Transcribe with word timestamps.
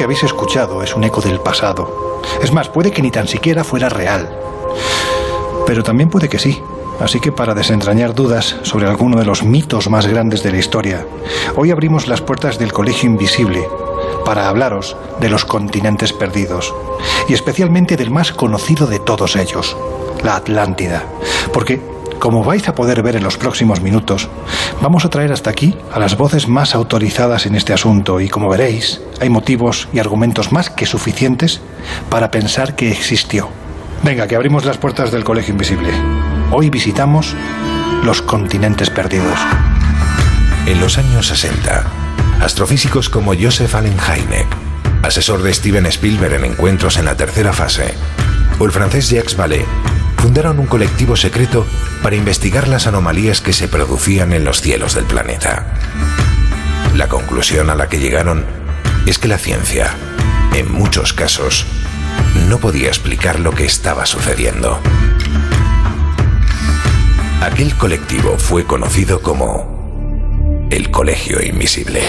Que 0.00 0.04
habéis 0.04 0.22
escuchado 0.22 0.82
es 0.82 0.96
un 0.96 1.04
eco 1.04 1.20
del 1.20 1.40
pasado. 1.40 2.22
Es 2.42 2.52
más, 2.52 2.70
puede 2.70 2.90
que 2.90 3.02
ni 3.02 3.10
tan 3.10 3.28
siquiera 3.28 3.64
fuera 3.64 3.90
real. 3.90 4.34
Pero 5.66 5.82
también 5.82 6.08
puede 6.08 6.30
que 6.30 6.38
sí. 6.38 6.62
Así 7.00 7.20
que 7.20 7.32
para 7.32 7.52
desentrañar 7.52 8.14
dudas 8.14 8.56
sobre 8.62 8.88
alguno 8.88 9.18
de 9.18 9.26
los 9.26 9.42
mitos 9.42 9.90
más 9.90 10.06
grandes 10.06 10.42
de 10.42 10.52
la 10.52 10.56
historia, 10.56 11.06
hoy 11.54 11.70
abrimos 11.70 12.08
las 12.08 12.22
puertas 12.22 12.58
del 12.58 12.72
Colegio 12.72 13.10
Invisible 13.10 13.68
para 14.24 14.48
hablaros 14.48 14.96
de 15.20 15.28
los 15.28 15.44
continentes 15.44 16.14
perdidos 16.14 16.74
y 17.28 17.34
especialmente 17.34 17.98
del 17.98 18.10
más 18.10 18.32
conocido 18.32 18.86
de 18.86 19.00
todos 19.00 19.36
ellos, 19.36 19.76
la 20.24 20.36
Atlántida. 20.36 21.04
Porque, 21.52 21.78
como 22.18 22.42
vais 22.42 22.66
a 22.68 22.74
poder 22.74 23.02
ver 23.02 23.16
en 23.16 23.24
los 23.24 23.36
próximos 23.36 23.82
minutos, 23.82 24.30
vamos 24.80 25.04
a 25.04 25.10
traer 25.10 25.32
hasta 25.32 25.50
aquí 25.50 25.76
a 25.92 25.98
las 25.98 26.16
voces 26.16 26.48
más 26.48 26.74
autorizadas 26.74 27.46
en 27.46 27.54
este 27.54 27.72
asunto 27.72 28.20
y 28.20 28.28
como 28.28 28.48
veréis, 28.48 29.00
hay 29.20 29.28
motivos 29.28 29.88
y 29.92 29.98
argumentos 29.98 30.52
más 30.52 30.70
que 30.70 30.86
suficientes 30.86 31.60
para 32.08 32.30
pensar 32.30 32.76
que 32.76 32.90
existió. 32.90 33.48
Venga, 34.02 34.26
que 34.26 34.36
abrimos 34.36 34.64
las 34.64 34.78
puertas 34.78 35.10
del 35.10 35.24
Colegio 35.24 35.52
Invisible. 35.52 35.90
Hoy 36.50 36.70
visitamos 36.70 37.34
los 38.02 38.22
continentes 38.22 38.90
perdidos. 38.90 39.38
En 40.66 40.80
los 40.80 40.98
años 40.98 41.26
60, 41.26 41.84
astrofísicos 42.40 43.08
como 43.08 43.34
Joseph 43.34 43.74
Allen 43.74 43.96
Hynek, 43.98 44.46
asesor 45.02 45.42
de 45.42 45.52
Steven 45.52 45.86
Spielberg 45.86 46.34
en 46.34 46.44
encuentros 46.44 46.96
en 46.96 47.04
la 47.04 47.16
tercera 47.16 47.52
fase, 47.52 47.94
o 48.58 48.64
el 48.64 48.72
francés 48.72 49.10
Jacques 49.10 49.36
Vallée, 49.36 49.66
fundaron 50.30 50.60
un 50.60 50.66
colectivo 50.66 51.16
secreto 51.16 51.66
para 52.04 52.14
investigar 52.14 52.68
las 52.68 52.86
anomalías 52.86 53.40
que 53.40 53.52
se 53.52 53.66
producían 53.66 54.32
en 54.32 54.44
los 54.44 54.60
cielos 54.60 54.94
del 54.94 55.04
planeta. 55.04 55.74
La 56.94 57.08
conclusión 57.08 57.68
a 57.68 57.74
la 57.74 57.88
que 57.88 57.98
llegaron 57.98 58.46
es 59.06 59.18
que 59.18 59.26
la 59.26 59.38
ciencia, 59.38 59.92
en 60.54 60.70
muchos 60.70 61.14
casos, 61.14 61.66
no 62.48 62.58
podía 62.58 62.86
explicar 62.86 63.40
lo 63.40 63.50
que 63.50 63.64
estaba 63.64 64.06
sucediendo. 64.06 64.78
Aquel 67.42 67.74
colectivo 67.74 68.38
fue 68.38 68.64
conocido 68.64 69.22
como 69.22 70.68
el 70.70 70.92
Colegio 70.92 71.44
Invisible. 71.44 72.02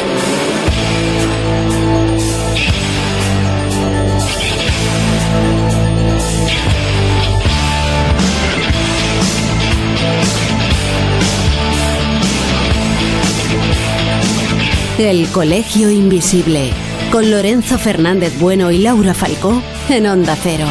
El 15.10 15.28
Colegio 15.30 15.89
Invisible, 15.89 16.72
con 17.12 17.32
Lorenzo 17.32 17.80
Fernández 17.80 18.39
Bueno 18.39 18.70
y 18.70 18.78
Laura 18.78 19.16
Falcó 19.16 19.60
en 19.89 20.06
Onda 20.06 20.36
Cero. 20.36 20.67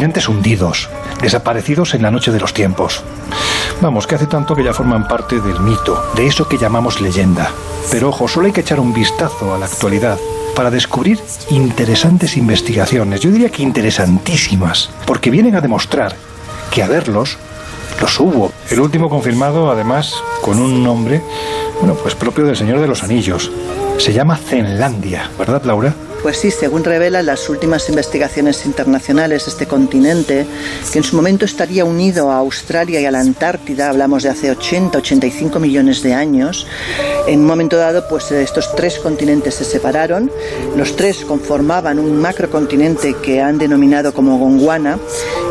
Continentes 0.00 0.30
hundidos, 0.30 0.88
desaparecidos 1.20 1.92
en 1.92 2.00
la 2.00 2.10
noche 2.10 2.32
de 2.32 2.40
los 2.40 2.54
tiempos. 2.54 3.02
Vamos, 3.82 4.06
que 4.06 4.14
hace 4.14 4.26
tanto 4.26 4.56
que 4.56 4.64
ya 4.64 4.72
forman 4.72 5.06
parte 5.06 5.42
del 5.42 5.60
mito, 5.60 6.02
de 6.16 6.26
eso 6.26 6.48
que 6.48 6.56
llamamos 6.56 7.02
leyenda. 7.02 7.50
Pero 7.90 8.08
ojo, 8.08 8.26
solo 8.26 8.46
hay 8.46 8.52
que 8.52 8.62
echar 8.62 8.80
un 8.80 8.94
vistazo 8.94 9.54
a 9.54 9.58
la 9.58 9.66
actualidad 9.66 10.18
para 10.56 10.70
descubrir 10.70 11.20
interesantes 11.50 12.38
investigaciones, 12.38 13.20
yo 13.20 13.30
diría 13.30 13.50
que 13.50 13.62
interesantísimas, 13.62 14.88
porque 15.04 15.30
vienen 15.30 15.54
a 15.54 15.60
demostrar 15.60 16.16
que 16.70 16.82
a 16.82 16.88
verlos 16.88 17.36
los 18.00 18.18
hubo. 18.20 18.52
El 18.70 18.80
último 18.80 19.10
confirmado, 19.10 19.70
además, 19.70 20.14
con 20.40 20.58
un 20.60 20.82
nombre, 20.82 21.22
bueno, 21.78 21.94
pues 21.94 22.14
propio 22.14 22.46
del 22.46 22.56
Señor 22.56 22.80
de 22.80 22.88
los 22.88 23.02
Anillos. 23.02 23.52
Se 23.98 24.14
llama 24.14 24.38
Zenlandia, 24.38 25.30
¿verdad, 25.38 25.62
Laura? 25.64 25.94
Pues 26.22 26.36
sí, 26.36 26.50
según 26.50 26.84
revelan 26.84 27.24
las 27.24 27.48
últimas 27.48 27.88
investigaciones 27.88 28.66
internacionales, 28.66 29.48
este 29.48 29.66
continente, 29.66 30.46
que 30.92 30.98
en 30.98 31.04
su 31.04 31.16
momento 31.16 31.46
estaría 31.46 31.84
unido 31.84 32.30
a 32.30 32.36
Australia 32.36 33.00
y 33.00 33.06
a 33.06 33.10
la 33.10 33.20
Antártida, 33.20 33.88
hablamos 33.88 34.22
de 34.22 34.28
hace 34.28 34.50
80, 34.50 34.98
85 34.98 35.58
millones 35.58 36.02
de 36.02 36.12
años, 36.12 36.66
en 37.26 37.40
un 37.40 37.46
momento 37.46 37.78
dado, 37.78 38.06
pues 38.06 38.30
estos 38.32 38.74
tres 38.74 38.98
continentes 38.98 39.54
se 39.54 39.64
separaron, 39.64 40.30
los 40.76 40.94
tres 40.94 41.24
conformaban 41.24 41.98
un 41.98 42.20
macrocontinente 42.20 43.14
que 43.22 43.40
han 43.40 43.56
denominado 43.56 44.12
como 44.12 44.38
Gondwana, 44.38 44.98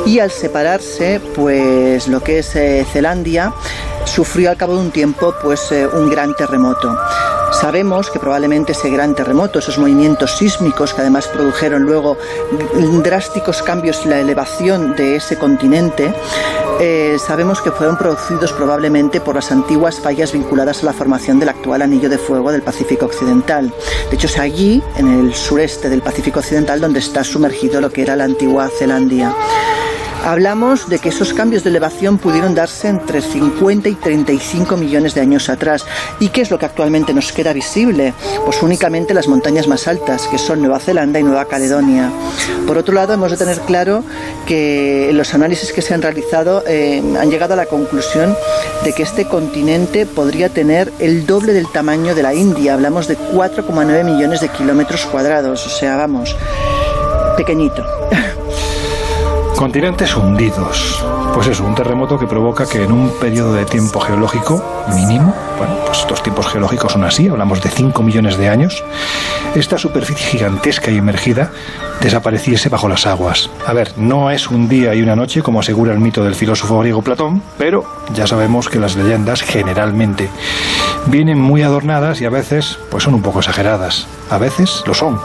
y 0.05 0.19
al 0.19 0.29
separarse, 0.29 1.19
pues 1.35 2.07
lo 2.07 2.21
que 2.21 2.39
es 2.39 2.55
eh, 2.55 2.85
Zelandia 2.91 3.53
sufrió 4.05 4.49
al 4.49 4.57
cabo 4.57 4.75
de 4.75 4.81
un 4.81 4.91
tiempo 4.91 5.33
pues 5.41 5.71
eh, 5.71 5.87
un 5.87 6.09
gran 6.09 6.35
terremoto. 6.35 6.95
Sabemos 7.59 8.09
que 8.09 8.19
probablemente 8.19 8.71
ese 8.71 8.89
gran 8.89 9.15
terremoto, 9.15 9.59
esos 9.59 9.77
movimientos 9.77 10.37
sísmicos 10.37 10.93
que 10.93 11.01
además 11.01 11.27
produjeron 11.27 11.83
luego 11.83 12.17
drásticos 13.03 13.61
cambios 13.61 14.05
en 14.05 14.11
la 14.11 14.19
elevación 14.21 14.95
de 14.95 15.17
ese 15.17 15.37
continente, 15.37 16.13
eh, 16.79 17.17
sabemos 17.19 17.61
que 17.61 17.71
fueron 17.71 17.97
producidos 17.97 18.53
probablemente 18.53 19.19
por 19.19 19.35
las 19.35 19.51
antiguas 19.51 19.99
fallas 19.99 20.31
vinculadas 20.31 20.81
a 20.81 20.85
la 20.85 20.93
formación 20.93 21.37
del 21.37 21.49
actual 21.49 21.81
anillo 21.81 22.09
de 22.09 22.17
fuego 22.17 22.49
del 22.53 22.61
Pacífico 22.61 23.07
Occidental. 23.07 23.73
De 24.09 24.15
hecho, 24.15 24.27
es 24.27 24.39
allí, 24.39 24.81
en 24.95 25.19
el 25.19 25.35
sureste 25.35 25.89
del 25.89 26.01
Pacífico 26.01 26.39
Occidental, 26.39 26.79
donde 26.79 26.99
está 26.99 27.25
sumergido 27.25 27.81
lo 27.81 27.91
que 27.91 28.03
era 28.03 28.15
la 28.15 28.23
antigua 28.23 28.69
Zelandia. 28.69 29.35
Hablamos 30.25 30.89
de 30.89 30.99
que 30.99 31.09
esos 31.09 31.33
cambios 31.33 31.63
de 31.63 31.69
elevación 31.69 32.17
pudieron 32.17 32.53
darse 32.53 32.89
entre 32.89 33.21
50 33.21 33.89
y 33.89 33.95
35 33.95 34.75
millones 34.77 35.15
de 35.15 35.21
años 35.21 35.49
atrás. 35.49 35.85
¿Y 36.19 36.29
qué 36.29 36.41
es 36.41 36.51
lo 36.51 36.59
que 36.59 36.65
actualmente 36.65 37.13
nos 37.13 37.31
queda 37.31 37.53
visible? 37.53 38.13
Pues 38.45 38.61
únicamente 38.61 39.13
las 39.13 39.27
montañas 39.27 39.67
más 39.67 39.87
altas, 39.87 40.27
que 40.27 40.37
son 40.37 40.59
Nueva 40.59 40.79
Zelanda 40.79 41.19
y 41.19 41.23
Nueva 41.23 41.45
Caledonia. 41.45 42.11
Por 42.67 42.77
otro 42.77 42.93
lado, 42.93 43.13
hemos 43.13 43.31
de 43.31 43.37
tener 43.37 43.59
claro 43.61 44.03
que 44.45 45.09
los 45.13 45.33
análisis 45.33 45.71
que 45.71 45.81
se 45.81 45.93
han 45.93 46.01
realizado 46.01 46.63
eh, 46.67 47.01
han 47.19 47.31
llegado 47.31 47.53
a 47.53 47.57
la 47.57 47.65
conclusión 47.65 48.35
de 48.83 48.93
que 48.93 49.03
este 49.03 49.25
continente 49.25 50.05
podría 50.05 50.49
tener 50.49 50.91
el 50.99 51.25
doble 51.25 51.53
del 51.53 51.71
tamaño 51.71 52.13
de 52.13 52.23
la 52.23 52.33
India. 52.33 52.73
Hablamos 52.73 53.07
de 53.07 53.17
4,9 53.17 54.03
millones 54.03 54.41
de 54.41 54.49
kilómetros 54.49 55.05
cuadrados, 55.05 55.65
o 55.65 55.69
sea, 55.69 55.95
vamos, 55.95 56.35
pequeñito. 57.37 57.83
Continentes 59.59 60.15
hundidos. 60.15 61.03
Pues 61.33 61.47
es 61.47 61.59
un 61.59 61.75
terremoto 61.75 62.17
que 62.17 62.25
provoca 62.25 62.65
que 62.65 62.81
en 62.81 62.93
un 62.93 63.11
periodo 63.19 63.55
de 63.55 63.65
tiempo 63.65 63.99
geológico 63.99 64.63
mínimo, 64.95 65.35
bueno, 65.57 65.75
pues 65.85 65.99
estos 65.99 66.23
tiempos 66.23 66.47
geológicos 66.47 66.93
son 66.93 67.03
así, 67.03 67.27
hablamos 67.27 67.61
de 67.61 67.69
5 67.69 68.01
millones 68.01 68.37
de 68.37 68.47
años, 68.47 68.81
esta 69.55 69.77
superficie 69.77 70.25
gigantesca 70.27 70.91
y 70.91 70.97
emergida 70.97 71.51
desapareciese 71.99 72.69
bajo 72.69 72.87
las 72.87 73.05
aguas. 73.05 73.49
A 73.67 73.73
ver, 73.73 73.91
no 73.97 74.31
es 74.31 74.49
un 74.49 74.69
día 74.69 74.95
y 74.95 75.01
una 75.01 75.17
noche 75.17 75.41
como 75.41 75.59
asegura 75.59 75.91
el 75.91 75.99
mito 75.99 76.23
del 76.23 76.35
filósofo 76.35 76.79
griego 76.79 77.01
Platón, 77.01 77.43
pero 77.57 77.83
ya 78.13 78.27
sabemos 78.27 78.69
que 78.69 78.79
las 78.79 78.95
leyendas 78.95 79.41
generalmente 79.41 80.29
vienen 81.07 81.37
muy 81.37 81.63
adornadas 81.63 82.21
y 82.21 82.25
a 82.25 82.29
veces 82.29 82.79
pues 82.89 83.03
son 83.03 83.13
un 83.13 83.21
poco 83.21 83.39
exageradas. 83.39 84.07
A 84.29 84.37
veces 84.37 84.83
lo 84.87 84.93
son, 84.93 85.19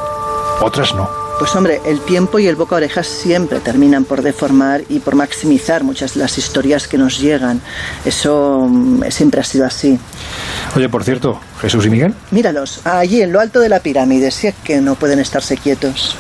otras 0.61 0.93
no. 0.93 1.24
Pues 1.39 1.55
hombre, 1.57 1.81
el 1.85 2.01
tiempo 2.01 2.39
y 2.39 2.47
el 2.47 2.55
boca 2.55 2.77
orejas 2.77 3.09
siempre 3.09 3.59
terminan 3.59 4.05
por 4.05 4.23
deformar 4.23 4.83
y 4.89 5.01
por 5.01 5.17
maximizar 5.17 5.83
muchas 5.83 6.15
de 6.15 6.21
las 6.21 6.39
historias 6.39 6.87
que 6.87 6.97
nos 6.97 7.19
llegan. 7.19 7.61
Eso 8.05 8.69
mm, 8.71 9.11
siempre 9.11 9.41
ha 9.41 9.45
sido 9.45 9.67
así. 9.67 9.99
Oye, 10.77 10.89
por 10.89 11.03
cierto, 11.03 11.41
Jesús 11.61 11.87
y 11.87 11.91
Miguel. 11.91 12.15
Míralos, 12.31 12.87
allí 12.87 13.21
en 13.21 13.33
lo 13.33 13.41
alto 13.41 13.59
de 13.59 13.69
la 13.69 13.81
pirámide, 13.81 14.31
si 14.31 14.47
es 14.47 14.55
que 14.63 14.81
no 14.81 14.95
pueden 14.95 15.19
estarse 15.19 15.57
quietos. 15.57 16.17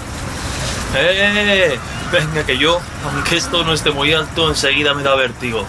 ¡Eh! 0.96 1.78
Venga, 2.12 2.44
que 2.44 2.58
yo, 2.58 2.80
aunque 3.04 3.36
esto 3.36 3.64
no 3.64 3.72
esté 3.72 3.90
muy 3.92 4.12
alto, 4.12 4.48
enseguida 4.48 4.94
me 4.94 5.04
da 5.04 5.14
vértigo. 5.14 5.64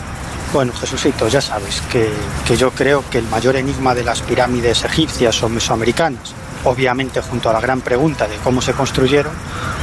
Bueno, 0.53 0.73
Jesucito, 0.73 1.27
ya 1.27 1.41
sabes 1.41 1.81
que, 1.91 2.09
que 2.47 2.57
yo 2.57 2.71
creo 2.71 3.03
que 3.09 3.19
el 3.19 3.25
mayor 3.25 3.55
enigma 3.55 3.93
de 3.93 4.03
las 4.03 4.21
pirámides 4.21 4.83
egipcias 4.83 5.41
o 5.43 5.49
mesoamericanas 5.49 6.33
obviamente 6.65 7.21
junto 7.21 7.49
a 7.49 7.53
la 7.53 7.61
gran 7.61 7.81
pregunta 7.81 8.27
de 8.27 8.35
cómo 8.37 8.61
se 8.61 8.73
construyeron, 8.73 9.33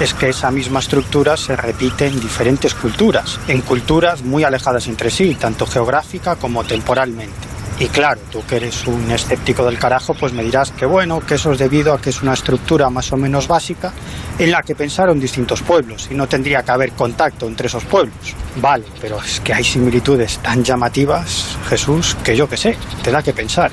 es 0.00 0.14
que 0.14 0.28
esa 0.28 0.50
misma 0.50 0.80
estructura 0.80 1.36
se 1.36 1.56
repite 1.56 2.06
en 2.06 2.20
diferentes 2.20 2.74
culturas, 2.74 3.40
en 3.48 3.62
culturas 3.62 4.22
muy 4.22 4.44
alejadas 4.44 4.86
entre 4.86 5.10
sí, 5.10 5.34
tanto 5.34 5.66
geográfica 5.66 6.36
como 6.36 6.64
temporalmente. 6.64 7.52
Y 7.78 7.86
claro, 7.86 8.20
tú 8.30 8.44
que 8.46 8.56
eres 8.56 8.86
un 8.86 9.10
escéptico 9.10 9.64
del 9.64 9.78
carajo, 9.78 10.14
pues 10.14 10.32
me 10.32 10.44
dirás 10.44 10.70
que 10.70 10.86
bueno, 10.86 11.20
que 11.20 11.34
eso 11.34 11.52
es 11.52 11.58
debido 11.58 11.92
a 11.92 12.00
que 12.00 12.10
es 12.10 12.22
una 12.22 12.34
estructura 12.34 12.90
más 12.90 13.10
o 13.12 13.16
menos 13.16 13.48
básica 13.48 13.92
en 14.38 14.50
la 14.50 14.62
que 14.62 14.74
pensaron 14.74 15.18
distintos 15.18 15.62
pueblos 15.62 16.08
y 16.10 16.14
no 16.14 16.28
tendría 16.28 16.62
que 16.62 16.70
haber 16.70 16.92
contacto 16.92 17.46
entre 17.46 17.66
esos 17.66 17.84
pueblos. 17.84 18.36
Vale, 18.60 18.84
pero 19.00 19.20
es 19.20 19.40
que 19.40 19.54
hay 19.54 19.64
similitudes 19.64 20.38
tan 20.38 20.62
llamativas, 20.62 21.56
Jesús, 21.68 22.16
que 22.22 22.36
yo 22.36 22.48
que 22.48 22.56
sé, 22.56 22.76
te 23.02 23.10
da 23.10 23.22
que 23.22 23.32
pensar. 23.32 23.72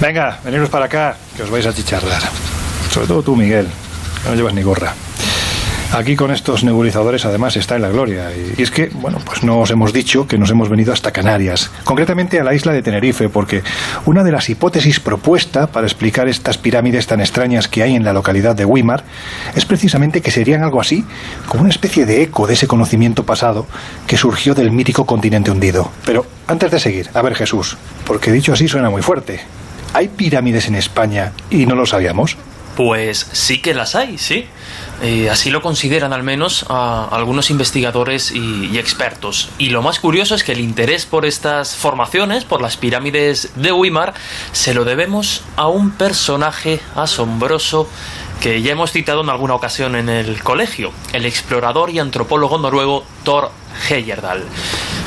Venga, 0.00 0.38
veniros 0.44 0.68
para 0.68 0.86
acá, 0.86 1.16
que 1.36 1.42
os 1.42 1.50
vais 1.50 1.66
a 1.66 1.72
chicharrar. 1.72 2.22
Sobre 2.90 3.06
todo 3.06 3.22
tú, 3.22 3.36
Miguel, 3.36 3.68
que 4.22 4.28
no 4.28 4.34
llevas 4.34 4.54
ni 4.54 4.62
gorra. 4.62 4.94
Aquí 5.94 6.16
con 6.16 6.32
estos 6.32 6.64
nebulizadores 6.64 7.24
además 7.24 7.56
está 7.56 7.76
en 7.76 7.82
la 7.82 7.88
gloria. 7.88 8.28
Y 8.34 8.60
es 8.60 8.72
que, 8.72 8.88
bueno, 8.94 9.18
pues 9.24 9.44
no 9.44 9.60
os 9.60 9.70
hemos 9.70 9.92
dicho 9.92 10.26
que 10.26 10.38
nos 10.38 10.50
hemos 10.50 10.68
venido 10.68 10.92
hasta 10.92 11.12
Canarias, 11.12 11.70
concretamente 11.84 12.40
a 12.40 12.42
la 12.42 12.52
isla 12.52 12.72
de 12.72 12.82
Tenerife, 12.82 13.28
porque 13.28 13.62
una 14.04 14.24
de 14.24 14.32
las 14.32 14.50
hipótesis 14.50 14.98
propuesta 14.98 15.68
para 15.68 15.86
explicar 15.86 16.26
estas 16.26 16.58
pirámides 16.58 17.06
tan 17.06 17.20
extrañas 17.20 17.68
que 17.68 17.84
hay 17.84 17.94
en 17.94 18.02
la 18.02 18.12
localidad 18.12 18.56
de 18.56 18.64
Weimar 18.64 19.04
es 19.54 19.64
precisamente 19.66 20.20
que 20.20 20.32
serían 20.32 20.64
algo 20.64 20.80
así, 20.80 21.04
como 21.46 21.62
una 21.62 21.70
especie 21.70 22.06
de 22.06 22.24
eco 22.24 22.48
de 22.48 22.54
ese 22.54 22.66
conocimiento 22.66 23.24
pasado 23.24 23.64
que 24.08 24.16
surgió 24.16 24.56
del 24.56 24.72
mítico 24.72 25.06
continente 25.06 25.52
hundido. 25.52 25.92
Pero 26.04 26.26
antes 26.48 26.72
de 26.72 26.80
seguir, 26.80 27.10
a 27.14 27.22
ver 27.22 27.36
Jesús, 27.36 27.76
porque 28.04 28.32
dicho 28.32 28.52
así 28.52 28.66
suena 28.66 28.90
muy 28.90 29.02
fuerte. 29.02 29.42
¿Hay 29.94 30.08
pirámides 30.08 30.66
en 30.66 30.74
España 30.74 31.32
y 31.50 31.66
no 31.66 31.76
lo 31.76 31.86
sabíamos? 31.86 32.36
Pues 32.76 33.28
sí 33.30 33.62
que 33.62 33.74
las 33.74 33.94
hay, 33.94 34.18
sí. 34.18 34.46
Eh, 35.04 35.28
así 35.28 35.50
lo 35.50 35.60
consideran 35.60 36.14
al 36.14 36.22
menos 36.22 36.64
algunos 36.70 37.50
investigadores 37.50 38.30
y, 38.30 38.70
y, 38.72 38.78
expertos. 38.78 39.50
Y 39.58 39.68
lo 39.68 39.82
más 39.82 40.00
curioso 40.00 40.34
es 40.34 40.42
que 40.42 40.52
el 40.52 40.60
interés 40.60 41.04
por 41.04 41.26
estas 41.26 41.76
formaciones, 41.76 42.46
por 42.46 42.62
las 42.62 42.78
pirámides 42.78 43.50
de 43.54 43.70
Weimar, 43.70 44.14
se 44.52 44.72
lo 44.72 44.86
debemos 44.86 45.42
a 45.56 45.68
un 45.68 45.90
personaje 45.90 46.80
asombroso 46.96 47.86
que 48.40 48.62
ya 48.62 48.72
hemos 48.72 48.92
citado 48.92 49.22
en 49.22 49.28
alguna 49.28 49.54
ocasión 49.54 49.94
en 49.96 50.08
el 50.08 50.42
colegio, 50.42 50.92
el 51.12 51.26
explorador 51.26 51.90
y 51.90 51.98
antropólogo 51.98 52.58
noruego 52.58 53.04
Thor 53.24 53.50
Heyerdahl. 53.88 54.44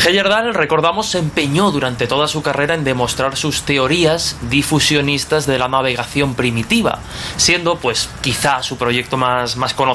Heyerdahl, 0.05 0.53
recordamos, 0.53 1.07
se 1.07 1.19
empeñó 1.19 1.71
durante 1.71 2.07
toda 2.07 2.27
su 2.27 2.41
carrera 2.41 2.75
en 2.75 2.83
demostrar 2.83 3.35
sus 3.35 3.63
teorías 3.63 4.37
difusionistas 4.49 5.45
de 5.47 5.57
la 5.57 5.67
navegación 5.67 6.35
primitiva, 6.35 6.99
siendo, 7.35 7.77
pues, 7.77 8.09
quizá 8.21 8.63
su 8.63 8.77
proyecto 8.77 9.17
más, 9.17 9.55
más 9.57 9.73
conocido 9.73 9.86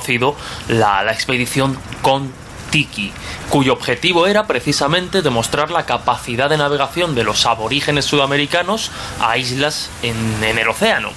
la, 0.69 1.03
la 1.03 1.13
expedición 1.13 1.77
con 2.03 2.33
Tiki, 2.73 3.13
cuyo 3.51 3.75
objetivo 3.75 4.27
era 4.27 4.47
precisamente 4.47 5.21
demostrar 5.21 5.71
la 5.71 5.85
capacidad 5.85 6.49
de 6.49 6.57
navegación 6.57 7.15
de 7.15 7.23
los 7.23 7.45
aborígenes 7.45 8.07
sudamericanos 8.07 8.91
a 9.21 9.37
islas 9.37 9.91
en, 10.03 10.43
el 10.43 10.69
océano. 10.69 11.11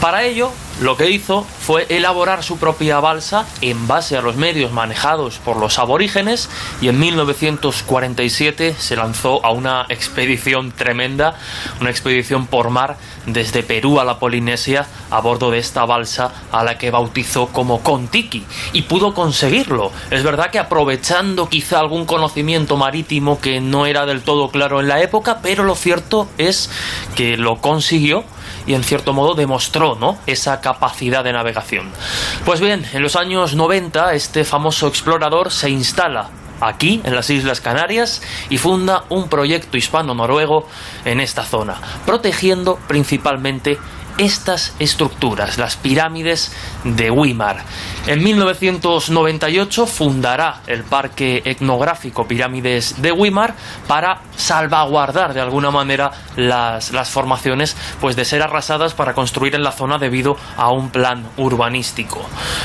Para 0.00 0.22
ello, 0.24 0.52
lo 0.80 0.96
que 0.96 1.10
hizo 1.10 1.44
fue 1.44 1.86
elaborar 1.90 2.42
su 2.42 2.58
propia 2.58 3.00
balsa 3.00 3.46
en 3.60 3.86
base 3.86 4.16
a 4.16 4.22
los 4.22 4.36
medios 4.36 4.72
manejados 4.72 5.38
por 5.38 5.58
los 5.58 5.78
aborígenes 5.78 6.48
y 6.80 6.88
en 6.88 6.98
1947 6.98 8.74
se 8.78 8.96
lanzó 8.96 9.44
a 9.44 9.50
una 9.50 9.84
expedición 9.90 10.72
tremenda, 10.72 11.34
una 11.80 11.90
expedición 11.90 12.46
por 12.46 12.70
mar 12.70 12.96
desde 13.26 13.62
Perú 13.62 14.00
a 14.00 14.04
la 14.04 14.18
Polinesia 14.18 14.86
a 15.10 15.20
bordo 15.20 15.50
de 15.50 15.58
esta 15.58 15.84
balsa 15.84 16.32
a 16.50 16.64
la 16.64 16.78
que 16.78 16.90
bautizó 16.90 17.48
como 17.48 17.82
Contiki 17.82 18.44
y 18.72 18.82
pudo 18.82 19.12
conseguirlo. 19.12 19.92
Es 20.10 20.22
verdad 20.22 20.50
que 20.50 20.58
aprovechando 20.58 21.50
quizá 21.50 21.78
algún 21.78 22.06
conocimiento 22.06 22.78
marítimo 22.78 23.38
que 23.38 23.60
no 23.60 23.84
era 23.84 24.06
del 24.06 24.22
todo 24.22 24.50
claro 24.50 24.80
en 24.80 24.88
la 24.88 25.02
época, 25.02 25.40
pero 25.42 25.62
lo 25.62 25.74
cierto 25.74 26.28
es 26.38 26.70
que 27.14 27.36
lo 27.36 27.60
consiguió 27.60 28.24
y 28.66 28.74
en 28.74 28.84
cierto 28.84 29.12
modo 29.12 29.34
demostró 29.34 29.96
¿no? 29.96 30.18
esa 30.26 30.60
capacidad 30.60 31.24
de 31.24 31.32
navegación. 31.32 31.90
Pues 32.44 32.60
bien, 32.60 32.86
en 32.92 33.02
los 33.02 33.16
años 33.16 33.54
90 33.54 34.14
este 34.14 34.44
famoso 34.44 34.86
explorador 34.88 35.50
se 35.50 35.70
instala 35.70 36.30
aquí 36.60 37.00
en 37.04 37.14
las 37.14 37.30
Islas 37.30 37.60
Canarias 37.60 38.22
y 38.48 38.58
funda 38.58 39.04
un 39.08 39.28
proyecto 39.28 39.76
hispano-noruego 39.76 40.66
en 41.04 41.20
esta 41.20 41.44
zona, 41.44 41.76
protegiendo 42.06 42.78
principalmente 42.86 43.78
estas 44.20 44.74
estructuras, 44.78 45.56
las 45.56 45.76
pirámides 45.76 46.52
de 46.84 47.10
Weimar. 47.10 47.64
En 48.06 48.22
1998 48.22 49.86
fundará 49.86 50.60
el 50.66 50.84
Parque 50.84 51.40
Etnográfico 51.46 52.28
Pirámides 52.28 53.00
de 53.00 53.12
Weimar 53.12 53.54
para 53.88 54.20
salvaguardar 54.36 55.32
de 55.32 55.40
alguna 55.40 55.70
manera 55.70 56.10
las, 56.36 56.92
las, 56.92 57.08
formaciones 57.08 57.76
pues 58.00 58.14
de 58.14 58.26
ser 58.26 58.42
arrasadas 58.42 58.92
para 58.92 59.14
construir 59.14 59.54
en 59.54 59.62
la 59.62 59.72
zona 59.72 59.96
debido 59.96 60.36
a 60.58 60.70
un 60.70 60.90
plan 60.90 61.26
urbanístico. 61.38 62.20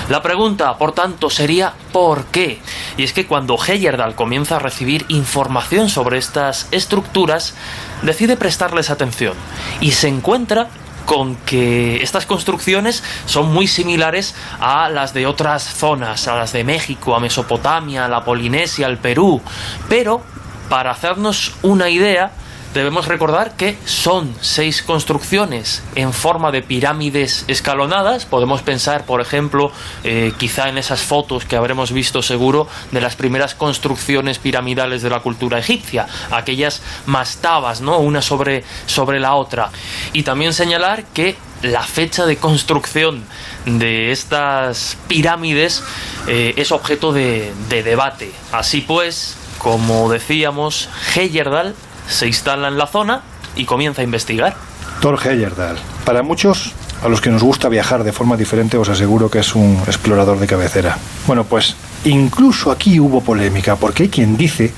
La 0.10 0.22
pregunta, 0.22 0.78
por 0.78 0.92
tanto, 0.92 1.30
sería 1.30 1.74
¿por 1.94 2.26
qué? 2.26 2.60
Y 2.98 3.04
es 3.04 3.14
que 3.14 3.28
cuando 3.28 3.58
Heyerdahl 3.58 4.16
comienza 4.16 4.58
a 4.58 4.60
recibir 4.60 5.06
información 5.08 5.90
sobre 5.90 6.18
estas 6.18 6.68
estructuras, 6.72 7.56
decide 8.02 8.36
prestarles 8.36 8.90
atención 8.90 9.36
y 9.80 9.92
se 9.92 10.10
encuentra 10.10 10.68
con 11.06 11.36
que 11.38 12.02
estas 12.04 12.26
construcciones 12.26 13.04
son 13.26 13.54
muy 13.54 13.68
similares 13.68 14.36
a 14.60 14.90
las 14.90 15.14
de 15.14 15.26
otras 15.26 15.64
zonas, 15.64 16.28
a 16.28 16.36
las 16.36 16.54
de 16.54 16.64
México, 16.64 17.16
a 17.16 17.20
Mesopotamia, 17.20 18.06
a 18.06 18.10
la 18.10 18.24
Polinesia, 18.24 18.88
al 18.88 18.98
Perú, 18.98 19.42
pero 19.90 20.22
para 20.70 20.92
hacernos 20.92 21.54
una 21.62 21.90
idea, 21.90 22.32
debemos 22.76 23.08
recordar 23.08 23.56
que 23.56 23.78
son 23.86 24.36
seis 24.42 24.84
construcciones 24.84 25.82
en 25.96 26.12
forma 26.12 26.52
de 26.52 26.62
pirámides 26.62 27.46
escalonadas. 27.48 28.26
Podemos 28.26 28.62
pensar, 28.62 29.06
por 29.06 29.22
ejemplo, 29.22 29.72
eh, 30.04 30.34
quizá 30.38 30.68
en 30.68 30.78
esas 30.78 31.02
fotos 31.02 31.46
que 31.46 31.56
habremos 31.56 31.94
visto 31.94 32.22
seguro 32.22 32.68
de 32.92 33.00
las 33.00 33.16
primeras 33.16 33.56
construcciones 33.56 34.40
piramidales 34.40 35.02
de 35.02 35.10
la 35.10 35.22
cultura 35.22 35.58
egipcia, 35.58 36.06
aquellas 36.32 36.82
mastabas, 37.06 37.80
¿no? 37.80 37.98
Una 38.00 38.22
sobre, 38.22 38.66
sobre 38.88 39.22
la 39.22 39.36
otra. 39.36 39.72
Y 40.12 40.24
también 40.24 40.54
señalar 40.54 41.06
que 41.06 41.38
la 41.62 41.82
fecha 41.82 42.26
de 42.26 42.36
construcción 42.36 43.24
de 43.66 44.12
estas 44.12 44.98
pirámides 45.08 45.82
eh, 46.28 46.54
es 46.58 46.74
objeto 46.74 47.14
de, 47.14 47.54
de 47.70 47.84
debate. 47.84 48.34
Así 48.52 48.82
pues, 48.82 49.38
como 49.60 50.12
decíamos, 50.12 50.90
Heyerdahl 51.16 51.74
se 52.08 52.28
instala 52.28 52.68
en 52.68 52.78
la 52.78 52.88
zona 52.88 53.22
y 53.56 53.66
comienza 53.66 54.02
a 54.02 54.04
investigar. 54.04 54.56
Thor 55.02 55.20
Heyerdahl. 55.24 55.78
Para 56.06 56.24
muchos, 56.24 56.74
a 57.04 57.10
los 57.10 57.22
que 57.22 57.30
nos 57.30 57.44
gusta 57.44 57.70
viajar 57.70 58.04
de 58.04 58.12
forma 58.12 58.38
diferente, 58.38 58.78
os 58.78 58.90
aseguro 58.90 59.30
que 59.30 59.40
es 59.40 59.56
un 59.56 59.82
explorador 59.88 60.40
de 60.40 60.48
cabecera. 60.48 60.98
Bueno, 61.28 61.44
pues 61.44 61.76
incluso 62.06 62.72
aquí 62.72 63.00
hubo 63.00 63.22
polémica, 63.22 63.76
porque 63.76 64.04
hay 64.04 64.10
quien 64.10 64.38
dice 64.38 64.74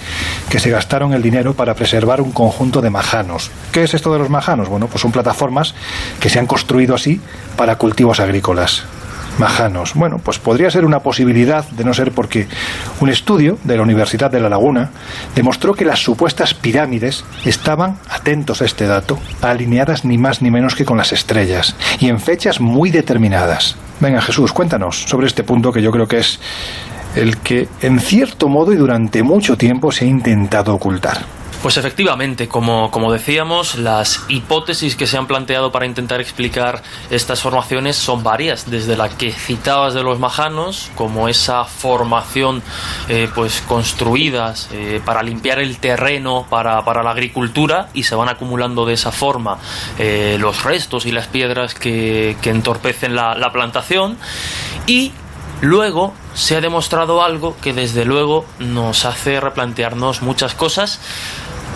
que 0.50 0.60
se 0.60 0.70
gastaron 0.70 1.14
el 1.14 1.22
dinero 1.22 1.54
para 1.54 1.76
preservar 1.76 2.22
un 2.22 2.32
conjunto 2.32 2.82
de 2.82 2.90
majanos. 2.90 3.52
¿Qué 3.72 3.84
es 3.84 3.94
esto 3.94 4.12
de 4.14 4.20
los 4.20 4.30
majanos? 4.30 4.70
Bueno, 4.70 4.88
pues 4.88 5.02
son 5.02 5.12
plataformas 5.12 5.76
que 6.20 6.30
se 6.30 6.40
han 6.40 6.48
construido 6.48 6.96
así 6.96 7.22
para 7.56 7.78
cultivos 7.78 8.20
agrícolas 8.20 8.84
majanos. 9.38 9.94
Bueno, 9.94 10.20
pues 10.24 10.40
podría 10.40 10.72
ser 10.72 10.86
una 10.86 11.00
posibilidad 11.00 11.68
de 11.70 11.84
no 11.84 11.94
ser 11.94 12.12
porque 12.12 12.48
un 13.00 13.10
estudio 13.10 13.58
de 13.64 13.76
la 13.76 13.84
Universidad 13.84 14.32
de 14.32 14.40
La 14.40 14.50
Laguna 14.50 14.92
demostró 15.36 15.74
que 15.74 15.86
las 15.86 16.00
supuestas 16.00 16.54
pirámides 16.54 17.24
estaban, 17.46 17.98
atentos 18.10 18.62
a 18.62 18.66
este 18.66 18.88
dato, 18.88 19.20
alineadas 19.42 20.06
ni 20.06 20.18
más 20.18 20.42
ni 20.42 20.52
menos 20.52 20.76
que 20.76 20.86
con 20.86 20.98
las 20.98 21.12
estrellas 21.14 21.76
y 22.00 22.10
en 22.10 22.20
fechas 22.20 22.60
muy 22.60 22.90
determinadas. 22.90 23.76
Venga 24.00 24.22
Jesús, 24.22 24.54
cuéntanos 24.54 25.04
sobre 25.04 25.28
este 25.28 25.44
punto 25.44 25.72
que 25.72 25.82
yo 25.82 25.92
creo 25.92 26.08
que 26.08 26.20
es 26.20 26.40
el 27.16 27.38
que 27.38 27.68
en 27.82 28.00
cierto 28.00 28.48
modo 28.48 28.72
y 28.74 28.76
durante 28.76 29.24
mucho 29.24 29.58
tiempo 29.58 29.92
se 29.92 30.06
ha 30.06 30.08
intentado 30.08 30.74
ocultar. 30.74 31.37
Pues 31.68 31.76
efectivamente, 31.76 32.48
como, 32.48 32.92
como, 32.92 33.12
decíamos, 33.12 33.76
las 33.76 34.24
hipótesis 34.30 34.96
que 34.96 35.06
se 35.06 35.18
han 35.18 35.28
planteado 35.28 35.70
para 35.70 35.86
intentar 35.86 36.22
explicar 36.22 36.82
estas 37.10 37.42
formaciones 37.42 37.98
son 37.98 38.24
varias, 38.24 38.72
desde 38.72 38.96
la 38.96 39.10
que 39.10 39.34
citabas 39.34 39.94
de 39.94 40.02
los 40.02 40.18
majanos, 40.18 40.90
como 40.96 41.28
esa 41.28 41.66
formación 41.66 42.64
eh, 43.10 43.28
pues 43.36 43.60
construidas 43.68 44.70
eh, 44.72 45.02
para 45.04 45.22
limpiar 45.24 45.60
el 45.60 45.78
terreno 45.78 46.48
para, 46.50 46.86
para, 46.86 47.04
la 47.04 47.12
agricultura 47.12 47.90
y 47.94 48.04
se 48.04 48.16
van 48.16 48.30
acumulando 48.30 48.86
de 48.86 48.94
esa 48.94 49.12
forma 49.12 49.58
eh, 50.00 50.38
los 50.40 50.64
restos 50.64 51.06
y 51.06 51.12
las 51.12 51.28
piedras 51.28 51.74
que, 51.74 52.38
que 52.42 52.50
entorpecen 52.50 53.14
la, 53.14 53.36
la 53.36 53.52
plantación. 53.52 54.18
Y 54.86 55.12
Luego 55.62 56.14
se 56.36 56.56
ha 56.56 56.62
demostrado 56.62 57.24
algo 57.24 57.58
que 57.60 57.74
desde 57.74 58.06
luego 58.06 58.46
nos 58.60 59.06
hace 59.06 59.40
replantearnos 59.40 60.22
muchas 60.22 60.54
cosas 60.54 61.00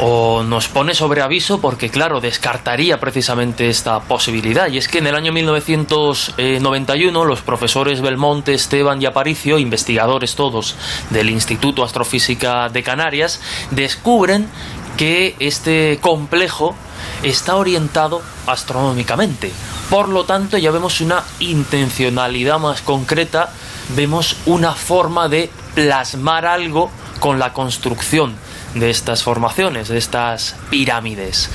o 0.01 0.41
nos 0.43 0.67
pone 0.67 0.95
sobre 0.95 1.21
aviso 1.21 1.61
porque 1.61 1.89
claro 1.89 2.19
descartaría 2.19 2.99
precisamente 2.99 3.69
esta 3.69 3.99
posibilidad 4.01 4.67
y 4.67 4.79
es 4.79 4.87
que 4.87 4.97
en 4.97 5.05
el 5.05 5.15
año 5.15 5.31
1991 5.31 7.23
los 7.25 7.41
profesores 7.41 8.01
Belmonte, 8.01 8.55
Esteban 8.55 8.99
y 8.99 9.05
Aparicio, 9.05 9.59
investigadores 9.59 10.35
todos 10.35 10.75
del 11.11 11.29
Instituto 11.29 11.83
Astrofísica 11.83 12.67
de 12.69 12.81
Canarias, 12.81 13.41
descubren 13.69 14.49
que 14.97 15.35
este 15.39 15.99
complejo 16.01 16.75
está 17.21 17.55
orientado 17.55 18.23
astronómicamente. 18.47 19.51
Por 19.89 20.09
lo 20.09 20.25
tanto, 20.25 20.57
ya 20.57 20.71
vemos 20.71 20.99
una 21.01 21.23
intencionalidad 21.39 22.59
más 22.59 22.81
concreta, 22.81 23.51
vemos 23.95 24.37
una 24.47 24.73
forma 24.73 25.29
de 25.29 25.51
plasmar 25.75 26.45
algo 26.45 26.89
con 27.19 27.37
la 27.39 27.53
construcción 27.53 28.35
de 28.75 28.89
estas 28.89 29.23
formaciones, 29.23 29.87
de 29.87 29.97
estas 29.97 30.55
pirámides. 30.69 31.49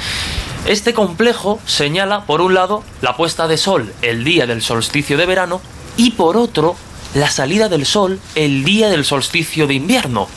Este 0.67 0.95
complejo 0.95 1.61
señala, 1.65 2.25
por 2.25 2.41
un 2.41 2.55
lado, 2.55 2.83
la 3.01 3.17
puesta 3.17 3.47
de 3.47 3.57
sol 3.57 3.93
el 4.03 4.25
día 4.25 4.47
del 4.47 4.63
solsticio 4.63 5.17
de 5.17 5.27
verano 5.27 5.61
y 5.97 6.13
por 6.13 6.37
otro, 6.37 6.77
la 7.15 7.31
salida 7.31 7.69
del 7.69 7.87
sol 7.87 8.21
el 8.35 8.65
día 8.65 8.89
del 8.89 9.05
solsticio 9.05 9.67
de 9.67 9.75
invierno. 9.75 10.29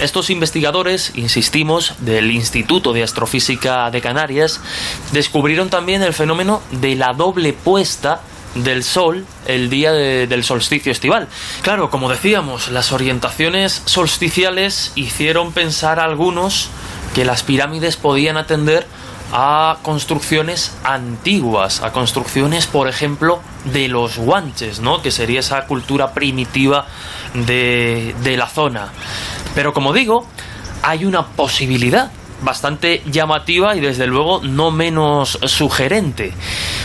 Estos 0.00 0.28
investigadores, 0.28 1.12
insistimos, 1.14 1.94
del 2.00 2.30
Instituto 2.30 2.92
de 2.92 3.02
Astrofísica 3.02 3.90
de 3.90 4.02
Canarias, 4.02 4.60
descubrieron 5.12 5.70
también 5.70 6.02
el 6.02 6.12
fenómeno 6.12 6.60
de 6.70 6.94
la 6.96 7.14
doble 7.14 7.54
puesta 7.54 8.20
del 8.64 8.84
sol 8.84 9.26
el 9.46 9.70
día 9.70 9.92
del 9.92 10.44
solsticio 10.44 10.92
estival. 10.92 11.28
Claro, 11.62 11.90
como 11.90 12.08
decíamos, 12.08 12.68
las 12.68 12.92
orientaciones 12.92 13.82
solsticiales 13.84 14.92
hicieron 14.94 15.52
pensar 15.52 16.00
a 16.00 16.04
algunos 16.04 16.68
que 17.14 17.24
las 17.24 17.42
pirámides 17.42 17.96
podían 17.96 18.36
atender 18.36 18.86
a 19.32 19.78
construcciones 19.82 20.76
antiguas, 20.84 21.82
a 21.82 21.92
construcciones, 21.92 22.66
por 22.66 22.88
ejemplo, 22.88 23.40
de 23.64 23.88
los 23.88 24.18
guanches, 24.18 24.80
¿no? 24.80 25.02
que 25.02 25.10
sería 25.10 25.40
esa 25.40 25.66
cultura 25.66 26.12
primitiva 26.12 26.86
de, 27.34 28.14
de 28.22 28.36
la 28.36 28.48
zona. 28.48 28.92
Pero 29.54 29.72
como 29.72 29.92
digo, 29.92 30.26
hay 30.82 31.04
una 31.04 31.26
posibilidad 31.26 32.10
bastante 32.42 33.02
llamativa 33.10 33.76
y 33.76 33.80
desde 33.80 34.06
luego 34.06 34.40
no 34.42 34.70
menos 34.70 35.38
sugerente. 35.44 36.32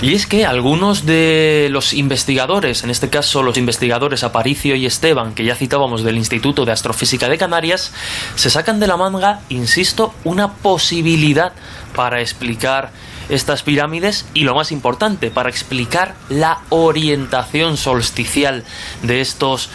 Y 0.02 0.14
es 0.14 0.28
que 0.28 0.46
algunos 0.46 1.06
de 1.06 1.68
los 1.72 1.94
investigadores, 1.94 2.84
en 2.84 2.90
este 2.90 3.10
caso 3.10 3.44
los 3.44 3.58
investigadores 3.58 4.24
Aparicio 4.24 4.76
y 4.76 4.86
Esteban, 4.86 5.34
que 5.34 5.46
ya 5.46 5.56
citábamos 5.56 6.04
del 6.04 6.18
Instituto 6.18 6.66
de 6.66 6.72
Astrofísica 6.72 7.30
de 7.30 7.38
Canarias, 7.38 7.92
se 8.36 8.50
sacan 8.50 8.80
de 8.80 8.88
la 8.88 8.98
manga, 8.98 9.42
insisto, 9.50 10.14
una 10.24 10.54
posibilidad 10.54 11.54
para 11.96 12.22
explicar 12.22 12.92
estas 13.30 13.64
pirámides 13.64 14.26
y 14.34 14.44
lo 14.44 14.56
más 14.56 14.72
importante, 14.72 15.32
para 15.32 15.50
explicar 15.50 16.16
la 16.30 16.60
orientación 16.70 17.78
solsticial 17.78 18.64
de 19.04 19.22
estos 19.22 19.70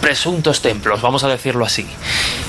presuntos 0.00 0.62
templos, 0.62 1.02
vamos 1.02 1.24
a 1.24 1.28
decirlo 1.28 1.64
así. 1.64 1.86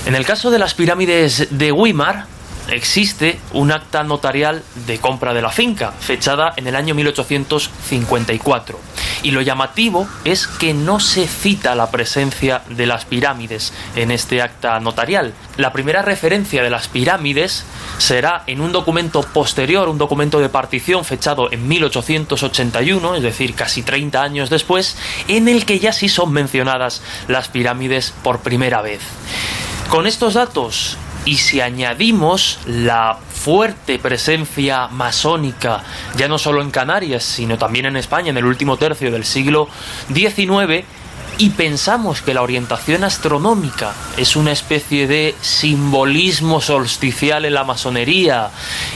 En 0.06 0.14
el 0.14 0.24
caso 0.24 0.50
de 0.50 0.58
las 0.58 0.74
pirámides 0.74 1.48
de 1.50 1.72
Weimar, 1.72 2.26
existe 2.68 3.38
un 3.52 3.72
acta 3.72 4.04
notarial 4.04 4.62
de 4.86 4.98
compra 4.98 5.34
de 5.34 5.42
la 5.42 5.50
finca, 5.50 5.92
fechada 5.92 6.52
en 6.56 6.66
el 6.66 6.76
año 6.76 6.94
1854. 6.94 8.78
Y 9.22 9.30
lo 9.30 9.40
llamativo 9.40 10.08
es 10.24 10.46
que 10.46 10.74
no 10.74 10.98
se 10.98 11.28
cita 11.28 11.74
la 11.74 11.90
presencia 11.90 12.62
de 12.68 12.86
las 12.86 13.04
pirámides 13.04 13.72
en 13.94 14.10
este 14.10 14.42
acta 14.42 14.78
notarial. 14.80 15.34
La 15.56 15.72
primera 15.72 16.02
referencia 16.02 16.62
de 16.62 16.70
las 16.70 16.88
pirámides 16.88 17.64
será 17.98 18.42
en 18.46 18.60
un 18.60 18.72
documento 18.72 19.22
posterior, 19.22 19.88
un 19.88 19.98
documento 19.98 20.40
de 20.40 20.48
partición 20.48 21.04
fechado 21.04 21.52
en 21.52 21.68
1881, 21.68 23.14
es 23.16 23.22
decir, 23.22 23.54
casi 23.54 23.82
30 23.82 24.22
años 24.22 24.50
después, 24.50 24.96
en 25.28 25.48
el 25.48 25.64
que 25.64 25.78
ya 25.78 25.92
sí 25.92 26.08
son 26.08 26.32
mencionadas 26.32 27.02
las 27.28 27.48
pirámides 27.48 28.12
por 28.22 28.40
primera 28.40 28.82
vez. 28.82 29.00
Con 29.88 30.06
estos 30.06 30.34
datos 30.34 30.96
y 31.24 31.36
si 31.36 31.60
añadimos 31.60 32.58
la 32.66 33.18
fuerte 33.32 33.98
presencia 33.98 34.88
masónica, 34.88 35.82
ya 36.16 36.28
no 36.28 36.38
solo 36.38 36.62
en 36.62 36.70
Canarias, 36.70 37.22
sino 37.22 37.58
también 37.58 37.86
en 37.86 37.96
España 37.96 38.30
en 38.30 38.36
el 38.36 38.44
último 38.44 38.76
tercio 38.76 39.10
del 39.10 39.24
siglo 39.24 39.68
XIX, 40.12 40.84
y 41.38 41.50
pensamos 41.50 42.20
que 42.22 42.34
la 42.34 42.42
orientación 42.42 43.04
astronómica 43.04 43.94
es 44.16 44.36
una 44.36 44.52
especie 44.52 45.06
de 45.06 45.34
simbolismo 45.40 46.60
solsticial 46.60 47.44
en 47.44 47.54
la 47.54 47.64
masonería, 47.64 48.50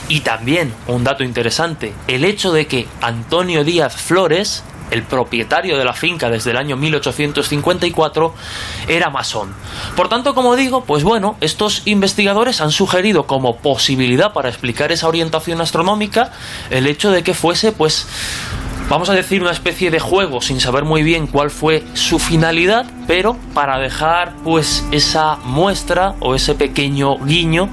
y 0.09 0.21
también, 0.21 0.75
un 0.87 1.04
dato 1.04 1.25
interesante, 1.25 1.95
el 2.09 2.25
hecho 2.25 2.52
de 2.52 2.66
que 2.66 2.87
Antonio 3.00 3.64
Díaz 3.64 3.97
Flores, 3.97 4.64
el 4.90 5.02
propietario 5.02 5.78
de 5.78 5.85
la 5.85 5.93
finca 5.93 6.31
desde 6.31 6.50
el 6.52 6.57
año 6.57 6.76
1854, 6.76 8.35
era 8.88 9.11
masón. 9.11 9.55
Por 9.97 10.09
tanto, 10.09 10.35
como 10.35 10.57
digo, 10.57 10.85
pues 10.85 11.05
bueno, 11.05 11.37
estos 11.40 11.83
investigadores 11.87 12.61
han 12.61 12.71
sugerido 12.71 13.26
como 13.26 13.57
posibilidad 13.59 14.33
para 14.33 14.49
explicar 14.49 14.93
esa 14.93 15.09
orientación 15.09 15.61
astronómica 15.61 16.33
el 16.71 16.87
hecho 16.87 17.11
de 17.11 17.23
que 17.23 17.35
fuese, 17.35 17.73
pues, 17.73 18.07
vamos 18.88 19.09
a 19.11 19.14
decir, 19.14 19.43
una 19.43 19.52
especie 19.52 19.90
de 19.90 20.00
juego 20.00 20.40
sin 20.40 20.61
saber 20.61 20.85
muy 20.85 21.02
bien 21.02 21.26
cuál 21.26 21.50
fue 21.50 21.85
su 21.95 22.19
finalidad, 22.19 22.87
pero 23.07 23.37
para 23.55 23.79
dejar 23.79 24.35
pues 24.45 24.87
esa 24.93 25.37
muestra 25.45 26.15
o 26.21 26.35
ese 26.35 26.55
pequeño 26.55 27.19
guiño 27.19 27.69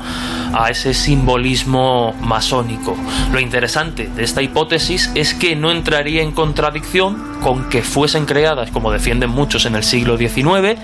a 0.54 0.70
ese 0.70 0.94
simbolismo 0.94 2.14
masónico. 2.22 2.96
Lo 3.32 3.40
interesante 3.40 4.08
de 4.08 4.24
esta 4.24 4.42
hipótesis 4.42 5.12
es 5.16 5.34
que 5.34 5.56
no 5.56 5.72
entraría 5.72 6.22
en 6.22 6.32
contradicción 6.32 7.34
con 7.42 7.70
que 7.70 7.82
fuesen 7.82 8.26
creadas, 8.26 8.72
como 8.72 8.92
defienden 8.92 9.30
muchos 9.30 9.66
en 9.66 9.76
el 9.76 9.84
siglo 9.84 10.18
XIX, 10.18 10.80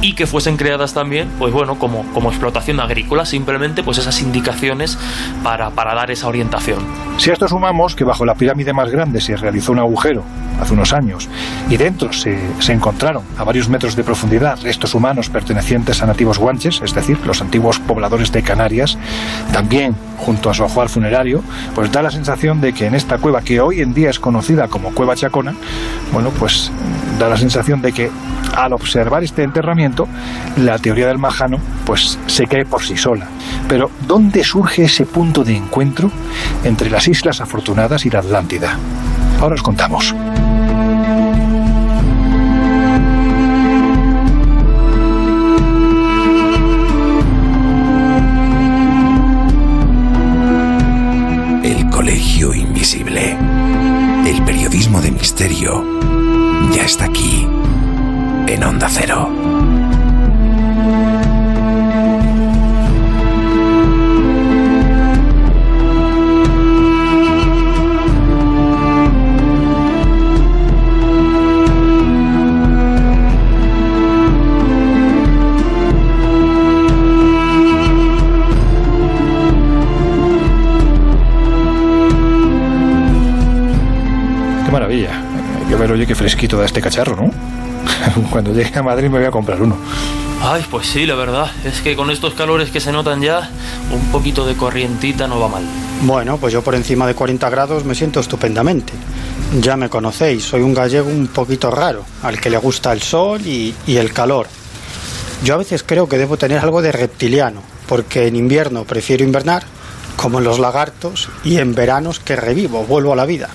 y 0.00 0.14
que 0.14 0.26
fuesen 0.26 0.56
creadas 0.56 0.94
también, 0.94 1.30
pues 1.38 1.52
bueno, 1.52 1.78
como, 1.78 2.04
como 2.12 2.30
explotación 2.30 2.80
agrícola, 2.80 3.24
simplemente 3.24 3.82
pues 3.82 3.98
esas 3.98 4.20
indicaciones 4.20 4.98
para, 5.44 5.70
para 5.70 5.94
dar 5.94 6.10
esa 6.10 6.26
orientación. 6.26 6.80
Si 7.18 7.30
a 7.30 7.34
esto 7.34 7.46
sumamos 7.46 7.94
que 7.94 8.04
bajo 8.04 8.24
la 8.24 8.34
pirámide 8.34 8.72
más 8.72 8.90
grande 8.90 9.20
se 9.20 9.36
realizó 9.36 9.72
un 9.72 9.78
agujero 9.78 10.24
hace 10.60 10.74
unos 10.74 10.92
años 10.92 11.28
y 11.70 11.76
dentro 11.76 12.12
se, 12.12 12.38
se 12.58 12.72
encontraron 12.72 13.22
a 13.38 13.44
varios 13.44 13.68
metros 13.68 13.81
de 13.82 14.04
profundidad 14.04 14.60
restos 14.62 14.94
humanos 14.94 15.28
pertenecientes 15.28 16.02
a 16.02 16.06
nativos 16.06 16.38
guanches, 16.38 16.80
es 16.84 16.94
decir, 16.94 17.18
los 17.26 17.40
antiguos 17.40 17.80
pobladores 17.80 18.30
de 18.30 18.42
Canarias, 18.42 18.96
también 19.52 19.96
junto 20.18 20.50
a 20.50 20.54
su 20.54 20.62
ajuar 20.62 20.88
funerario, 20.88 21.42
pues 21.74 21.90
da 21.90 22.00
la 22.00 22.12
sensación 22.12 22.60
de 22.60 22.72
que 22.72 22.86
en 22.86 22.94
esta 22.94 23.18
cueva 23.18 23.42
que 23.42 23.60
hoy 23.60 23.80
en 23.80 23.92
día 23.92 24.10
es 24.10 24.20
conocida 24.20 24.68
como 24.68 24.94
Cueva 24.94 25.16
Chacona, 25.16 25.54
bueno, 26.12 26.30
pues 26.30 26.70
da 27.18 27.28
la 27.28 27.36
sensación 27.36 27.82
de 27.82 27.92
que 27.92 28.10
al 28.54 28.72
observar 28.72 29.24
este 29.24 29.42
enterramiento, 29.42 30.06
la 30.56 30.78
teoría 30.78 31.08
del 31.08 31.18
Majano 31.18 31.58
pues 31.84 32.18
se 32.26 32.46
cae 32.46 32.64
por 32.64 32.82
sí 32.82 32.96
sola. 32.96 33.26
Pero 33.68 33.90
¿dónde 34.06 34.44
surge 34.44 34.84
ese 34.84 35.06
punto 35.06 35.42
de 35.42 35.56
encuentro 35.56 36.10
entre 36.62 36.88
las 36.88 37.08
Islas 37.08 37.40
Afortunadas 37.40 38.06
y 38.06 38.10
la 38.10 38.20
Atlántida? 38.20 38.78
Ahora 39.40 39.56
os 39.56 39.62
contamos. 39.62 40.14
Misterio 55.42 55.84
ya 56.72 56.84
está 56.84 57.06
aquí, 57.06 57.48
en 58.46 58.62
Onda 58.62 58.88
Cero. 58.88 59.51
Qué 86.12 86.16
fresquito 86.16 86.58
da 86.58 86.66
este 86.66 86.82
cacharro, 86.82 87.16
¿no? 87.16 87.30
Cuando 88.30 88.52
llegue 88.52 88.78
a 88.78 88.82
Madrid 88.82 89.08
me 89.08 89.16
voy 89.16 89.26
a 89.26 89.30
comprar 89.30 89.62
uno. 89.62 89.78
Ay, 90.42 90.62
pues 90.70 90.86
sí, 90.86 91.06
la 91.06 91.14
verdad, 91.14 91.50
es 91.64 91.80
que 91.80 91.96
con 91.96 92.10
estos 92.10 92.34
calores 92.34 92.70
que 92.70 92.80
se 92.80 92.92
notan 92.92 93.22
ya, 93.22 93.48
un 93.90 94.12
poquito 94.12 94.44
de 94.44 94.54
corrientita 94.54 95.26
no 95.26 95.40
va 95.40 95.48
mal. 95.48 95.62
Bueno, 96.02 96.36
pues 96.36 96.52
yo 96.52 96.60
por 96.60 96.74
encima 96.74 97.06
de 97.06 97.14
40 97.14 97.48
grados 97.48 97.86
me 97.86 97.94
siento 97.94 98.20
estupendamente. 98.20 98.92
Ya 99.58 99.78
me 99.78 99.88
conocéis, 99.88 100.44
soy 100.44 100.60
un 100.60 100.74
gallego 100.74 101.08
un 101.08 101.28
poquito 101.28 101.70
raro, 101.70 102.04
al 102.22 102.38
que 102.38 102.50
le 102.50 102.58
gusta 102.58 102.92
el 102.92 103.00
sol 103.00 103.40
y, 103.46 103.74
y 103.86 103.96
el 103.96 104.12
calor. 104.12 104.48
Yo 105.42 105.54
a 105.54 105.58
veces 105.58 105.82
creo 105.82 106.10
que 106.10 106.18
debo 106.18 106.36
tener 106.36 106.58
algo 106.58 106.82
de 106.82 106.92
reptiliano, 106.92 107.62
porque 107.88 108.26
en 108.26 108.36
invierno 108.36 108.84
prefiero 108.84 109.24
invernar, 109.24 109.62
como 110.16 110.40
en 110.40 110.44
los 110.44 110.58
lagartos, 110.58 111.30
y 111.42 111.56
en 111.56 111.74
veranos 111.74 112.20
que 112.20 112.36
revivo, 112.36 112.84
vuelvo 112.84 113.14
a 113.14 113.16
la 113.16 113.24
vida. 113.24 113.48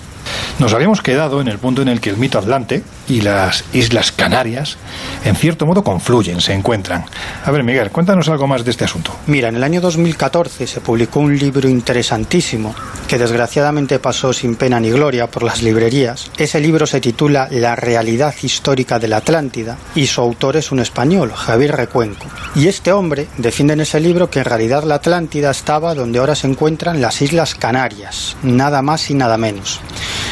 Nos 0.59 0.73
habíamos 0.73 1.03
quedado 1.03 1.39
en 1.39 1.47
el 1.47 1.59
punto 1.59 1.83
en 1.83 1.87
el 1.87 2.01
que 2.01 2.09
el 2.09 2.17
mito 2.17 2.39
Atlante 2.39 2.81
y 3.07 3.21
las 3.21 3.63
Islas 3.73 4.11
Canarias, 4.11 4.77
en 5.23 5.35
cierto 5.35 5.67
modo, 5.67 5.83
confluyen, 5.83 6.41
se 6.41 6.53
encuentran. 6.53 7.05
A 7.45 7.51
ver, 7.51 7.63
Miguel, 7.63 7.91
cuéntanos 7.91 8.27
algo 8.27 8.47
más 8.47 8.65
de 8.65 8.71
este 8.71 8.83
asunto. 8.83 9.15
Mira, 9.27 9.49
en 9.49 9.55
el 9.55 9.63
año 9.63 9.81
2014 9.81 10.65
se 10.65 10.81
publicó 10.81 11.19
un 11.19 11.37
libro 11.37 11.69
interesantísimo 11.69 12.73
que 13.07 13.19
desgraciadamente 13.19 13.99
pasó 13.99 14.33
sin 14.33 14.55
pena 14.55 14.79
ni 14.79 14.89
gloria 14.89 15.27
por 15.27 15.43
las 15.43 15.61
librerías. 15.61 16.31
Ese 16.39 16.59
libro 16.59 16.87
se 16.87 17.01
titula 17.01 17.47
La 17.51 17.75
realidad 17.75 18.33
histórica 18.41 18.97
de 18.97 19.09
la 19.09 19.17
Atlántida 19.17 19.77
y 19.93 20.07
su 20.07 20.21
autor 20.21 20.57
es 20.57 20.71
un 20.71 20.79
español, 20.79 21.33
Javier 21.35 21.75
Recuenco. 21.75 22.25
Y 22.55 22.67
este 22.67 22.91
hombre 22.91 23.27
defiende 23.37 23.73
en 23.73 23.81
ese 23.81 23.99
libro 23.99 24.31
que 24.31 24.39
en 24.39 24.45
realidad 24.45 24.83
la 24.85 24.95
Atlántida 24.95 25.51
estaba 25.51 25.93
donde 25.93 26.17
ahora 26.17 26.33
se 26.33 26.47
encuentran 26.47 26.99
las 26.99 27.21
Islas 27.21 27.53
Canarias, 27.53 28.35
nada 28.41 28.81
más 28.81 29.11
y 29.11 29.13
nada 29.13 29.37
menos. 29.37 29.81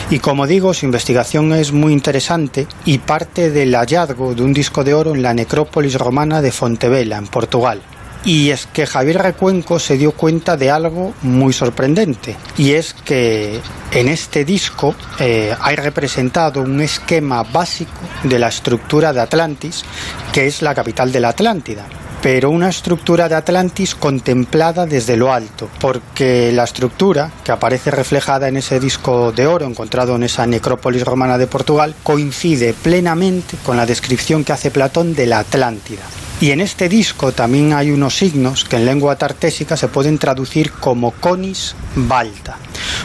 Y 0.07 0.19
como 0.19 0.45
digo, 0.45 0.71
su 0.75 0.85
investigación 0.85 1.51
es 1.53 1.71
muy 1.71 1.91
interesante 1.91 2.67
y 2.85 2.99
parte 2.99 3.49
del 3.49 3.73
hallazgo 3.73 4.35
de 4.35 4.43
un 4.43 4.53
disco 4.53 4.83
de 4.83 4.93
oro 4.93 5.15
en 5.15 5.23
la 5.23 5.33
necrópolis 5.33 5.95
romana 5.95 6.43
de 6.43 6.51
Fontevela, 6.51 7.17
en 7.17 7.25
Portugal. 7.25 7.81
Y 8.23 8.51
es 8.51 8.67
que 8.67 8.85
Javier 8.85 9.21
Recuenco 9.21 9.79
se 9.79 9.97
dio 9.97 10.11
cuenta 10.11 10.57
de 10.57 10.69
algo 10.69 11.13
muy 11.23 11.53
sorprendente, 11.53 12.35
y 12.57 12.71
es 12.71 12.93
que 12.93 13.59
en 13.91 14.07
este 14.07 14.45
disco 14.45 14.95
eh, 15.19 15.55
hay 15.59 15.75
representado 15.75 16.61
un 16.61 16.81
esquema 16.81 17.43
básico 17.43 17.99
de 18.23 18.39
la 18.39 18.47
estructura 18.47 19.11
de 19.11 19.21
Atlantis, 19.21 19.83
que 20.31 20.47
es 20.47 20.61
la 20.61 20.73
capital 20.73 21.11
de 21.11 21.19
la 21.19 21.29
Atlántida 21.29 21.87
pero 22.21 22.49
una 22.49 22.69
estructura 22.69 23.29
de 23.29 23.35
Atlantis 23.35 23.95
contemplada 23.95 24.85
desde 24.85 25.17
lo 25.17 25.33
alto, 25.33 25.69
porque 25.79 26.51
la 26.51 26.63
estructura 26.63 27.31
que 27.43 27.51
aparece 27.51 27.91
reflejada 27.91 28.47
en 28.47 28.57
ese 28.57 28.79
disco 28.79 29.31
de 29.31 29.47
oro 29.47 29.65
encontrado 29.65 30.15
en 30.15 30.23
esa 30.23 30.45
necrópolis 30.45 31.03
romana 31.03 31.37
de 31.37 31.47
Portugal 31.47 31.95
coincide 32.03 32.73
plenamente 32.73 33.57
con 33.63 33.77
la 33.77 33.85
descripción 33.85 34.43
que 34.43 34.53
hace 34.53 34.71
Platón 34.71 35.13
de 35.13 35.25
la 35.27 35.39
Atlántida. 35.39 36.03
Y 36.41 36.51
en 36.51 36.59
este 36.59 36.89
disco 36.89 37.31
también 37.31 37.71
hay 37.71 37.91
unos 37.91 38.17
signos 38.17 38.65
que 38.65 38.75
en 38.75 38.85
lengua 38.85 39.15
tartésica 39.15 39.77
se 39.77 39.87
pueden 39.87 40.17
traducir 40.17 40.71
como 40.71 41.11
conis 41.11 41.75
balta. 41.95 42.57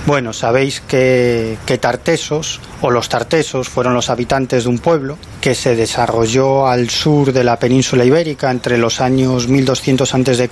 Bueno, 0.04 0.32
sabéis 0.32 0.80
que, 0.80 1.56
que 1.64 1.78
Tartesos 1.78 2.60
o 2.80 2.90
los 2.90 3.08
tartesos 3.08 3.68
fueron 3.68 3.94
los 3.94 4.10
habitantes 4.10 4.64
de 4.64 4.70
un 4.70 4.78
pueblo 4.78 5.16
que 5.40 5.54
se 5.54 5.76
desarrolló 5.76 6.66
al 6.66 6.90
sur 6.90 7.32
de 7.32 7.44
la 7.44 7.58
península 7.58 8.04
ibérica 8.04 8.50
entre 8.50 8.78
los 8.78 9.00
años 9.00 9.46
1200 9.46 10.12
a.C. 10.12 10.49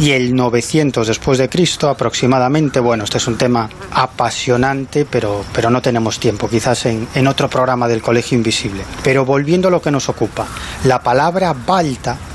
y 0.00 0.10
el 0.10 0.34
900 0.34 1.06
después 1.06 1.38
de 1.38 1.48
Cristo 1.48 1.88
aproximadamente. 1.88 2.80
Bueno, 2.80 3.04
este 3.04 3.18
es 3.18 3.26
un 3.28 3.38
tema 3.38 3.70
apasionante, 3.92 5.06
pero, 5.08 5.44
pero 5.52 5.70
no 5.70 5.80
tenemos 5.80 6.18
tiempo, 6.18 6.48
quizás 6.48 6.86
en, 6.86 7.06
en 7.14 7.26
otro 7.28 7.48
programa 7.48 7.86
del 7.86 8.02
Colegio 8.02 8.36
Invisible. 8.36 8.82
Pero 9.04 9.24
volviendo 9.24 9.68
a 9.68 9.70
lo 9.70 9.80
que 9.80 9.90
nos 9.90 10.08
ocupa, 10.08 10.46
la 10.84 11.00
palabra 11.00 11.54
balta 11.54 11.75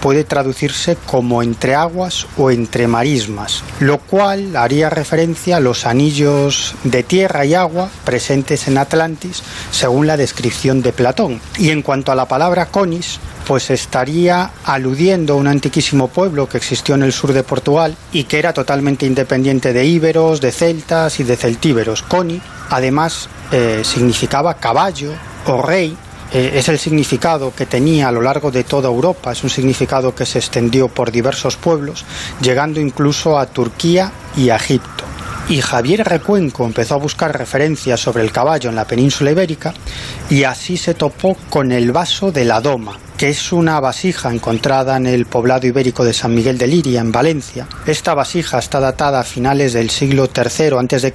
puede 0.01 0.23
traducirse 0.23 0.97
como 1.07 1.41
entre 1.41 1.73
aguas 1.73 2.27
o 2.37 2.51
entre 2.51 2.87
marismas, 2.87 3.63
lo 3.79 3.97
cual 3.97 4.55
haría 4.55 4.89
referencia 4.89 5.57
a 5.57 5.59
los 5.59 5.85
anillos 5.85 6.75
de 6.83 7.01
tierra 7.01 7.45
y 7.45 7.55
agua 7.55 7.89
presentes 8.03 8.67
en 8.67 8.77
Atlantis 8.77 9.41
según 9.71 10.05
la 10.05 10.17
descripción 10.17 10.81
de 10.81 10.93
Platón. 10.93 11.41
Y 11.57 11.71
en 11.71 11.81
cuanto 11.81 12.11
a 12.11 12.15
la 12.15 12.27
palabra 12.27 12.67
conis, 12.67 13.19
pues 13.47 13.71
estaría 13.71 14.51
aludiendo 14.63 15.33
a 15.33 15.37
un 15.37 15.47
antiquísimo 15.47 16.07
pueblo 16.07 16.47
que 16.47 16.57
existió 16.57 16.95
en 16.95 17.03
el 17.03 17.11
sur 17.11 17.33
de 17.33 17.43
Portugal 17.43 17.95
y 18.11 18.25
que 18.25 18.37
era 18.37 18.53
totalmente 18.53 19.05
independiente 19.05 19.73
de 19.73 19.85
íberos, 19.85 20.39
de 20.39 20.51
celtas 20.51 21.19
y 21.19 21.23
de 21.23 21.35
celtíberos. 21.35 22.03
Coni, 22.03 22.39
además, 22.69 23.27
eh, 23.51 23.81
significaba 23.83 24.53
caballo 24.55 25.13
o 25.47 25.61
rey. 25.61 25.97
Eh, 26.33 26.51
es 26.55 26.69
el 26.69 26.79
significado 26.79 27.53
que 27.53 27.65
tenía 27.65 28.07
a 28.07 28.11
lo 28.11 28.21
largo 28.21 28.51
de 28.51 28.63
toda 28.63 28.87
Europa, 28.87 29.33
es 29.33 29.43
un 29.43 29.49
significado 29.49 30.15
que 30.15 30.25
se 30.25 30.39
extendió 30.39 30.87
por 30.87 31.11
diversos 31.11 31.57
pueblos, 31.57 32.05
llegando 32.41 32.79
incluso 32.79 33.37
a 33.37 33.47
Turquía 33.47 34.11
y 34.37 34.49
a 34.49 34.55
Egipto. 34.55 35.03
Y 35.49 35.59
Javier 35.59 36.07
Recuenco 36.07 36.65
empezó 36.65 36.95
a 36.95 36.99
buscar 36.99 37.37
referencias 37.37 37.99
sobre 37.99 38.23
el 38.23 38.31
caballo 38.31 38.69
en 38.69 38.75
la 38.75 38.85
península 38.85 39.31
ibérica 39.31 39.73
y 40.29 40.43
así 40.43 40.77
se 40.77 40.93
topó 40.93 41.35
con 41.49 41.73
el 41.73 41.91
vaso 41.91 42.31
de 42.31 42.45
la 42.45 42.61
doma, 42.61 42.97
que 43.21 43.29
es 43.29 43.51
una 43.51 43.79
vasija 43.79 44.33
encontrada 44.33 44.97
en 44.97 45.05
el 45.05 45.27
poblado 45.27 45.67
ibérico 45.67 46.03
de 46.03 46.11
San 46.11 46.33
Miguel 46.33 46.57
de 46.57 46.65
Liria, 46.65 47.01
en 47.01 47.11
Valencia. 47.11 47.67
Esta 47.85 48.15
vasija 48.15 48.57
está 48.57 48.79
datada 48.79 49.19
a 49.19 49.23
finales 49.23 49.73
del 49.73 49.91
siglo 49.91 50.27
III 50.35 50.69
a.C. 50.79 51.13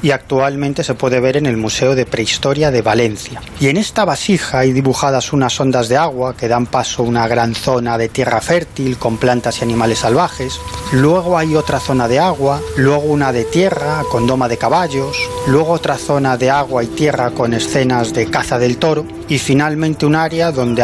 y 0.00 0.12
actualmente 0.12 0.84
se 0.84 0.94
puede 0.94 1.18
ver 1.18 1.38
en 1.38 1.46
el 1.46 1.56
Museo 1.56 1.96
de 1.96 2.06
Prehistoria 2.06 2.70
de 2.70 2.82
Valencia. 2.82 3.42
Y 3.58 3.66
en 3.66 3.78
esta 3.78 4.04
vasija 4.04 4.60
hay 4.60 4.72
dibujadas 4.72 5.32
unas 5.32 5.58
ondas 5.58 5.88
de 5.88 5.96
agua 5.96 6.36
que 6.36 6.46
dan 6.46 6.66
paso 6.66 7.02
a 7.02 7.06
una 7.06 7.26
gran 7.26 7.56
zona 7.56 7.98
de 7.98 8.08
tierra 8.08 8.40
fértil 8.40 8.96
con 8.96 9.16
plantas 9.16 9.58
y 9.58 9.64
animales 9.64 9.98
salvajes. 9.98 10.60
Luego 10.92 11.36
hay 11.36 11.56
otra 11.56 11.80
zona 11.80 12.06
de 12.06 12.20
agua, 12.20 12.60
luego 12.76 13.02
una 13.02 13.32
de 13.32 13.42
tierra 13.42 14.04
con 14.08 14.24
doma 14.24 14.48
de 14.48 14.56
caballos, 14.56 15.16
luego 15.48 15.72
otra 15.72 15.98
zona 15.98 16.36
de 16.36 16.48
agua 16.48 16.84
y 16.84 16.86
tierra 16.86 17.32
con 17.32 17.54
escenas 17.54 18.14
de 18.14 18.30
caza 18.30 18.56
del 18.56 18.76
toro 18.76 19.04
y 19.28 19.38
finalmente 19.38 20.06
un 20.06 20.14
área 20.14 20.52
donde 20.52 20.82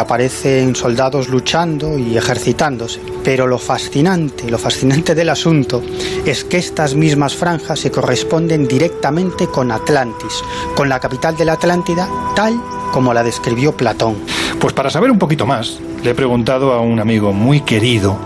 soldados 0.75 1.29
luchando 1.29 1.99
y 1.99 2.17
ejercitándose. 2.17 3.01
Pero 3.23 3.47
lo 3.47 3.59
fascinante, 3.59 4.51
lo 4.51 4.59
fascinante 4.59 5.15
del 5.15 5.29
asunto 5.29 5.83
es 6.25 6.45
que 6.45 6.59
estas 6.59 6.95
mismas 6.95 7.35
franjas 7.35 7.81
se 7.81 7.91
corresponden 7.91 8.67
directamente 8.67 9.47
con 9.47 9.71
Atlantis, 9.71 10.43
con 10.75 10.89
la 10.89 11.01
capital 11.01 11.37
de 11.37 11.45
la 11.45 11.55
Atlántida 11.55 12.09
tal 12.35 12.61
como 12.93 13.13
la 13.13 13.23
describió 13.23 13.77
Platón. 13.77 14.17
Pues 14.61 14.73
para 14.73 14.91
saber 14.91 15.11
un 15.11 15.19
poquito 15.19 15.47
más, 15.47 15.81
le 16.03 16.11
he 16.11 16.15
preguntado 16.15 16.73
a 16.73 16.81
un 16.81 17.01
amigo 17.01 17.33
muy 17.33 17.61
querido, 17.61 18.17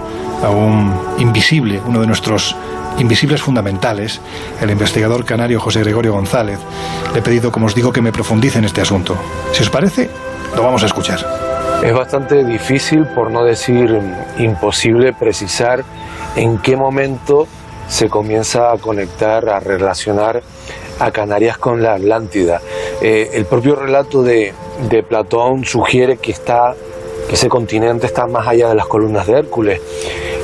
a 0.43 0.51
un 0.51 0.93
invisible, 1.19 1.81
uno 1.87 2.01
de 2.01 2.07
nuestros 2.07 2.55
invisibles 2.99 3.43
fundamentales, 3.43 4.21
el 4.61 4.71
investigador 4.71 5.25
canario 5.25 5.61
José 5.61 5.81
Gregorio 5.81 6.13
González. 6.13 6.59
Le 7.13 7.19
he 7.19 7.23
pedido, 7.23 7.51
como 7.51 7.67
os 7.67 7.75
digo, 7.75 7.93
que 7.93 8.03
me 8.03 8.13
profundice 8.13 8.59
en 8.59 8.65
este 8.65 8.81
asunto. 8.81 9.17
Si 9.53 9.63
os 9.63 9.71
parece, 9.71 10.11
lo 10.55 10.63
vamos 10.63 10.83
a 10.83 10.87
escuchar. 10.87 11.50
Es 11.83 11.95
bastante 11.95 12.45
difícil, 12.45 13.07
por 13.07 13.31
no 13.31 13.43
decir 13.43 13.99
imposible, 14.39 15.15
precisar 15.15 15.83
en 16.37 16.59
qué 16.59 16.77
momento 16.77 17.47
se 17.89 18.11
comienza 18.11 18.71
a 18.71 18.77
conectar, 18.77 19.49
a 19.49 19.61
relacionar 19.61 20.43
a 20.99 21.11
Canarias 21.11 21.57
con 21.57 21.83
la 21.83 21.95
Atlántida. 21.95 22.61
Eh, 23.01 23.31
el 23.33 23.47
propio 23.47 23.77
relato 23.77 24.23
de, 24.23 24.53
Platón 25.09 25.65
sugiere 25.65 26.19
que 26.19 26.33
está 26.33 26.75
que 27.29 27.35
ese 27.35 27.49
continente 27.49 28.07
está 28.07 28.27
más 28.27 28.47
allá 28.47 28.69
de 28.69 28.75
las 28.75 28.87
columnas 28.87 29.27
de 29.27 29.39
Hércules. 29.39 29.81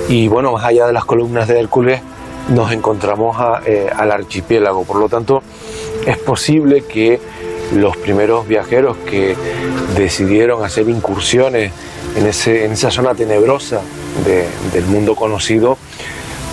Y 0.09 0.29
bueno, 0.29 0.53
más 0.53 0.65
allá 0.65 0.87
de 0.87 0.95
las 0.95 1.05
columnas 1.05 1.49
de 1.49 1.61
Hércules 1.61 2.01
nos 2.49 2.73
encontramos 2.73 3.37
eh, 3.67 3.91
al 3.95 4.11
archipiélago. 4.11 4.85
Por 4.85 4.97
lo 4.97 5.09
tanto, 5.11 5.43
es 6.07 6.17
posible 6.17 6.83
que 6.83 7.21
los 7.75 7.97
primeros 7.97 8.47
viajeros 8.47 8.97
que 8.99 9.37
decidieron 9.97 10.65
hacer 10.65 10.89
incursiones 10.89 11.73
en, 12.17 12.27
ese, 12.27 12.65
en 12.65 12.73
esa 12.73 12.91
zona 12.91 13.15
tenebrosa 13.15 13.81
del 14.73 14.85
mundo 14.87 15.15
conocido, 15.15 15.77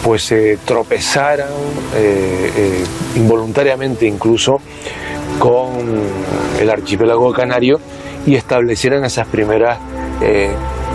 pues 0.03 0.23
se 0.23 0.57
tropezaran 0.65 1.47
eh, 1.95 2.51
eh, 2.55 2.83
involuntariamente 3.15 4.05
incluso 4.05 4.59
con 5.39 5.69
el 6.59 6.69
archipiélago 6.69 7.31
canario 7.31 7.79
y 8.25 8.35
establecieran 8.35 9.03
esas 9.05 9.27
primeras 9.27 9.79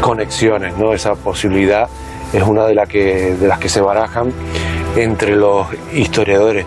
conexiones, 0.01 0.77
¿no? 0.79 0.95
esa 0.95 1.15
posibilidad 1.15 1.89
es 2.33 2.43
una 2.43 2.65
de, 2.67 2.77
que, 2.89 3.35
de 3.35 3.49
las 3.49 3.59
que 3.59 3.69
se 3.69 3.81
barajan 3.81 4.33
entre 4.97 5.37
los 5.37 5.67
historiadores. 5.93 6.67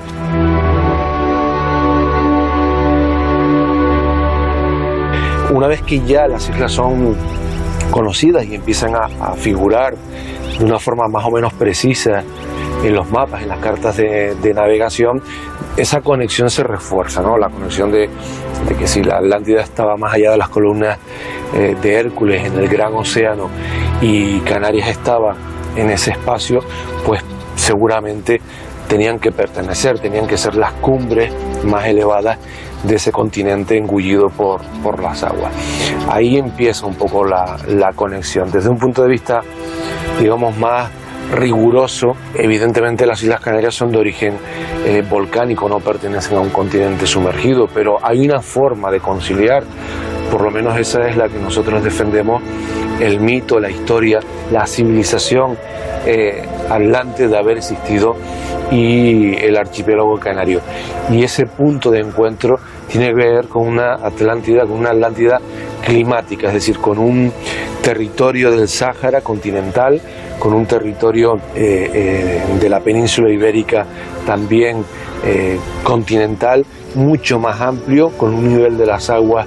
Una 5.51 5.67
vez 5.67 5.81
que 5.81 5.99
ya 6.05 6.29
las 6.29 6.47
islas 6.47 6.71
son 6.71 7.13
conocidas 7.91 8.45
y 8.45 8.55
empiezan 8.55 8.95
a, 8.95 9.33
figurar 9.33 9.95
de 10.57 10.63
una 10.63 10.79
forma 10.79 11.09
más 11.09 11.25
o 11.25 11.31
menos 11.31 11.51
precisa 11.53 12.23
en 12.85 12.95
los 12.95 13.11
mapas, 13.11 13.41
en 13.41 13.49
las 13.49 13.59
cartas 13.59 13.97
de, 13.97 14.53
navegación, 14.55 15.21
esa 15.75 15.99
conexión 15.99 16.49
se 16.49 16.63
refuerza, 16.63 17.21
¿no? 17.21 17.37
La 17.37 17.49
conexión 17.49 17.91
de, 17.91 18.09
que 18.79 18.87
si 18.87 19.03
la 19.03 19.17
Atlántida 19.17 19.61
estaba 19.61 19.97
más 19.97 20.13
allá 20.13 20.31
de 20.31 20.37
las 20.37 20.47
columnas 20.47 20.97
eh, 21.53 21.75
de 21.81 21.93
Hércules 21.95 22.45
en 22.45 22.57
el 22.57 22.69
gran 22.69 22.93
océano 22.93 23.49
y 24.01 24.39
Canarias 24.39 24.87
estaba 24.87 25.35
en 25.75 25.89
ese 25.89 26.11
espacio, 26.11 26.61
pues 27.05 27.21
seguramente 27.57 28.39
tenían 28.87 29.19
que 29.19 29.33
pertenecer, 29.33 29.99
tenían 29.99 30.27
que 30.27 30.37
ser 30.37 30.55
las 30.55 30.71
cumbres 30.73 31.33
más 31.65 31.87
elevadas 31.87 32.37
de 32.83 32.95
ese 32.95 33.11
continente 33.11 33.77
engullido 33.77 34.27
por, 34.27 34.61
por 34.83 35.01
las 35.01 35.23
aguas. 35.23 35.53
Ahí 36.09 36.37
empieza 36.37 36.85
un 36.85 36.95
poco 36.95 37.25
la, 37.25 37.57
la 37.67 37.91
conexión. 37.93 38.51
Desde 38.51 38.69
un 38.69 38.77
punto 38.77 39.03
de 39.03 39.09
vista, 39.09 39.41
digamos, 40.19 40.57
más 40.57 40.89
riguroso, 41.31 42.11
evidentemente 42.35 43.05
las 43.05 43.21
Islas 43.23 43.39
Canarias 43.39 43.73
son 43.73 43.91
de 43.91 43.97
origen 43.99 44.37
eh, 44.85 45.03
volcánico, 45.09 45.69
no 45.69 45.79
pertenecen 45.79 46.37
a 46.37 46.41
un 46.41 46.49
continente 46.49 47.05
sumergido, 47.07 47.67
pero 47.73 47.97
hay 48.01 48.25
una 48.25 48.41
forma 48.41 48.91
de 48.91 48.99
conciliar, 48.99 49.63
por 50.29 50.41
lo 50.41 50.51
menos 50.51 50.77
esa 50.77 51.07
es 51.07 51.15
la 51.15 51.29
que 51.29 51.39
nosotros 51.39 51.83
defendemos, 51.83 52.41
el 52.99 53.19
mito, 53.19 53.59
la 53.59 53.69
historia, 53.69 54.19
la 54.51 54.67
civilización 54.67 55.57
eh, 56.05 56.43
Atlante 56.71 57.27
de 57.27 57.37
haber 57.37 57.57
existido 57.57 58.15
y 58.71 59.35
el 59.35 59.57
archipiélago 59.57 60.17
canario. 60.17 60.61
Y 61.09 61.23
ese 61.23 61.45
punto 61.45 61.91
de 61.91 61.99
encuentro 61.99 62.57
tiene 62.87 63.07
que 63.07 63.13
ver 63.13 63.47
con 63.47 63.67
una 63.67 63.93
Atlántida, 63.95 64.61
con 64.63 64.79
una 64.79 64.91
Atlántida 64.91 65.39
climática, 65.85 66.47
es 66.47 66.53
decir, 66.53 66.77
con 66.79 66.97
un 66.97 67.31
territorio 67.81 68.51
del 68.51 68.67
Sáhara 68.67 69.21
continental, 69.21 69.99
con 70.39 70.53
un 70.53 70.65
territorio 70.65 71.35
eh, 71.55 71.89
eh, 71.93 72.41
de 72.59 72.69
la 72.69 72.79
península 72.79 73.29
ibérica 73.29 73.85
también 74.25 74.83
eh, 75.25 75.57
continental, 75.83 76.65
mucho 76.95 77.39
más 77.39 77.59
amplio, 77.61 78.09
con 78.17 78.33
un 78.33 78.49
nivel 78.49 78.77
de 78.77 78.85
las 78.85 79.09
aguas 79.09 79.45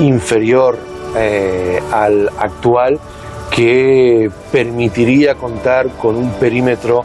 inferior 0.00 0.78
al 1.92 2.30
actual, 2.38 2.98
que 3.54 4.30
permitiría 4.50 5.34
contar 5.34 5.88
con 5.90 6.16
un 6.16 6.32
perímetro 6.32 7.04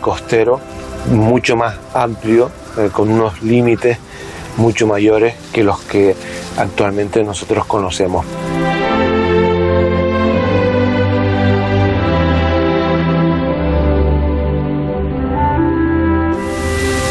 costero 0.00 0.60
mucho 1.10 1.56
más 1.56 1.76
amplio, 1.92 2.50
con 2.92 3.10
unos 3.10 3.42
límites 3.42 3.98
mucho 4.56 4.86
mayores 4.86 5.34
que 5.52 5.62
los 5.62 5.80
que 5.80 6.14
actualmente 6.56 7.22
nosotros 7.22 7.64
conocemos. 7.66 8.24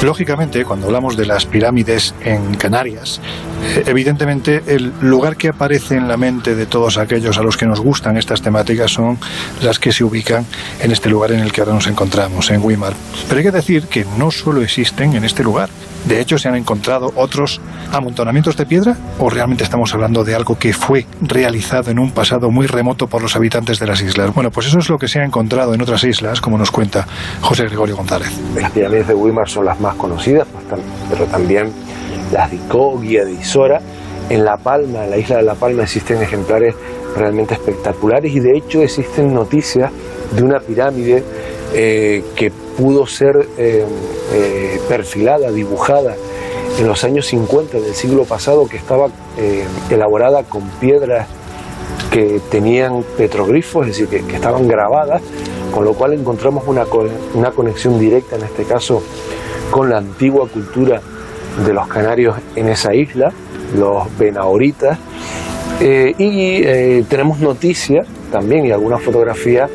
Lógicamente, 0.04 0.64
cuando 0.64 0.86
hablamos 0.86 1.18
de 1.18 1.26
las 1.26 1.46
pirámides 1.46 2.14
en 2.24 2.54
Canarias, 2.54 3.20
eh, 3.57 3.57
evidentemente 3.86 4.64
el 4.68 4.92
lugar 5.02 5.38
que 5.38 5.50
aparece 5.50 5.96
en 5.96 6.08
la 6.08 6.18
mente 6.18 6.56
de 6.56 6.66
todos 6.66 6.98
aquellos 6.98 7.38
a 7.38 7.44
los 7.44 7.58
que 7.58 7.66
nos 7.66 7.80
gustan 7.80 8.18
estas 8.18 8.42
temáticas 8.42 8.92
son 8.92 9.18
las 9.62 9.80
que 9.80 9.92
se 9.92 10.04
ubican 10.04 10.46
en 10.82 10.92
este 10.92 11.10
lugar 11.10 11.32
en 11.32 11.40
el 11.40 11.52
que 11.52 11.62
ahora 11.62 11.74
nos 11.74 11.88
encontramos, 11.88 12.50
en 12.52 12.64
Weimar. 12.64 12.94
Pero 13.28 13.40
hay 13.40 13.46
que 13.46 13.52
decir 13.52 13.88
que 13.88 14.06
no 14.18 14.32
solo 14.32 14.62
existen 14.62 15.16
en 15.16 15.24
este 15.24 15.44
lugar. 15.44 15.70
De 16.06 16.22
hecho, 16.22 16.38
se 16.38 16.48
han 16.48 16.56
encontrado 16.56 17.12
otros 17.16 17.60
amontonamientos 17.92 18.56
de 18.56 18.66
piedra 18.66 18.96
o 19.20 19.30
realmente 19.30 19.64
estamos 19.64 19.94
hablando 19.94 20.24
de 20.24 20.36
algo 20.36 20.58
que 20.58 20.72
fue 20.72 21.06
realizado 21.22 21.92
en 21.92 22.00
un 22.00 22.12
pasado 22.12 22.50
muy 22.50 22.66
remoto 22.68 23.08
por 23.08 23.22
los 23.22 23.36
habitantes 23.36 23.80
de 23.80 23.88
las 23.88 24.02
islas. 24.02 24.34
Bueno, 24.34 24.52
pues 24.52 24.68
eso 24.68 24.80
es 24.80 24.90
lo 24.90 24.98
que 24.98 25.08
se 25.08 25.20
ha 25.20 25.26
encontrado 25.26 25.74
en 25.74 25.82
otras 25.82 26.04
islas, 26.04 26.40
como 26.40 26.58
nos 26.58 26.72
cuenta 26.72 27.06
José 27.42 27.66
Gregorio 27.66 27.98
González. 27.98 28.32
Las 28.56 28.72
pirámides 28.72 29.08
de 29.08 29.14
Weimar 29.16 29.50
son 29.50 29.66
las 29.66 29.80
más 29.80 29.96
conocidas, 29.96 30.48
pero 31.10 31.26
también 31.26 31.74
las 32.32 32.50
de 32.50 32.58
Icogui, 32.58 33.18
de 33.18 33.34
Isora. 33.34 33.82
En 34.30 34.44
La 34.44 34.58
Palma, 34.58 35.06
en 35.06 35.12
la 35.12 35.18
isla 35.18 35.38
de 35.38 35.44
La 35.44 35.56
Palma, 35.56 35.84
existen 35.84 36.22
ejemplares 36.22 36.76
realmente 37.16 37.54
espectaculares 37.54 38.34
y 38.34 38.40
de 38.40 38.58
hecho 38.58 38.82
existen 38.82 39.34
noticias 39.34 39.92
de 40.32 40.44
una 40.44 40.60
pirámide 40.60 41.24
eh, 41.74 42.24
que 42.36 42.52
pudo 42.52 43.08
ser 43.08 43.48
eh, 43.58 43.86
eh, 44.34 44.82
perfilada, 44.88 45.52
dibujada 45.52 46.16
en 46.78 46.88
los 46.88 47.04
años 47.04 47.26
50 47.28 47.80
del 47.80 47.94
siglo 47.94 48.26
pasado, 48.26 48.68
que 48.68 48.78
estaba 48.78 49.10
elaborada 49.90 50.44
con 50.44 50.62
piedras 50.80 51.28
que 52.12 52.40
tenían 52.52 53.04
petroglifos, 53.18 53.88
es 53.88 53.98
decir, 53.98 54.26
que, 54.26 54.36
estaban 54.36 54.68
grabadas, 54.68 55.22
con 55.74 55.86
lo 55.86 55.94
cual 55.94 56.14
encontramos 56.14 56.68
una, 56.68 56.86
una 57.34 57.52
conexión 57.52 58.00
directa, 58.00 58.36
en 58.36 58.44
este 58.44 58.64
caso, 58.64 59.02
con 59.72 59.90
la 59.90 59.98
antigua 59.98 60.48
cultura 60.48 61.02
de 61.66 61.74
los 61.74 61.88
canarios 61.88 62.36
en 62.56 62.70
esa 62.70 62.94
isla, 62.94 63.32
los 63.76 64.16
benahoritas, 64.18 64.98
y 65.80 67.04
tenemos 67.04 67.40
noticias 67.40 68.08
también 68.32 68.66
y 68.66 68.72
alguna 68.72 68.98
fotografía 68.98 69.68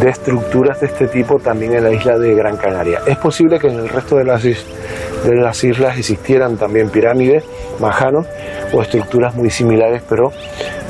de 0.00 0.08
estructuras 0.08 0.80
de 0.80 0.86
este 0.86 1.06
tipo 1.06 1.38
también 1.38 1.74
en 1.74 1.84
la 1.84 1.92
isla 1.92 2.18
de 2.18 2.34
Gran 2.34 2.56
Canaria. 2.56 3.00
Es 3.06 3.16
posible 3.18 3.58
que 3.58 3.68
en 3.68 3.78
el 3.78 3.88
resto 3.88 4.16
de 4.16 4.24
las, 4.24 4.42
de 4.42 5.34
las 5.36 5.62
islas 5.62 5.98
existieran 5.98 6.56
también 6.56 6.88
pirámides, 6.90 7.44
majanos 7.80 8.26
o 8.72 8.82
estructuras 8.82 9.34
muy 9.34 9.50
similares, 9.50 10.02
pero 10.08 10.32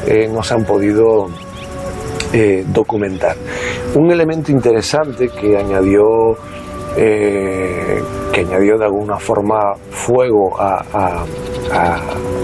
eh, 0.06 0.28
no 0.32 0.42
se 0.42 0.54
han 0.54 0.64
podido 0.64 1.28
eh, 2.32 2.64
documentar. 2.68 3.36
Un 3.94 4.10
elemento 4.10 4.52
interesante 4.52 5.28
que 5.28 5.56
añadió 5.56 6.36
eh, 6.96 8.00
que 8.32 8.40
añadió 8.40 8.78
de 8.78 8.84
alguna 8.84 9.18
forma 9.18 9.74
fuego 9.90 10.56
a, 10.60 11.24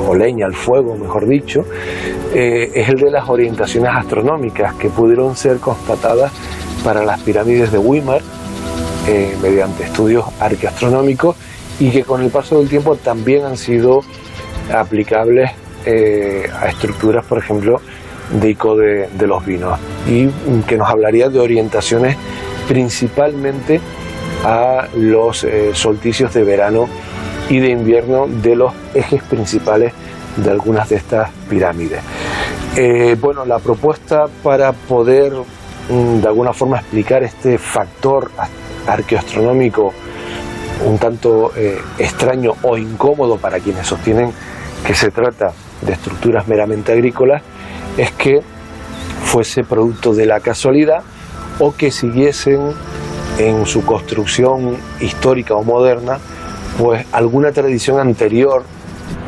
o 0.07 0.15
leña 0.15 0.47
al 0.47 0.55
fuego, 0.55 0.97
mejor 0.97 1.27
dicho, 1.27 1.61
eh, 2.35 2.71
es 2.75 2.89
el 2.89 2.97
de 2.97 3.11
las 3.11 3.29
orientaciones 3.29 3.91
astronómicas 3.95 4.75
que 4.75 4.89
pudieron 4.89 5.37
ser 5.37 5.59
constatadas 5.59 6.33
para 6.85 7.05
las 7.05 7.21
pirámides 7.21 7.73
de 7.73 7.79
Weimar 7.79 8.23
eh, 9.09 9.37
mediante 9.43 9.85
estudios 9.85 10.25
arqueastronómicos 10.41 11.37
y 11.79 11.91
que 11.91 12.05
con 12.05 12.23
el 12.23 12.31
paso 12.31 12.59
del 12.59 12.69
tiempo 12.69 12.97
también 12.97 13.45
han 13.45 13.57
sido 13.57 14.01
aplicables 14.73 15.51
a 15.83 16.69
estructuras, 16.69 17.25
por 17.25 17.39
ejemplo, 17.39 17.81
de 18.39 18.51
Ico 18.51 18.77
de, 18.77 19.09
de 19.09 19.27
los 19.27 19.45
Vinos. 19.45 19.79
Y 20.07 20.29
que 20.69 20.77
nos 20.77 20.89
hablaría 20.89 21.29
de 21.29 21.39
orientaciones 21.41 22.17
principalmente 22.69 23.81
a 24.45 24.89
los 24.97 25.45
eh, 25.45 25.71
solsticios 25.75 26.33
de 26.35 26.45
verano 26.45 26.89
y 27.49 27.59
de 27.59 27.71
invierno 27.71 28.27
de 28.27 28.57
los 28.57 28.73
ejes 28.95 29.23
principales 29.25 29.93
de 30.37 30.51
algunas 30.51 30.89
de 30.89 30.97
estas 30.97 31.31
pirámides. 31.49 32.01
Eh, 32.77 33.17
bueno, 33.21 33.45
la 33.45 33.59
propuesta 33.59 34.27
para 34.43 34.73
poder 34.73 35.33
mm, 35.89 36.21
de 36.21 36.29
alguna 36.29 36.53
forma 36.53 36.79
explicar 36.79 37.23
este 37.23 37.59
factor 37.59 38.31
arqueoastronómico 38.87 39.93
un 40.87 40.99
tanto 40.99 41.53
eh, 41.57 41.79
extraño 41.99 42.53
o 42.63 42.77
incómodo 42.77 43.37
para 43.37 43.59
quienes 43.59 43.87
sostienen 43.87 44.33
que 44.87 44.95
se 44.95 45.11
trata 45.11 45.53
de 45.83 45.93
estructuras 45.93 46.49
meramente 46.49 46.93
agrícolas 46.93 47.43
es 47.99 48.11
que 48.13 48.41
fuese 49.25 49.63
producto 49.63 50.15
de 50.15 50.27
la 50.27 50.41
casualidad 50.41 51.03
o 51.59 51.75
que 51.77 51.91
siguiesen 51.91 52.73
en 53.39 53.67
su 53.67 53.85
construcción 53.85 54.77
histórica 55.01 55.55
o 55.55 55.63
moderna, 55.63 56.19
pues 56.79 57.07
alguna 57.13 57.53
tradición 57.53 57.99
anterior 57.99 58.65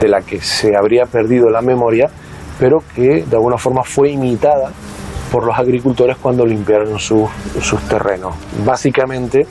de 0.01 0.09
la 0.09 0.23
que 0.23 0.41
se 0.41 0.77
habría 0.77 1.07
perdido 1.07 1.51
la 1.51 1.63
memoria, 1.63 2.11
pero 2.59 2.83
que 2.95 3.25
de 3.25 3.37
alguna 3.37 3.59
forma 3.59 3.85
fue 3.85 4.11
imitada 4.11 4.71
por 5.31 5.45
los 5.45 5.59
agricultores 5.59 6.17
cuando 6.19 6.45
limpiaron 6.45 6.99
sus, 6.99 7.31
terrenos. 7.89 8.35
Básicamente, 8.65 9.47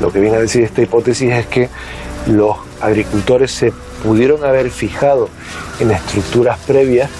lo 0.00 0.10
que 0.10 0.20
viene 0.20 0.36
a 0.36 0.40
decir 0.40 0.62
esta 0.64 0.82
hipótesis 0.82 1.30
es 1.30 1.46
que 1.46 1.68
los 2.26 2.56
agricultores 2.80 3.52
se 3.52 3.72
pudieron 4.02 4.44
haber 4.44 4.70
fijado 4.70 5.28
en 5.78 5.90
estructuras 5.90 6.58
previas 6.60 7.10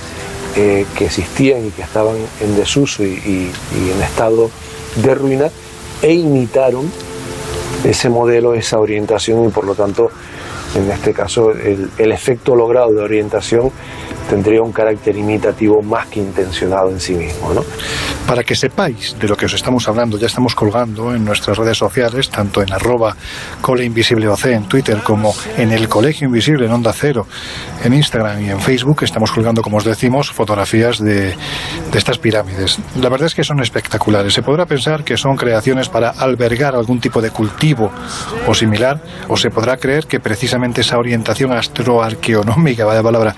eh, 0.57 0.87
que 0.97 1.07
existían 1.07 1.67
y 1.67 1.71
que 1.71 1.83
estaban 1.83 2.17
en 2.41 2.57
desuso 2.57 3.05
y 3.05 3.51
en 3.73 4.03
estado 4.03 4.51
de 4.97 5.15
ruina 5.15 5.51
e 6.03 6.13
imitaron 6.13 6.91
ese 7.85 8.09
modelo, 8.09 8.55
esa 8.55 8.79
orientación 8.79 9.45
y 9.47 9.49
por 9.49 9.65
lo 9.65 9.75
tanto, 9.75 10.11
en 10.75 10.91
este 10.91 11.13
caso, 11.13 11.53
el, 11.53 12.13
efecto 12.13 12.57
logrado 12.57 12.93
de 12.93 13.03
orientación 13.03 13.71
tendría 14.29 14.63
un 14.63 14.73
carácter 14.73 15.17
imitativo 15.17 15.83
más 15.83 16.07
que 16.07 16.21
intencionado 16.21 16.91
en 16.91 17.01
sí 17.01 17.15
mismo. 17.15 17.55
¿no? 17.55 17.65
Para 18.27 18.43
que 18.43 18.55
sepáis 18.55 19.17
de 19.19 19.29
lo 19.29 19.37
que 19.37 19.47
os 19.47 19.55
estamos 19.55 19.89
hablando, 19.89 20.19
ya 20.19 20.27
estamos 20.27 20.55
colgando 20.55 21.15
en 21.15 21.25
nuestras 21.25 21.57
redes 21.57 21.79
sociales, 21.79 22.29
tanto 22.29 22.63
en 22.63 22.73
arroba 22.73 23.17
cole 23.61 23.85
en 23.85 24.65
Twitter 24.65 25.03
como 25.03 25.35
en 25.57 25.73
el 25.73 25.89
Colegio 25.89 26.27
Invisible 26.27 26.67
en 26.67 26.73
Onda 26.73 26.93
Cero, 26.93 27.27
en 27.85 27.95
Instagram 27.95 28.43
y 28.43 28.51
en 28.51 28.61
Facebook, 28.61 29.03
estamos 29.03 29.31
colgando, 29.31 29.63
como 29.63 29.77
os 29.79 29.85
decimos, 29.85 30.31
fotografías 30.31 30.99
de, 30.99 31.31
de 31.31 31.99
estas 31.99 32.19
pirámides. 32.19 32.79
La 33.01 33.09
verdad 33.09 33.27
es 33.27 33.35
que 33.35 33.45
son 33.45 33.61
espectaculares. 33.61 34.35
Se 34.35 34.43
podrá 34.43 34.67
pensar 34.67 35.05
que 35.05 35.17
son 35.17 35.37
creaciones 35.37 35.89
para 35.89 36.11
albergar 36.11 36.75
algún 36.75 37.01
tipo 37.01 37.21
de 37.21 37.31
cultivo 37.31 37.91
o 38.47 38.55
similar, 38.55 39.01
o 39.29 39.37
se 39.37 39.51
podrá 39.51 39.77
creer 39.77 40.07
que 40.07 40.21
precisamente 40.21 40.81
esa 40.81 40.99
orientación 40.99 41.53
astroarqueonómica, 41.53 42.85
vaya 42.85 43.03
palabra, 43.03 43.35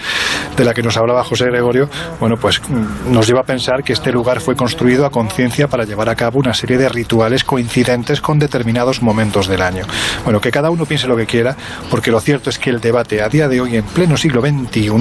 de 0.56 0.64
la 0.64 0.74
que 0.78 0.82
nos 0.84 0.96
hablaba 0.96 1.24
José 1.24 1.46
Gregorio, 1.46 1.90
bueno, 2.20 2.36
pues 2.36 2.60
mm, 2.60 3.12
nos 3.12 3.26
lleva 3.26 3.40
a 3.40 3.42
pensar 3.42 3.82
que 3.82 3.92
este 3.92 4.12
lugar 4.12 4.40
fue 4.40 4.54
construido 4.54 5.06
a 5.06 5.10
conciencia 5.10 5.66
para 5.66 5.82
llevar 5.82 6.08
a 6.08 6.14
cabo 6.14 6.38
una 6.38 6.54
serie 6.54 6.78
de 6.78 6.88
rituales 6.88 7.42
coincidentes 7.42 8.20
con 8.20 8.38
determinados 8.38 9.02
momentos 9.02 9.48
del 9.48 9.62
año. 9.62 9.84
Bueno, 10.22 10.40
que 10.40 10.52
cada 10.52 10.70
uno 10.70 10.86
piense 10.86 11.08
lo 11.08 11.16
que 11.16 11.26
quiera, 11.26 11.56
porque 11.90 12.12
lo 12.12 12.20
cierto 12.20 12.48
es 12.48 12.60
que 12.60 12.70
el 12.70 12.80
debate 12.80 13.22
a 13.22 13.28
día 13.28 13.48
de 13.48 13.60
hoy, 13.60 13.76
en 13.76 13.82
pleno 13.86 14.16
siglo 14.16 14.40
XXI, 14.40 14.92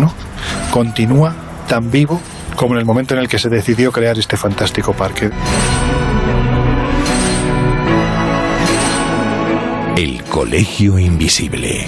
continúa 0.71 1.35
tan 1.67 1.91
vivo 1.91 2.19
como 2.55 2.73
en 2.73 2.79
el 2.79 2.85
momento 2.85 3.13
en 3.13 3.19
el 3.19 3.27
que 3.27 3.37
se 3.37 3.49
decidió 3.49 3.91
crear 3.91 4.17
este 4.17 4.35
fantástico 4.35 4.93
parque. 4.93 5.29
El 9.95 10.23
Colegio 10.23 10.97
Invisible 10.97 11.87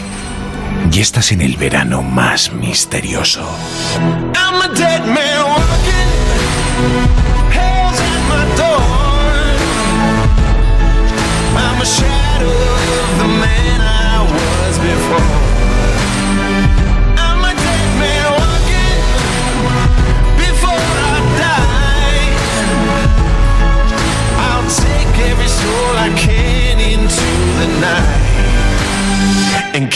y 0.91 0.99
estás 0.99 1.32
en 1.32 1.41
el 1.41 1.55
verano 1.58 2.01
más 2.01 2.51
misterioso. 2.51 3.47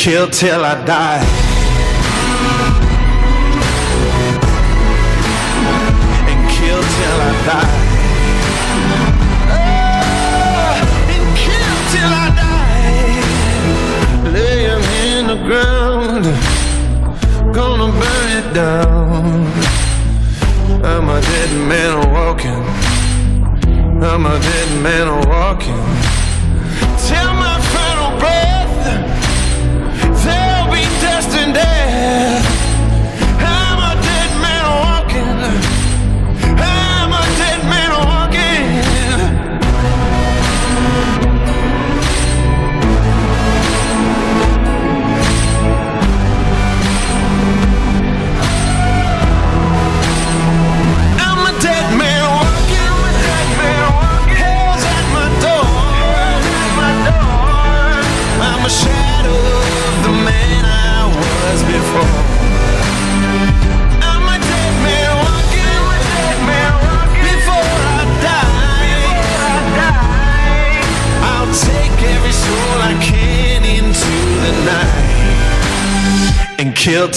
Kill 0.04 0.28
till 0.28 0.66
I 0.66 0.84
die. 0.84 1.24
And 6.30 6.42
kill 6.52 6.82
till 6.96 7.20
I 7.30 7.34
die. 7.48 7.76
Oh, 9.56 10.76
and 11.14 11.28
kill 11.44 11.76
till 11.94 12.12
I 12.24 12.28
die. 12.44 13.16
Lay 14.34 14.60
in 15.16 15.28
the 15.28 15.40
ground. 15.48 16.26
Gonna 17.56 17.90
burn 18.00 18.30
it 18.40 18.48
down. 18.54 19.48
I'm 20.84 21.08
a 21.08 21.22
dead 21.22 21.52
man 21.72 21.96
walking. 22.12 22.64
I'm 24.04 24.26
a 24.26 24.38
dead 24.38 24.70
man 24.84 25.08
walking. 25.30 26.23
Kill. 76.84 77.10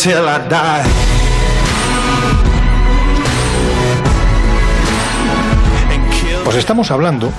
Pues 6.44 6.56
estamos 6.56 6.92
hablando 6.92 7.32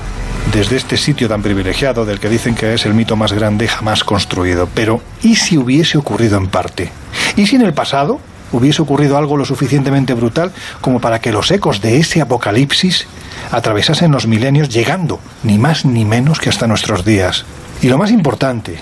desde 0.51 0.75
este 0.75 0.97
sitio 0.97 1.29
tan 1.29 1.41
privilegiado 1.41 2.05
del 2.05 2.19
que 2.19 2.27
dicen 2.27 2.53
que 2.53 2.73
es 2.73 2.85
el 2.85 2.93
mito 2.93 3.15
más 3.15 3.31
grande 3.31 3.69
jamás 3.69 4.03
construido. 4.03 4.67
Pero, 4.73 5.01
¿y 5.23 5.37
si 5.37 5.57
hubiese 5.57 5.97
ocurrido 5.97 6.37
en 6.37 6.47
parte? 6.47 6.91
¿Y 7.37 7.47
si 7.47 7.55
en 7.55 7.61
el 7.61 7.73
pasado 7.73 8.19
hubiese 8.51 8.81
ocurrido 8.81 9.17
algo 9.17 9.37
lo 9.37 9.45
suficientemente 9.45 10.13
brutal 10.13 10.51
como 10.81 10.99
para 10.99 11.21
que 11.21 11.31
los 11.31 11.49
ecos 11.51 11.81
de 11.81 11.97
ese 11.97 12.19
apocalipsis 12.19 13.07
atravesasen 13.51 14.11
los 14.11 14.27
milenios 14.27 14.67
llegando 14.67 15.21
ni 15.43 15.57
más 15.57 15.85
ni 15.85 16.03
menos 16.03 16.39
que 16.39 16.49
hasta 16.49 16.67
nuestros 16.67 17.05
días? 17.05 17.45
Y 17.81 17.87
lo 17.87 17.97
más 17.97 18.11
importante, 18.11 18.79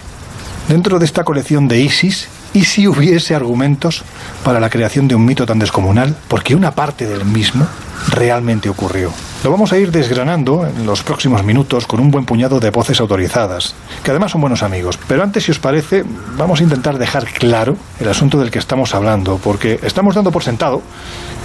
dentro 0.67 0.97
de 0.97 1.05
esta 1.05 1.23
colección 1.23 1.67
de 1.67 1.81
Isis, 1.81 2.27
¿y 2.55 2.63
si 2.63 2.87
hubiese 2.87 3.35
argumentos 3.35 4.03
para 4.43 4.59
la 4.59 4.69
creación 4.69 5.07
de 5.07 5.15
un 5.15 5.25
mito 5.25 5.45
tan 5.45 5.59
descomunal? 5.59 6.15
Porque 6.29 6.55
una 6.55 6.71
parte 6.71 7.05
del 7.05 7.25
mismo 7.25 7.67
realmente 8.09 8.69
ocurrió. 8.69 9.11
Lo 9.43 9.51
vamos 9.51 9.71
a 9.73 9.77
ir 9.77 9.91
desgranando 9.91 10.65
en 10.65 10.85
los 10.85 11.03
próximos 11.03 11.43
minutos 11.43 11.85
con 11.85 11.99
un 11.99 12.09
buen 12.09 12.25
puñado 12.25 12.59
de 12.59 12.71
voces 12.71 12.99
autorizadas, 12.99 13.75
que 14.03 14.11
además 14.11 14.31
son 14.31 14.41
buenos 14.41 14.63
amigos. 14.63 14.97
Pero 15.07 15.21
antes, 15.21 15.43
si 15.43 15.51
os 15.51 15.59
parece, 15.59 16.03
vamos 16.37 16.59
a 16.59 16.63
intentar 16.63 16.97
dejar 16.97 17.25
claro 17.25 17.77
el 17.99 18.09
asunto 18.09 18.39
del 18.39 18.51
que 18.51 18.59
estamos 18.59 18.95
hablando, 18.95 19.37
porque 19.37 19.79
estamos 19.83 20.15
dando 20.15 20.31
por 20.31 20.43
sentado 20.43 20.81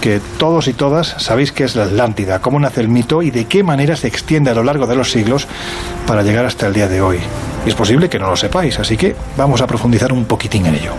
que 0.01 0.21
todos 0.39 0.67
y 0.69 0.73
todas 0.73 1.15
sabéis 1.19 1.53
qué 1.53 1.65
es 1.65 1.77
la 1.77 1.85
Atlántida, 1.85 2.41
cómo 2.41 2.59
nace 2.59 2.81
el 2.81 2.89
mito 2.89 3.23
y 3.23 3.31
de 3.31 3.45
qué 3.45 3.63
manera 3.63 3.97
se 3.97 4.09
extiende 4.09 4.51
a 4.51 4.55
lo 4.55 4.65
largo 4.65 4.87
de 4.87 4.97
los 4.97 5.11
siglos 5.11 5.47
para 6.07 6.23
llegar 6.23 6.47
hasta 6.47 6.67
el 6.67 6.73
día 6.73 6.89
de 6.89 7.03
hoy. 7.03 7.19
Y 7.67 7.69
es 7.69 7.75
posible 7.75 8.09
que 8.09 8.19
no 8.19 8.31
lo 8.31 8.37
sepáis, 8.37 8.79
así 8.79 8.97
que 8.97 9.15
vamos 9.37 9.61
a 9.61 9.67
profundizar 9.67 10.13
un 10.13 10.25
poquitín 10.25 10.67
en 10.67 10.77
ello. 10.77 10.95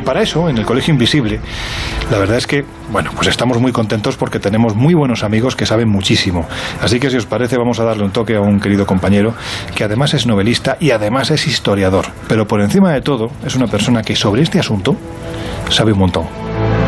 Y 0.00 0.02
para 0.02 0.22
eso, 0.22 0.48
en 0.48 0.56
el 0.56 0.64
Colegio 0.64 0.94
Invisible, 0.94 1.40
la 2.10 2.18
verdad 2.18 2.38
es 2.38 2.46
que, 2.46 2.64
bueno, 2.90 3.10
pues 3.14 3.28
estamos 3.28 3.60
muy 3.60 3.70
contentos 3.70 4.16
porque 4.16 4.38
tenemos 4.38 4.74
muy 4.74 4.94
buenos 4.94 5.22
amigos 5.22 5.54
que 5.54 5.66
saben 5.66 5.90
muchísimo. 5.90 6.48
Así 6.80 6.98
que 6.98 7.10
si 7.10 7.18
os 7.18 7.26
parece, 7.26 7.58
vamos 7.58 7.80
a 7.80 7.84
darle 7.84 8.04
un 8.04 8.10
toque 8.10 8.34
a 8.34 8.40
un 8.40 8.60
querido 8.60 8.86
compañero 8.86 9.34
que 9.74 9.84
además 9.84 10.14
es 10.14 10.26
novelista 10.26 10.78
y 10.80 10.92
además 10.92 11.30
es 11.30 11.46
historiador. 11.46 12.06
Pero 12.28 12.46
por 12.46 12.62
encima 12.62 12.92
de 12.92 13.02
todo, 13.02 13.30
es 13.44 13.56
una 13.56 13.66
persona 13.66 14.00
que 14.00 14.16
sobre 14.16 14.40
este 14.40 14.58
asunto 14.58 14.96
sabe 15.68 15.92
un 15.92 15.98
montón. 15.98 16.79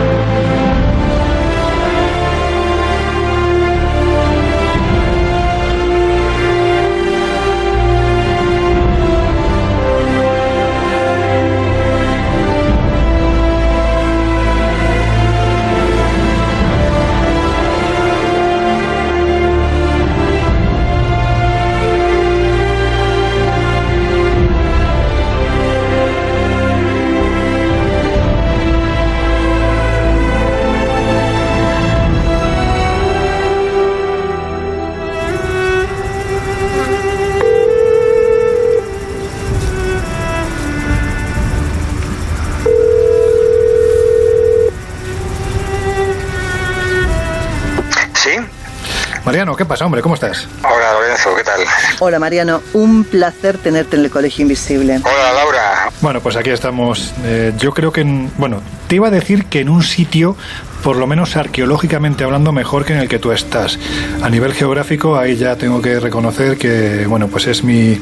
Mariano, 49.24 49.54
¿qué 49.54 49.64
pasa, 49.64 49.86
hombre? 49.86 50.02
¿Cómo 50.02 50.16
estás? 50.16 50.48
Hola 50.64 50.92
Lorenzo, 50.94 51.34
¿qué 51.36 51.44
tal? 51.44 51.60
Hola 52.00 52.18
Mariano, 52.18 52.60
un 52.72 53.04
placer 53.04 53.56
tenerte 53.56 53.96
en 53.96 54.04
el 54.04 54.10
Colegio 54.10 54.42
Invisible. 54.42 55.00
Hola 55.04 55.32
Laura. 55.32 55.90
Bueno, 56.00 56.20
pues 56.20 56.34
aquí 56.34 56.50
estamos. 56.50 57.14
Eh, 57.24 57.52
yo 57.56 57.72
creo 57.72 57.92
que, 57.92 58.00
en, 58.00 58.32
bueno, 58.36 58.60
te 58.88 58.96
iba 58.96 59.06
a 59.06 59.10
decir 59.12 59.44
que 59.44 59.60
en 59.60 59.68
un 59.68 59.84
sitio, 59.84 60.36
por 60.82 60.96
lo 60.96 61.06
menos 61.06 61.36
arqueológicamente 61.36 62.24
hablando, 62.24 62.50
mejor 62.50 62.84
que 62.84 62.94
en 62.94 62.98
el 62.98 63.08
que 63.08 63.20
tú 63.20 63.30
estás. 63.30 63.78
A 64.22 64.28
nivel 64.28 64.54
geográfico, 64.54 65.16
ahí 65.16 65.36
ya 65.36 65.54
tengo 65.54 65.80
que 65.80 66.00
reconocer 66.00 66.58
que, 66.58 67.06
bueno, 67.06 67.28
pues 67.28 67.46
es 67.46 67.62
mi, 67.62 68.00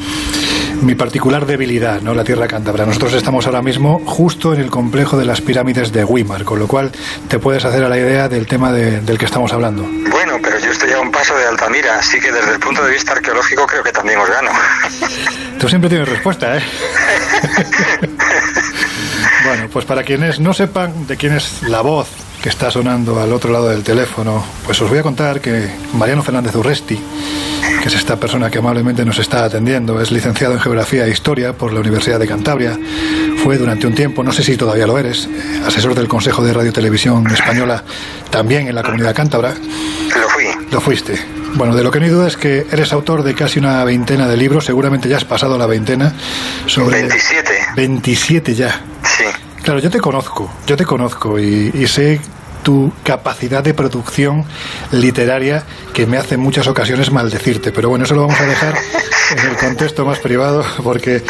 mi 0.83 0.95
particular 0.95 1.47
debilidad, 1.47 2.01
¿no? 2.01 2.15
La 2.15 2.25
Tierra 2.25 2.47
Cántabra. 2.49 2.87
Nosotros 2.87 3.13
estamos 3.15 3.47
ahora 3.47 3.63
mismo 3.63 4.01
justo 4.07 4.55
en 4.55 4.61
el 4.61 4.71
complejo 4.71 5.17
de 5.19 5.25
las 5.25 5.41
pirámides 5.41 5.93
de 5.93 6.05
Weimar, 6.05 6.45
con 6.45 6.59
lo 6.59 6.67
cual 6.67 6.91
te 7.29 7.39
puedes 7.39 7.65
hacer 7.65 7.85
a 7.85 7.89
la 7.89 7.99
idea 7.99 8.29
del 8.29 8.47
tema 8.47 8.73
de- 8.73 9.01
del 9.01 9.19
que 9.19 9.27
estamos 9.27 9.53
hablando. 9.53 9.83
Bueno, 10.11 10.39
pero 10.43 10.59
yo 10.59 10.71
estoy 10.71 10.93
a 10.93 11.01
un 11.01 11.11
paso 11.11 11.37
de 11.37 11.47
Altamira, 11.47 11.99
así 11.99 12.19
que 12.21 12.33
desde 12.33 12.53
el 12.55 12.61
punto 12.61 12.83
de 12.85 12.93
vista 12.93 13.13
arqueológico 13.13 13.67
creo 13.67 13.83
que 13.83 13.93
también 13.93 14.19
os 14.19 14.29
gano. 14.29 14.51
Tú 15.59 15.69
siempre 15.69 15.91
tienes 15.91 16.09
respuesta, 16.09 16.57
¿eh? 16.57 16.63
bueno, 19.45 19.69
pues 19.73 19.85
para 19.85 20.03
quienes 20.03 20.41
no 20.41 20.53
sepan 20.55 21.07
de 21.07 21.17
quién 21.17 21.35
es 21.37 21.63
la 21.63 21.81
voz 21.83 22.09
que 22.43 22.49
está 22.49 22.71
sonando 22.71 23.21
al 23.21 23.33
otro 23.33 23.53
lado 23.53 23.69
del 23.69 23.83
teléfono, 23.83 24.45
pues 24.65 24.81
os 24.81 24.89
voy 24.89 24.99
a 24.99 25.03
contar 25.03 25.41
que 25.41 25.69
Mariano 25.95 26.23
Fernández 26.23 26.55
Urresti, 26.57 26.99
que 27.83 27.89
es 27.89 27.95
esta 27.95 28.17
persona 28.17 28.51
que 28.51 28.59
amablemente 28.59 29.05
nos 29.05 29.19
está 29.19 29.45
atendiendo, 29.45 30.01
es 30.01 30.11
licenciado 30.11 30.55
en 30.55 30.61
Geografía 30.61 31.07
e 31.07 31.11
Historia 31.11 31.53
por 31.53 31.73
la 31.73 31.81
Universidad 31.81 32.19
de 32.19 32.27
Cantabria, 32.27 32.79
fue 33.45 33.59
durante 33.59 33.87
un 33.87 33.95
tiempo, 33.95 34.23
no 34.23 34.33
sé 34.33 34.43
si 34.43 34.57
todavía 34.57 34.87
lo 34.87 34.99
eres, 34.99 35.27
eh, 35.27 35.63
asesor 35.67 35.95
del 35.95 36.09
Consejo 36.09 36.43
de 36.43 36.53
Radio 36.53 36.73
Televisión 36.73 37.27
Española, 37.31 37.85
también 38.31 38.69
en 38.69 38.75
la 38.75 38.83
Comunidad 38.83 39.15
Cántabra. 39.15 39.55
Lo 39.55 40.29
fui. 40.29 40.45
Lo 40.71 40.81
fuiste. 40.81 41.19
Bueno, 41.55 41.75
de 41.75 41.83
lo 41.83 41.91
que 41.91 41.99
no 41.99 42.07
hay 42.07 42.11
duda 42.11 42.29
es 42.29 42.37
que 42.37 42.67
eres 42.71 42.93
autor 42.93 43.23
de 43.23 43.35
casi 43.35 43.59
una 43.59 43.83
veintena 43.85 44.29
de 44.29 44.37
libros, 44.37 44.65
seguramente 44.65 45.09
ya 45.09 45.17
has 45.17 45.25
pasado 45.25 45.59
la 45.59 45.67
veintena. 45.67 46.15
Sobre 46.67 47.01
27. 47.01 47.53
27 47.77 48.55
ya. 48.55 48.81
Sí. 49.03 49.25
Claro, 49.63 49.79
yo 49.81 49.91
te 49.91 50.01
conozco, 50.01 50.51
yo 50.67 50.77
te 50.77 50.85
conozco 50.85 51.39
y, 51.39 51.71
y 51.75 51.87
sé 51.87 52.21
tu 52.63 52.93
capacidad 53.03 53.63
de 53.63 53.75
producción 53.75 54.45
literaria 54.93 55.65
que 55.93 56.07
me 56.07 56.17
hace 56.17 56.35
en 56.35 56.41
muchas 56.41 56.67
ocasiones 56.67 57.11
maldecirte. 57.11 57.73
Pero 57.73 57.89
bueno, 57.89 58.05
eso 58.05 58.15
lo 58.15 58.23
vamos 58.23 58.41
a 58.41 58.47
dejar 58.47 58.75
en 59.37 59.51
el 59.51 59.57
contexto 59.57 60.05
más 60.05 60.19
privado 60.19 60.65
porque 60.83 61.23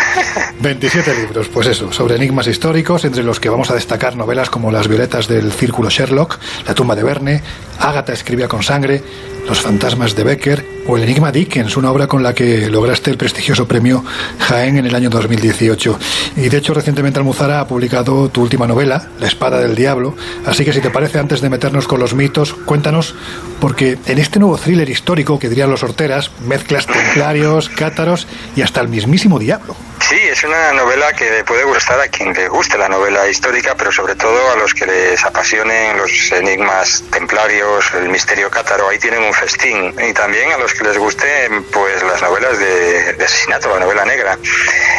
27 0.61 1.14
libros, 1.14 1.49
pues 1.49 1.66
eso, 1.66 1.93
sobre 1.93 2.16
enigmas 2.16 2.47
históricos, 2.47 3.05
entre 3.05 3.23
los 3.23 3.40
que 3.40 3.49
vamos 3.49 3.71
a 3.71 3.75
destacar 3.75 4.16
novelas 4.16 4.51
como 4.51 4.71
Las 4.71 4.88
violetas 4.88 5.29
del 5.29 5.53
círculo 5.53 5.88
Sherlock, 5.88 6.38
La 6.66 6.75
tumba 6.75 6.95
de 6.95 7.03
Verne, 7.03 7.43
Ágata 7.79 8.12
escribía 8.12 8.49
con 8.49 8.62
sangre, 8.62 9.03
Los 9.49 9.61
fantasmas 9.61 10.14
de 10.14 10.25
Becker 10.25 10.66
o 10.87 10.97
El 10.97 11.05
enigma 11.05 11.33
Dickens, 11.33 11.77
una 11.77 11.90
obra 11.90 12.07
con 12.07 12.23
la 12.23 12.35
que 12.35 12.69
lograste 12.69 13.11
el 13.11 13.16
prestigioso 13.16 13.66
premio 13.66 14.05
Jaén 14.38 14.77
en 14.77 14.87
el 14.87 14.95
año 14.95 15.09
2018. 15.09 15.99
Y 16.37 16.49
de 16.49 16.57
hecho 16.57 16.75
recientemente 16.75 17.19
Almuzara 17.19 17.61
ha 17.61 17.66
publicado 17.66 18.29
tu 18.29 18.43
última 18.43 18.66
novela, 18.66 19.09
La 19.19 19.29
espada 19.29 19.61
del 19.61 19.75
diablo, 19.75 20.14
así 20.45 20.64
que 20.64 20.73
si 20.73 20.81
te 20.81 20.90
parece 20.90 21.19
antes 21.21 21.41
de 21.41 21.51
meternos 21.51 21.87
con 21.87 22.01
los 22.01 22.15
mitos, 22.15 22.53
cuéntanos 22.53 23.15
porque 23.61 23.99
en 24.07 24.19
este 24.19 24.39
nuevo 24.39 24.57
thriller 24.57 24.89
histórico 24.89 25.39
que 25.39 25.49
dirían 25.49 25.71
los 25.71 25.83
horteras, 25.83 26.31
mezclas 26.47 26.87
templarios, 26.87 27.69
cátaros 27.69 28.27
y 28.57 28.63
hasta 28.63 28.81
el 28.81 28.89
mismísimo 28.89 29.39
diablo. 29.39 29.77
Sí, 30.11 30.16
es 30.16 30.42
una 30.42 30.73
novela 30.73 31.12
que 31.12 31.44
puede 31.44 31.62
gustar 31.62 32.01
a 32.01 32.09
quien 32.09 32.33
le 32.33 32.49
guste 32.49 32.77
la 32.77 32.88
novela 32.88 33.29
histórica, 33.29 33.77
pero 33.77 33.92
sobre 33.92 34.16
todo 34.16 34.51
a 34.51 34.57
los 34.57 34.75
que 34.75 34.85
les 34.85 35.25
apasionen 35.25 35.99
los 35.99 36.33
enigmas 36.33 37.05
templarios, 37.12 37.85
el 37.94 38.09
misterio 38.09 38.51
cátaro, 38.51 38.88
ahí 38.88 38.99
tienen 38.99 39.23
un 39.23 39.33
festín. 39.33 39.94
Y 40.05 40.12
también 40.12 40.51
a 40.51 40.59
los 40.59 40.75
que 40.75 40.83
les 40.83 40.99
gusten 40.99 41.62
pues 41.66 42.03
las 42.03 42.20
novelas 42.23 42.59
de, 42.59 43.25
asesinato, 43.25 43.73
la 43.73 43.79
novela 43.79 44.05
negra. 44.05 44.37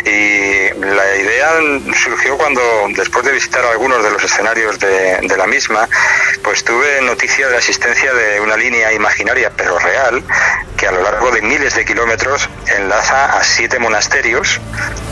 Y 0.06 0.70
la 0.80 1.16
idea 1.18 1.60
surgió 2.06 2.38
cuando, 2.38 2.62
después 2.96 3.26
de 3.26 3.34
visitar 3.34 3.66
algunos 3.66 4.02
de 4.02 4.12
los 4.12 4.24
escenarios 4.24 4.80
de, 4.80 5.18
de 5.24 5.38
la 5.38 5.46
misma, 5.46 5.90
pues 6.42 6.64
tuve 6.64 7.02
noticia 7.02 7.48
de 7.48 7.52
la 7.52 7.58
existencia 7.58 8.14
de 8.14 8.40
una 8.40 8.56
línea 8.56 8.94
imaginaria, 8.94 9.52
pero 9.58 9.78
real, 9.78 10.24
que 10.78 10.88
a 10.88 10.92
lo 10.94 11.04
largo 11.04 11.32
de 11.32 11.42
miles 11.42 11.76
de 11.76 11.84
kilómetros 11.84 12.50
enlaza 12.78 13.38
a 13.38 13.44
siete 13.44 13.78
monasterios, 13.78 14.62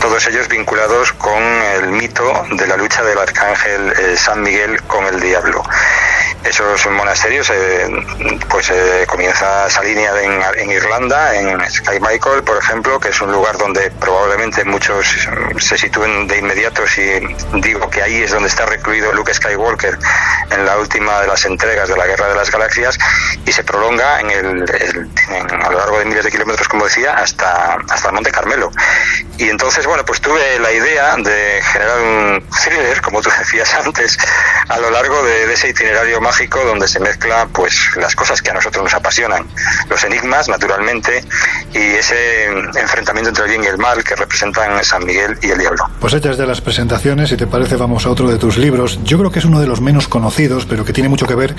todos 0.00 0.26
ellos 0.28 0.48
vinculados 0.48 1.12
con 1.14 1.42
el 1.42 1.88
mito 1.88 2.44
de 2.52 2.66
la 2.66 2.76
lucha 2.76 3.02
del 3.02 3.18
arcángel 3.18 3.92
eh, 3.92 4.16
San 4.16 4.42
Miguel 4.42 4.82
con 4.82 5.04
el 5.06 5.20
diablo. 5.20 5.62
Esos 6.44 6.86
monasterios, 6.90 7.50
eh, 7.50 7.86
pues 8.48 8.70
eh, 8.70 9.04
comienza 9.06 9.66
esa 9.66 9.82
línea 9.82 10.10
en, 10.22 10.42
en 10.58 10.70
Irlanda, 10.70 11.34
en 11.34 11.70
Sky 11.70 12.00
Michael, 12.00 12.42
por 12.42 12.56
ejemplo, 12.56 12.98
que 12.98 13.10
es 13.10 13.20
un 13.20 13.30
lugar 13.30 13.58
donde 13.58 13.90
probablemente 13.90 14.64
muchos 14.64 15.28
se 15.58 15.76
sitúen 15.76 16.26
de 16.26 16.38
inmediato 16.38 16.86
si 16.86 17.02
digo 17.60 17.88
que 17.90 18.02
ahí 18.02 18.22
es 18.22 18.30
donde 18.30 18.48
está 18.48 18.66
recluido 18.66 19.12
Luke 19.12 19.32
Skywalker 19.32 19.98
en 20.50 20.66
la 20.66 20.78
última 20.78 21.20
de 21.20 21.26
las 21.26 21.44
entregas 21.44 21.88
de 21.88 21.96
la 21.96 22.06
Guerra 22.06 22.28
de 22.28 22.34
las 22.34 22.50
Galaxias 22.50 22.98
y 23.44 23.52
se 23.52 23.62
prolonga 23.62 24.20
en 24.20 24.30
el, 24.30 25.10
a 25.62 25.70
lo 25.70 25.78
largo 25.78 25.98
de 25.98 26.04
miles 26.04 26.24
de 26.24 26.30
kilómetros, 26.30 26.68
como 26.68 26.84
decía, 26.84 27.14
hasta, 27.14 27.74
hasta 27.88 28.08
el 28.08 28.14
Monte 28.14 28.30
Carmelo. 28.30 28.70
Y 29.38 29.48
entonces, 29.48 29.86
bueno, 29.86 30.04
pues 30.04 30.20
tuve 30.20 30.58
la 30.58 30.72
idea 30.72 31.16
de 31.16 31.60
generar 31.62 32.00
un 32.00 32.44
thriller, 32.62 33.00
como 33.00 33.20
tú 33.20 33.30
decías 33.38 33.74
antes, 33.74 34.18
a 34.68 34.78
lo 34.78 34.90
largo 34.90 35.22
de, 35.22 35.46
de 35.46 35.54
ese 35.54 35.68
itinerario 35.68 36.20
mágico 36.30 36.60
donde 36.64 36.86
se 36.86 37.00
mezcla 37.00 37.48
pues 37.52 37.74
las 37.96 38.14
cosas 38.14 38.40
que 38.40 38.50
a 38.50 38.54
nosotros 38.54 38.84
nos 38.84 38.94
apasionan, 38.94 39.44
los 39.88 40.04
enigmas, 40.04 40.48
naturalmente, 40.48 41.24
y 41.74 41.78
ese 41.78 42.46
enfrentamiento 42.46 43.30
entre 43.30 43.44
el 43.46 43.50
bien 43.50 43.64
y 43.64 43.66
el 43.66 43.78
mal 43.78 44.04
que 44.04 44.14
representan 44.14 44.82
San 44.84 45.04
Miguel 45.04 45.36
y 45.42 45.50
el 45.50 45.58
diablo. 45.58 45.90
Pues 45.98 46.14
hechas 46.14 46.38
de 46.38 46.46
las 46.46 46.60
presentaciones, 46.60 47.30
si 47.30 47.36
te 47.36 47.48
parece, 47.48 47.74
vamos 47.74 48.06
a 48.06 48.10
otro 48.10 48.28
de 48.28 48.38
tus 48.38 48.58
libros. 48.58 49.00
Yo 49.02 49.18
creo 49.18 49.32
que 49.32 49.40
es 49.40 49.44
uno 49.44 49.60
de 49.60 49.66
los 49.66 49.80
menos 49.80 50.06
conocidos, 50.06 50.66
pero 50.66 50.84
que 50.84 50.92
tiene 50.92 51.08
mucho 51.08 51.26
que 51.26 51.34
ver 51.34 51.56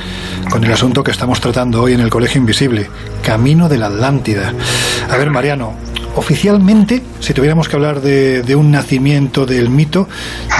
con 0.49 0.63
el 0.63 0.71
asunto 0.71 1.03
que 1.03 1.11
estamos 1.11 1.41
tratando 1.41 1.81
hoy 1.81 1.93
en 1.93 1.99
el 1.99 2.09
Colegio 2.09 2.39
Invisible, 2.39 2.89
Camino 3.21 3.67
de 3.67 3.77
la 3.77 3.87
Atlántida. 3.87 4.53
A 5.09 5.17
ver, 5.17 5.31
Mariano, 5.31 5.75
oficialmente, 6.15 7.01
si 7.19 7.33
tuviéramos 7.33 7.69
que 7.69 7.75
hablar 7.75 8.01
de, 8.01 8.55
un 8.55 8.71
nacimiento 8.71 9.45
del 9.45 9.69
mito, 9.69 10.07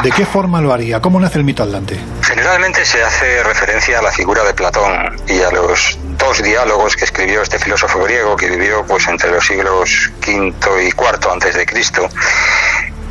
¿de 0.04 0.12
qué 0.12 0.26
forma 0.26 0.62
lo 0.62 0.74
haría? 0.74 1.02
¿Cómo 1.02 1.20
nace 1.20 1.40
el 1.40 1.44
mito 1.44 1.64
Atlante? 1.64 2.00
Generalmente 2.22 2.86
se 2.86 3.04
hace 3.04 3.44
referencia 3.44 4.00
a 4.00 4.02
la 4.02 4.12
figura 4.12 4.44
de 4.44 4.54
Platón 4.54 5.16
y 5.28 5.42
a 5.42 5.52
los 5.52 5.98
dos 6.18 6.42
diálogos 6.42 6.96
que 6.96 7.06
escribió 7.06 7.42
este 7.42 7.60
filósofo 7.60 8.04
griego 8.04 8.36
que 8.36 8.50
vivió 8.50 8.86
pues 8.86 9.08
entre 9.08 9.32
los 9.32 9.46
siglos 9.46 10.12
V 10.26 10.54
y 10.84 10.88
IV 10.88 11.32
antes 11.32 11.56
de 11.56 11.66
Cristo. 11.66 12.08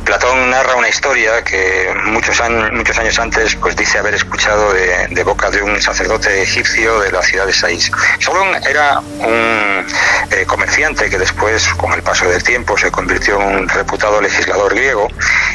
Platón 0.05 0.49
narra 0.49 0.75
una 0.75 0.89
historia 0.89 1.43
que 1.43 1.93
muchos 2.05 2.39
años, 2.41 3.19
antes 3.19 3.55
pues 3.55 3.75
dice 3.75 3.99
haber 3.99 4.15
escuchado 4.15 4.73
de, 4.73 5.23
boca 5.23 5.49
de 5.51 5.61
un 5.61 5.79
sacerdote 5.79 6.41
egipcio 6.41 6.99
de 7.01 7.11
la 7.11 7.21
ciudad 7.21 7.45
de 7.45 7.53
Sais. 7.53 7.91
Solón 8.19 8.47
era 8.67 8.99
un 8.99 9.85
eh, 10.31 10.45
comerciante 10.47 11.09
que 11.09 11.19
después, 11.19 11.67
con 11.75 11.93
el 11.93 12.01
paso 12.01 12.27
del 12.27 12.41
tiempo, 12.43 12.77
se 12.77 12.91
convirtió 12.91 13.39
en 13.39 13.55
un 13.59 13.69
reputado 13.69 14.19
legislador 14.19 14.73
griego 14.73 15.07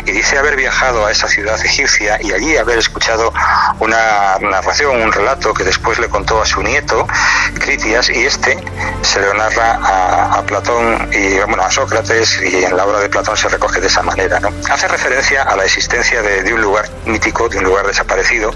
y 0.04 0.12
dice 0.12 0.38
haber 0.38 0.56
viajado 0.56 1.06
a 1.06 1.10
esa 1.10 1.28
ciudad 1.28 1.62
egipcia 1.64 2.18
y 2.22 2.32
allí 2.32 2.56
haber 2.56 2.78
escuchado 2.78 3.32
una 3.80 4.38
narración, 4.40 5.02
un 5.02 5.12
relato 5.12 5.52
que 5.54 5.64
después 5.64 5.98
le 5.98 6.08
contó 6.08 6.40
a 6.40 6.46
su 6.46 6.62
nieto, 6.62 7.06
Critias, 7.58 8.08
y 8.10 8.24
este 8.24 8.56
se 9.02 9.20
lo 9.20 9.34
narra 9.34 9.78
a, 9.82 10.38
a 10.38 10.42
Platón 10.42 11.08
y 11.12 11.38
bueno, 11.40 11.64
a 11.64 11.70
Sócrates 11.70 12.40
y 12.42 12.64
en 12.64 12.76
la 12.76 12.84
obra 12.84 13.00
de 13.00 13.08
Platón 13.08 13.36
se 13.36 13.48
recoge 13.48 13.80
de 13.80 13.88
esa 13.88 14.02
manera. 14.02 14.35
Hace 14.70 14.88
referencia 14.88 15.42
a 15.42 15.56
la 15.56 15.64
existencia 15.64 16.22
de, 16.22 16.42
de 16.42 16.52
un 16.52 16.60
lugar 16.60 16.88
mítico, 17.06 17.48
de 17.48 17.58
un 17.58 17.64
lugar 17.64 17.86
desaparecido. 17.86 18.52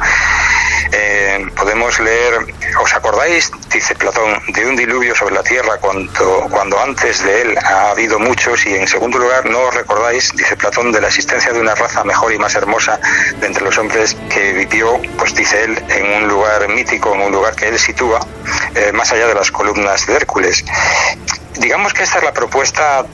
Eh, 0.92 1.46
podemos 1.56 2.00
leer, 2.00 2.34
¿os 2.82 2.94
acordáis? 2.94 3.50
Dice 3.72 3.94
Platón, 3.94 4.42
de 4.48 4.66
un 4.66 4.76
diluvio 4.76 5.14
sobre 5.14 5.34
la 5.34 5.42
tierra 5.42 5.78
cuando, 5.78 6.48
cuando 6.50 6.80
antes 6.80 7.22
de 7.22 7.42
él 7.42 7.58
ha 7.58 7.90
habido 7.90 8.18
muchos 8.18 8.66
y 8.66 8.74
en 8.74 8.88
segundo 8.88 9.18
lugar, 9.18 9.46
¿no 9.46 9.60
os 9.60 9.74
recordáis? 9.74 10.32
Dice 10.34 10.56
Platón, 10.56 10.90
de 10.90 11.00
la 11.00 11.08
existencia 11.08 11.52
de 11.52 11.60
una 11.60 11.74
raza 11.74 12.02
mejor 12.02 12.32
y 12.32 12.38
más 12.38 12.54
hermosa 12.56 12.98
de 13.38 13.46
entre 13.46 13.62
los 13.64 13.78
hombres 13.78 14.16
que 14.28 14.52
vivió, 14.52 15.00
pues 15.16 15.34
dice 15.34 15.64
él, 15.64 15.82
en 15.88 16.22
un 16.22 16.28
lugar 16.28 16.68
mítico, 16.68 17.14
en 17.14 17.22
un 17.22 17.32
lugar 17.32 17.54
que 17.54 17.68
él 17.68 17.78
sitúa, 17.78 18.20
eh, 18.74 18.90
más 18.92 19.12
allá 19.12 19.28
de 19.28 19.34
las 19.34 19.50
columnas 19.52 20.06
de 20.06 20.14
Hércules. 20.14 20.64
Digamos 21.54 21.94
que 21.94 22.02
esta 22.02 22.18
es 22.18 22.24
la 22.24 22.32
propuesta 22.32 23.04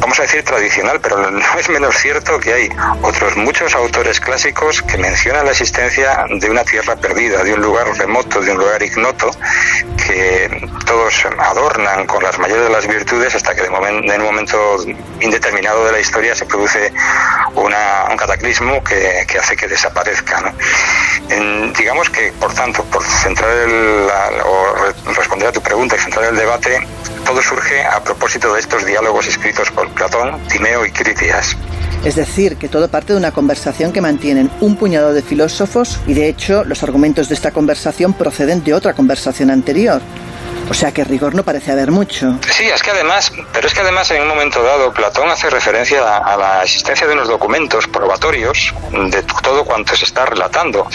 vamos 0.00 0.18
a 0.18 0.22
decir 0.22 0.42
tradicional, 0.44 1.00
pero 1.00 1.30
no 1.30 1.40
es 1.58 1.68
menos 1.68 1.96
cierto 1.96 2.38
que 2.38 2.52
hay 2.52 2.68
otros 3.02 3.36
muchos 3.36 3.74
autores 3.74 4.20
clásicos 4.20 4.82
que 4.82 4.98
mencionan 4.98 5.44
la 5.46 5.52
existencia 5.52 6.24
de 6.30 6.50
una 6.50 6.64
tierra 6.64 6.96
perdida, 6.96 7.42
de 7.44 7.54
un 7.54 7.60
lugar 7.62 7.86
remoto, 7.96 8.40
de 8.40 8.52
un 8.52 8.58
lugar 8.58 8.82
ignoto, 8.82 9.30
que 10.06 10.68
todos 10.86 11.14
adornan 11.38 12.06
con 12.06 12.22
las 12.22 12.38
mayores 12.38 12.64
de 12.64 12.70
las 12.70 12.86
virtudes 12.86 13.34
hasta 13.34 13.54
que 13.54 13.62
en 13.62 14.20
un 14.20 14.22
momento 14.26 14.76
indeterminado 15.20 15.84
de 15.86 15.92
la 15.92 16.00
historia 16.00 16.34
se 16.34 16.46
produce 16.46 16.92
un 17.54 18.16
cataclismo 18.16 18.82
que, 18.84 19.26
hace 19.38 19.56
que 19.56 19.66
desaparezca. 19.68 20.52
digamos 21.76 22.08
que, 22.10 22.32
por 22.32 22.52
tanto, 22.54 22.84
por 22.84 23.02
centrar 23.04 23.50
el, 23.50 24.06
la- 24.06 24.30
o 24.44 24.74
re- 24.74 25.14
responder 25.14 25.48
a 25.48 25.52
tu 25.52 25.60
pregunta 25.60 25.96
y 25.96 25.98
centrar 25.98 26.26
el 26.26 26.36
debate, 26.36 26.86
todo 27.24 27.42
surge 27.42 27.84
a 27.84 28.02
propósito 28.02 28.52
de 28.54 28.60
estos 28.60 28.84
diálogos 28.84 29.26
escritos 29.26 29.70
por 29.72 29.85
Platón, 29.94 30.38
Timeo 30.48 30.84
y 30.86 30.90
Critias. 30.90 31.56
Es 32.04 32.14
decir, 32.14 32.56
que 32.56 32.68
todo 32.68 32.88
parte 32.88 33.12
de 33.12 33.18
una 33.18 33.32
conversación 33.32 33.92
que 33.92 34.00
mantienen 34.00 34.50
un 34.60 34.76
puñado 34.76 35.12
de 35.12 35.22
filósofos 35.22 35.98
y 36.06 36.14
de 36.14 36.28
hecho 36.28 36.64
los 36.64 36.82
argumentos 36.82 37.28
de 37.28 37.34
esta 37.34 37.50
conversación 37.50 38.12
proceden 38.12 38.62
de 38.62 38.74
otra 38.74 38.92
conversación 38.92 39.50
anterior. 39.50 40.00
O 40.68 40.74
sea 40.74 40.92
que 40.92 41.04
rigor 41.04 41.34
no 41.34 41.44
parece 41.44 41.72
haber 41.72 41.90
mucho. 41.90 42.38
Sí, 42.50 42.64
es 42.64 42.82
que 42.82 42.90
además, 42.90 43.32
pero 43.52 43.66
es 43.68 43.74
que 43.74 43.80
además 43.80 44.10
en 44.10 44.22
un 44.22 44.28
momento 44.28 44.62
dado 44.62 44.92
Platón 44.92 45.28
hace 45.30 45.48
referencia 45.48 46.02
a, 46.02 46.18
a 46.18 46.36
la 46.36 46.62
existencia 46.64 47.06
de 47.06 47.12
unos 47.12 47.28
documentos 47.28 47.86
probatorios 47.86 48.74
de 48.90 49.22
todo 49.42 49.64
cuanto 49.64 49.94
se 49.94 50.04
está 50.04 50.26
relatando. 50.26 50.88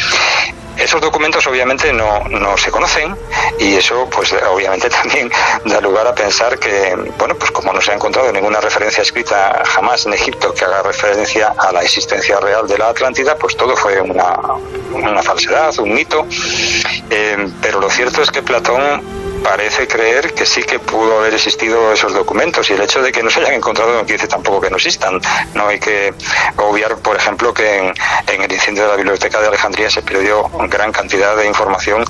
Esos 0.81 0.99
documentos 0.99 1.45
obviamente 1.45 1.93
no, 1.93 2.23
no 2.29 2.57
se 2.57 2.71
conocen 2.71 3.15
y 3.59 3.75
eso 3.75 4.09
pues 4.09 4.33
obviamente 4.33 4.89
también 5.01 5.31
da 5.65 5.79
lugar 5.79 6.07
a 6.07 6.15
pensar 6.15 6.57
que, 6.57 6.95
bueno, 7.19 7.35
pues 7.35 7.51
como 7.51 7.71
no 7.71 7.79
se 7.79 7.91
ha 7.91 7.95
encontrado 7.95 8.31
ninguna 8.31 8.59
referencia 8.59 9.03
escrita 9.03 9.61
jamás 9.63 10.07
en 10.07 10.13
Egipto 10.13 10.53
que 10.55 10.65
haga 10.65 10.81
referencia 10.81 11.53
a 11.55 11.71
la 11.71 11.83
existencia 11.83 12.39
real 12.39 12.67
de 12.67 12.79
la 12.79 12.89
Atlántida, 12.89 13.35
pues 13.35 13.55
todo 13.55 13.77
fue 13.77 14.01
una, 14.01 14.35
una 14.91 15.21
falsedad, 15.21 15.77
un 15.79 15.93
mito. 15.93 16.25
Eh, 17.09 17.47
pero 17.61 17.79
lo 17.79 17.89
cierto 17.89 18.23
es 18.23 18.31
que 18.31 18.41
Platón 18.41 19.01
parece 19.43 19.87
creer 19.87 20.33
que 20.33 20.45
sí 20.45 20.63
que 20.63 20.79
pudo 20.79 21.19
haber 21.19 21.33
existido 21.33 21.91
esos 21.91 22.13
documentos 22.13 22.69
y 22.69 22.73
el 22.73 22.81
hecho 22.81 23.01
de 23.01 23.11
que 23.11 23.23
no 23.23 23.29
se 23.29 23.39
hayan 23.39 23.53
encontrado 23.53 23.93
no 23.93 23.99
quiere 23.99 24.13
decir 24.13 24.29
tampoco 24.29 24.61
que 24.61 24.69
no 24.69 24.77
existan. 24.77 25.19
No 25.53 25.67
hay 25.67 25.79
que 25.79 26.13
obviar, 26.57 26.97
por 26.97 27.15
ejemplo, 27.15 27.53
que 27.53 27.77
en, 27.77 27.93
en 28.27 28.43
el 28.43 28.51
incendio 28.51 28.83
de 28.83 28.89
la 28.89 28.95
Biblioteca 28.95 29.39
de 29.41 29.47
Alejandría 29.47 29.89
se 29.89 30.01
perdió 30.01 30.49
gran 30.71 30.91
cantidad 30.91 31.35
de 31.35 31.45
información 31.45 32.03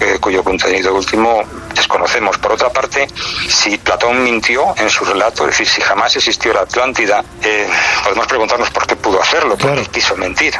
eh, 0.00 0.18
cuyo 0.20 0.42
contenido 0.42 0.92
último 0.94 1.44
desconocemos. 1.72 2.38
Por 2.38 2.52
otra 2.52 2.70
parte, 2.70 3.06
si 3.48 3.78
Platón 3.78 4.24
mintió 4.24 4.74
en 4.76 4.90
su 4.90 5.04
relato, 5.04 5.44
es 5.44 5.50
decir, 5.50 5.68
si 5.68 5.80
jamás 5.80 6.16
existió 6.16 6.52
la 6.52 6.62
Atlántida, 6.62 7.22
eh, 7.42 7.68
podemos 8.02 8.26
preguntarnos 8.26 8.70
por 8.70 8.86
qué 8.86 8.96
pudo 8.96 9.22
hacerlo, 9.22 9.56
por 9.56 9.74
qué 9.74 9.86
quiso 9.86 10.16
mentir. 10.16 10.54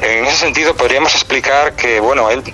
En 0.00 0.26
ese 0.26 0.36
sentido, 0.36 0.74
podríamos 0.76 1.12
explicar 1.14 1.74
que, 1.74 1.98
bueno, 1.98 2.30
él 2.30 2.44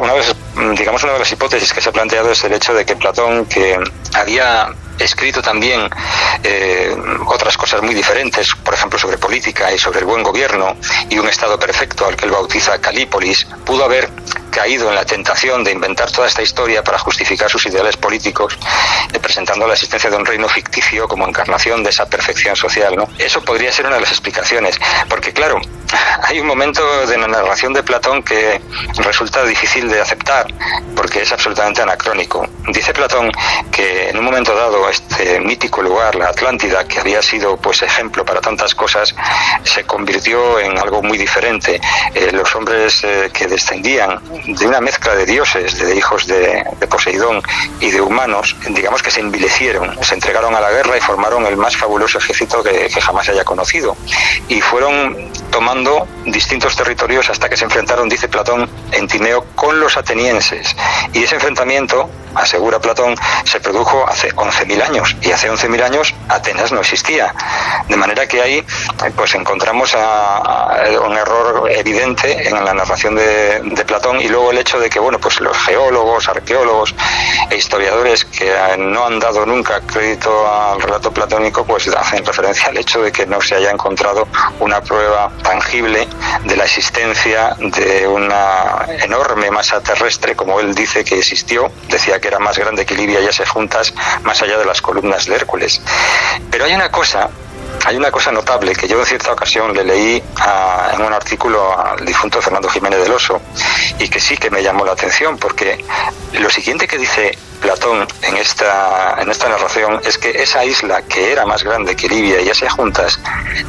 una 0.00 0.12
vez, 0.12 0.34
digamos, 0.76 1.02
una 1.02 1.14
de 1.14 1.18
las 1.20 1.32
hipótesis 1.32 1.72
que 1.72 1.80
se 1.80 1.88
ha 1.88 1.92
planteado 1.92 2.30
es 2.30 2.44
el 2.44 2.52
hecho 2.52 2.74
de 2.74 2.84
que 2.84 2.94
Platón, 2.94 3.46
que 3.46 3.78
había 4.14 4.68
escrito 4.98 5.42
también 5.42 5.88
eh, 6.42 6.94
otras 7.26 7.56
cosas 7.56 7.82
muy 7.82 7.94
diferentes, 7.94 8.54
por 8.54 8.74
ejemplo 8.74 8.98
sobre 8.98 9.18
política 9.18 9.72
y 9.72 9.78
sobre 9.78 10.00
el 10.00 10.04
buen 10.04 10.22
gobierno 10.22 10.76
y 11.08 11.18
un 11.18 11.28
estado 11.28 11.58
perfecto 11.58 12.06
al 12.06 12.16
que 12.16 12.26
él 12.26 12.32
bautiza 12.32 12.80
Calípolis, 12.80 13.46
pudo 13.64 13.84
haber 13.84 14.08
caído 14.50 14.88
en 14.88 14.94
la 14.94 15.04
tentación 15.04 15.62
de 15.62 15.72
inventar 15.72 16.10
toda 16.10 16.26
esta 16.26 16.42
historia 16.42 16.82
para 16.82 16.98
justificar 16.98 17.48
sus 17.50 17.64
ideales 17.66 17.96
políticos, 17.96 18.58
eh, 19.12 19.20
presentando 19.20 19.66
la 19.66 19.74
existencia 19.74 20.10
de 20.10 20.16
un 20.16 20.26
reino 20.26 20.48
ficticio 20.48 21.06
como 21.06 21.26
encarnación 21.28 21.82
de 21.82 21.90
esa 21.90 22.06
perfección 22.06 22.56
social. 22.56 22.96
¿no? 22.96 23.08
Eso 23.18 23.42
podría 23.42 23.70
ser 23.72 23.86
una 23.86 23.96
de 23.96 24.00
las 24.00 24.10
explicaciones, 24.10 24.78
porque 25.08 25.32
claro, 25.32 25.60
hay 26.22 26.40
un 26.40 26.46
momento 26.46 27.06
de 27.06 27.18
la 27.18 27.28
narración 27.28 27.72
de 27.72 27.82
Platón 27.82 28.22
que 28.22 28.60
resulta 28.96 29.44
difícil 29.44 29.88
de 29.88 30.00
aceptar, 30.00 30.46
porque 30.96 31.22
es 31.22 31.32
absolutamente 31.32 31.82
anacrónico. 31.82 32.46
Dice 32.68 32.92
Platón 32.92 33.30
que 33.70 34.08
en 34.08 34.18
un 34.18 34.24
momento 34.24 34.54
dado 34.54 34.87
este 34.90 35.40
mítico 35.40 35.82
lugar, 35.82 36.14
la 36.14 36.28
Atlántida, 36.28 36.86
que 36.86 37.00
había 37.00 37.22
sido 37.22 37.56
pues 37.56 37.82
ejemplo 37.82 38.24
para 38.24 38.40
tantas 38.40 38.74
cosas, 38.74 39.14
se 39.64 39.84
convirtió 39.84 40.58
en 40.60 40.78
algo 40.78 41.02
muy 41.02 41.18
diferente. 41.18 41.80
Eh, 42.14 42.30
los 42.32 42.54
hombres 42.54 43.02
eh, 43.04 43.30
que 43.32 43.46
descendían 43.46 44.20
de 44.46 44.66
una 44.66 44.80
mezcla 44.80 45.14
de 45.14 45.26
dioses, 45.26 45.78
de 45.78 45.96
hijos 45.96 46.26
de, 46.26 46.64
Poseidón 46.88 47.42
y 47.80 47.90
de 47.90 48.00
humanos, 48.00 48.56
digamos 48.70 49.02
que 49.02 49.10
se 49.10 49.20
envilecieron, 49.20 50.02
se 50.02 50.14
entregaron 50.14 50.54
a 50.54 50.60
la 50.60 50.70
guerra 50.70 50.96
y 50.96 51.00
formaron 51.00 51.44
el 51.44 51.58
más 51.58 51.76
fabuloso 51.76 52.16
ejército 52.16 52.62
que, 52.62 52.88
que 52.88 53.00
jamás 53.00 53.28
haya 53.28 53.44
conocido. 53.44 53.94
Y 54.48 54.62
fueron 54.62 55.30
tomando 55.50 56.06
distintos 56.24 56.76
territorios 56.76 57.28
hasta 57.28 57.48
que 57.48 57.56
se 57.56 57.64
enfrentaron, 57.64 58.08
dice 58.08 58.28
Platón, 58.28 58.70
en 58.92 59.06
Timeo 59.06 59.44
con 59.54 59.78
los 59.80 59.96
atenienses. 59.96 60.74
Y 61.12 61.24
ese 61.24 61.34
enfrentamiento, 61.34 62.08
asegura 62.34 62.80
Platón, 62.80 63.14
se 63.44 63.60
produjo 63.60 64.06
hace 64.08 64.34
11.000 64.34 64.77
años. 64.82 65.16
Y 65.22 65.32
hace 65.32 65.50
11.000 65.50 65.82
años 65.82 66.14
Atenas 66.28 66.72
no 66.72 66.80
existía. 66.80 67.34
De 67.88 67.96
manera 67.96 68.26
que 68.26 68.40
ahí 68.40 68.64
pues 69.16 69.34
encontramos 69.34 69.94
un 69.94 71.16
error 71.16 71.70
evidente 71.70 72.48
en 72.48 72.64
la 72.64 72.74
narración 72.74 73.14
de, 73.14 73.84
Platón 73.88 74.20
y 74.20 74.28
luego 74.28 74.50
el 74.50 74.58
hecho 74.58 74.78
de 74.78 74.90
que 74.90 74.98
bueno 74.98 75.18
pues 75.18 75.40
los 75.40 75.56
geólogos, 75.56 76.28
arqueólogos 76.28 76.94
e 77.48 77.56
historiadores 77.56 78.26
que 78.26 78.52
no 78.76 79.06
han 79.06 79.18
dado 79.18 79.46
nunca 79.46 79.80
crédito 79.80 80.46
al 80.46 80.78
relato 80.80 81.10
platónico 81.10 81.64
pues 81.64 81.88
hacen 81.88 82.24
referencia 82.26 82.68
al 82.68 82.76
hecho 82.76 83.00
de 83.00 83.10
que 83.10 83.24
no 83.24 83.40
se 83.40 83.54
haya 83.54 83.70
encontrado 83.70 84.28
una 84.60 84.82
prueba 84.82 85.30
tangible 85.42 86.06
de 86.44 86.56
la 86.56 86.64
existencia 86.64 87.56
de 87.58 88.06
una 88.06 88.84
enorme 89.02 89.50
masa 89.50 89.80
terrestre 89.80 90.36
como 90.36 90.60
él 90.60 90.74
dice 90.74 91.02
que 91.02 91.18
existió 91.18 91.70
decía 91.88 92.20
que 92.20 92.28
era 92.28 92.38
más 92.38 92.58
grande 92.58 92.84
que 92.84 92.94
Libia 92.94 93.20
y 93.20 93.32
se 93.32 93.46
juntas 93.46 93.94
más 94.22 94.42
allá 94.42 94.58
de 94.58 94.66
las 94.68 94.80
columnas 94.80 95.26
de 95.26 95.34
Hércules. 95.34 95.80
Pero 96.50 96.64
hay 96.64 96.74
una 96.74 96.90
cosa 96.90 97.28
hay 97.84 97.96
una 97.96 98.10
cosa 98.10 98.32
notable 98.32 98.74
que 98.74 98.88
yo 98.88 98.98
en 99.00 99.06
cierta 99.06 99.32
ocasión 99.32 99.74
le 99.74 99.84
leí 99.84 100.22
en 100.92 101.02
un 101.02 101.12
artículo 101.12 101.78
al 101.78 102.04
difunto 102.04 102.40
Fernando 102.42 102.68
Jiménez 102.68 103.00
del 103.00 103.12
Oso 103.12 103.40
y 103.98 104.08
que 104.08 104.20
sí 104.20 104.36
que 104.36 104.50
me 104.50 104.62
llamó 104.62 104.84
la 104.84 104.92
atención 104.92 105.38
porque 105.38 105.84
lo 106.32 106.50
siguiente 106.50 106.86
que 106.86 106.98
dice 106.98 107.38
Platón 107.60 108.06
en 108.22 108.36
esta, 108.36 109.16
en 109.20 109.30
esta 109.30 109.48
narración 109.48 110.00
es 110.04 110.18
que 110.18 110.30
esa 110.42 110.64
isla 110.64 111.02
que 111.02 111.32
era 111.32 111.46
más 111.46 111.62
grande 111.62 111.96
que 111.96 112.08
Libia 112.08 112.40
y 112.40 112.50
Asia 112.50 112.70
juntas, 112.70 113.20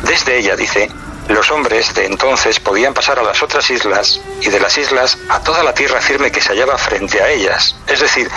desde 0.04 0.38
ella 0.38 0.56
dice, 0.56 0.90
los 1.30 1.52
hombres 1.52 1.94
de 1.94 2.06
entonces 2.06 2.60
podían 2.60 2.94
pasar 2.94 3.20
a 3.20 3.24
las 3.24 3.42
otras 3.42 3.70
islas 3.70 4.20
y 4.42 4.50
de 4.50 4.60
las 4.60 4.78
islas 4.78 5.18
a 5.30 5.40
toda 5.40 5.64
la 5.64 5.74
tierra 5.74 6.02
firme 6.02 6.32
que 6.32 6.42
se 6.42 6.50
hallaba 6.50 6.78
frente 6.78 7.22
a 7.22 7.30
ellas. 7.30 7.76
Es 7.88 8.00
decir, 8.00 8.30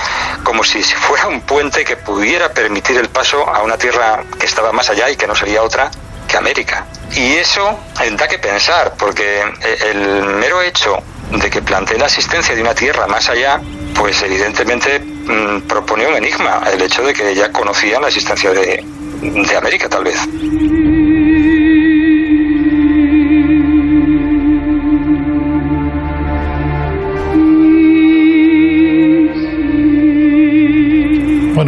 como 0.45 0.62
si 0.62 0.82
fuera 0.82 1.26
un 1.26 1.40
puente 1.40 1.84
que 1.84 1.97
pudiera 1.97 2.53
permitir 2.53 2.99
el 2.99 3.09
paso 3.09 3.49
a 3.49 3.62
una 3.62 3.78
tierra 3.78 4.22
que 4.38 4.47
estaba 4.47 4.72
más 4.72 4.90
allá 4.90 5.11
y 5.11 5.16
que 5.16 5.26
no 5.26 5.34
sería 5.34 5.62
otra 5.62 5.90
que 6.28 6.36
América. 6.36 6.86
Y 7.14 7.34
eso 7.34 7.78
da 8.12 8.28
que 8.28 8.38
pensar, 8.38 8.95
porque 8.99 9.43
el 9.80 10.22
mero 10.24 10.62
hecho 10.62 10.99
de 11.30 11.51
que 11.51 11.62
plantee 11.62 11.99
la 11.99 12.07
existencia 12.07 12.55
de 12.55 12.61
una 12.61 12.74
tierra 12.74 13.07
más 13.07 13.28
allá, 13.28 13.61
pues 13.95 14.22
evidentemente 14.22 14.99
mm, 15.01 15.62
propone 15.62 16.07
un 16.07 16.14
enigma, 16.14 16.62
el 16.72 16.82
hecho 16.82 17.03
de 17.03 17.14
que 17.14 17.34
ya 17.34 17.51
conocían 17.51 18.03
la 18.03 18.09
existencia 18.09 18.51
de, 18.51 18.84
de 19.22 19.57
América 19.57 19.88
tal 19.88 20.05
vez. 20.05 20.18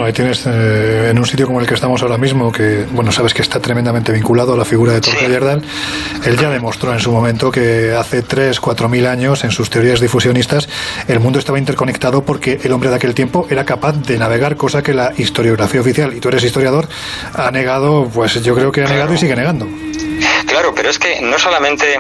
Bueno, 0.05 0.19
ahí 0.19 0.23
tienes 0.23 0.47
eh, 0.47 1.09
en 1.13 1.19
un 1.19 1.25
sitio 1.25 1.47
como 1.47 1.61
el 1.61 1.67
que 1.67 1.73
estamos 1.73 2.03
ahora 2.03 2.19
mismo, 2.19 2.53
que 2.53 2.85
bueno, 2.91 3.11
sabes 3.11 3.33
que 3.33 3.41
está 3.41 3.59
tremendamente 3.59 4.13
vinculado 4.13 4.53
a 4.53 4.57
la 4.59 4.67
figura 4.67 4.93
de 4.93 5.01
Torque 5.01 5.31
Yerdal. 5.31 5.63
Él 6.27 6.37
ya 6.37 6.51
demostró 6.51 6.93
en 6.93 7.01
su 7.01 7.11
momento 7.11 7.51
que 7.51 7.95
hace 7.95 8.21
3, 8.21 8.61
4 8.61 8.91
mil 8.91 9.07
años, 9.07 9.45
en 9.45 9.51
sus 9.51 9.71
teorías 9.71 10.01
difusionistas, 10.01 10.69
el 11.09 11.21
mundo 11.21 11.39
estaba 11.39 11.59
interconectado 11.59 12.23
porque 12.23 12.61
el 12.63 12.73
hombre 12.73 12.91
de 12.91 12.97
aquel 12.97 13.15
tiempo 13.15 13.47
era 13.49 13.65
capaz 13.65 13.93
de 13.93 14.19
navegar, 14.19 14.57
cosa 14.57 14.83
que 14.83 14.93
la 14.93 15.15
historiografía 15.17 15.81
oficial, 15.81 16.13
y 16.15 16.21
tú 16.21 16.29
eres 16.29 16.45
historiador, 16.45 16.87
ha 17.33 17.51
negado, 17.51 18.07
pues 18.13 18.35
yo 18.45 18.55
creo 18.55 18.71
que 18.71 18.85
ha 18.85 18.89
negado 18.89 19.15
y 19.15 19.17
sigue 19.17 19.35
negando. 19.35 19.67
Pero 20.75 20.91
es 20.91 20.99
que 20.99 21.21
no 21.21 21.39
solamente 21.39 21.99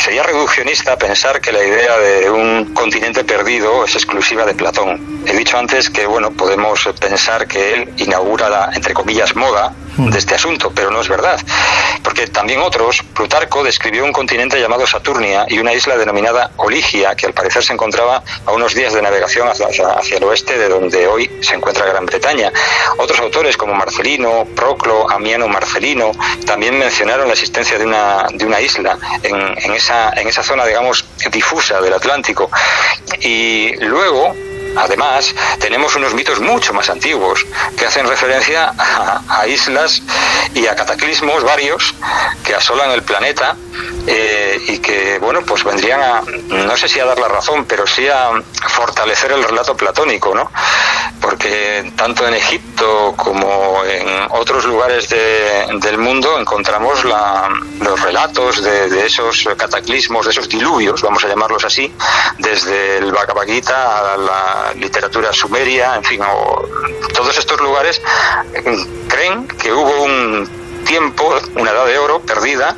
sería 0.00 0.22
reduccionista 0.22 0.96
pensar 0.96 1.40
que 1.40 1.52
la 1.52 1.64
idea 1.64 1.98
de 1.98 2.30
un 2.30 2.74
continente 2.74 3.24
perdido 3.24 3.84
es 3.84 3.94
exclusiva 3.94 4.44
de 4.44 4.54
Platón. 4.54 5.22
He 5.26 5.36
dicho 5.36 5.58
antes 5.58 5.90
que 5.90 6.06
bueno 6.06 6.30
podemos 6.30 6.88
pensar 7.00 7.46
que 7.46 7.74
él 7.74 7.94
inaugura 7.96 8.48
la 8.48 8.70
entre 8.74 8.94
comillas 8.94 9.34
moda. 9.34 9.72
De 9.96 10.18
este 10.18 10.34
asunto, 10.34 10.72
pero 10.74 10.90
no 10.90 11.00
es 11.00 11.08
verdad, 11.08 11.40
porque 12.02 12.26
también 12.26 12.60
otros, 12.60 13.02
Plutarco 13.14 13.62
describió 13.62 14.04
un 14.04 14.12
continente 14.12 14.60
llamado 14.60 14.86
Saturnia 14.86 15.46
y 15.48 15.58
una 15.58 15.72
isla 15.72 15.96
denominada 15.96 16.50
Oligia, 16.56 17.14
que 17.14 17.26
al 17.26 17.32
parecer 17.32 17.64
se 17.64 17.72
encontraba 17.72 18.22
a 18.46 18.52
unos 18.52 18.74
días 18.74 18.92
de 18.92 19.02
navegación 19.02 19.48
hacia, 19.48 19.68
hacia 19.68 20.16
el 20.16 20.24
oeste 20.24 20.58
de 20.58 20.68
donde 20.68 21.06
hoy 21.06 21.30
se 21.40 21.54
encuentra 21.54 21.86
Gran 21.86 22.06
Bretaña. 22.06 22.52
Otros 22.98 23.18
autores 23.20 23.56
como 23.56 23.74
Marcelino, 23.74 24.46
Proclo, 24.54 25.10
Amiano 25.10 25.48
Marcelino 25.48 26.12
también 26.46 26.78
mencionaron 26.78 27.26
la 27.26 27.34
existencia 27.34 27.78
de 27.78 27.86
una, 27.86 28.26
de 28.32 28.44
una 28.44 28.60
isla 28.60 28.98
en, 29.22 29.34
en, 29.34 29.72
esa, 29.72 30.10
en 30.10 30.28
esa 30.28 30.42
zona, 30.42 30.64
digamos, 30.66 31.04
difusa 31.30 31.80
del 31.80 31.94
Atlántico. 31.94 32.50
Y 33.20 33.74
luego, 33.76 34.34
Además, 34.76 35.34
tenemos 35.58 35.94
unos 35.96 36.14
mitos 36.14 36.40
mucho 36.40 36.72
más 36.72 36.90
antiguos 36.90 37.46
que 37.76 37.86
hacen 37.86 38.06
referencia 38.06 38.72
a, 38.76 39.46
islas 39.46 40.02
y 40.54 40.66
a 40.66 40.74
cataclismos 40.74 41.44
varios 41.44 41.94
que 42.44 42.54
asolan 42.54 42.90
el 42.92 43.02
planeta 43.02 43.56
eh, 44.06 44.60
y 44.68 44.78
que, 44.78 45.18
bueno, 45.18 45.42
pues 45.42 45.64
vendrían 45.64 46.00
a, 46.00 46.22
no 46.48 46.76
sé 46.76 46.88
si 46.88 47.00
a 47.00 47.04
dar 47.04 47.18
la 47.18 47.28
razón, 47.28 47.64
pero 47.66 47.86
sí 47.86 48.08
a 48.08 48.30
fortalecer 48.68 49.32
el 49.32 49.44
relato 49.44 49.76
platónico, 49.76 50.34
¿no? 50.34 50.50
Porque 51.20 51.92
tanto 51.96 52.26
en 52.26 52.34
Egipto 52.34 53.14
como 53.16 53.82
en 53.84 54.06
otros 54.30 54.64
lugares 54.64 55.08
del 55.08 55.98
mundo 55.98 56.38
encontramos 56.38 57.04
los 57.04 58.00
relatos 58.02 58.62
de, 58.62 59.06
esos 59.06 59.48
cataclismos, 59.56 60.26
de 60.26 60.32
esos 60.32 60.48
diluvios, 60.48 61.02
vamos 61.02 61.24
a 61.24 61.28
llamarlos 61.28 61.64
así, 61.64 61.92
desde 62.38 62.98
el 62.98 63.12
Bhagavad 63.12 63.46
Gita 63.46 64.14
a 64.14 64.16
la 64.16 64.63
literatura 64.72 65.32
sumeria, 65.32 65.96
en 65.96 66.04
fin, 66.04 66.20
o, 66.22 66.68
todos 67.12 67.36
estos 67.36 67.60
lugares 67.60 68.00
mm, 68.64 69.08
creen 69.08 69.48
que 69.48 69.72
hubo 69.72 70.02
un 70.02 70.48
tiempo, 70.84 71.34
una 71.56 71.70
edad 71.70 71.86
de 71.86 71.98
oro 71.98 72.20
perdida, 72.20 72.76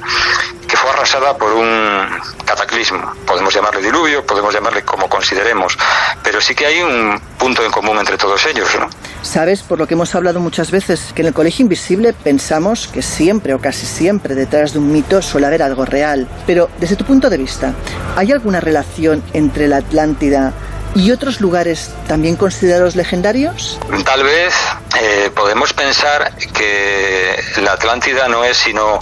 que 0.67 0.77
fue 0.77 0.91
arrasada 0.91 1.37
por 1.37 1.53
un 1.53 2.07
cataclismo. 2.45 3.13
Podemos 3.27 3.55
llamarle 3.55 3.83
diluvio, 3.83 4.25
podemos 4.25 4.53
llamarle 4.55 4.83
como 4.83 5.09
consideremos, 5.09 5.77
pero 6.23 6.41
sí 6.41 6.55
que 6.55 6.67
hay 6.67 6.83
un 6.83 7.21
punto 7.39 7.65
en 7.65 7.71
común 7.71 7.99
entre 7.99 8.17
todos 8.17 8.45
ellos, 8.47 8.69
¿no? 8.79 8.89
Sabes, 9.23 9.63
por 9.63 9.79
lo 9.79 9.87
que 9.87 9.95
hemos 9.95 10.15
hablado 10.15 10.41
muchas 10.41 10.71
veces, 10.71 11.13
que 11.15 11.23
en 11.23 11.29
el 11.29 11.35
Colegio 11.35 11.63
Invisible 11.63 12.13
pensamos 12.13 12.89
que 12.89 13.03
siempre 13.03 13.55
o 13.55 13.61
casi 13.61 13.87
siempre 13.87 14.35
detrás 14.35 14.73
de 14.73 14.79
un 14.79 14.93
mito 14.93 15.21
suele 15.23 15.47
haber 15.47 15.63
algo 15.63 15.85
real. 15.85 16.29
Pero 16.47 16.71
desde 16.79 16.97
tu 16.97 17.05
punto 17.05 17.29
de 17.29 17.37
vista, 17.37 17.75
¿hay 18.17 18.33
alguna 18.33 18.61
relación 18.61 19.23
entre 19.33 19.69
la 19.69 19.79
Atlántida 19.79 20.53
¿Y 20.95 21.11
otros 21.11 21.41
lugares 21.41 21.91
también 22.09 22.37
considerados 22.37 22.97
legendarios? 22.97 23.79
Tal 24.05 24.23
vez 24.23 24.55
eh, 25.01 25.31
podemos 25.35 25.73
pensar 25.73 26.33
que 26.55 27.39
la 27.63 27.73
Atlántida 27.73 28.29
no 28.29 28.45
es 28.45 28.57
sino 28.57 28.99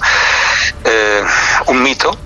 eh, 0.85 1.23
un 1.67 1.83
mito 1.83 2.19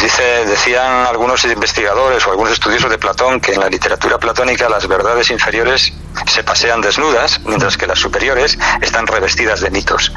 Dice, 0.00 0.46
decían 0.46 1.06
algunos 1.06 1.44
investigadores 1.44 2.26
o 2.26 2.30
algunos 2.30 2.54
estudiosos 2.54 2.90
de 2.90 2.96
Platón 2.96 3.38
que 3.38 3.52
en 3.52 3.60
la 3.60 3.68
literatura 3.68 4.18
platónica 4.18 4.66
las 4.68 4.88
verdades 4.88 5.30
inferiores 5.30 5.92
se 6.26 6.42
pasean 6.42 6.80
desnudas, 6.80 7.40
mientras 7.44 7.76
que 7.76 7.86
las 7.86 7.98
superiores 7.98 8.58
están 8.80 9.06
revestidas 9.06 9.60
de 9.60 9.70
mitos. 9.70 10.10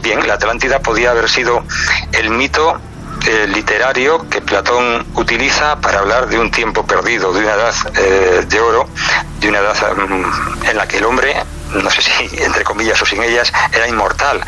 Bien, 0.00 0.26
la 0.26 0.34
Atlántida 0.34 0.78
podía 0.78 1.10
haber 1.10 1.28
sido 1.28 1.64
el 2.12 2.30
mito 2.30 2.80
eh, 3.26 3.46
literario 3.48 4.28
que 4.28 4.40
Platón 4.40 5.06
utiliza 5.14 5.80
para 5.80 5.98
hablar 5.98 6.28
de 6.28 6.38
un 6.38 6.50
tiempo 6.50 6.86
perdido, 6.86 7.32
de 7.32 7.40
una 7.40 7.54
edad 7.54 7.74
eh, 7.96 8.44
de 8.46 8.60
oro, 8.60 8.88
de 9.40 9.48
una 9.48 9.58
edad 9.58 9.96
mm, 9.96 10.66
en 10.66 10.76
la 10.76 10.86
que 10.86 10.98
el 10.98 11.04
hombre 11.04 11.36
no 11.82 11.90
sé 11.90 12.02
si 12.02 12.12
entre 12.42 12.64
comillas 12.64 13.00
o 13.02 13.06
sin 13.06 13.22
ellas, 13.22 13.52
era 13.72 13.88
inmortal. 13.88 14.40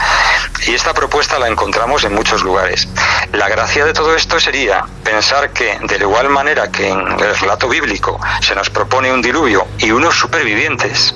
Y 0.66 0.74
esta 0.74 0.94
propuesta 0.94 1.38
la 1.38 1.48
encontramos 1.48 2.04
en 2.04 2.14
muchos 2.14 2.42
lugares. 2.42 2.88
La 3.32 3.48
gracia 3.48 3.84
de 3.84 3.92
todo 3.92 4.14
esto 4.14 4.38
sería 4.40 4.84
pensar 5.04 5.52
que, 5.52 5.78
de 5.78 5.96
igual 5.96 6.28
manera 6.28 6.70
que 6.70 6.88
en 6.88 7.00
el 7.00 7.36
relato 7.36 7.68
bíblico 7.68 8.20
se 8.40 8.54
nos 8.54 8.70
propone 8.70 9.12
un 9.12 9.22
diluvio 9.22 9.66
y 9.78 9.90
unos 9.90 10.16
supervivientes, 10.16 11.14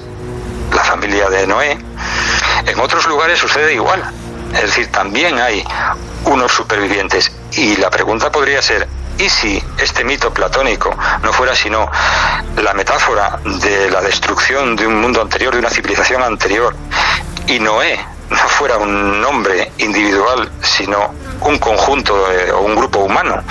la 0.75 0.85
familia 0.85 1.29
de 1.29 1.47
Noé, 1.47 1.79
en 2.67 2.81
otros 2.81 3.07
lugares 3.07 3.39
sucede 3.39 3.75
igual. 3.75 4.03
Es 4.55 4.63
decir, 4.63 4.93
también 4.93 5.39
hay 5.39 5.65
unos 6.25 6.53
supervivientes. 6.53 7.33
Y 7.55 7.77
la 7.77 7.91
pregunta 7.91 8.31
podría 8.33 8.63
ser, 8.63 8.89
¿y 9.19 9.29
si 9.29 9.63
este 9.79 10.05
mito 10.05 10.33
platónico 10.33 10.97
no 11.23 11.33
fuera 11.33 11.55
sino 11.55 11.91
la 12.57 12.73
metáfora 12.73 13.39
de 13.45 13.91
la 13.91 14.01
destrucción 14.01 14.75
de 14.75 14.87
un 14.87 15.01
mundo 15.01 15.21
anterior, 15.21 15.53
de 15.53 15.61
una 15.61 15.71
civilización 15.71 16.23
anterior, 16.23 16.75
y 17.47 17.59
Noé 17.59 17.99
no 18.31 18.49
fuera 18.49 18.79
un 18.79 19.21
nombre 19.21 19.71
individual, 19.79 20.51
sino 20.63 21.15
un 21.43 21.59
conjunto 21.59 22.15
o 22.55 22.61
un 22.61 22.75
grupo 22.75 23.01
humano? 23.01 23.43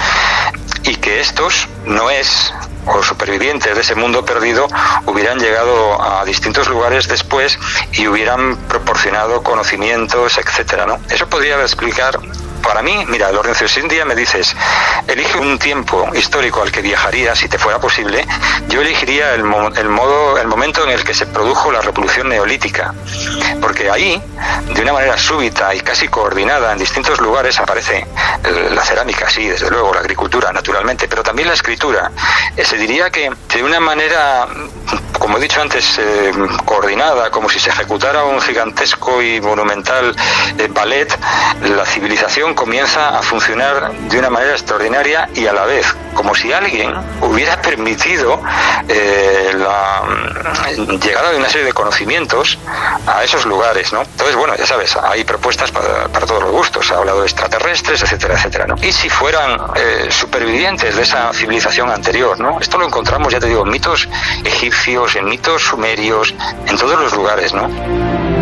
Y 0.84 0.96
que 0.96 1.20
estos, 1.20 1.68
Noés, 1.86 2.52
o 2.88 3.04
supervivientes 3.04 3.76
de 3.76 3.82
ese 3.82 3.94
mundo 3.94 4.26
perdido 4.26 4.68
hubieran 5.06 5.38
llegado 5.40 6.02
a 6.02 6.26
distintos 6.26 6.68
lugares 6.68 7.08
después 7.08 7.60
y 7.94 8.08
hubieran 8.08 8.58
proporcionado 8.68 9.44
conocimientos, 9.44 10.40
etcétera, 10.40 10.88
¿no? 10.88 10.98
Eso 11.10 11.28
podría 11.28 11.62
explicar 11.62 12.20
para 12.62 12.82
mí, 12.82 13.06
mira, 13.08 13.32
Lorenzo, 13.32 13.68
si 13.68 13.82
un 13.82 13.92
me 14.06 14.16
dices, 14.16 14.56
elige 15.08 15.38
un 15.38 15.60
tiempo 15.60 16.10
histórico 16.14 16.62
al 16.62 16.72
que 16.72 16.82
viajaría 16.82 17.36
si 17.36 17.48
te 17.48 17.58
fuera 17.58 17.80
posible, 17.80 18.26
yo 18.68 18.82
elegiría 18.82 19.34
el, 19.34 19.44
el, 19.76 19.90
modo, 19.90 20.38
el 20.38 20.48
momento 20.48 20.84
en 20.84 20.92
el 20.92 21.04
que 21.04 21.14
se 21.14 21.26
produjo 21.26 21.72
la 21.72 21.82
revolución 21.82 22.30
neolítica. 22.30 22.94
Porque 23.62 23.90
ahí, 23.90 24.22
de 24.74 24.82
una 24.82 24.94
manera 24.94 25.18
súbita 25.18 25.74
y 25.76 25.82
casi 25.82 26.08
coordinada 26.08 26.72
en 26.72 26.80
distintos 26.80 27.20
lugares, 27.20 27.60
aparece 27.60 28.08
la 28.72 28.84
cerámica, 28.84 29.30
sí, 29.30 29.48
desde 29.48 29.70
luego, 29.70 29.94
la 29.94 30.00
agricultura, 30.00 30.52
naturalmente, 30.52 31.08
pero 31.08 31.24
también 31.24 31.48
la 31.48 31.54
escritura. 31.54 32.12
Eh, 32.56 32.66
se 32.66 32.78
diría 32.78 33.10
que 33.10 33.32
de 33.54 33.64
una 33.64 33.80
manera, 33.80 34.48
como 35.20 35.38
he 35.38 35.42
dicho 35.42 35.62
antes, 35.62 36.00
eh, 36.00 36.32
coordinada, 36.66 37.30
como 37.30 37.50
si 37.50 37.60
se 37.60 37.70
ejecutara 37.70 38.24
un 38.24 38.42
gigantesco 38.42 39.22
y 39.22 39.40
monumental 39.42 40.16
eh, 40.58 40.68
ballet, 40.70 41.18
la 41.62 41.86
civilización 41.86 42.51
comienza 42.54 43.18
a 43.18 43.22
funcionar 43.22 43.92
de 43.92 44.20
una 44.20 44.30
manera 44.30 44.52
extraordinaria 44.52 45.30
y 45.34 45.48
a 45.48 45.54
la 45.54 45.66
vez 45.66 45.96
como 46.14 46.36
si 46.36 46.52
alguien 46.52 46.94
hubiera 47.22 47.62
permitido 47.62 48.42
eh, 48.88 49.52
la 49.56 50.04
mm, 50.04 51.00
llegada 51.00 51.32
de 51.32 51.38
una 51.38 51.50
serie 51.50 51.66
de 51.66 51.74
conocimientos 51.74 52.58
a 53.08 53.24
esos 53.24 53.46
lugares, 53.46 53.94
¿no? 53.94 54.02
Entonces, 54.02 54.36
bueno, 54.36 54.56
ya 54.56 54.66
sabes, 54.66 54.96
hay 54.98 55.24
propuestas 55.24 55.72
para, 55.72 56.08
todos 56.26 56.44
los 56.44 56.52
gustos, 56.52 56.92
ha 56.92 56.98
hablado 56.98 57.22
de 57.22 57.28
extraterrestres, 57.28 58.02
etcétera, 58.04 58.36
etcétera. 58.36 58.76
Y 58.82 58.92
si 58.92 59.10
fueran 59.10 59.58
eh, 59.76 60.08
supervivientes 60.10 60.96
de 60.96 61.02
esa 61.02 61.34
civilización 61.34 61.90
anterior, 61.90 62.40
¿no? 62.40 62.60
Esto 62.60 62.78
lo 62.78 62.86
encontramos, 62.86 63.34
ya 63.34 63.40
te 63.40 63.48
digo, 63.48 63.64
en 63.64 63.72
mitos 63.72 64.08
egipcios, 64.44 65.16
en 65.16 65.26
mitos 65.26 65.64
sumerios, 65.64 66.34
en 66.68 66.78
todos 66.78 67.00
los 67.00 67.14
lugares, 67.14 67.54
¿no? 67.54 68.41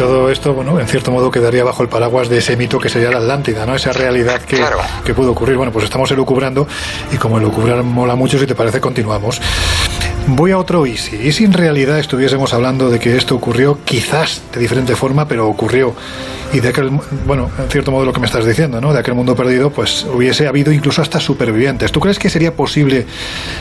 Todo 0.00 0.30
esto, 0.30 0.54
bueno, 0.54 0.80
en 0.80 0.88
cierto 0.88 1.10
modo 1.10 1.30
quedaría 1.30 1.62
bajo 1.62 1.82
el 1.82 1.90
paraguas 1.90 2.30
de 2.30 2.38
ese 2.38 2.56
mito 2.56 2.78
que 2.78 2.88
sería 2.88 3.10
la 3.10 3.18
Atlántida, 3.18 3.66
¿no? 3.66 3.74
Esa 3.74 3.92
realidad 3.92 4.40
que, 4.40 4.58
que 5.04 5.12
pudo 5.12 5.32
ocurrir. 5.32 5.58
Bueno, 5.58 5.72
pues 5.72 5.84
estamos 5.84 6.10
elucubrando 6.10 6.66
y 7.12 7.18
como 7.18 7.36
elucubrar 7.36 7.82
mola 7.82 8.14
mucho, 8.14 8.38
si 8.38 8.46
te 8.46 8.54
parece, 8.54 8.80
continuamos. 8.80 9.42
Voy 10.36 10.52
a 10.52 10.58
otro 10.58 10.86
y 10.86 10.96
si, 10.96 11.32
si 11.32 11.44
en 11.44 11.52
realidad 11.52 11.98
estuviésemos 11.98 12.54
hablando 12.54 12.88
de 12.88 13.00
que 13.00 13.16
esto 13.16 13.34
ocurrió, 13.34 13.78
quizás 13.84 14.42
de 14.52 14.60
diferente 14.60 14.94
forma, 14.94 15.26
pero 15.26 15.48
ocurrió, 15.48 15.94
y 16.52 16.60
de 16.60 16.68
aquel, 16.68 16.90
bueno, 17.26 17.50
en 17.58 17.68
cierto 17.68 17.90
modo 17.90 18.04
lo 18.04 18.12
que 18.12 18.20
me 18.20 18.26
estás 18.26 18.44
diciendo, 18.44 18.80
¿no? 18.80 18.92
De 18.92 19.00
aquel 19.00 19.14
mundo 19.14 19.34
perdido, 19.34 19.70
pues 19.70 20.04
hubiese 20.04 20.46
habido 20.46 20.72
incluso 20.72 21.02
hasta 21.02 21.18
supervivientes. 21.20 21.90
¿Tú 21.90 22.00
crees 22.00 22.18
que 22.18 22.30
sería 22.30 22.54
posible 22.54 23.06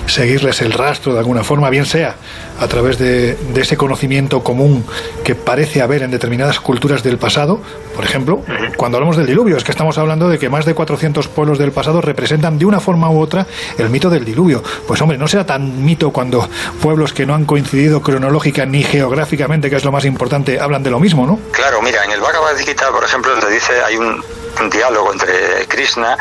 seguirles 0.06 0.62
el 0.62 0.72
rastro 0.72 1.14
de 1.14 1.20
alguna 1.20 1.44
forma, 1.44 1.70
bien 1.70 1.86
sea 1.86 2.16
a 2.60 2.68
través 2.68 3.00
de, 3.00 3.36
de 3.36 3.62
ese 3.62 3.78
conocimiento 3.78 4.44
común 4.44 4.84
que 5.24 5.36
parece 5.36 5.82
haber 5.82 6.04
en 6.04 6.12
determinadas 6.12 6.60
culturas 6.60 7.04
del 7.04 7.18
pasado? 7.18 7.62
Por 7.96 8.06
ejemplo, 8.06 8.44
cuando 8.78 8.98
hablamos 8.98 9.18
del 9.18 9.28
diluvio, 9.28 9.58
es 9.58 9.64
que 9.64 9.72
estamos 9.72 9.98
hablando 9.98 10.30
de 10.30 10.40
que 10.40 10.50
más 10.50 10.66
de 10.66 10.74
400 10.74 11.28
pueblos 11.28 11.58
del 11.58 11.72
pasado 11.72 12.02
representan 12.02 12.58
de 12.58 12.66
una 12.66 12.80
forma 12.80 13.10
u 13.10 13.20
otra 13.20 13.46
el 13.78 13.90
mito 13.90 14.10
del 14.10 14.24
diluvio. 14.24 14.64
Pues 14.88 15.02
hombre, 15.02 15.18
no 15.18 15.28
será 15.28 15.46
tan 15.46 15.84
mito 15.84 16.12
cuando 16.12 16.48
pueblos 16.82 17.14
que 17.14 17.26
no 17.26 17.36
han 17.36 17.46
coincidido 17.46 18.02
cronológica 18.02 18.66
ni 18.66 18.84
geográficamente, 18.84 19.70
que 19.70 19.76
es 19.76 19.86
lo 19.86 19.92
más 19.92 20.06
importante, 20.06 20.60
hablan 20.60 20.84
de 20.84 20.90
lo 20.90 21.00
mismo, 21.00 21.26
¿no? 21.26 21.40
Claro, 21.52 21.82
mira, 21.82 22.04
en 22.04 22.12
el 22.12 22.20
Bhagavad 22.20 22.58
Gita, 22.58 22.92
por 22.92 23.04
ejemplo, 23.04 23.32
donde 23.32 23.52
dice 23.52 23.82
hay 23.84 23.98
un, 23.98 24.24
diálogo 24.72 25.14
entre 25.14 25.66
Krishna 25.68 26.18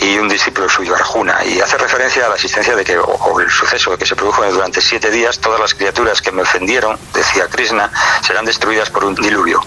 y 0.00 0.18
un 0.18 0.28
discípulo 0.28 0.68
suyo, 0.68 0.94
Arjuna, 0.94 1.42
y 1.44 1.58
hace 1.58 1.78
referencia 1.78 2.26
a 2.26 2.28
la 2.28 2.34
existencia 2.34 2.76
de 2.76 2.84
que, 2.84 2.98
o, 2.98 3.40
el 3.40 3.50
suceso 3.50 3.96
que 3.96 4.04
se 4.04 4.14
produjo 4.14 4.44
durante 4.44 4.82
siete 4.82 5.10
días, 5.10 5.38
todas 5.38 5.58
las 5.58 5.74
criaturas 5.74 6.20
que 6.20 6.30
me 6.30 6.42
ofendieron, 6.42 6.98
decía 7.14 7.46
Krishna, 7.48 7.90
serán 8.20 8.44
destruidas 8.44 8.90
por 8.90 9.04
un 9.04 9.14
diluvio. 9.14 9.62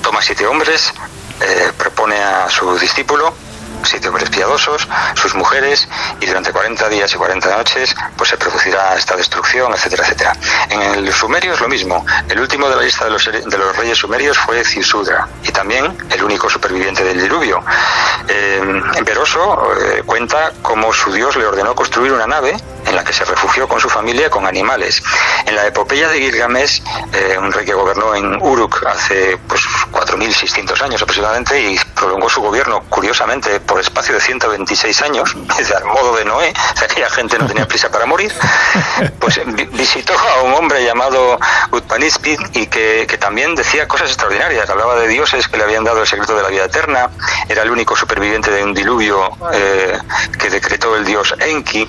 Toma 0.00 0.22
siete 0.22 0.46
hombres, 0.46 0.92
eh, 1.40 1.72
propone 1.76 2.22
a 2.22 2.48
su 2.48 2.78
discípulo 2.78 3.34
siete 3.84 4.08
hombres 4.08 4.30
piadosos, 4.30 4.88
sus 5.14 5.34
mujeres, 5.34 5.88
y 6.20 6.26
durante 6.26 6.52
40 6.52 6.88
días 6.88 7.12
y 7.14 7.16
40 7.16 7.56
noches 7.56 7.94
pues 8.16 8.30
se 8.30 8.36
producirá 8.36 8.94
esta 8.96 9.16
destrucción, 9.16 9.72
etcétera, 9.72 10.04
etcétera. 10.04 10.32
En 10.68 10.82
el 10.82 11.12
sumerio 11.12 11.54
es 11.54 11.60
lo 11.60 11.68
mismo. 11.68 12.04
El 12.28 12.40
último 12.40 12.68
de 12.68 12.76
la 12.76 12.82
lista 12.82 13.04
de 13.04 13.10
los, 13.10 13.24
de 13.24 13.58
los 13.58 13.76
reyes 13.76 13.98
sumerios 13.98 14.38
fue 14.38 14.64
Cisudra, 14.64 15.28
y 15.42 15.52
también 15.52 15.96
el 16.10 16.22
único 16.22 16.48
superviviente 16.48 17.04
del 17.04 17.20
diluvio. 17.20 17.62
Eh, 18.28 18.82
eh, 19.80 20.02
cuenta 20.04 20.52
cómo 20.62 20.92
su 20.92 21.12
dios 21.12 21.36
le 21.36 21.46
ordenó 21.46 21.74
construir 21.74 22.12
una 22.12 22.26
nave 22.26 22.56
en 22.86 22.96
la 22.96 23.04
que 23.04 23.12
se 23.12 23.24
refugió 23.24 23.68
con 23.68 23.80
su 23.80 23.88
familia 23.88 24.30
con 24.30 24.46
animales. 24.46 25.02
En 25.46 25.54
la 25.54 25.66
epopeya 25.66 26.08
de 26.08 26.18
Gilgamesh, 26.18 26.82
eh, 27.12 27.36
un 27.38 27.52
rey 27.52 27.64
que 27.64 27.74
gobernó 27.74 28.14
en 28.14 28.40
Uruk 28.40 28.84
hace 28.86 29.38
pues 29.48 29.62
4.600 29.92 30.80
años 30.82 31.02
aproximadamente 31.02 31.60
y 31.60 31.78
prolongó 31.94 32.28
su 32.28 32.40
gobierno, 32.40 32.82
curiosamente, 32.88 33.60
por 33.60 33.80
espacio 33.80 34.14
de 34.14 34.20
126 34.20 35.02
años, 35.02 35.36
al 35.76 35.84
modo 35.84 36.16
de 36.16 36.24
Noé, 36.24 36.52
aquella 36.82 37.10
gente 37.10 37.38
no 37.38 37.46
tenía 37.46 37.66
prisa 37.66 37.90
para 37.90 38.06
morir, 38.06 38.32
pues 39.18 39.40
visitó 39.72 40.12
a 40.18 40.42
un 40.42 40.54
hombre 40.54 40.84
llamado 40.84 41.38
Utpanispid 41.70 42.40
y 42.54 42.66
que, 42.66 43.06
que, 43.08 43.18
también 43.18 43.54
decía 43.54 43.86
cosas 43.86 44.08
extraordinarias, 44.08 44.68
hablaba 44.68 44.96
de 44.96 45.08
dioses 45.08 45.48
que 45.48 45.56
le 45.56 45.64
habían 45.64 45.84
dado 45.84 46.00
el 46.00 46.06
secreto 46.06 46.34
de 46.34 46.42
la 46.42 46.48
vida 46.48 46.64
eterna, 46.64 47.10
era 47.48 47.62
el 47.62 47.70
único 47.70 47.96
superviviente 47.96 48.50
de 48.50 48.64
un 48.64 48.74
diluvio 48.74 49.36
eh, 49.52 49.98
que 50.38 50.50
decretó 50.50 50.96
el 50.96 51.04
dios 51.04 51.34
Enki, 51.38 51.88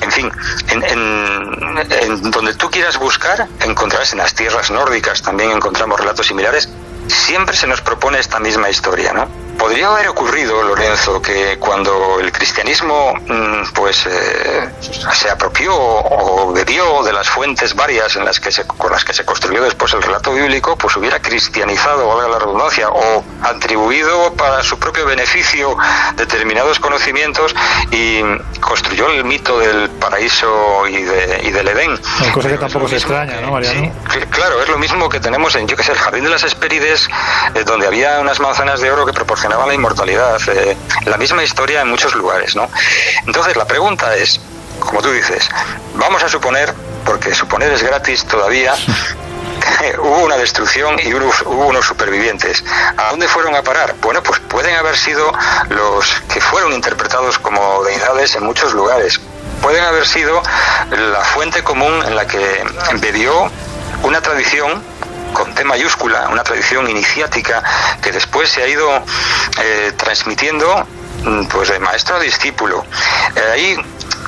en 0.00 0.12
fin, 0.12 0.29
en, 0.68 2.30
donde 2.30 2.54
tú 2.54 2.70
quieras 2.70 2.98
buscar, 2.98 3.48
encontrarás 3.60 4.12
en 4.12 4.18
las 4.18 4.34
tierras 4.34 4.70
nórdicas, 4.70 5.22
también 5.22 5.50
encontramos 5.50 5.98
relatos 5.98 6.26
similares, 6.26 6.68
siempre 7.06 7.56
se 7.56 7.66
nos 7.66 7.80
propone 7.80 8.18
esta 8.18 8.38
misma 8.40 8.70
historia, 8.70 9.12
¿no? 9.12 9.28
Podría 9.60 9.88
haber 9.88 10.08
ocurrido, 10.08 10.62
Lorenzo, 10.62 11.20
que 11.20 11.58
cuando 11.58 12.18
el 12.18 12.32
cristianismo 12.32 13.12
mm, 13.14 13.74
pues 13.74 14.06
eh, 14.06 14.70
se 15.12 15.28
apropió 15.28 15.74
o 15.76 16.50
bebió 16.50 17.02
de 17.02 17.12
las 17.12 17.28
fuentes 17.28 17.74
varias 17.74 18.16
en 18.16 18.24
las 18.24 18.40
que 18.40 18.50
se, 18.50 18.66
con 18.66 18.90
las 18.90 19.04
que 19.04 19.12
se 19.12 19.22
construyó 19.26 19.62
después 19.62 19.92
el 19.92 20.00
relato 20.00 20.32
bíblico, 20.32 20.78
pues 20.78 20.96
hubiera 20.96 21.20
cristianizado, 21.20 22.08
valga 22.08 22.28
la 22.28 22.38
redundancia, 22.38 22.88
o 22.88 23.22
atribuido 23.42 24.32
para 24.32 24.62
su 24.62 24.78
propio 24.78 25.04
beneficio 25.04 25.76
determinados 26.16 26.80
conocimientos 26.80 27.54
y 27.90 28.22
construyó 28.60 29.10
el 29.10 29.24
mito 29.24 29.58
del 29.58 29.90
paraíso 29.90 30.86
y, 30.88 31.02
de, 31.02 31.40
y 31.44 31.50
del 31.50 31.68
Edén. 31.68 32.00
Una 32.22 32.32
cosa 32.32 32.48
que 32.48 32.56
tampoco 32.56 32.88
se 32.88 32.96
extraña, 32.96 33.42
¿no, 33.42 33.50
Mariano? 33.52 33.92
Sí, 34.10 34.20
claro, 34.30 34.62
es 34.62 34.68
lo 34.70 34.78
mismo 34.78 35.10
que 35.10 35.20
tenemos 35.20 35.54
en, 35.54 35.68
yo 35.68 35.76
que 35.76 35.82
sé, 35.82 35.92
el 35.92 35.98
Jardín 35.98 36.24
de 36.24 36.30
las 36.30 36.44
Hespérides, 36.44 37.10
eh, 37.54 37.64
donde 37.64 37.86
había 37.86 38.20
unas 38.20 38.40
manzanas 38.40 38.80
de 38.80 38.90
oro 38.90 39.04
que 39.04 39.12
proporcionaban 39.12 39.49
la 39.58 39.74
inmortalidad. 39.74 40.40
Eh, 40.48 40.76
la 41.06 41.16
misma 41.16 41.42
historia 41.42 41.82
en 41.82 41.88
muchos 41.88 42.14
lugares, 42.14 42.56
¿no? 42.56 42.68
Entonces 43.26 43.56
la 43.56 43.66
pregunta 43.66 44.14
es, 44.16 44.40
como 44.78 45.02
tú 45.02 45.10
dices, 45.10 45.48
vamos 45.94 46.22
a 46.22 46.28
suponer, 46.28 46.72
porque 47.04 47.34
suponer 47.34 47.72
es 47.72 47.82
gratis 47.82 48.24
todavía, 48.24 48.74
hubo 49.98 50.24
una 50.24 50.36
destrucción 50.36 50.96
y 51.02 51.12
hubo 51.14 51.66
unos 51.66 51.86
supervivientes. 51.86 52.64
¿A 52.96 53.10
dónde 53.10 53.28
fueron 53.28 53.54
a 53.54 53.62
parar? 53.62 53.94
Bueno, 54.00 54.22
pues 54.22 54.40
pueden 54.40 54.74
haber 54.76 54.96
sido 54.96 55.32
los 55.68 56.06
que 56.32 56.40
fueron 56.40 56.72
interpretados 56.72 57.38
como 57.38 57.82
deidades 57.84 58.34
en 58.36 58.44
muchos 58.44 58.72
lugares. 58.72 59.20
pueden 59.62 59.84
haber 59.84 60.06
sido 60.06 60.42
la 60.90 61.20
fuente 61.20 61.62
común 61.62 62.02
en 62.06 62.16
la 62.16 62.26
que 62.26 62.64
bebió 62.94 63.50
una 64.02 64.20
tradición 64.22 64.82
con 65.32 65.54
T 65.54 65.64
mayúscula, 65.64 66.28
una 66.28 66.44
tradición 66.44 66.88
iniciática 66.88 67.62
que 68.02 68.12
después 68.12 68.48
se 68.48 68.62
ha 68.62 68.68
ido 68.68 68.88
eh, 69.62 69.92
transmitiendo 69.96 70.86
mm, 71.24 71.44
pues 71.46 71.68
de 71.68 71.78
maestro 71.78 72.16
a 72.16 72.20
discípulo. 72.20 72.84
Eh, 73.36 73.40
hay 73.52 73.76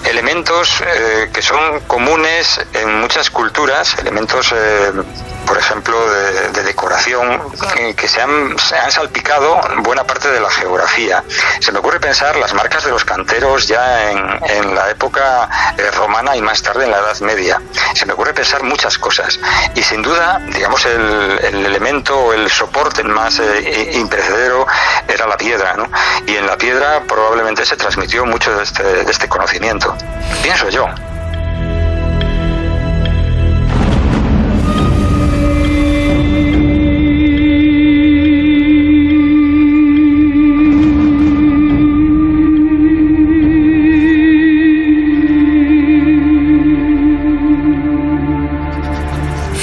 elementos 0.04 0.82
eh, 0.82 1.30
que 1.32 1.42
son 1.42 1.80
comunes 1.80 2.60
en 2.72 3.00
muchas 3.00 3.30
culturas, 3.30 3.96
elementos 3.98 4.52
por 5.46 5.58
ejemplo, 5.58 6.10
de, 6.10 6.62
decoración 6.62 7.42
que 7.96 8.08
se 8.08 8.20
han, 8.22 8.56
salpicado 8.90 9.60
buena 9.78 10.04
parte 10.04 10.28
de 10.30 10.40
la 10.40 10.50
geografía. 10.50 11.22
Se 11.60 11.72
me 11.72 11.80
ocurre 11.80 12.00
pensar 12.00 12.36
las 12.36 12.54
marcas 12.54 12.84
de 12.84 12.90
los 12.90 13.04
canteros 13.04 13.66
ya 13.66 14.10
en, 14.10 14.74
la 14.74 14.90
época 14.90 15.48
eh, 15.76 15.90
romana 15.90 16.36
y 16.36 16.42
más 16.42 16.62
tarde 16.62 16.84
en 16.84 16.90
la 16.90 16.98
Edad 16.98 17.20
Media. 17.20 17.60
Se 17.94 18.06
me 18.06 18.12
ocurre 18.12 18.32
pensar 18.32 18.62
muchas 18.62 18.96
cosas. 18.96 19.38
Y 19.74 19.82
sin 19.82 20.02
duda, 20.02 20.40
digamos, 20.54 20.86
el, 20.86 21.38
el 21.42 21.66
elemento 21.66 22.32
el 22.32 22.50
soporte 22.50 23.02
más 23.02 23.38
eh, 23.40 23.90
imprecedero 23.94 24.66
era 25.08 25.26
la 25.26 25.36
piedra. 25.36 25.74
¿no? 25.74 25.90
Y 26.26 26.36
en 26.36 26.46
la 26.46 26.56
piedra 26.56 27.02
probablemente 27.06 27.66
se 27.66 27.76
transmitió 27.76 28.24
mucho 28.24 28.56
de 28.56 28.62
este, 28.62 28.82
de 28.82 29.10
este 29.10 29.28
conocimiento. 29.28 29.91
Pienso 30.42 30.68
yo. 30.68 31.11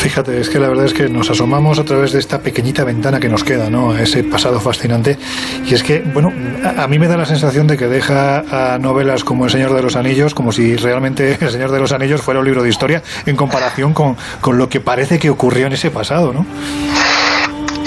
Fíjate, 0.09 0.41
es 0.41 0.49
que 0.49 0.57
la 0.57 0.67
verdad 0.67 0.85
es 0.85 0.93
que 0.95 1.07
nos 1.07 1.29
asomamos 1.29 1.77
a 1.77 1.83
través 1.83 2.13
de 2.13 2.17
esta 2.17 2.41
pequeñita 2.41 2.83
ventana 2.83 3.19
que 3.19 3.29
nos 3.29 3.43
queda, 3.43 3.69
¿no? 3.69 3.95
Ese 3.95 4.23
pasado 4.23 4.59
fascinante. 4.59 5.19
Y 5.67 5.75
es 5.75 5.83
que, 5.83 5.99
bueno, 5.99 6.33
a, 6.65 6.87
mí 6.87 6.97
me 6.97 7.07
da 7.07 7.15
la 7.15 7.27
sensación 7.27 7.67
de 7.67 7.77
que 7.77 7.85
deja 7.85 8.73
a 8.73 8.79
novelas 8.79 9.23
como 9.23 9.45
El 9.45 9.51
Señor 9.51 9.71
de 9.75 9.83
los 9.83 9.95
Anillos, 9.95 10.33
como 10.33 10.51
si 10.51 10.75
realmente 10.77 11.37
El 11.41 11.51
Señor 11.51 11.69
de 11.69 11.79
los 11.79 11.91
Anillos 11.91 12.23
fuera 12.23 12.39
un 12.39 12.47
libro 12.47 12.63
de 12.63 12.69
historia 12.69 13.03
en 13.27 13.35
comparación 13.35 13.93
con, 13.93 14.17
con 14.41 14.57
lo 14.57 14.67
que 14.67 14.79
parece 14.79 15.19
que 15.19 15.29
ocurrió 15.29 15.67
en 15.67 15.73
ese 15.73 15.91
pasado, 15.91 16.33
¿no? 16.33 16.43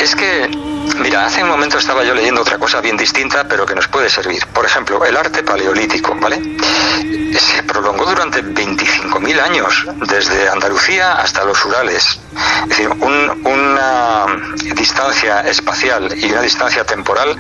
Es 0.01 0.15
que 0.15 0.72
Mira, 1.03 1.27
hace 1.27 1.43
un 1.43 1.49
momento 1.49 1.79
estaba 1.79 2.05
yo 2.05 2.15
leyendo 2.15 2.43
otra 2.43 2.59
cosa 2.59 2.81
bien 2.81 2.97
distinta, 2.97 3.49
pero 3.49 3.67
que 3.67 3.75
nos 3.75 3.89
puede 3.89 4.09
servir. 4.09 4.47
Por 4.47 4.65
ejemplo, 4.65 5.05
el 5.05 5.17
arte 5.17 5.43
paleolítico, 5.43 6.15
¿vale? 6.15 6.41
Se 7.37 7.65
prolongó 7.65 8.07
durante 8.07 8.41
25.000 8.41 9.41
años, 9.41 9.85
desde 10.09 10.49
Andalucía 10.49 11.15
hasta 11.15 11.45
los 11.45 11.65
Urales. 11.65 12.21
Es 12.63 12.69
decir, 12.69 12.89
una 12.89 14.27
distancia 14.75 15.41
espacial 15.41 16.13
y 16.17 16.31
una 16.31 16.43
distancia 16.43 16.85
temporal 16.85 17.37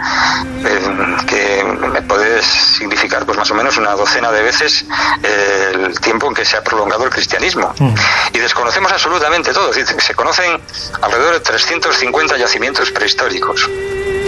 eh, 0.64 1.16
que 1.26 1.64
me 1.64 2.03
puede 2.03 2.43
significar 2.43 3.24
pues 3.24 3.38
más 3.38 3.51
o 3.51 3.55
menos 3.55 3.76
una 3.76 3.93
docena 3.93 4.30
de 4.30 4.43
veces 4.43 4.84
eh, 5.22 5.72
el 5.74 6.01
tiempo 6.01 6.26
en 6.28 6.34
que 6.34 6.45
se 6.45 6.57
ha 6.57 6.62
prolongado 6.62 7.05
el 7.05 7.11
cristianismo. 7.11 7.72
Mm. 7.78 7.95
Y 8.34 8.38
desconocemos 8.38 8.93
absolutamente 8.93 9.53
todo. 9.53 9.70
Es 9.70 9.76
decir, 9.76 10.01
se 10.01 10.14
conocen 10.14 10.61
alrededor 11.01 11.34
de 11.34 11.40
350 11.40 12.36
yacimientos 12.36 12.90
prehistóricos. 12.90 13.68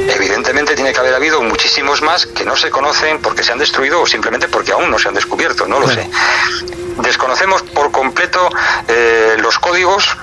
Evidentemente 0.09 0.75
tiene 0.75 0.93
que 0.93 0.99
haber 0.99 1.15
habido 1.15 1.41
muchísimos 1.43 2.03
más 2.03 2.27
que 2.27 2.45
no 2.45 2.57
se 2.57 2.71
conocen 2.71 3.21
porque 3.21 3.43
se 3.43 3.53
han 3.53 3.59
destruido 3.59 4.01
o 4.01 4.07
simplemente 4.07 4.49
porque 4.49 4.73
aún 4.73 4.91
no 4.91 4.99
se 4.99 5.09
han 5.09 5.15
descubierto, 5.15 5.67
no 5.67 5.81
lo 5.81 5.89
sé. 5.89 6.09
Desconocemos 6.99 7.63
por 7.63 7.91
completo 7.91 8.49
eh, 8.87 9.37
los 9.39 9.59
códigos 9.59 10.17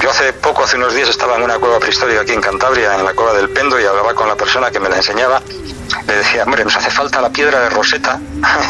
yo 0.00 0.10
hace 0.10 0.32
poco, 0.32 0.64
hace 0.64 0.76
unos 0.76 0.94
días, 0.94 1.08
estaba 1.08 1.36
en 1.36 1.42
una 1.42 1.58
cueva 1.58 1.78
prehistórica 1.78 2.20
aquí 2.20 2.32
en 2.32 2.40
Cantabria, 2.40 2.94
en 2.94 3.04
la 3.04 3.14
cueva 3.14 3.32
del 3.32 3.48
Pendo, 3.48 3.80
y 3.80 3.84
hablaba 3.84 4.14
con 4.14 4.28
la 4.28 4.36
persona 4.36 4.70
que 4.70 4.80
me 4.80 4.88
la 4.88 4.96
enseñaba. 4.96 5.42
Le 6.06 6.16
decía, 6.16 6.44
hombre, 6.44 6.64
nos 6.64 6.76
hace 6.76 6.90
falta 6.90 7.20
la 7.20 7.30
piedra 7.30 7.60
de 7.60 7.70
Rosetta 7.70 8.20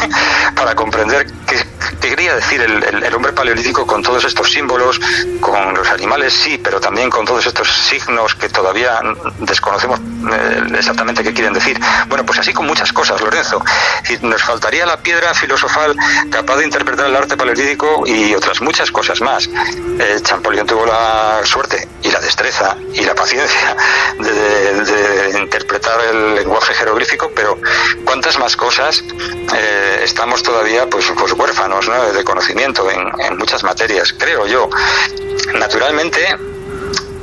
para 0.55 0.75
comprender 0.75 1.27
qué, 1.49 2.09
quería 2.09 2.35
decir 2.35 2.61
el, 2.61 3.13
hombre 3.13 3.33
paleolítico 3.33 3.85
con 3.85 4.01
todos 4.01 4.23
estos 4.23 4.51
símbolos, 4.51 4.99
con 5.41 5.73
los 5.73 5.89
animales 5.89 6.33
sí, 6.33 6.57
pero 6.63 6.79
también 6.79 7.09
con 7.09 7.25
todos 7.25 7.45
estos 7.45 7.67
signos 7.69 8.35
que 8.35 8.49
todavía 8.49 9.01
desconocemos 9.39 9.99
eh, 9.99 10.63
exactamente 10.77 11.23
qué 11.23 11.33
quieren 11.33 11.53
decir. 11.53 11.79
Bueno, 12.07 12.25
pues 12.25 12.39
así 12.39 12.53
con 12.53 12.65
muchas 12.65 12.93
cosas, 12.93 13.19
Lorenzo. 13.21 13.63
Nos 14.21 14.43
faltaría 14.43 14.85
la 14.85 14.97
piedra 14.97 15.33
filosofal 15.33 15.95
capaz 16.31 16.57
de 16.57 16.65
interpretar 16.65 17.07
el 17.07 17.15
arte 17.15 17.35
paleolítico 17.35 18.03
y 18.05 18.33
otras 18.35 18.61
muchas 18.61 18.91
cosas 18.91 19.21
más. 19.21 19.49
Eh, 19.99 20.19
Champollion 20.21 20.67
tuvo 20.67 20.85
la 20.85 21.41
suerte 21.43 21.87
y 22.01 22.11
la 22.11 22.19
destreza 22.19 22.77
y 22.93 23.03
la 23.03 23.15
paciencia 23.15 23.75
de, 24.19 25.39
interpretar 25.39 25.99
el 26.01 26.35
lenguaje 26.35 26.73
jeroglífico, 26.73 27.31
pero 27.35 27.57
¿cuántas 28.05 28.37
más 28.39 28.55
cosas 28.55 29.03
eh, 29.55 30.01
estamos 30.03 30.43
todavía 30.43 30.87
pues, 30.89 31.11
pues 31.17 31.33
huérfanos 31.33 31.89
de 32.13 32.23
conocimiento 32.23 32.89
en, 32.89 33.37
muchas 33.37 33.63
materias, 33.63 34.13
creo 34.17 34.45
yo. 34.45 34.69
Naturalmente, 35.53 36.37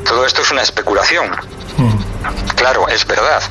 todo 0.04 0.24
esto 0.24 0.42
es 0.42 0.50
una 0.50 0.62
especulación. 0.62 1.30
Mm. 1.76 1.98
Claro, 2.56 2.88
es 2.88 3.06
verdad, 3.06 3.42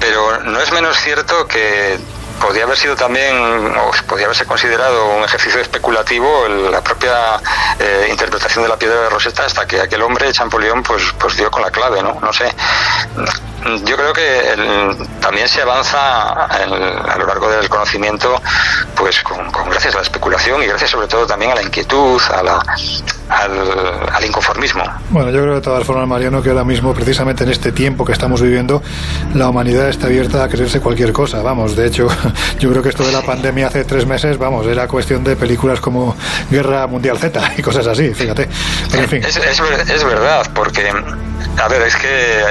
pero 0.00 0.40
no 0.44 0.60
es 0.60 0.72
menos 0.72 0.96
cierto 1.00 1.46
que 1.46 1.98
podría 2.40 2.64
haber 2.64 2.76
sido 2.76 2.96
también, 2.96 3.36
o 3.36 3.90
podría 4.06 4.26
haberse 4.26 4.44
considerado 4.44 5.16
un 5.16 5.24
ejercicio 5.24 5.60
especulativo 5.60 6.48
la 6.48 6.82
propia 6.82 7.40
eh, 7.78 8.08
interpretación 8.10 8.64
de 8.64 8.68
la 8.68 8.76
piedra 8.76 9.02
de 9.02 9.10
Rosetta 9.10 9.44
hasta 9.44 9.66
que 9.66 9.80
aquel 9.80 10.02
hombre, 10.02 10.32
Champollion, 10.32 10.82
pues, 10.82 11.02
pues 11.18 11.36
dio 11.36 11.50
con 11.50 11.62
la 11.62 11.70
clave, 11.70 12.02
¿no? 12.02 12.18
No 12.20 12.32
sé. 12.32 12.52
Yo 13.84 13.96
creo 13.96 14.12
que 14.12 14.56
también 15.20 15.48
se 15.48 15.62
avanza 15.62 16.32
a 16.32 17.16
lo 17.18 17.26
largo 17.26 17.50
del 17.50 17.68
conocimiento, 17.68 18.40
pues 18.96 19.22
con, 19.22 19.50
gracias 19.70 19.94
a 19.94 19.98
la 19.98 20.02
especulación 20.02 20.62
y 20.62 20.66
gracias 20.66 20.90
sobre 20.90 21.06
todo 21.06 21.26
también 21.26 21.52
a 21.52 21.54
la 21.54 21.62
inquietud, 21.62 22.20
a 22.30 22.42
la, 22.42 22.62
al, 23.28 24.24
inconformismo. 24.24 24.84
Bueno, 25.10 25.30
yo 25.30 25.42
creo 25.42 25.54
de 25.56 25.60
todas 25.60 25.84
formas, 25.84 26.06
Mariano, 26.06 26.42
que 26.42 26.50
ahora 26.50 26.64
mismo, 26.64 26.92
precisamente 26.94 27.44
en 27.44 27.50
este 27.50 27.72
tiempo 27.72 28.04
que 28.04 28.12
estamos 28.12 28.40
viviendo, 28.40 28.82
la 29.34 29.48
humanidad 29.48 29.88
está 29.88 30.06
abierta 30.06 30.44
a 30.44 30.48
creerse 30.48 30.80
cualquier 30.80 31.12
cosa. 31.12 31.42
Vamos, 31.42 31.76
de 31.76 31.86
hecho, 31.86 32.08
yo 32.58 32.70
creo 32.70 32.82
que 32.82 32.90
esto 32.90 33.04
de 33.04 33.12
la 33.12 33.22
pandemia 33.22 33.68
hace 33.68 33.84
tres 33.84 34.06
meses, 34.06 34.38
vamos, 34.38 34.66
era 34.66 34.86
cuestión 34.88 35.24
de 35.24 35.36
películas 35.36 35.80
como 35.80 36.16
Guerra 36.50 36.86
Mundial 36.86 37.18
Z 37.18 37.40
y 37.56 37.62
cosas 37.62 37.86
así, 37.86 38.12
fíjate. 38.14 38.48
en 38.92 39.08
fin. 39.08 39.24
Es, 39.24 39.36
es, 39.36 40.04
verdad, 40.04 40.46
porque, 40.54 40.92
a 41.62 41.68
ver, 41.68 41.82
es 41.82 41.96
que 41.96 42.44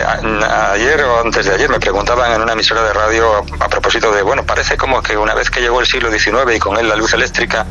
ayer 0.72 1.03
antes 1.20 1.46
de 1.46 1.54
ayer 1.54 1.70
me 1.70 1.80
preguntaban 1.80 2.32
en 2.32 2.42
una 2.42 2.54
emisora 2.54 2.84
de 2.84 2.94
radio 2.94 3.44
a, 3.60 3.66
a 3.66 3.70
propósito 3.70 4.12
de, 4.12 4.22
bueno, 4.22 4.44
parece 4.46 4.78
como 4.78 5.02
que 5.02 5.18
una 5.18 5.34
vez 5.34 5.50
que 5.50 5.62
llegó 5.62 5.80
el 5.80 5.86
siglo 5.86 6.12
XIX 6.12 6.56
y 6.56 6.60
con 6.60 6.78
él 6.78 6.90
la 6.90 6.96
luz 6.96 7.14
eléctrica, 7.14 7.66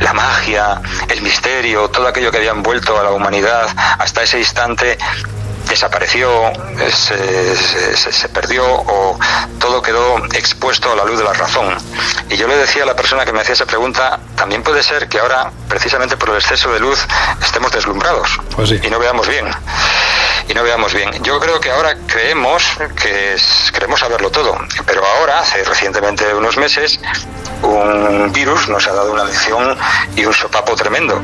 la 0.00 0.12
magia, 0.12 0.80
el 1.08 1.22
misterio, 1.22 1.88
todo 1.88 2.06
aquello 2.06 2.30
que 2.30 2.38
había 2.38 2.50
envuelto 2.50 2.98
a 2.98 3.04
la 3.04 3.12
humanidad 3.12 3.68
hasta 3.98 4.22
ese 4.22 4.38
instante 4.38 4.98
desapareció, 5.68 6.52
se, 6.92 7.96
se, 7.96 8.28
perdió 8.28 8.64
o 8.64 9.18
todo 9.58 9.82
quedó 9.82 10.24
expuesto 10.32 10.92
a 10.92 10.96
la 10.96 11.04
luz 11.04 11.18
de 11.18 11.24
la 11.24 11.32
razón. 11.32 11.76
Y 12.30 12.36
yo 12.36 12.46
le 12.46 12.56
decía 12.56 12.84
a 12.84 12.86
la 12.86 12.96
persona 12.96 13.24
que 13.24 13.32
me 13.32 13.40
hacía 13.40 13.54
esa 13.54 13.66
pregunta, 13.66 14.20
también 14.36 14.62
puede 14.62 14.82
ser 14.82 15.08
que 15.08 15.18
ahora, 15.18 15.50
precisamente 15.68 16.16
por 16.16 16.30
el 16.30 16.36
exceso 16.36 16.72
de 16.72 16.80
luz, 16.80 17.04
estemos 17.42 17.72
deslumbrados 17.72 18.38
pues 18.54 18.70
y 18.70 18.90
no 18.90 18.98
veamos 18.98 19.28
bien. 19.28 19.46
Y 20.48 20.54
no 20.54 20.62
veamos 20.62 20.94
bien. 20.94 21.10
Yo 21.22 21.40
creo 21.40 21.60
que 21.60 21.70
ahora 21.70 21.96
creemos 22.06 22.62
que 23.02 23.36
queremos 23.72 23.98
saberlo 24.00 24.30
todo, 24.30 24.56
pero 24.86 25.04
ahora, 25.04 25.40
hace 25.40 25.64
recientemente 25.64 26.32
unos 26.34 26.56
meses, 26.56 27.00
un 27.62 28.32
virus 28.32 28.68
nos 28.68 28.86
ha 28.86 28.92
dado 28.92 29.12
una 29.12 29.24
lección 29.24 29.76
y 30.14 30.24
un 30.24 30.32
sopapo 30.32 30.76
tremendo. 30.76 31.20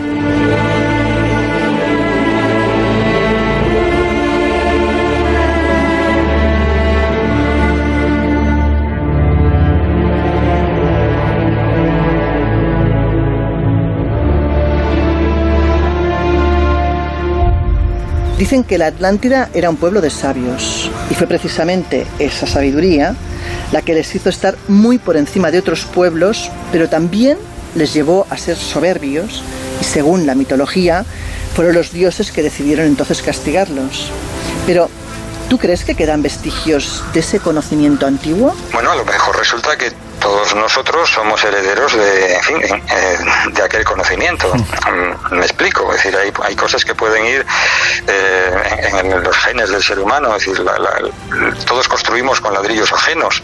Dicen 18.42 18.64
que 18.64 18.76
la 18.76 18.88
Atlántida 18.88 19.50
era 19.54 19.70
un 19.70 19.76
pueblo 19.76 20.00
de 20.00 20.10
sabios 20.10 20.90
y 21.08 21.14
fue 21.14 21.28
precisamente 21.28 22.08
esa 22.18 22.44
sabiduría 22.44 23.14
la 23.70 23.82
que 23.82 23.94
les 23.94 24.12
hizo 24.16 24.30
estar 24.30 24.56
muy 24.66 24.98
por 24.98 25.16
encima 25.16 25.52
de 25.52 25.60
otros 25.60 25.84
pueblos, 25.84 26.50
pero 26.72 26.88
también 26.88 27.38
les 27.76 27.94
llevó 27.94 28.26
a 28.30 28.36
ser 28.36 28.56
soberbios 28.56 29.44
y 29.80 29.84
según 29.84 30.26
la 30.26 30.34
mitología 30.34 31.04
fueron 31.54 31.76
los 31.76 31.92
dioses 31.92 32.32
que 32.32 32.42
decidieron 32.42 32.86
entonces 32.86 33.22
castigarlos. 33.22 34.10
Pero 34.66 34.90
¿Tú 35.48 35.58
crees 35.58 35.84
que 35.84 35.94
quedan 35.94 36.22
vestigios 36.22 37.04
de 37.12 37.20
ese 37.20 37.38
conocimiento 37.38 38.06
antiguo? 38.06 38.56
Bueno, 38.72 38.92
a 38.92 38.96
lo 38.96 39.04
mejor 39.04 39.36
resulta 39.36 39.76
que 39.76 39.92
todos 40.22 40.54
nosotros 40.54 41.10
somos 41.10 41.42
herederos 41.42 41.92
de, 41.94 42.34
en 42.34 42.42
fin, 42.42 42.62
eh, 42.62 43.18
de 43.52 43.62
aquel 43.62 43.84
conocimiento. 43.84 44.52
Mm, 44.54 45.34
Me 45.34 45.44
explico, 45.44 45.90
es 45.92 45.96
decir, 46.02 46.16
hay, 46.16 46.32
hay 46.44 46.54
cosas 46.56 46.84
que 46.84 46.94
pueden 46.94 47.24
ir 47.26 47.44
eh, 48.06 48.88
en, 48.92 49.12
en 49.12 49.22
los 49.22 49.36
genes 49.38 49.70
del 49.70 49.82
ser 49.82 49.98
humano, 49.98 50.28
es 50.36 50.46
decir, 50.46 50.60
la- 50.60 50.78
la- 50.78 51.00
todos 51.66 51.88
construimos 51.88 52.40
con 52.40 52.54
ladrillos 52.54 52.92
ajenos. 52.92 53.42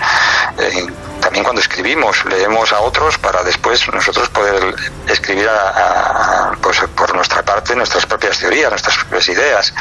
Eh, 0.59 0.87
también 1.21 1.43
cuando 1.45 1.61
escribimos, 1.61 2.25
leemos 2.27 2.73
a 2.73 2.81
otros 2.81 3.19
para 3.19 3.43
después 3.43 3.87
nosotros 3.93 4.29
poder 4.29 4.75
escribir 5.09 5.49
a- 5.49 6.51
a- 6.51 6.53
pues, 6.63 6.79
por 6.95 7.15
nuestra 7.15 7.43
parte 7.43 7.75
nuestras 7.75 8.07
propias 8.07 8.39
teorías, 8.39 8.71
nuestras 8.71 8.97
propias 8.99 9.29
ideas. 9.29 9.75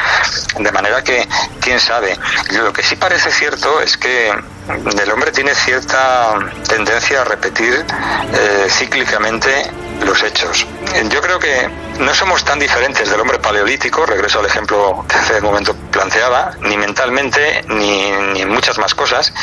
De 0.57 0.71
manera 0.71 1.03
que, 1.03 1.27
quién 1.61 1.79
sabe. 1.79 2.17
Lo 2.51 2.73
que 2.73 2.81
sí 2.83 2.95
parece 2.95 3.31
cierto 3.31 3.81
es 3.81 3.97
que 3.97 4.33
el 4.70 5.11
hombre 5.11 5.32
tiene 5.32 5.55
cierta 5.55 6.36
tendencia 6.68 7.22
a 7.22 7.24
repetir 7.24 7.86
eh, 8.34 8.68
cíclicamente 8.70 9.72
los 10.05 10.22
hechos. 10.24 10.65
Yo 11.09 11.22
creo 11.22 11.39
que 11.39 11.70
no 11.99 12.13
somos 12.13 12.43
tan 12.43 12.59
diferentes 12.59 13.09
del 13.09 13.20
hombre 13.20 13.39
paleolítico, 13.39 14.05
regreso 14.05 14.39
al 14.39 14.45
ejemplo 14.45 15.05
que 15.07 15.15
hace 15.15 15.38
un 15.38 15.45
momento 15.45 15.76
planteaba, 15.91 16.51
ni 16.61 16.78
mentalmente 16.78 17.63
ni, 17.68 18.11
ni 18.34 18.41
en 18.41 18.49
muchas 18.49 18.78
más 18.78 18.93
cosas, 18.93 19.34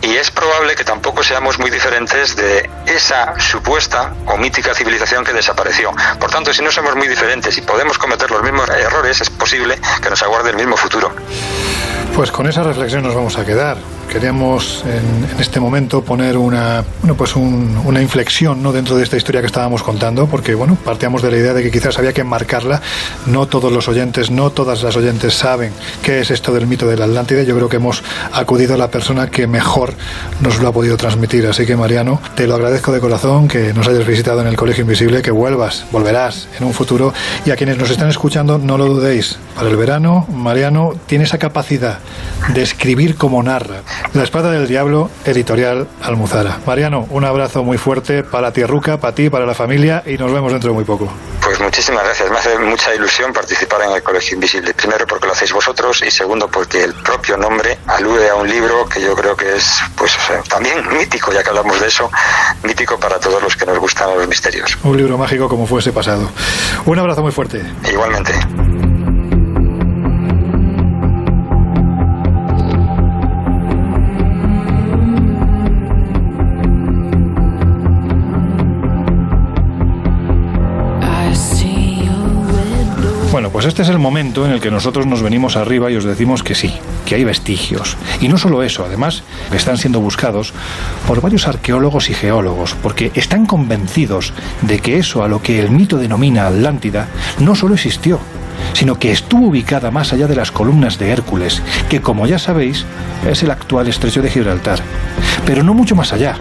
y 0.00 0.16
es 0.16 0.30
probable 0.30 0.74
que 0.74 0.84
tampoco 0.84 1.22
seamos 1.22 1.58
muy 1.58 1.70
diferentes 1.70 2.36
de 2.36 2.68
esa 2.86 3.38
supuesta 3.38 4.12
o 4.26 4.36
mítica 4.36 4.74
civilización 4.74 5.24
que 5.24 5.32
desapareció. 5.32 5.92
Por 6.18 6.30
tanto, 6.30 6.52
si 6.52 6.62
no 6.62 6.70
somos 6.70 6.94
muy 6.96 7.08
diferentes 7.08 7.56
y 7.56 7.62
podemos 7.62 7.98
cometer 7.98 8.30
los 8.30 8.42
mismos 8.42 8.68
errores, 8.68 9.20
es 9.20 9.30
posible 9.30 9.78
que 10.02 10.10
nos 10.10 10.22
aguarde 10.22 10.50
el 10.50 10.56
mismo 10.56 10.76
futuro. 10.76 11.12
Pues 12.14 12.30
con 12.30 12.46
esa 12.46 12.62
reflexión 12.62 13.02
nos 13.02 13.14
vamos 13.14 13.38
a 13.38 13.44
quedar. 13.44 13.78
Queríamos 14.12 14.84
en, 14.84 15.40
este 15.40 15.58
momento 15.58 16.02
poner 16.04 16.36
una, 16.36 16.84
bueno, 17.00 17.16
pues 17.16 17.34
un- 17.34 17.80
una 17.86 18.02
inflexión 18.02 18.62
¿no? 18.62 18.70
dentro 18.70 18.94
de 18.94 19.04
esta 19.04 19.16
historia 19.16 19.40
que 19.40 19.46
estábamos 19.46 19.82
contando, 19.82 20.26
porque 20.26 20.54
bueno, 20.54 20.76
partíamos 20.84 21.22
de 21.22 21.30
la 21.30 21.38
idea 21.38 21.54
de 21.54 21.62
que 21.62 21.70
quizás 21.70 21.98
había 21.98 22.12
que 22.12 22.20
enmarcarla. 22.20 22.82
No 23.24 23.46
todos 23.48 23.72
los 23.72 23.88
oyentes, 23.88 24.30
no 24.30 24.50
todas 24.50 24.82
las 24.82 24.96
oyentes 24.96 25.32
saben 25.32 25.72
qué 26.02 26.20
es 26.20 26.30
esto 26.30 26.52
del 26.52 26.66
mito 26.66 26.86
de 26.86 26.98
la 26.98 27.06
Atlántida. 27.06 27.42
Yo 27.42 27.56
creo 27.56 27.70
que 27.70 27.76
hemos 27.76 28.02
acudido 28.34 28.74
a 28.74 28.76
la 28.76 28.90
persona 28.90 29.30
que 29.30 29.46
mejor 29.46 29.94
nos 30.40 30.60
lo 30.60 30.68
ha 30.68 30.72
podido 30.72 30.98
transmitir. 30.98 31.46
Así 31.46 31.64
que 31.64 31.74
Mariano, 31.74 32.20
te 32.34 32.46
lo 32.46 32.54
agradezco 32.56 32.92
de 32.92 33.00
corazón 33.00 33.48
que 33.48 33.72
nos 33.72 33.88
hayas 33.88 34.06
visitado 34.06 34.42
en 34.42 34.46
el 34.46 34.56
Colegio 34.56 34.82
Invisible, 34.82 35.22
que 35.22 35.30
vuelvas, 35.30 35.86
volverás 35.90 36.48
en 36.58 36.66
un 36.66 36.74
futuro. 36.74 37.14
Y 37.46 37.50
a 37.50 37.56
quienes 37.56 37.78
nos 37.78 37.88
están 37.88 38.10
escuchando, 38.10 38.58
no 38.58 38.76
lo 38.76 38.84
dudéis. 38.88 39.38
Para 39.54 39.70
el 39.70 39.76
verano, 39.76 40.26
Mariano 40.30 40.92
tiene 41.06 41.24
esa 41.24 41.38
capacidad 41.38 41.98
de 42.52 42.62
escribir 42.62 43.16
como 43.16 43.42
narra. 43.42 43.80
La 44.14 44.24
espada 44.24 44.50
del 44.50 44.68
diablo, 44.68 45.10
editorial 45.24 45.88
Almuzara. 46.02 46.58
Mariano, 46.66 47.06
un 47.10 47.24
abrazo 47.24 47.62
muy 47.62 47.78
fuerte 47.78 48.22
para 48.22 48.52
Tierruca, 48.52 48.98
para 48.98 49.14
ti, 49.14 49.30
para 49.30 49.46
la 49.46 49.54
familia 49.54 50.02
y 50.04 50.18
nos 50.18 50.32
vemos 50.32 50.52
dentro 50.52 50.70
de 50.70 50.74
muy 50.74 50.84
poco. 50.84 51.10
Pues 51.42 51.58
muchísimas 51.60 52.04
gracias. 52.04 52.30
Me 52.30 52.38
hace 52.38 52.58
mucha 52.58 52.94
ilusión 52.94 53.32
participar 53.32 53.82
en 53.82 53.92
el 53.92 54.02
Colegio 54.02 54.34
Invisible. 54.34 54.74
Primero 54.74 55.06
porque 55.06 55.26
lo 55.26 55.32
hacéis 55.32 55.52
vosotros 55.52 56.02
y 56.06 56.10
segundo 56.10 56.48
porque 56.48 56.84
el 56.84 56.94
propio 56.94 57.36
nombre 57.36 57.78
alude 57.86 58.28
a 58.28 58.34
un 58.34 58.48
libro 58.48 58.86
que 58.86 59.00
yo 59.00 59.14
creo 59.14 59.34
que 59.34 59.56
es 59.56 59.80
pues 59.96 60.12
también 60.48 60.86
mítico, 60.96 61.32
ya 61.32 61.42
que 61.42 61.48
hablamos 61.48 61.80
de 61.80 61.88
eso, 61.88 62.10
mítico 62.62 62.98
para 62.98 63.18
todos 63.18 63.42
los 63.42 63.56
que 63.56 63.66
nos 63.66 63.78
gustan 63.78 64.16
los 64.16 64.28
misterios. 64.28 64.76
Un 64.84 64.96
libro 64.96 65.16
mágico 65.16 65.48
como 65.48 65.66
fue 65.66 65.80
ese 65.80 65.92
pasado. 65.92 66.28
Un 66.84 66.98
abrazo 66.98 67.22
muy 67.22 67.32
fuerte. 67.32 67.62
Igualmente. 67.90 68.32
Pues 83.62 83.68
este 83.68 83.82
es 83.82 83.90
el 83.90 84.00
momento 84.00 84.44
en 84.44 84.50
el 84.50 84.60
que 84.60 84.72
nosotros 84.72 85.06
nos 85.06 85.22
venimos 85.22 85.54
arriba 85.54 85.88
y 85.88 85.94
os 85.94 86.02
decimos 86.02 86.42
que 86.42 86.56
sí, 86.56 86.74
que 87.06 87.14
hay 87.14 87.22
vestigios. 87.22 87.96
Y 88.20 88.26
no 88.26 88.36
solo 88.36 88.64
eso, 88.64 88.84
además, 88.84 89.22
están 89.54 89.78
siendo 89.78 90.00
buscados 90.00 90.52
por 91.06 91.20
varios 91.20 91.46
arqueólogos 91.46 92.10
y 92.10 92.14
geólogos, 92.14 92.74
porque 92.82 93.12
están 93.14 93.46
convencidos 93.46 94.32
de 94.62 94.80
que 94.80 94.98
eso 94.98 95.22
a 95.22 95.28
lo 95.28 95.42
que 95.42 95.60
el 95.60 95.70
mito 95.70 95.96
denomina 95.96 96.48
Atlántida 96.48 97.06
no 97.38 97.54
solo 97.54 97.74
existió, 97.74 98.18
sino 98.72 98.98
que 98.98 99.12
estuvo 99.12 99.46
ubicada 99.46 99.92
más 99.92 100.12
allá 100.12 100.26
de 100.26 100.34
las 100.34 100.50
columnas 100.50 100.98
de 100.98 101.10
Hércules, 101.10 101.62
que 101.88 102.00
como 102.00 102.26
ya 102.26 102.40
sabéis 102.40 102.84
es 103.30 103.44
el 103.44 103.52
actual 103.52 103.86
estrecho 103.86 104.22
de 104.22 104.30
Gibraltar, 104.30 104.80
pero 105.46 105.62
no 105.62 105.72
mucho 105.72 105.94
más 105.94 106.12
allá. 106.12 106.36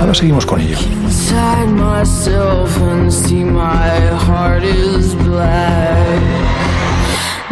Ahora 0.00 0.14
seguimos 0.14 0.44
con 0.46 0.60
ello. 0.60 0.76
Inside 1.04 1.68
myself 1.68 2.76
and 2.80 3.10
see 3.12 3.44
my 3.44 3.90
heart 4.26 4.64
is 4.64 5.14
black. 5.24 6.20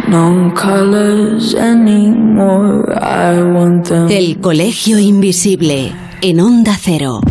No 0.07 0.51
colors 0.53 1.53
anymore. 1.55 2.93
I 3.01 3.41
want 3.41 3.87
them. 3.87 4.09
El 4.09 4.39
Colegio 4.41 4.99
Invisible 4.99 5.93
en 6.21 6.39
Onda 6.41 6.77
Cero. 6.79 7.21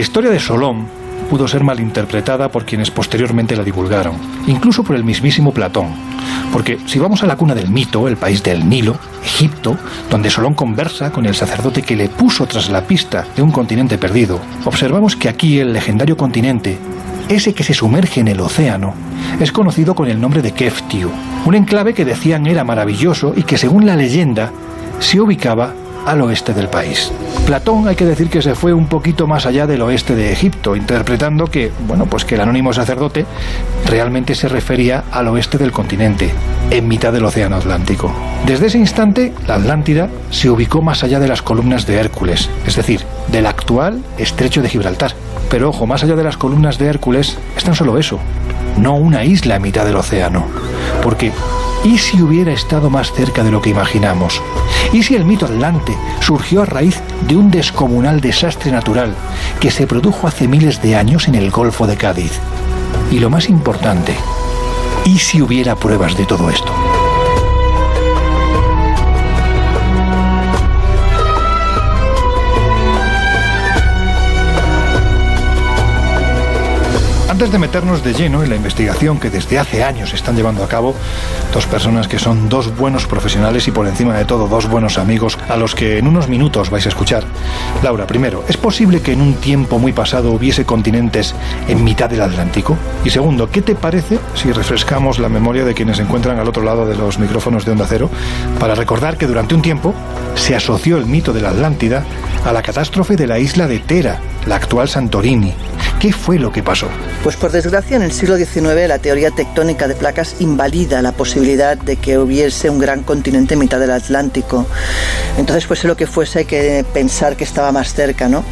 La 0.00 0.04
historia 0.04 0.30
de 0.30 0.40
Solón 0.40 0.86
pudo 1.28 1.46
ser 1.46 1.62
malinterpretada 1.62 2.50
por 2.50 2.64
quienes 2.64 2.90
posteriormente 2.90 3.54
la 3.54 3.62
divulgaron, 3.62 4.14
incluso 4.46 4.82
por 4.82 4.96
el 4.96 5.04
mismísimo 5.04 5.52
Platón. 5.52 5.88
Porque 6.54 6.78
si 6.86 6.98
vamos 6.98 7.22
a 7.22 7.26
la 7.26 7.36
cuna 7.36 7.54
del 7.54 7.68
mito, 7.68 8.08
el 8.08 8.16
país 8.16 8.42
del 8.42 8.66
Nilo, 8.66 8.96
Egipto, 9.22 9.76
donde 10.08 10.30
Solón 10.30 10.54
conversa 10.54 11.12
con 11.12 11.26
el 11.26 11.34
sacerdote 11.34 11.82
que 11.82 11.96
le 11.96 12.08
puso 12.08 12.46
tras 12.46 12.70
la 12.70 12.86
pista 12.86 13.26
de 13.36 13.42
un 13.42 13.50
continente 13.50 13.98
perdido, 13.98 14.40
observamos 14.64 15.16
que 15.16 15.28
aquí 15.28 15.58
el 15.58 15.74
legendario 15.74 16.16
continente, 16.16 16.78
ese 17.28 17.52
que 17.52 17.62
se 17.62 17.74
sumerge 17.74 18.20
en 18.20 18.28
el 18.28 18.40
océano, 18.40 18.94
es 19.38 19.52
conocido 19.52 19.94
con 19.94 20.08
el 20.08 20.18
nombre 20.18 20.40
de 20.40 20.52
Keftiu, 20.52 21.10
un 21.44 21.54
enclave 21.54 21.92
que 21.92 22.06
decían 22.06 22.46
era 22.46 22.64
maravilloso 22.64 23.34
y 23.36 23.42
que 23.42 23.58
según 23.58 23.84
la 23.84 23.96
leyenda 23.96 24.50
se 24.98 25.20
ubicaba 25.20 25.74
al 26.06 26.20
oeste 26.22 26.54
del 26.54 26.68
país. 26.68 27.12
Platón 27.46 27.88
hay 27.88 27.96
que 27.96 28.04
decir 28.04 28.30
que 28.30 28.42
se 28.42 28.54
fue 28.54 28.72
un 28.72 28.86
poquito 28.86 29.26
más 29.26 29.46
allá 29.46 29.66
del 29.66 29.82
oeste 29.82 30.14
de 30.14 30.32
Egipto, 30.32 30.76
interpretando 30.76 31.46
que, 31.46 31.72
bueno, 31.86 32.06
pues 32.06 32.24
que 32.24 32.36
el 32.36 32.40
anónimo 32.40 32.72
sacerdote 32.72 33.26
realmente 33.86 34.34
se 34.34 34.48
refería 34.48 35.04
al 35.10 35.28
oeste 35.28 35.58
del 35.58 35.72
continente, 35.72 36.30
en 36.70 36.88
mitad 36.88 37.12
del 37.12 37.24
océano 37.24 37.56
Atlántico. 37.56 38.12
Desde 38.46 38.66
ese 38.66 38.78
instante, 38.78 39.32
la 39.46 39.56
Atlántida 39.56 40.08
se 40.30 40.50
ubicó 40.50 40.82
más 40.82 41.02
allá 41.02 41.20
de 41.20 41.28
las 41.28 41.42
columnas 41.42 41.86
de 41.86 41.96
Hércules, 41.96 42.48
es 42.66 42.76
decir, 42.76 43.02
del 43.28 43.46
actual 43.46 44.02
estrecho 44.18 44.62
de 44.62 44.68
Gibraltar. 44.68 45.12
Pero 45.50 45.70
ojo, 45.70 45.86
más 45.86 46.04
allá 46.04 46.16
de 46.16 46.24
las 46.24 46.36
columnas 46.36 46.78
de 46.78 46.86
Hércules 46.86 47.36
es 47.56 47.64
tan 47.64 47.74
solo 47.74 47.98
eso, 47.98 48.20
no 48.80 48.94
una 48.94 49.24
isla 49.24 49.56
en 49.56 49.62
mitad 49.62 49.84
del 49.84 49.96
océano. 49.96 50.46
Porque, 51.02 51.32
¿y 51.84 51.98
si 51.98 52.20
hubiera 52.22 52.52
estado 52.52 52.90
más 52.90 53.12
cerca 53.12 53.44
de 53.44 53.50
lo 53.50 53.60
que 53.60 53.70
imaginamos? 53.70 54.40
¿Y 54.92 55.02
si 55.02 55.14
el 55.14 55.24
mito 55.24 55.46
atlante 55.46 55.96
surgió 56.20 56.62
a 56.62 56.66
raíz 56.66 57.00
de 57.28 57.36
un 57.36 57.50
descomunal 57.50 58.20
desastre 58.20 58.72
natural 58.72 59.14
que 59.60 59.70
se 59.70 59.86
produjo 59.86 60.26
hace 60.26 60.48
miles 60.48 60.82
de 60.82 60.96
años 60.96 61.28
en 61.28 61.34
el 61.34 61.50
Golfo 61.50 61.86
de 61.86 61.96
Cádiz? 61.96 62.32
Y 63.10 63.18
lo 63.18 63.30
más 63.30 63.48
importante, 63.48 64.14
¿y 65.04 65.18
si 65.18 65.42
hubiera 65.42 65.76
pruebas 65.76 66.16
de 66.16 66.24
todo 66.24 66.50
esto? 66.50 66.72
Antes 77.40 77.52
de 77.52 77.58
meternos 77.58 78.04
de 78.04 78.12
lleno 78.12 78.42
en 78.42 78.50
la 78.50 78.56
investigación 78.56 79.18
que 79.18 79.30
desde 79.30 79.58
hace 79.58 79.82
años 79.82 80.12
están 80.12 80.36
llevando 80.36 80.62
a 80.62 80.68
cabo 80.68 80.94
dos 81.54 81.64
personas 81.64 82.06
que 82.06 82.18
son 82.18 82.50
dos 82.50 82.76
buenos 82.76 83.06
profesionales 83.06 83.66
y 83.66 83.70
por 83.70 83.88
encima 83.88 84.14
de 84.14 84.26
todo 84.26 84.46
dos 84.46 84.68
buenos 84.68 84.98
amigos 84.98 85.38
a 85.48 85.56
los 85.56 85.74
que 85.74 85.96
en 85.96 86.06
unos 86.06 86.28
minutos 86.28 86.68
vais 86.68 86.84
a 86.84 86.90
escuchar. 86.90 87.24
Laura, 87.82 88.06
primero, 88.06 88.44
¿es 88.46 88.58
posible 88.58 89.00
que 89.00 89.14
en 89.14 89.22
un 89.22 89.36
tiempo 89.36 89.78
muy 89.78 89.94
pasado 89.94 90.32
hubiese 90.32 90.66
continentes 90.66 91.34
en 91.66 91.82
mitad 91.82 92.10
del 92.10 92.20
Atlántico? 92.20 92.76
Y 93.06 93.08
segundo, 93.08 93.50
¿qué 93.50 93.62
te 93.62 93.74
parece 93.74 94.18
si 94.34 94.52
refrescamos 94.52 95.18
la 95.18 95.30
memoria 95.30 95.64
de 95.64 95.72
quienes 95.72 95.96
se 95.96 96.02
encuentran 96.02 96.38
al 96.38 96.46
otro 96.46 96.62
lado 96.62 96.84
de 96.84 96.94
los 96.94 97.18
micrófonos 97.18 97.64
de 97.64 97.72
Onda 97.72 97.86
Cero 97.88 98.10
para 98.58 98.74
recordar 98.74 99.16
que 99.16 99.26
durante 99.26 99.54
un 99.54 99.62
tiempo 99.62 99.94
se 100.34 100.54
asoció 100.54 100.98
el 100.98 101.06
mito 101.06 101.32
de 101.32 101.40
la 101.40 101.48
Atlántida 101.48 102.04
a 102.44 102.52
la 102.52 102.60
catástrofe 102.60 103.16
de 103.16 103.26
la 103.26 103.38
isla 103.38 103.66
de 103.66 103.78
Tera, 103.78 104.20
la 104.44 104.56
actual 104.56 104.90
Santorini? 104.90 105.54
¿Qué 105.98 106.12
fue 106.12 106.38
lo 106.38 106.50
que 106.50 106.62
pasó? 106.62 106.88
Pues 107.22 107.36
por 107.36 107.50
desgracia 107.52 107.96
en 107.96 108.02
el 108.02 108.12
siglo 108.12 108.36
XIX 108.36 108.88
la 108.88 108.98
teoría 108.98 109.30
tectónica 109.30 109.86
de 109.86 109.94
placas 109.94 110.36
invalida 110.40 111.02
la 111.02 111.12
posibilidad 111.12 111.76
de 111.76 111.96
que 111.96 112.16
hubiese 112.18 112.70
un 112.70 112.78
gran 112.78 113.02
continente 113.02 113.54
en 113.54 113.60
mitad 113.60 113.78
del 113.78 113.90
Atlántico. 113.90 114.66
Entonces 115.36 115.66
fuese 115.66 115.86
lo 115.88 115.96
que 115.96 116.06
fuese 116.06 116.40
hay 116.40 116.44
que 116.46 116.84
pensar 116.94 117.36
que 117.36 117.44
estaba 117.44 117.70
más 117.72 117.92
cerca, 117.92 118.28
¿no? 118.28 118.42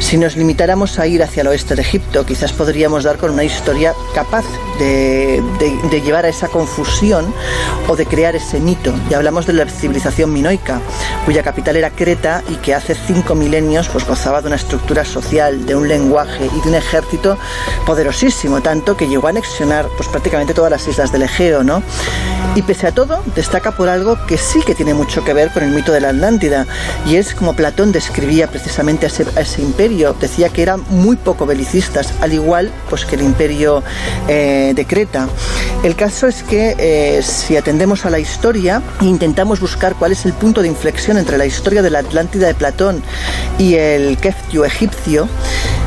Si 0.00 0.18
nos 0.18 0.36
limitáramos 0.36 0.98
a 0.98 1.06
ir 1.06 1.22
hacia 1.22 1.40
el 1.40 1.46
oeste 1.46 1.74
de 1.74 1.82
Egipto, 1.82 2.26
quizás 2.26 2.52
podríamos 2.52 3.04
dar 3.04 3.16
con 3.16 3.30
una 3.30 3.44
historia 3.44 3.94
capaz 4.14 4.44
de, 4.78 5.42
de- 5.58 5.88
de 5.90 6.00
llevar 6.02 6.26
a 6.26 6.28
esa 6.28 6.48
confusión 6.48 7.32
o 7.88 7.96
de 7.96 8.04
crear 8.06 8.36
ese 8.36 8.60
mito. 8.60 8.92
Y 9.10 9.14
hablamos 9.14 9.46
de 9.46 9.54
la 9.54 9.66
civilización 9.66 10.32
minoica, 10.32 10.80
cuya 11.24 11.42
capital 11.42 11.76
era 11.76 11.90
Creta 11.90 12.42
y 12.50 12.56
que 12.56 12.74
hace 12.74 12.94
cinco 12.94 13.34
milenios 13.34 13.88
pues, 13.88 14.06
gozaba 14.06 14.40
de 14.42 14.48
una 14.48 14.56
estructura 14.56 15.04
social, 15.04 15.64
de 15.66 15.74
un 15.74 15.88
lenguaje 15.88 16.46
y 16.54 16.60
de 16.60 16.68
un 16.68 16.74
ejército 16.78 17.36
poderosísimo, 17.86 18.60
tanto 18.62 18.96
que 18.96 19.06
llegó 19.06 19.26
a 19.26 19.30
anexionar 19.30 19.86
pues, 19.96 20.08
prácticamente 20.08 20.54
todas 20.54 20.70
las 20.70 20.86
islas 20.88 21.12
del 21.12 21.22
Egeo. 21.22 21.62
¿no? 21.62 21.82
Y 22.54 22.62
pese 22.62 22.86
a 22.86 22.92
todo, 22.92 23.22
destaca 23.34 23.72
por 23.72 23.88
algo 23.88 24.18
que 24.26 24.38
sí 24.38 24.60
que 24.62 24.74
tiene 24.74 24.94
mucho 24.94 25.24
que 25.24 25.32
ver 25.32 25.50
con 25.52 25.62
el 25.62 25.70
mito 25.70 25.92
de 25.92 26.00
la 26.00 26.08
Atlántida, 26.08 26.66
y 27.06 27.16
es 27.16 27.34
como 27.34 27.54
Platón 27.54 27.92
describía 27.92 28.48
precisamente 28.48 29.06
a 29.06 29.08
ese, 29.08 29.26
a 29.36 29.40
ese 29.40 29.62
imperio, 29.62 30.14
decía 30.18 30.48
que 30.48 30.62
eran 30.62 30.82
muy 30.90 31.16
poco 31.16 31.46
belicistas, 31.46 32.12
al 32.20 32.32
igual 32.32 32.72
pues, 32.88 33.04
que 33.04 33.16
el 33.16 33.22
imperio 33.22 33.82
eh, 34.26 34.72
de 34.74 34.86
Creta. 34.86 35.28
El 35.82 35.94
caso 35.94 36.26
es 36.26 36.42
que 36.42 36.74
eh, 36.78 37.22
si 37.22 37.56
atendemos 37.56 38.04
a 38.06 38.10
la 38.10 38.18
historia 38.18 38.82
e 39.00 39.04
intentamos 39.04 39.60
buscar 39.60 39.94
cuál 39.94 40.12
es 40.12 40.24
el 40.24 40.32
punto 40.32 40.62
de 40.62 40.68
inflexión 40.68 41.18
entre 41.18 41.38
la 41.38 41.46
historia 41.46 41.82
de 41.82 41.90
la 41.90 42.00
Atlántida 42.00 42.46
de 42.46 42.54
Platón 42.54 43.02
y 43.58 43.74
el 43.74 44.18
Keftio 44.18 44.64
egipcio, 44.64 45.28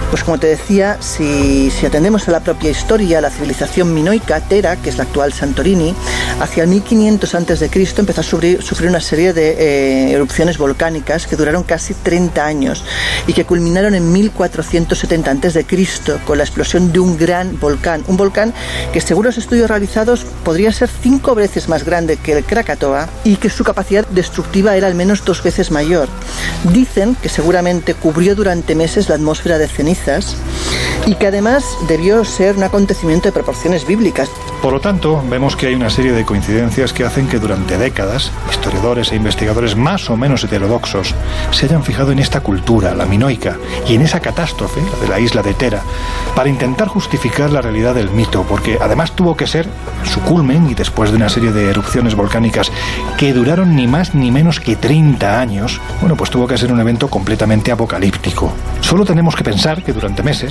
pues 0.09 0.23
como 0.23 0.37
te 0.37 0.47
decía, 0.47 0.80
si, 0.99 1.71
atendemos 1.85 2.27
a 2.27 2.31
la 2.31 2.39
propia 2.39 2.71
historia, 2.71 3.21
la 3.21 3.29
civilización 3.29 3.93
minoica, 3.93 4.39
Tera, 4.39 4.77
que 4.77 4.89
es 4.89 4.97
la 4.97 5.03
actual 5.03 5.31
Santorini, 5.31 5.93
hacia 6.39 6.63
el 6.63 6.69
1500 6.69 7.35
a.C. 7.35 7.69
empezó 7.97 8.21
a 8.21 8.23
sufrir, 8.23 8.63
sufrir 8.63 8.89
una 8.89 8.99
serie 8.99 9.31
de 9.33 9.51
eh, 9.51 10.11
erupciones 10.13 10.57
volcánicas 10.57 11.27
que 11.27 11.35
duraron 11.35 11.63
casi 11.63 11.93
30 11.93 12.43
años 12.43 12.83
y 13.27 13.33
que 13.33 13.45
culminaron 13.45 13.93
en 13.93 14.11
1470 14.11 15.31
a.C. 15.31 15.65
con 16.25 16.37
la 16.39 16.43
explosión 16.45 16.91
de 16.91 16.99
un 16.99 17.15
gran 17.15 17.59
volcán. 17.59 18.03
Un 18.07 18.17
volcán 18.17 18.53
que 18.91 19.01
según 19.01 19.25
los 19.25 19.37
estudios 19.37 19.69
realizados 19.69 20.25
podría 20.43 20.71
ser 20.71 20.89
cinco 20.89 21.35
veces 21.35 21.69
más 21.69 21.85
grande 21.85 22.17
que 22.17 22.33
el 22.33 22.43
Krakatoa 22.43 23.07
y 23.23 23.35
que 23.35 23.49
su 23.49 23.63
capacidad 23.63 24.07
destructiva 24.07 24.75
era 24.75 24.87
al 24.87 24.95
menos 24.95 25.23
dos 25.25 25.43
veces 25.43 25.69
mayor. 25.69 26.09
Dicen 26.73 27.15
que 27.21 27.29
seguramente 27.29 27.93
cubrió 27.93 28.35
durante 28.35 28.73
meses 28.73 29.09
la 29.09 29.15
atmósfera 29.15 29.59
de 29.59 29.67
cenizas 29.67 30.37
y 31.05 31.15
que 31.15 31.27
además 31.27 31.77
debió 31.87 32.23
ser 32.25 32.57
un 32.57 32.63
acontecimiento 32.63 33.27
de 33.27 33.33
proporciones 33.33 33.85
bíblicas. 33.85 34.29
Por 34.61 34.73
lo 34.73 34.79
tanto, 34.79 35.23
vemos 35.29 35.55
que 35.55 35.67
hay 35.67 35.73
una 35.73 35.89
serie 35.89 36.11
de 36.11 36.25
coincidencias 36.25 36.93
que 36.93 37.03
hacen 37.03 37.27
que 37.27 37.39
durante 37.39 37.77
décadas 37.77 38.31
historiadores 38.51 39.11
e 39.11 39.15
investigadores 39.15 39.75
más 39.75 40.09
o 40.09 40.17
menos 40.17 40.43
heterodoxos 40.43 41.15
se 41.51 41.65
hayan 41.65 41.83
fijado 41.83 42.11
en 42.11 42.19
esta 42.19 42.41
cultura, 42.41 42.93
la 42.93 43.05
minoica, 43.05 43.57
y 43.87 43.95
en 43.95 44.03
esa 44.03 44.19
catástrofe, 44.19 44.81
la 44.81 44.99
de 44.99 45.07
la 45.07 45.19
isla 45.19 45.41
de 45.41 45.53
Tera, 45.53 45.81
para 46.35 46.49
intentar 46.49 46.87
justificar 46.87 47.51
la 47.51 47.61
realidad 47.61 47.95
del 47.95 48.11
mito, 48.11 48.45
porque 48.47 48.77
además 48.79 49.13
tuvo 49.13 49.35
que 49.35 49.47
ser 49.47 49.67
su 50.03 50.21
culmen 50.21 50.69
y 50.69 50.75
después 50.75 51.09
de 51.09 51.17
una 51.17 51.29
serie 51.29 51.51
de 51.51 51.69
erupciones 51.69 52.15
volcánicas 52.15 52.71
que 53.17 53.33
duraron 53.33 53.75
ni 53.75 53.87
más 53.87 54.13
ni 54.13 54.31
menos 54.31 54.59
que 54.59 54.75
30 54.75 55.39
años, 55.39 55.79
bueno, 55.99 56.15
pues 56.15 56.29
tuvo 56.29 56.47
que 56.47 56.57
ser 56.57 56.71
un 56.71 56.79
evento 56.79 57.07
completamente 57.07 57.71
apocalíptico. 57.71 58.53
Solo 58.81 59.05
tenemos 59.05 59.35
que 59.35 59.43
pensar 59.43 59.83
que 59.83 59.93
durante 59.93 60.23
meses 60.23 60.50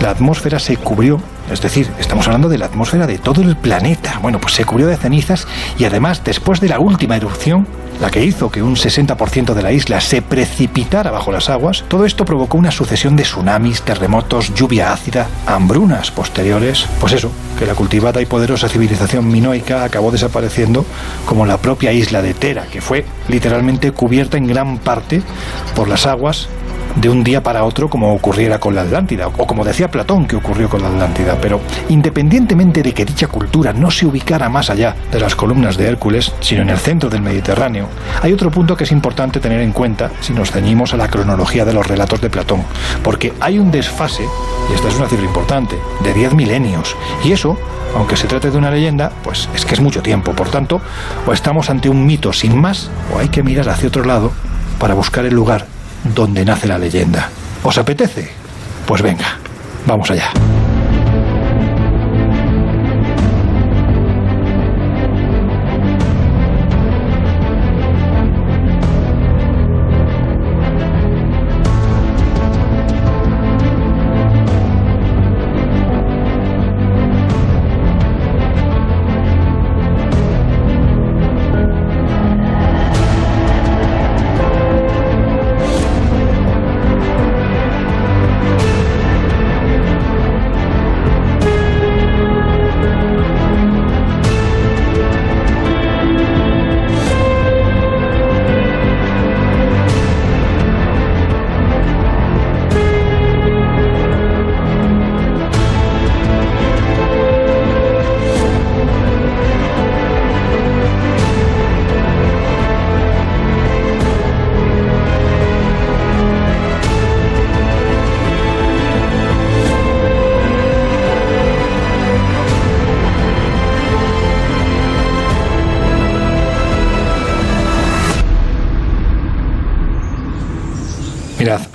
la 0.00 0.10
atmósfera 0.10 0.58
se 0.58 0.76
cubrió, 0.76 1.20
es 1.50 1.60
decir, 1.60 1.90
estamos 1.98 2.26
hablando 2.26 2.48
de 2.48 2.58
la 2.58 2.66
atmósfera 2.66 3.06
de 3.06 3.18
todo 3.18 3.40
el 3.42 3.56
planeta. 3.56 4.18
Bueno, 4.20 4.40
pues 4.40 4.54
se 4.54 4.64
cubrió 4.64 4.88
de 4.88 4.96
cenizas 4.96 5.46
y 5.78 5.84
además 5.84 6.22
después 6.24 6.60
de 6.60 6.68
la 6.68 6.80
última 6.80 7.16
erupción, 7.16 7.66
la 8.00 8.10
que 8.10 8.22
hizo 8.22 8.50
que 8.50 8.62
un 8.62 8.76
60% 8.76 9.54
de 9.54 9.62
la 9.62 9.72
isla 9.72 10.00
se 10.00 10.20
precipitara 10.20 11.10
bajo 11.10 11.32
las 11.32 11.48
aguas, 11.48 11.84
todo 11.88 12.04
esto 12.04 12.24
provocó 12.24 12.58
una 12.58 12.70
sucesión 12.70 13.16
de 13.16 13.22
tsunamis, 13.22 13.82
terremotos, 13.82 14.52
lluvia 14.54 14.92
ácida, 14.92 15.28
hambrunas 15.46 16.10
posteriores. 16.10 16.86
Pues 17.00 17.14
eso, 17.14 17.30
que 17.58 17.64
la 17.64 17.74
cultivada 17.74 18.20
y 18.20 18.26
poderosa 18.26 18.68
civilización 18.68 19.28
minoica 19.28 19.84
acabó 19.84 20.10
desapareciendo 20.10 20.84
como 21.24 21.46
la 21.46 21.58
propia 21.58 21.92
isla 21.92 22.20
de 22.20 22.34
Tera, 22.34 22.66
que 22.66 22.80
fue 22.80 23.06
literalmente 23.28 23.92
cubierta 23.92 24.36
en 24.36 24.46
gran 24.46 24.78
parte 24.78 25.22
por 25.74 25.88
las 25.88 26.06
aguas 26.06 26.48
de 26.96 27.08
un 27.08 27.22
día 27.22 27.42
para 27.42 27.64
otro 27.64 27.88
como 27.88 28.12
ocurriera 28.12 28.58
con 28.58 28.74
la 28.74 28.82
Atlántida, 28.82 29.28
o 29.28 29.46
como 29.46 29.64
decía 29.64 29.90
Platón 29.90 30.26
que 30.26 30.36
ocurrió 30.36 30.68
con 30.68 30.82
la 30.82 30.88
Atlántida. 30.88 31.38
Pero 31.40 31.60
independientemente 31.88 32.82
de 32.82 32.92
que 32.92 33.04
dicha 33.04 33.28
cultura 33.28 33.72
no 33.72 33.90
se 33.90 34.06
ubicara 34.06 34.48
más 34.48 34.70
allá 34.70 34.96
de 35.10 35.20
las 35.20 35.34
columnas 35.34 35.76
de 35.76 35.86
Hércules, 35.86 36.32
sino 36.40 36.62
en 36.62 36.70
el 36.70 36.78
centro 36.78 37.10
del 37.10 37.22
Mediterráneo, 37.22 37.88
hay 38.22 38.32
otro 38.32 38.50
punto 38.50 38.76
que 38.76 38.84
es 38.84 38.92
importante 38.92 39.40
tener 39.40 39.60
en 39.60 39.72
cuenta 39.72 40.10
si 40.20 40.32
nos 40.32 40.50
ceñimos 40.50 40.94
a 40.94 40.96
la 40.96 41.08
cronología 41.08 41.64
de 41.64 41.72
los 41.72 41.86
relatos 41.86 42.20
de 42.20 42.30
Platón, 42.30 42.62
porque 43.02 43.32
hay 43.40 43.58
un 43.58 43.70
desfase, 43.70 44.24
y 44.70 44.74
esta 44.74 44.88
es 44.88 44.96
una 44.96 45.08
cifra 45.08 45.26
importante, 45.26 45.76
de 46.02 46.14
10 46.14 46.34
milenios, 46.34 46.96
y 47.24 47.32
eso 47.32 47.58
aunque 47.94 48.16
se 48.16 48.26
trate 48.26 48.50
de 48.50 48.58
una 48.58 48.70
leyenda, 48.70 49.10
pues 49.22 49.48
es 49.54 49.64
que 49.64 49.72
es 49.72 49.80
mucho 49.80 50.02
tiempo. 50.02 50.32
Por 50.32 50.50
tanto, 50.50 50.82
o 51.26 51.32
estamos 51.32 51.70
ante 51.70 51.88
un 51.88 52.04
mito 52.04 52.30
sin 52.32 52.60
más, 52.60 52.90
o 53.14 53.18
hay 53.18 53.28
que 53.28 53.42
mirar 53.42 53.70
hacia 53.70 53.88
otro 53.88 54.04
lado 54.04 54.32
para 54.78 54.92
buscar 54.92 55.24
el 55.24 55.34
lugar 55.34 55.66
donde 56.04 56.44
nace 56.44 56.66
la 56.66 56.78
leyenda. 56.78 57.28
¿Os 57.62 57.78
apetece? 57.78 58.30
Pues 58.86 59.02
venga, 59.02 59.38
vamos 59.86 60.10
allá. 60.10 60.30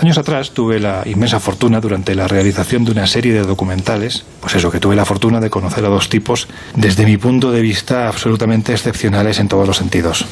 Años 0.02 0.18
atrás 0.18 0.52
tuve 0.52 0.80
la 0.80 1.04
inmensa 1.06 1.40
fortuna 1.40 1.80
durante 1.80 2.16
la 2.16 2.28
realización 2.28 2.84
de 2.84 2.92
una 2.92 3.08
serie 3.08 3.34
de 3.34 3.44
documentales, 3.44 4.24
pues 4.40 4.56
eso, 4.56 4.72
que 4.72 4.80
tuve 4.80 4.96
la 4.96 5.06
fortuna 5.06 5.40
de 5.40 5.50
conocer 5.50 5.86
a 5.86 5.90
dos 5.90 6.10
tipos, 6.10 6.48
desde 6.76 7.06
mi 7.06 7.18
punto 7.18 7.52
de 7.52 7.62
vista, 7.62 8.08
absolutamente 8.08 8.74
excepcionales 8.74 9.40
en 9.40 9.48
todos 9.48 9.68
los 9.68 9.78
sentidos. 9.78 10.26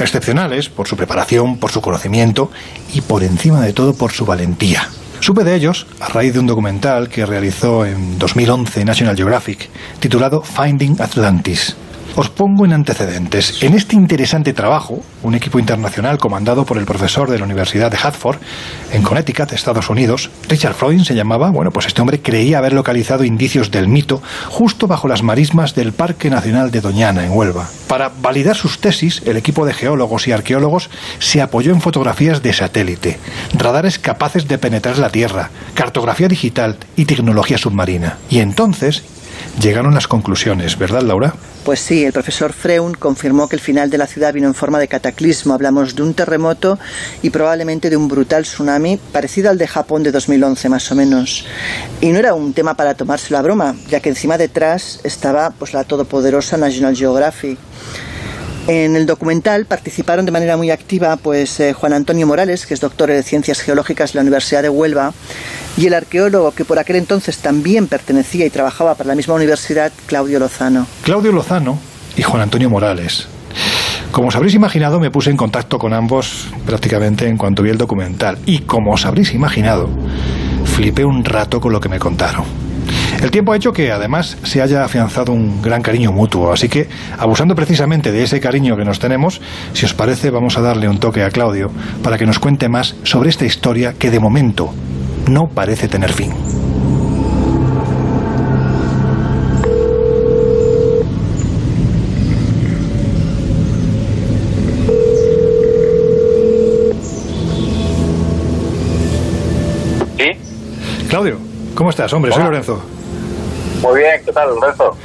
Excepcionales 0.00 0.68
por 0.68 0.88
su 0.88 0.96
preparación, 0.96 1.58
por 1.58 1.70
su 1.70 1.80
conocimiento 1.80 2.50
y 2.92 3.00
por 3.00 3.22
encima 3.22 3.60
de 3.60 3.72
todo 3.72 3.94
por 3.94 4.12
su 4.12 4.26
valentía. 4.26 4.88
Supe 5.20 5.44
de 5.44 5.54
ellos 5.54 5.86
a 6.00 6.08
raíz 6.08 6.32
de 6.32 6.40
un 6.40 6.46
documental 6.46 7.08
que 7.08 7.26
realizó 7.26 7.84
en 7.86 8.18
2011 8.18 8.84
National 8.84 9.16
Geographic, 9.16 9.68
titulado 10.00 10.42
Finding 10.42 11.00
Atlantis. 11.00 11.76
Os 12.18 12.30
pongo 12.30 12.64
en 12.64 12.72
antecedentes. 12.72 13.62
En 13.62 13.74
este 13.74 13.94
interesante 13.94 14.52
trabajo, 14.52 15.04
un 15.22 15.36
equipo 15.36 15.60
internacional 15.60 16.18
comandado 16.18 16.66
por 16.66 16.76
el 16.76 16.84
profesor 16.84 17.30
de 17.30 17.38
la 17.38 17.44
Universidad 17.44 17.92
de 17.92 17.96
Hartford, 17.96 18.38
en 18.92 19.04
Connecticut, 19.04 19.52
Estados 19.52 19.88
Unidos, 19.88 20.28
Richard 20.48 20.74
Freud 20.74 21.04
se 21.04 21.14
llamaba, 21.14 21.52
bueno, 21.52 21.70
pues 21.70 21.86
este 21.86 22.00
hombre 22.00 22.20
creía 22.20 22.58
haber 22.58 22.72
localizado 22.72 23.22
indicios 23.22 23.70
del 23.70 23.86
mito 23.86 24.20
justo 24.48 24.88
bajo 24.88 25.06
las 25.06 25.22
marismas 25.22 25.76
del 25.76 25.92
Parque 25.92 26.28
Nacional 26.28 26.72
de 26.72 26.80
Doñana, 26.80 27.24
en 27.24 27.30
Huelva. 27.30 27.68
Para 27.86 28.10
validar 28.20 28.56
sus 28.56 28.80
tesis, 28.80 29.22
el 29.24 29.36
equipo 29.36 29.64
de 29.64 29.72
geólogos 29.74 30.26
y 30.26 30.32
arqueólogos 30.32 30.90
se 31.20 31.40
apoyó 31.40 31.70
en 31.70 31.80
fotografías 31.80 32.42
de 32.42 32.52
satélite, 32.52 33.16
radares 33.56 34.00
capaces 34.00 34.48
de 34.48 34.58
penetrar 34.58 34.98
la 34.98 35.10
Tierra, 35.10 35.50
cartografía 35.74 36.26
digital 36.26 36.78
y 36.96 37.04
tecnología 37.04 37.58
submarina. 37.58 38.18
Y 38.28 38.40
entonces 38.40 39.04
llegaron 39.60 39.94
las 39.94 40.08
conclusiones, 40.08 40.76
¿verdad, 40.78 41.02
Laura? 41.02 41.34
Pues 41.68 41.80
sí, 41.80 42.02
el 42.02 42.14
profesor 42.14 42.54
Freun 42.54 42.94
confirmó 42.94 43.46
que 43.46 43.54
el 43.54 43.60
final 43.60 43.90
de 43.90 43.98
la 43.98 44.06
ciudad 44.06 44.32
vino 44.32 44.46
en 44.46 44.54
forma 44.54 44.78
de 44.78 44.88
cataclismo. 44.88 45.52
Hablamos 45.52 45.94
de 45.94 46.02
un 46.02 46.14
terremoto 46.14 46.78
y 47.20 47.28
probablemente 47.28 47.90
de 47.90 47.96
un 47.98 48.08
brutal 48.08 48.44
tsunami 48.44 48.96
parecido 48.96 49.50
al 49.50 49.58
de 49.58 49.66
Japón 49.66 50.02
de 50.02 50.10
2011 50.10 50.66
más 50.70 50.90
o 50.90 50.94
menos. 50.94 51.44
Y 52.00 52.08
no 52.08 52.20
era 52.20 52.32
un 52.32 52.54
tema 52.54 52.72
para 52.72 52.94
tomárselo 52.94 53.36
a 53.36 53.42
broma, 53.42 53.76
ya 53.90 54.00
que 54.00 54.08
encima 54.08 54.38
detrás 54.38 55.00
estaba 55.04 55.50
pues 55.50 55.74
la 55.74 55.84
todopoderosa 55.84 56.56
National 56.56 56.96
Geographic. 56.96 57.58
En 58.68 58.96
el 58.96 59.06
documental 59.06 59.64
participaron 59.64 60.26
de 60.26 60.30
manera 60.30 60.58
muy 60.58 60.70
activa 60.70 61.16
pues 61.16 61.58
eh, 61.58 61.72
Juan 61.72 61.94
Antonio 61.94 62.26
Morales, 62.26 62.66
que 62.66 62.74
es 62.74 62.80
doctor 62.80 63.10
en 63.10 63.22
Ciencias 63.22 63.60
Geológicas 63.60 64.12
de 64.12 64.18
la 64.18 64.20
Universidad 64.20 64.60
de 64.60 64.68
Huelva, 64.68 65.14
y 65.78 65.86
el 65.86 65.94
arqueólogo 65.94 66.52
que 66.52 66.66
por 66.66 66.78
aquel 66.78 66.96
entonces 66.96 67.38
también 67.38 67.86
pertenecía 67.86 68.44
y 68.44 68.50
trabajaba 68.50 68.94
para 68.94 69.08
la 69.08 69.14
misma 69.14 69.32
universidad, 69.32 69.90
Claudio 70.04 70.38
Lozano. 70.38 70.86
Claudio 71.02 71.32
Lozano 71.32 71.78
y 72.14 72.22
Juan 72.22 72.42
Antonio 72.42 72.68
Morales. 72.68 73.26
Como 74.10 74.28
os 74.28 74.36
habréis 74.36 74.54
imaginado, 74.54 75.00
me 75.00 75.10
puse 75.10 75.30
en 75.30 75.38
contacto 75.38 75.78
con 75.78 75.94
ambos 75.94 76.48
prácticamente 76.66 77.26
en 77.26 77.38
cuanto 77.38 77.62
vi 77.62 77.70
el 77.70 77.78
documental. 77.78 78.36
Y 78.44 78.60
como 78.60 78.92
os 78.92 79.06
habréis 79.06 79.32
imaginado, 79.32 79.88
flipé 80.64 81.06
un 81.06 81.24
rato 81.24 81.58
con 81.58 81.72
lo 81.72 81.80
que 81.80 81.88
me 81.88 81.98
contaron. 81.98 82.67
El 83.20 83.32
tiempo 83.32 83.52
ha 83.52 83.56
hecho 83.56 83.72
que 83.72 83.90
además 83.90 84.38
se 84.44 84.62
haya 84.62 84.84
afianzado 84.84 85.32
un 85.32 85.60
gran 85.60 85.82
cariño 85.82 86.12
mutuo, 86.12 86.52
así 86.52 86.68
que 86.68 86.88
abusando 87.18 87.56
precisamente 87.56 88.12
de 88.12 88.22
ese 88.22 88.40
cariño 88.40 88.76
que 88.76 88.84
nos 88.84 89.00
tenemos, 89.00 89.40
si 89.72 89.86
os 89.86 89.92
parece 89.92 90.30
vamos 90.30 90.56
a 90.56 90.60
darle 90.60 90.88
un 90.88 91.00
toque 91.00 91.24
a 91.24 91.30
Claudio 91.30 91.70
para 92.02 92.16
que 92.16 92.26
nos 92.26 92.38
cuente 92.38 92.68
más 92.68 92.94
sobre 93.02 93.30
esta 93.30 93.44
historia 93.44 93.94
que 93.98 94.10
de 94.10 94.20
momento 94.20 94.72
no 95.28 95.48
parece 95.48 95.88
tener 95.88 96.12
fin. 96.12 96.32
¿Sí? 110.16 111.08
Claudio, 111.08 111.38
¿cómo 111.74 111.90
estás? 111.90 112.12
Hombre, 112.12 112.32
soy. 112.32 112.44
Lorenzo. 112.44 112.97
Muy 113.80 114.00
bien, 114.00 114.20
¿qué 114.24 114.32
tal, 114.32 114.54
Lorenzo? 114.54 114.96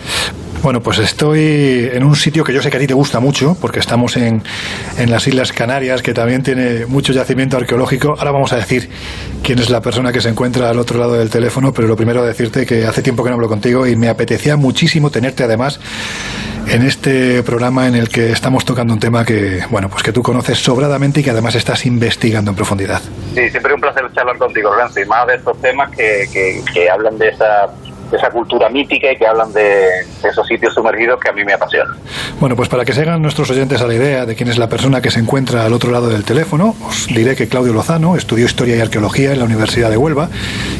Bueno, 0.63 0.81
pues 0.81 0.97
estoy 0.99 1.89
en 1.91 2.05
un 2.05 2.15
sitio 2.15 2.45
que 2.45 2.53
yo 2.53 2.61
sé 2.61 2.71
que 2.71 2.77
a 2.77 2.79
ti 2.79 2.87
te 2.87 2.93
gusta 2.93 3.19
mucho, 3.19 3.57
porque 3.59 3.79
estamos 3.79 4.15
en, 4.15 4.41
en 4.97 5.11
las 5.11 5.27
Islas 5.27 5.51
Canarias, 5.51 6.01
que 6.01 6.13
también 6.13 6.41
tiene 6.41 6.85
mucho 6.85 7.11
yacimiento 7.11 7.57
arqueológico. 7.57 8.15
Ahora 8.17 8.31
vamos 8.31 8.53
a 8.53 8.55
decir 8.55 8.89
quién 9.43 9.59
es 9.59 9.69
la 9.69 9.81
persona 9.81 10.13
que 10.13 10.21
se 10.21 10.29
encuentra 10.29 10.69
al 10.69 10.79
otro 10.79 10.97
lado 10.97 11.15
del 11.15 11.29
teléfono, 11.29 11.73
pero 11.73 11.89
lo 11.89 11.97
primero 11.97 12.23
decirte 12.23 12.65
que 12.65 12.85
hace 12.85 13.01
tiempo 13.01 13.25
que 13.25 13.29
no 13.29 13.35
hablo 13.35 13.49
contigo 13.49 13.85
y 13.85 13.97
me 13.97 14.07
apetecía 14.07 14.55
muchísimo 14.55 15.11
tenerte 15.11 15.43
además 15.43 15.81
en 16.67 16.81
este 16.83 17.43
programa 17.43 17.89
en 17.89 17.95
el 17.95 18.07
que 18.07 18.31
estamos 18.31 18.63
tocando 18.63 18.93
un 18.93 19.01
tema 19.01 19.25
que, 19.25 19.63
bueno, 19.69 19.89
pues 19.89 20.01
que 20.01 20.13
tú 20.13 20.23
conoces 20.23 20.59
sobradamente 20.59 21.19
y 21.19 21.23
que 21.23 21.31
además 21.31 21.55
estás 21.55 21.85
investigando 21.85 22.51
en 22.51 22.55
profundidad. 22.55 23.01
Sí, 23.35 23.49
siempre 23.49 23.73
un 23.73 23.81
placer 23.81 24.05
charlar 24.15 24.37
contigo, 24.37 24.73
Lorenzo, 24.73 25.01
y 25.01 25.05
más 25.05 25.27
de 25.27 25.35
estos 25.35 25.59
temas 25.61 25.91
que, 25.91 26.29
que, 26.31 26.61
que 26.73 26.89
hablan 26.89 27.17
de 27.17 27.27
esa, 27.27 27.67
de 28.13 28.19
esa 28.19 28.29
cultura 28.29 28.69
mítica 28.69 29.11
y 29.11 29.17
que 29.17 29.25
hablan 29.25 29.51
de, 29.53 29.61
de 30.21 30.29
esos 30.29 30.45
sitios 30.47 30.71
sumergidos 30.75 31.19
que 31.19 31.29
a 31.29 31.33
mí 31.33 31.43
me 31.43 31.53
apasionan. 31.53 31.97
Bueno, 32.39 32.55
pues 32.55 32.69
para 32.69 32.85
que 32.85 32.93
se 32.93 33.01
hagan 33.01 33.23
nuestros 33.23 33.49
oyentes 33.49 33.81
a 33.81 33.87
la 33.87 33.95
idea 33.95 34.27
de 34.27 34.35
quién 34.35 34.49
es 34.49 34.59
la 34.59 34.69
persona 34.69 35.01
que 35.01 35.09
se 35.09 35.19
encuentra 35.19 35.65
al 35.65 35.73
otro 35.73 35.91
lado 35.91 36.09
del 36.09 36.23
teléfono, 36.23 36.75
os 36.87 37.07
diré 37.07 37.35
que 37.35 37.47
Claudio 37.47 37.73
Lozano 37.73 38.15
estudió 38.15 38.45
Historia 38.45 38.75
y 38.75 38.81
Arqueología 38.81 39.31
en 39.31 39.39
la 39.39 39.45
Universidad 39.45 39.89
de 39.89 39.97
Huelva 39.97 40.29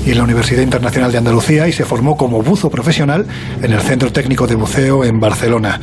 y 0.06 0.12
en 0.12 0.18
la 0.18 0.24
Universidad 0.24 0.62
Internacional 0.62 1.12
de 1.12 1.18
Andalucía 1.18 1.68
y 1.68 1.72
se 1.72 1.86
formó 1.86 2.18
como 2.18 2.44
buzo 2.44 2.70
profesional 2.70 3.26
en 3.64 3.74
el 3.74 3.82
Centro 3.82 4.12
Técnico 4.12 4.46
de 4.46 4.54
Buceo 4.54 5.04
en 5.04 5.20
Barcelona. 5.20 5.80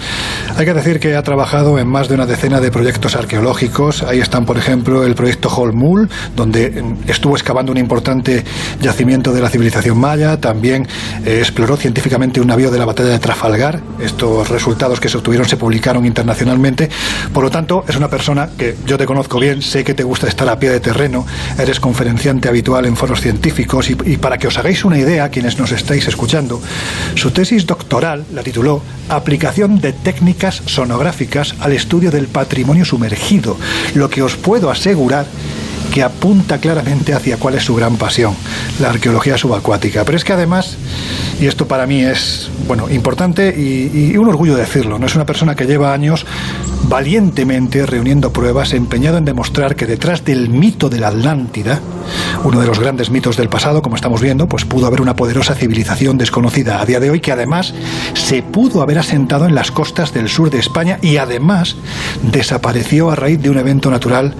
Hay 0.56 0.64
que 0.64 0.74
decir 0.74 1.00
que 1.00 1.16
ha 1.16 1.22
trabajado 1.24 1.80
en 1.80 1.88
más 1.88 2.08
de 2.08 2.14
una 2.14 2.26
decena 2.26 2.60
de 2.60 2.70
proyectos 2.70 3.16
arqueológicos. 3.16 4.04
Ahí 4.04 4.20
están, 4.20 4.46
por 4.46 4.56
ejemplo, 4.56 5.04
el 5.04 5.16
proyecto 5.16 5.48
Holmul, 5.48 6.08
donde 6.36 6.84
estuvo 7.08 7.34
excavando 7.34 7.72
un 7.72 7.78
importante 7.78 8.44
yacimiento 8.80 9.32
de 9.32 9.40
la 9.40 9.48
civilización 9.48 9.98
maya. 9.98 10.40
También 10.40 10.86
eh, 11.24 11.39
exploró 11.40 11.76
científicamente 11.76 12.40
un 12.40 12.46
navío 12.46 12.70
de 12.70 12.78
la 12.78 12.84
batalla 12.84 13.10
de 13.10 13.18
Trafalgar. 13.18 13.80
Estos 14.00 14.48
resultados 14.48 15.00
que 15.00 15.08
se 15.08 15.18
obtuvieron 15.18 15.48
se 15.48 15.56
publicaron 15.56 16.06
internacionalmente. 16.06 16.88
Por 17.32 17.44
lo 17.44 17.50
tanto, 17.50 17.84
es 17.88 17.96
una 17.96 18.08
persona 18.08 18.50
que 18.56 18.76
yo 18.86 18.98
te 18.98 19.06
conozco 19.06 19.38
bien, 19.38 19.62
sé 19.62 19.84
que 19.84 19.94
te 19.94 20.02
gusta 20.02 20.28
estar 20.28 20.48
a 20.48 20.58
pie 20.58 20.70
de 20.70 20.80
terreno, 20.80 21.26
eres 21.58 21.80
conferenciante 21.80 22.48
habitual 22.48 22.86
en 22.86 22.96
foros 22.96 23.20
científicos 23.20 23.90
y, 23.90 23.96
y 24.04 24.16
para 24.16 24.38
que 24.38 24.46
os 24.46 24.58
hagáis 24.58 24.84
una 24.84 24.98
idea, 24.98 25.28
quienes 25.30 25.58
nos 25.58 25.72
estáis 25.72 26.06
escuchando, 26.08 26.60
su 27.14 27.30
tesis 27.30 27.66
doctoral 27.66 28.24
la 28.32 28.42
tituló 28.42 28.82
Aplicación 29.08 29.80
de 29.80 29.92
técnicas 29.92 30.62
sonográficas 30.66 31.54
al 31.60 31.72
estudio 31.72 32.10
del 32.10 32.28
patrimonio 32.28 32.84
sumergido, 32.84 33.56
lo 33.94 34.08
que 34.08 34.22
os 34.22 34.36
puedo 34.36 34.70
asegurar 34.70 35.26
que 35.90 36.02
apunta 36.02 36.58
claramente 36.58 37.14
hacia 37.14 37.36
cuál 37.36 37.54
es 37.54 37.64
su 37.64 37.74
gran 37.74 37.96
pasión, 37.96 38.34
la 38.80 38.90
arqueología 38.90 39.36
subacuática. 39.36 40.04
Pero 40.04 40.16
es 40.16 40.24
que 40.24 40.32
además, 40.32 40.76
y 41.40 41.46
esto 41.46 41.66
para 41.66 41.86
mí 41.86 42.02
es 42.02 42.50
bueno 42.66 42.88
importante 42.88 43.48
y, 43.56 44.16
un 44.16 44.28
orgullo 44.28 44.54
decirlo, 44.56 44.98
no 44.98 45.06
es 45.06 45.14
una 45.14 45.26
persona 45.26 45.56
que 45.56 45.66
lleva 45.66 45.92
años 45.92 46.26
valientemente 46.84 47.86
reuniendo 47.86 48.32
pruebas, 48.32 48.72
empeñado 48.72 49.18
en 49.18 49.24
demostrar 49.24 49.76
que 49.76 49.86
detrás 49.86 50.24
del 50.24 50.48
mito 50.48 50.88
de 50.88 51.00
la 51.00 51.08
Atlántida, 51.08 51.80
uno 52.44 52.60
de 52.60 52.66
los 52.66 52.78
grandes 52.78 53.10
mitos 53.10 53.36
del 53.36 53.48
pasado, 53.48 53.82
como 53.82 53.96
estamos 53.96 54.20
viendo, 54.20 54.48
pues 54.48 54.64
pudo 54.64 54.86
haber 54.86 55.00
una 55.00 55.16
poderosa 55.16 55.54
civilización 55.54 56.18
desconocida 56.18 56.80
a 56.80 56.86
día 56.86 57.00
de 57.00 57.10
hoy 57.10 57.20
que 57.20 57.32
además 57.32 57.74
se 58.14 58.42
pudo 58.42 58.82
haber 58.82 58.98
asentado 58.98 59.46
en 59.46 59.54
las 59.54 59.70
costas 59.70 60.14
del 60.14 60.28
sur 60.28 60.50
de 60.50 60.58
España 60.58 60.98
y 61.02 61.16
además 61.16 61.76
desapareció 62.22 63.10
a 63.10 63.16
raíz 63.16 63.40
de 63.42 63.50
un 63.50 63.58
evento 63.58 63.90
natural 63.90 64.34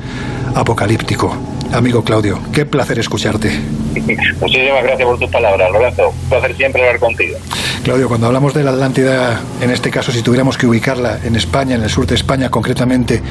apocalíptico. 0.55 1.36
Amigo 1.72 2.03
Claudio, 2.03 2.38
qué 2.53 2.66
placer 2.66 2.99
escucharte. 2.99 3.51
Muchísimas 4.41 4.82
gracias 4.82 5.07
por 5.09 5.18
tus 5.18 5.30
palabras, 5.30 5.70
Lorenzo. 5.70 6.09
Un 6.09 6.28
placer 6.28 6.57
siempre 6.57 6.82
hablar 6.82 6.99
contigo. 6.99 7.38
Claudio, 7.84 8.09
cuando 8.09 8.26
hablamos 8.26 8.55
de 8.55 8.62
la 8.62 8.72
Atlántida, 8.72 9.41
en 9.61 9.70
este 9.70 9.91
caso, 9.91 10.12
si 10.12 10.22
tuviéramos 10.22 10.59
que 10.59 10.66
ubicarla 10.66 11.20
en 11.24 11.36
España, 11.36 11.76
en 11.76 11.82
el 11.82 11.91
sur 11.91 12.07
de 12.07 12.14
España, 12.14 12.51
concretamente 12.51 13.22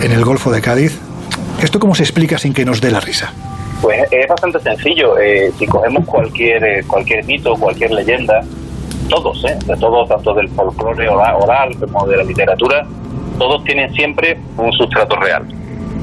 en 0.00 0.12
el 0.12 0.24
Golfo 0.24 0.50
de 0.50 0.60
Cádiz, 0.60 0.98
¿esto 1.62 1.80
cómo 1.80 1.94
se 1.94 2.02
explica 2.02 2.38
sin 2.38 2.54
que 2.54 2.64
nos 2.64 2.80
dé 2.80 2.90
la 2.90 3.00
risa? 3.00 3.32
Pues 3.82 4.00
es 4.10 4.28
bastante 4.28 4.60
sencillo. 4.60 5.18
Eh, 5.18 5.52
si 5.58 5.66
cogemos 5.66 6.04
cualquier 6.04 6.64
eh, 6.64 6.84
cualquier 6.86 7.24
mito, 7.24 7.54
cualquier 7.54 7.92
leyenda, 7.92 8.42
todos, 9.08 9.44
¿eh? 9.44 9.58
de 9.66 9.76
todos, 9.76 10.08
tanto 10.08 10.34
del 10.34 10.48
folclore 10.50 11.08
oral, 11.08 11.36
oral 11.40 11.76
como 11.78 12.06
de 12.06 12.16
la 12.16 12.24
literatura, 12.24 12.86
todos 13.38 13.64
tienen 13.64 13.92
siempre 13.94 14.38
un 14.56 14.72
sustrato 14.72 15.16
real. 15.16 15.46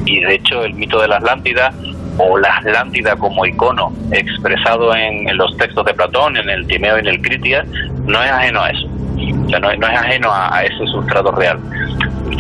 Y 0.06 0.20
de 0.22 0.36
hecho 0.36 0.64
el 0.64 0.74
mito 0.74 1.02
de 1.02 1.08
la 1.08 1.18
Atlántida 1.18 1.74
o 2.18 2.38
la 2.38 2.58
Atlántida 2.58 3.16
como 3.16 3.46
icono 3.46 3.92
expresado 4.12 4.96
en, 4.96 5.36
los 5.38 5.56
textos 5.58 5.86
de 5.86 5.94
Platón, 5.94 6.38
en 6.38 6.50
el 6.50 6.66
Timeo 6.68 6.98
y 6.98 7.00
en 7.02 7.08
el 7.08 7.22
Critias, 7.22 7.66
no 8.06 8.22
es 8.24 8.32
ajeno 8.32 8.62
a 8.62 8.70
eso. 8.70 8.88
No, 9.60 9.70
es- 9.70 9.80
no 9.80 9.88
es 9.88 9.98
ajeno 10.00 10.30
a, 10.32 10.64
ese 10.64 10.86
sustrato 10.88 11.32
real. 11.32 11.60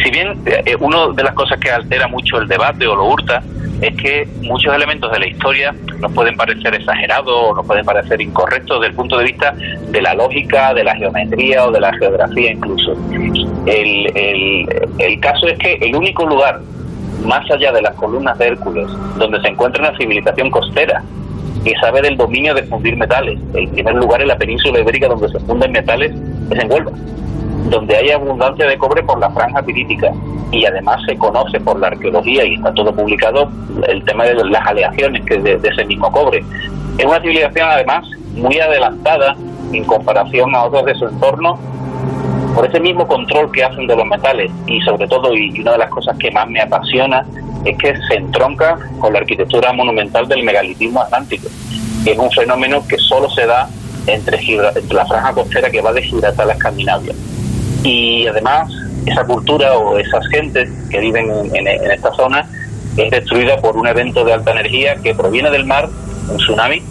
Si 0.03 0.11
bien 0.11 0.39
eh, 0.45 0.75
una 0.79 1.07
de 1.15 1.23
las 1.23 1.33
cosas 1.33 1.59
que 1.59 1.71
altera 1.71 2.07
mucho 2.07 2.37
el 2.39 2.47
debate 2.47 2.85
o 2.87 2.95
lo 2.95 3.05
hurta 3.05 3.41
es 3.81 3.95
que 3.97 4.27
muchos 4.41 4.73
elementos 4.73 5.11
de 5.11 5.19
la 5.19 5.27
historia 5.27 5.73
nos 5.99 6.11
pueden 6.13 6.35
parecer 6.37 6.73
exagerados 6.73 7.27
o 7.33 7.53
nos 7.55 7.65
pueden 7.65 7.85
parecer 7.85 8.21
incorrectos 8.21 8.79
desde 8.79 8.91
el 8.91 8.95
punto 8.95 9.17
de 9.17 9.25
vista 9.25 9.53
de 9.89 10.01
la 10.01 10.13
lógica, 10.13 10.73
de 10.73 10.83
la 10.83 10.95
geometría 10.95 11.65
o 11.65 11.71
de 11.71 11.79
la 11.81 11.93
geografía 11.93 12.51
incluso. 12.51 12.93
El, 13.65 14.17
el- 14.17 14.67
el 14.99 15.19
caso 15.19 15.47
es 15.47 15.57
que 15.59 15.73
el 15.75 15.95
único 15.95 16.25
lugar 16.25 16.59
más 17.25 17.49
allá 17.51 17.71
de 17.71 17.81
las 17.81 17.95
columnas 17.95 18.37
de 18.37 18.47
Hércules, 18.47 18.87
donde 19.17 19.41
se 19.41 19.47
encuentra 19.49 19.89
una 19.89 19.97
civilización 19.97 20.49
costera 20.51 21.03
que 21.63 21.73
sabe 21.81 22.01
del 22.01 22.15
dominio 22.15 22.53
de 22.53 22.63
fundir 22.63 22.95
metales. 22.95 23.39
El 23.53 23.67
primer 23.69 23.95
lugar 23.95 24.21
en 24.21 24.27
la 24.27 24.37
península 24.37 24.79
ibérica 24.79 25.07
donde 25.07 25.29
se 25.29 25.39
funden 25.39 25.71
metales 25.71 26.11
es 26.51 26.59
en 26.59 26.71
Huelva, 26.71 26.91
donde 27.69 27.95
hay 27.95 28.11
abundancia 28.11 28.67
de 28.67 28.77
cobre 28.77 29.01
por 29.03 29.19
la 29.19 29.29
franja 29.31 29.61
pirítica 29.63 30.11
y 30.51 30.65
además 30.65 31.01
se 31.07 31.17
conoce 31.17 31.59
por 31.59 31.79
la 31.79 31.87
arqueología 31.87 32.45
y 32.45 32.55
está 32.55 32.73
todo 32.73 32.93
publicado 32.93 33.49
el 33.87 34.03
tema 34.05 34.25
de 34.25 34.35
las 34.35 34.67
aleaciones 34.67 35.25
que 35.25 35.39
de, 35.39 35.59
ese 35.63 35.85
mismo 35.85 36.11
cobre. 36.11 36.43
Es 36.97 37.05
una 37.05 37.19
civilización 37.19 37.67
además 37.67 38.05
muy 38.33 38.59
adelantada 38.59 39.35
en 39.73 39.83
comparación 39.85 40.53
a 40.55 40.65
otros 40.65 40.85
de 40.85 40.95
su 40.95 41.07
entorno 41.07 41.57
por 42.55 42.65
ese 42.65 42.79
mismo 42.79 43.05
control 43.07 43.51
que 43.51 43.63
hacen 43.63 43.85
de 43.85 43.95
los 43.95 44.05
metales 44.05 44.49
y 44.65 44.79
sobre 44.81 45.07
todo, 45.07 45.35
y 45.35 45.59
una 45.59 45.73
de 45.73 45.77
las 45.79 45.89
cosas 45.89 46.17
que 46.17 46.31
más 46.31 46.47
me 46.49 46.61
apasiona, 46.61 47.25
es 47.65 47.77
que 47.77 47.93
se 48.07 48.15
entronca 48.15 48.77
con 48.99 49.11
la 49.13 49.19
arquitectura 49.19 49.73
monumental 49.73 50.27
del 50.27 50.43
megalitismo 50.43 51.01
atlántico, 51.01 51.47
que 52.03 52.11
es 52.13 52.17
un 52.17 52.31
fenómeno 52.31 52.83
que 52.87 52.97
solo 52.97 53.29
se 53.29 53.45
da 53.45 53.67
entre, 54.07 54.39
la 54.91 55.05
franja 55.05 55.33
costera 55.33 55.69
que 55.69 55.81
va 55.81 55.91
de 55.91 56.01
Gibraltar 56.03 56.49
a 56.49 56.53
Escandinavia. 56.53 57.13
Y 57.83 58.25
además, 58.27 58.71
esa 59.05 59.25
cultura 59.25 59.73
o 59.77 59.97
esas 59.97 60.25
gentes 60.27 60.69
que 60.89 60.99
viven 60.99 61.29
en, 61.31 61.55
en- 61.55 61.67
en 61.67 61.91
esta 61.91 62.11
zona 62.13 62.47
es 62.97 63.11
destruida 63.11 63.57
por 63.57 63.75
un 63.77 63.87
evento 63.87 64.23
de 64.23 64.33
alta 64.33 64.51
energía 64.51 64.95
que 64.97 65.13
proviene 65.13 65.49
del 65.51 65.65
mar, 65.65 65.89
un 66.29 66.37
tsunami. 66.37 66.81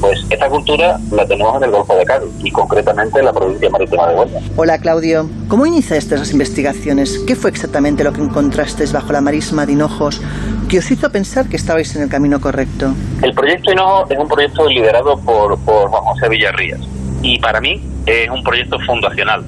Pues 0.00 0.24
esta 0.30 0.48
cultura 0.48 0.98
la 1.10 1.26
tenemos 1.26 1.56
en 1.58 1.64
el 1.64 1.70
Golfo 1.70 1.94
de 1.96 2.04
Cádiz 2.04 2.30
y 2.42 2.50
concretamente 2.50 3.18
en 3.18 3.26
la 3.26 3.32
provincia 3.32 3.68
marítima 3.68 4.06
de 4.08 4.14
Huelva. 4.16 4.40
Hola 4.56 4.78
Claudio, 4.78 5.28
¿cómo 5.48 5.66
iniciaste 5.66 6.14
esas 6.14 6.32
investigaciones? 6.32 7.18
¿Qué 7.26 7.36
fue 7.36 7.50
exactamente 7.50 8.02
lo 8.02 8.12
que 8.12 8.22
encontrasteis 8.22 8.92
bajo 8.92 9.12
la 9.12 9.20
marisma 9.20 9.66
de 9.66 9.72
Hinojos 9.72 10.22
que 10.70 10.78
os 10.78 10.90
hizo 10.90 11.10
pensar 11.10 11.48
que 11.48 11.56
estabais 11.56 11.94
en 11.96 12.02
el 12.02 12.08
camino 12.08 12.40
correcto? 12.40 12.94
El 13.22 13.34
proyecto 13.34 13.72
Hinojo 13.72 14.06
es 14.08 14.18
un 14.18 14.28
proyecto 14.28 14.66
liderado 14.68 15.18
por, 15.18 15.58
por 15.60 15.90
Juan 15.90 16.02
José 16.04 16.28
Villarrías 16.30 16.80
y 17.20 17.38
para 17.38 17.60
mí 17.60 17.82
es 18.06 18.30
un 18.30 18.42
proyecto 18.42 18.78
fundacional 18.86 19.44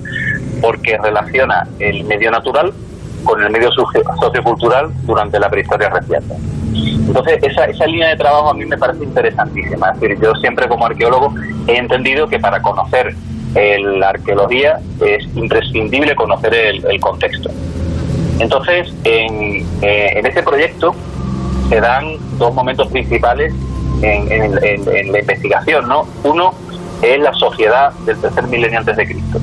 porque 0.60 0.98
relaciona 0.98 1.66
el 1.78 2.04
medio 2.04 2.30
natural 2.30 2.72
con 3.24 3.42
el 3.42 3.50
medio 3.50 3.70
socio- 3.72 4.02
sociocultural 4.20 4.90
durante 5.04 5.38
la 5.40 5.48
prehistoria 5.50 5.88
reciente. 5.88 6.34
Entonces, 7.06 7.38
esa, 7.42 7.64
esa 7.66 7.86
línea 7.86 8.08
de 8.08 8.16
trabajo 8.16 8.50
a 8.50 8.54
mí 8.54 8.64
me 8.66 8.76
parece 8.76 9.04
interesantísima. 9.04 9.90
Es 9.92 10.00
decir, 10.00 10.18
yo 10.22 10.34
siempre 10.36 10.68
como 10.68 10.86
arqueólogo 10.86 11.34
he 11.66 11.76
entendido 11.76 12.26
que 12.28 12.38
para 12.38 12.60
conocer 12.60 13.14
eh, 13.54 13.78
la 13.80 14.10
arqueología 14.10 14.80
es 15.00 15.24
imprescindible 15.36 16.14
conocer 16.14 16.52
el, 16.54 16.84
el 16.90 17.00
contexto. 17.00 17.50
Entonces, 18.38 18.92
en, 19.04 19.64
eh, 19.82 20.12
en 20.16 20.26
ese 20.26 20.42
proyecto 20.42 20.94
se 21.68 21.80
dan 21.80 22.16
dos 22.38 22.52
momentos 22.54 22.88
principales 22.88 23.54
en- 24.02 24.30
en- 24.30 24.58
en 24.94 25.12
la 25.12 25.20
investigación, 25.20 25.88
¿no? 25.88 26.06
Uno 26.24 26.52
es 27.02 27.18
la 27.18 27.32
sociedad 27.34 27.92
del 28.04 28.18
tercer 28.20 28.46
milenio 28.48 28.78
antes 28.78 28.96
de 28.96 29.06
Cristo 29.06 29.38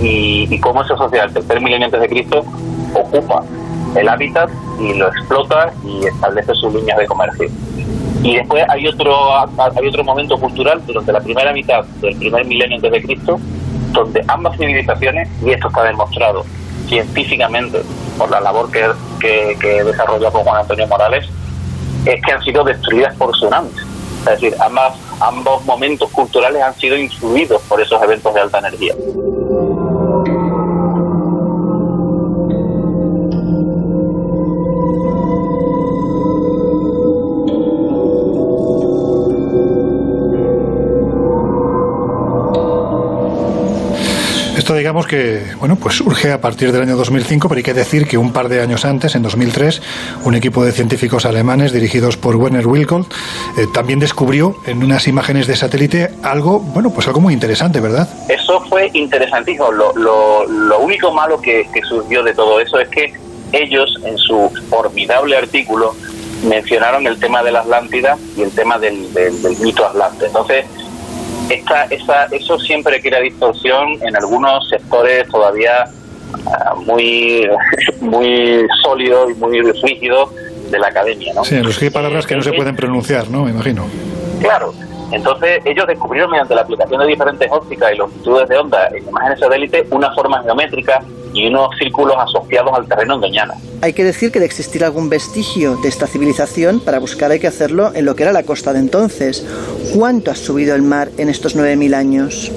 y, 0.00 0.46
y 0.50 0.60
cómo 0.60 0.82
esa 0.82 0.96
sociedad 0.96 1.24
del 1.24 1.34
tercer 1.34 1.60
milenio 1.62 1.86
antes 1.86 2.00
de 2.00 2.08
Cristo 2.08 2.44
ocupa 2.94 3.42
el 3.96 4.08
hábitat 4.08 4.50
y 4.78 4.94
lo 4.94 5.08
explota 5.08 5.72
y 5.84 6.06
establece 6.06 6.54
sus 6.54 6.74
líneas 6.74 6.98
de 6.98 7.06
comercio. 7.06 7.48
Y 8.22 8.36
después 8.36 8.64
hay 8.68 8.86
otro 8.88 9.14
hay 9.36 9.88
otro 9.88 10.04
momento 10.04 10.38
cultural 10.38 10.82
durante 10.86 11.12
la 11.12 11.20
primera 11.20 11.52
mitad 11.52 11.84
del 12.00 12.16
primer 12.16 12.44
milenio 12.44 12.76
antes 12.76 12.92
de 12.92 13.02
Cristo, 13.02 13.38
donde 13.92 14.24
ambas 14.28 14.56
civilizaciones, 14.56 15.28
y 15.42 15.50
esto 15.50 15.68
está 15.68 15.84
demostrado 15.84 16.44
científicamente 16.88 17.82
por 18.18 18.30
la 18.30 18.40
labor 18.40 18.70
que, 18.70 18.86
que, 19.20 19.56
que 19.60 19.82
con 20.32 20.44
Juan 20.44 20.60
Antonio 20.60 20.86
Morales, 20.86 21.26
es 22.04 22.22
que 22.22 22.32
han 22.32 22.42
sido 22.42 22.64
destruidas 22.64 23.14
por 23.16 23.32
tsunamis. 23.32 23.76
Es 24.20 24.24
decir, 24.40 24.54
ambas, 24.60 24.94
ambos 25.20 25.64
momentos 25.64 26.10
culturales 26.10 26.62
han 26.62 26.74
sido 26.74 26.96
influidos 26.96 27.62
por 27.62 27.80
esos 27.80 28.02
eventos 28.02 28.34
de 28.34 28.40
alta 28.40 28.58
energía. 28.58 28.94
Digamos 44.76 45.06
que, 45.06 45.42
bueno, 45.58 45.76
pues 45.76 45.96
surge 45.96 46.32
a 46.32 46.40
partir 46.40 46.72
del 46.72 46.82
año 46.82 46.96
2005, 46.96 47.48
pero 47.48 47.58
hay 47.58 47.62
que 47.62 47.74
decir 47.74 48.06
que 48.06 48.18
un 48.18 48.32
par 48.32 48.48
de 48.48 48.60
años 48.60 48.84
antes, 48.84 49.14
en 49.14 49.22
2003, 49.22 49.82
un 50.24 50.34
equipo 50.34 50.64
de 50.64 50.72
científicos 50.72 51.26
alemanes 51.26 51.72
dirigidos 51.72 52.16
por 52.16 52.36
Werner 52.36 52.66
Wilcott 52.66 53.12
eh, 53.56 53.66
también 53.72 53.98
descubrió 53.98 54.56
en 54.66 54.82
unas 54.82 55.08
imágenes 55.08 55.46
de 55.46 55.56
satélite 55.56 56.10
algo, 56.22 56.60
bueno, 56.60 56.90
pues 56.90 57.06
algo 57.06 57.20
muy 57.20 57.34
interesante, 57.34 57.80
¿verdad? 57.80 58.08
Eso 58.28 58.60
fue 58.68 58.90
interesantísimo. 58.92 59.70
Lo, 59.72 59.92
lo, 59.96 60.46
lo 60.46 60.78
único 60.80 61.12
malo 61.12 61.40
que, 61.40 61.68
que 61.72 61.82
surgió 61.82 62.22
de 62.22 62.34
todo 62.34 62.60
eso 62.60 62.78
es 62.78 62.88
que 62.88 63.12
ellos, 63.52 63.98
en 64.04 64.18
su 64.18 64.50
formidable 64.68 65.36
artículo, 65.36 65.94
mencionaron 66.44 67.06
el 67.06 67.18
tema 67.18 67.42
de 67.42 67.52
la 67.52 67.60
Atlántida 67.60 68.18
y 68.36 68.42
el 68.42 68.50
tema 68.52 68.78
del, 68.78 69.12
del, 69.14 69.40
del 69.42 69.56
mito 69.58 69.86
atlante. 69.86 70.26
Entonces, 70.26 70.66
esta, 71.48 71.84
esa, 71.84 72.24
eso 72.26 72.58
siempre 72.58 73.00
crea 73.00 73.20
distorsión 73.20 73.98
en 74.02 74.16
algunos 74.16 74.68
sectores 74.68 75.28
todavía 75.28 75.84
ah, 76.46 76.74
muy, 76.84 77.48
muy 78.00 78.66
sólidos 78.82 79.30
y 79.30 79.34
muy 79.34 79.60
rígidos 79.60 80.30
de 80.70 80.78
la 80.78 80.88
academia. 80.88 81.32
¿no? 81.34 81.44
Sí, 81.44 81.56
en 81.56 81.64
los 81.64 81.78
que 81.78 81.86
hay 81.86 81.90
palabras 81.90 82.26
que 82.26 82.36
no 82.36 82.42
se 82.42 82.52
pueden 82.52 82.76
pronunciar, 82.76 83.28
¿no? 83.28 83.44
Me 83.44 83.50
imagino. 83.50 83.86
Claro. 84.40 84.72
Entonces, 85.12 85.60
ellos 85.64 85.86
descubrieron 85.86 86.30
mediante 86.30 86.54
la 86.54 86.62
aplicación 86.62 87.00
de 87.00 87.06
diferentes 87.06 87.48
ópticas 87.50 87.92
y 87.92 87.96
longitudes 87.96 88.48
de 88.48 88.58
onda 88.58 88.88
en 88.88 89.06
imágenes 89.08 89.38
satélite 89.38 89.86
una 89.90 90.12
forma 90.14 90.42
geométrica 90.42 91.00
y 91.36 91.46
unos 91.46 91.68
círculos 91.78 92.16
asociados 92.18 92.72
al 92.72 92.88
terreno 92.88 93.16
en 93.16 93.20
Doñana. 93.20 93.54
Hay 93.82 93.92
que 93.92 94.04
decir 94.04 94.32
que 94.32 94.40
de 94.40 94.46
existir 94.46 94.82
algún 94.84 95.10
vestigio 95.10 95.76
de 95.76 95.88
esta 95.88 96.06
civilización, 96.06 96.80
para 96.80 96.98
buscar 96.98 97.30
hay 97.30 97.38
que 97.38 97.46
hacerlo 97.46 97.92
en 97.94 98.06
lo 98.06 98.16
que 98.16 98.22
era 98.22 98.32
la 98.32 98.42
costa 98.42 98.72
de 98.72 98.78
entonces. 98.78 99.46
¿Cuánto 99.94 100.30
ha 100.30 100.34
subido 100.34 100.74
el 100.74 100.82
mar 100.82 101.10
en 101.18 101.28
estos 101.28 101.54
9.000 101.54 101.94
años? 101.94 102.50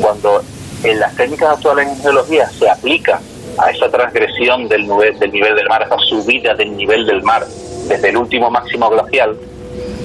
Cuando 0.00 0.42
en 0.82 0.98
las 0.98 1.14
técnicas 1.14 1.54
actuales 1.54 1.88
en 1.88 1.96
geología 2.02 2.50
se 2.50 2.68
aplica 2.68 3.20
a 3.56 3.70
esa 3.70 3.88
transgresión 3.88 4.68
del 4.68 4.82
nivel, 4.82 5.18
del 5.18 5.32
nivel 5.32 5.54
del 5.54 5.68
mar, 5.68 5.82
a 5.82 5.86
esa 5.86 5.98
subida 5.98 6.54
del 6.54 6.76
nivel 6.76 7.06
del 7.06 7.22
mar 7.22 7.46
desde 7.88 8.08
el 8.08 8.16
último 8.16 8.50
máximo 8.50 8.90
glacial, 8.90 9.36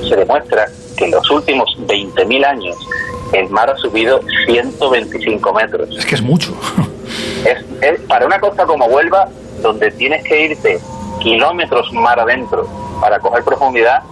se 0.08 0.16
demuestra 0.16 0.68
que 0.96 1.06
en 1.06 1.12
los 1.12 1.30
últimos 1.32 1.76
20.000 1.88 2.46
años 2.46 2.76
el 3.34 3.50
mar 3.50 3.72
ha 3.72 3.78
subido 3.78 4.22
125 4.46 5.54
metros. 5.54 5.98
Es 5.98 6.06
que 6.06 6.16
es 6.16 6.22
mucho. 6.22 6.56
Es, 7.46 7.66
es 7.82 8.00
para 8.02 8.26
una 8.26 8.40
costa 8.40 8.66
como 8.66 8.86
Huelva, 8.86 9.30
donde 9.62 9.92
tienes 9.92 10.24
que 10.24 10.46
irte 10.46 10.80
kilómetros 11.22 11.92
mar 11.94 12.20
adentro 12.20 12.68
para 13.00 13.20
coger 13.20 13.44
profundidad, 13.44 14.04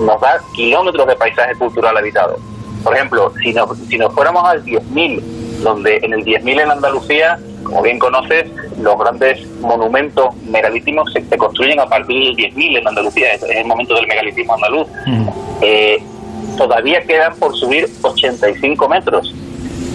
nos 0.00 0.20
da 0.20 0.40
kilómetros 0.54 1.06
de 1.06 1.16
paisaje 1.16 1.54
cultural 1.56 1.96
habitado. 1.96 2.38
Por 2.84 2.94
ejemplo, 2.94 3.32
si 3.42 3.52
nos, 3.52 3.76
si 3.88 3.98
nos 3.98 4.14
fuéramos 4.14 4.44
al 4.44 4.64
10.000, 4.64 5.20
donde 5.62 5.96
en 6.02 6.12
el 6.12 6.24
10.000 6.24 6.62
en 6.62 6.70
Andalucía, 6.70 7.38
como 7.64 7.82
bien 7.82 7.98
conoces, 7.98 8.46
los 8.78 8.98
grandes 8.98 9.44
monumentos 9.60 10.34
megalítimos 10.44 11.12
se, 11.12 11.24
se 11.24 11.36
construyen 11.36 11.80
a 11.80 11.86
partir 11.86 12.36
del 12.36 12.54
10.000 12.54 12.78
en 12.78 12.88
Andalucía, 12.88 13.32
es, 13.32 13.42
es 13.42 13.56
el 13.56 13.66
momento 13.66 13.94
del 13.94 14.06
megalitismo 14.06 14.54
andaluz. 14.54 14.86
Eh, 15.60 16.02
todavía 16.56 17.02
quedan 17.02 17.34
por 17.36 17.56
subir 17.56 17.88
85 18.02 18.88
metros. 18.88 19.34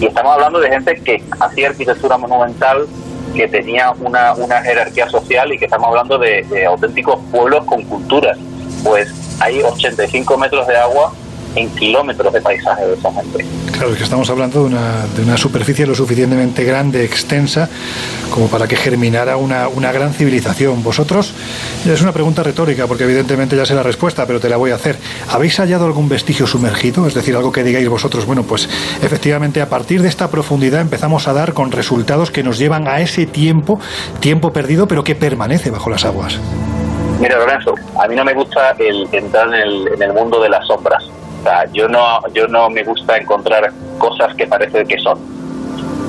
Y 0.00 0.06
estamos 0.06 0.32
hablando 0.32 0.60
de 0.60 0.68
gente 0.68 0.96
que 0.96 1.22
hacía 1.40 1.68
arquitectura 1.68 2.16
monumental, 2.18 2.86
que 3.34 3.48
tenía 3.48 3.92
una, 3.92 4.34
una 4.34 4.62
jerarquía 4.62 5.08
social 5.08 5.52
y 5.52 5.58
que 5.58 5.64
estamos 5.64 5.88
hablando 5.88 6.18
de, 6.18 6.42
de 6.44 6.66
auténticos 6.66 7.18
pueblos 7.30 7.64
con 7.64 7.82
culturas. 7.84 8.38
Pues 8.82 9.12
hay 9.40 9.62
85 9.62 10.36
metros 10.38 10.66
de 10.66 10.76
agua 10.76 11.12
en 11.54 11.68
kilómetros 11.70 12.32
de 12.32 12.40
paisaje 12.40 12.86
de 12.86 12.94
esa 12.94 13.12
gente. 13.12 13.44
Claro, 13.72 13.90
es 13.90 13.96
que 13.96 14.04
estamos 14.04 14.30
hablando 14.30 14.60
de 14.60 14.66
una, 14.66 15.06
de 15.16 15.22
una 15.22 15.36
superficie 15.36 15.86
lo 15.86 15.94
suficientemente 15.94 16.64
grande, 16.64 17.04
extensa, 17.04 17.68
como 18.30 18.46
para 18.48 18.68
que 18.68 18.76
germinara 18.76 19.36
una, 19.36 19.68
una 19.68 19.90
gran 19.92 20.12
civilización. 20.12 20.82
Vosotros, 20.82 21.34
es 21.84 22.02
una 22.02 22.12
pregunta 22.12 22.42
retórica, 22.42 22.86
porque 22.86 23.04
evidentemente 23.04 23.56
ya 23.56 23.66
sé 23.66 23.74
la 23.74 23.82
respuesta, 23.82 24.26
pero 24.26 24.40
te 24.40 24.48
la 24.48 24.56
voy 24.56 24.70
a 24.70 24.76
hacer. 24.76 24.96
¿Habéis 25.30 25.58
hallado 25.58 25.86
algún 25.86 26.08
vestigio 26.08 26.46
sumergido? 26.46 27.06
Es 27.06 27.14
decir, 27.14 27.34
algo 27.36 27.52
que 27.52 27.64
digáis 27.64 27.88
vosotros, 27.88 28.26
bueno, 28.26 28.44
pues 28.44 28.68
efectivamente 29.02 29.60
a 29.60 29.68
partir 29.68 30.02
de 30.02 30.08
esta 30.08 30.30
profundidad 30.30 30.80
empezamos 30.80 31.26
a 31.26 31.32
dar 31.32 31.52
con 31.52 31.72
resultados 31.72 32.30
que 32.30 32.42
nos 32.42 32.58
llevan 32.58 32.86
a 32.86 33.00
ese 33.00 33.26
tiempo, 33.26 33.80
tiempo 34.20 34.52
perdido, 34.52 34.86
pero 34.86 35.02
que 35.02 35.14
permanece 35.14 35.70
bajo 35.70 35.90
las 35.90 36.04
aguas. 36.04 36.38
Mira, 37.20 37.38
Lorenzo, 37.38 37.74
a 38.00 38.08
mí 38.08 38.16
no 38.16 38.24
me 38.24 38.34
gusta 38.34 38.74
el 38.78 39.08
entrar 39.12 39.48
en 39.48 39.54
el, 39.54 39.88
en 39.94 40.02
el 40.02 40.12
mundo 40.12 40.42
de 40.42 40.48
las 40.48 40.66
sombras. 40.66 41.04
Yo 41.72 41.88
no, 41.88 42.20
yo 42.32 42.46
no 42.48 42.70
me 42.70 42.82
gusta 42.84 43.16
encontrar 43.16 43.70
cosas 43.98 44.34
que 44.34 44.46
parece 44.46 44.84
que 44.84 44.98
son. 44.98 45.18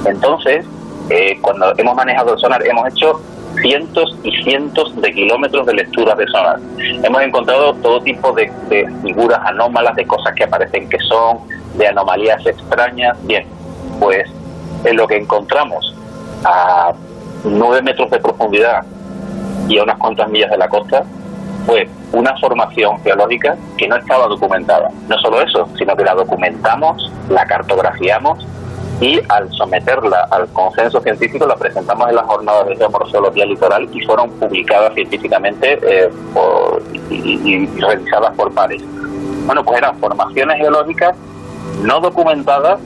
Entonces, 0.06 0.66
eh, 1.10 1.38
cuando 1.42 1.74
hemos 1.78 1.96
manejado 1.96 2.34
el 2.34 2.40
sonar, 2.40 2.66
hemos 2.66 2.88
hecho 2.90 3.22
cientos 3.62 4.18
y 4.24 4.32
cientos 4.44 4.96
de 5.02 5.12
kilómetros 5.14 5.66
de 5.66 5.74
lecturas 5.74 6.18
de 6.18 6.28
sonar. 6.28 6.60
Hemos 6.78 7.22
encontrado 7.22 7.74
todo 7.76 8.02
tipo 8.02 8.32
de, 8.34 8.52
figuras 9.04 9.40
anómalas, 9.46 9.96
de 9.96 10.06
cosas 10.06 10.34
que 10.36 10.44
aparecen 10.44 10.90
que 10.90 11.00
son, 11.00 11.40
de 11.76 11.88
anomalías 11.88 12.46
extrañas. 12.46 13.18
Bien, 13.26 13.46
pues 14.00 14.30
en 14.84 14.98
lo 14.98 15.08
que 15.08 15.18
encontramos 15.18 15.96
a 16.44 16.94
9 17.44 17.82
metros 17.82 18.10
de 18.12 18.20
profundidad 18.20 18.84
y 19.68 19.80
a 19.80 19.84
unas 19.84 19.98
cuantas 19.98 20.30
millas 20.30 20.52
de 20.52 20.58
la 20.58 20.70
costa 20.70 21.04
fue 21.66 21.88
una 22.14 22.38
formación 22.38 23.00
geológica 23.04 23.56
que 23.78 23.88
no 23.88 23.96
estaba 23.96 24.28
documentada. 24.28 24.90
No 25.08 25.18
solo 25.20 25.42
eso, 25.42 25.68
sino 25.78 25.96
que 25.96 26.04
la 26.04 26.14
documentamos, 26.14 27.12
la 27.30 27.46
cartografiamos 27.46 28.46
y 29.02 29.20
al 29.28 29.52
someterla 29.52 30.28
al 30.32 30.48
consenso 30.54 31.02
científico 31.02 31.46
la 31.46 31.56
presentamos 31.58 32.08
en 32.10 32.16
las 32.16 32.26
jornadas 32.26 32.68
de 32.68 32.78
geomorfología 32.78 33.46
litoral 33.46 33.90
y 33.92 34.02
fueron 34.06 34.30
publicadas 34.32 34.94
científicamente 34.94 35.78
eh, 35.82 36.10
y, 37.10 37.16
y- 37.16 37.68
revisadas 37.82 38.34
por 38.36 38.54
pares. 38.54 38.82
Bueno, 39.46 39.64
pues 39.66 39.78
eran 39.80 39.98
formaciones 40.00 40.58
geológicas 40.58 41.16
no 41.84 42.00
documentadas 42.00 42.80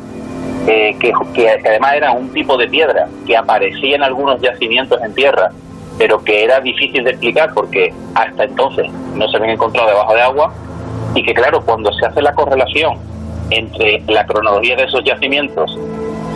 eh, 0.68 0.96
que, 1.00 1.12
que- 1.34 1.50
además 1.70 1.94
era 1.94 2.12
un 2.12 2.30
tipo 2.30 2.58
de 2.58 2.68
piedra 2.68 3.08
que 3.28 3.38
aparecía 3.38 3.96
en 3.96 4.04
algunos 4.04 4.42
yacimientos 4.42 5.00
en 5.04 5.14
tierra, 5.14 5.52
pero 6.00 6.24
que 6.24 6.44
era 6.46 6.60
difícil 6.62 7.04
de 7.04 7.12
explicar 7.12 7.54
porque 7.54 7.94
hasta 8.16 8.46
entonces 8.46 8.90
no 9.14 9.28
se 9.30 9.38
habían 9.38 9.52
encontrado 9.52 9.90
debajo 9.90 10.14
de 10.16 10.22
agua 10.22 10.54
y 11.14 11.22
que 11.24 11.34
claro, 11.36 11.62
cuando 11.64 11.92
se 11.94 12.06
hace 12.08 12.22
la 12.22 12.34
correlación 12.34 12.98
entre 13.52 14.02
la 14.08 14.26
cronología 14.26 14.76
de 14.76 14.84
esos 14.86 15.04
yacimientos 15.04 15.78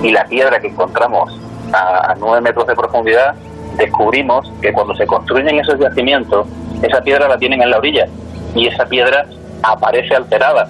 y 0.03 0.11
la 0.11 0.25
piedra 0.25 0.59
que 0.59 0.67
encontramos 0.67 1.39
a, 1.73 2.11
a 2.11 2.15
9 2.19 2.41
metros 2.41 2.67
de 2.67 2.75
profundidad, 2.75 3.33
descubrimos 3.77 4.51
que 4.61 4.71
cuando 4.73 4.93
se 4.95 5.07
construyen 5.07 5.57
esos 5.59 5.79
yacimientos, 5.79 6.45
esa 6.81 7.01
piedra 7.01 7.27
la 7.27 7.37
tienen 7.37 7.61
en 7.61 7.71
la 7.71 7.77
orilla 7.77 8.07
y 8.55 8.67
esa 8.67 8.85
piedra 8.85 9.25
aparece 9.63 10.13
alterada, 10.15 10.67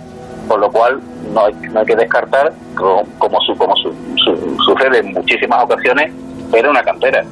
por 0.48 0.60
lo 0.60 0.72
cual 0.72 1.02
no 1.34 1.45
hay, 1.45 1.53
no 1.72 1.80
hay 1.80 1.86
que 1.86 1.95
descartar, 1.95 2.53
como, 2.76 3.03
como, 3.18 3.41
su- 3.41 3.56
como 3.57 3.76
su- 3.78 3.94
su- 4.24 4.57
sucede 4.64 4.99
en 4.99 5.14
muchísimas 5.14 5.64
ocasiones, 5.64 6.14
era 6.53 6.70
una 6.70 6.84
cantera. 6.84 7.24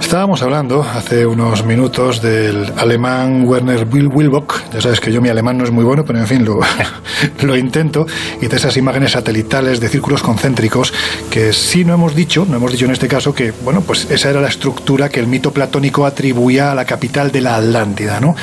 Estábamos 0.00 0.42
hablando 0.42 0.82
hace 0.82 1.26
unos 1.26 1.64
minutos 1.64 2.20
del 2.22 2.72
alemán 2.76 3.44
Werner 3.46 3.86
Wil- 3.88 4.10
Wilbock. 4.14 4.62
Ya 4.72 4.80
sabes 4.80 5.00
que 5.00 5.10
yo 5.10 5.20
mi 5.20 5.28
alemán 5.28 5.58
no 5.58 5.64
es 5.64 5.70
muy 5.70 5.82
bueno, 5.82 6.04
pero 6.04 6.18
en 6.20 6.26
fin, 6.26 6.44
lo, 6.44 6.60
lo 7.42 7.56
intento. 7.56 8.06
Y 8.40 8.46
de 8.46 8.56
esas 8.56 8.76
imágenes 8.76 9.12
satelitales 9.12 9.80
de 9.80 9.88
círculos 9.88 10.22
concéntricos 10.22 10.92
que 11.30 11.52
sí 11.52 11.84
no 11.84 11.94
hemos 11.94 12.14
dicho, 12.14 12.46
no 12.48 12.56
hemos 12.58 12.70
dicho 12.72 12.84
en 12.84 12.92
este 12.92 13.08
caso 13.08 13.34
que, 13.34 13.52
bueno, 13.64 13.80
pues 13.80 14.08
esa 14.10 14.30
era 14.30 14.40
la 14.40 14.48
estructura 14.48 15.08
que 15.08 15.20
el 15.20 15.26
mito 15.26 15.52
platónico 15.52 16.06
atribuía 16.06 16.70
a 16.70 16.74
la 16.74 16.84
capital 16.84 17.32
de 17.32 17.40
la 17.40 17.56
Atlántida, 17.56 18.20
¿no? 18.20 18.36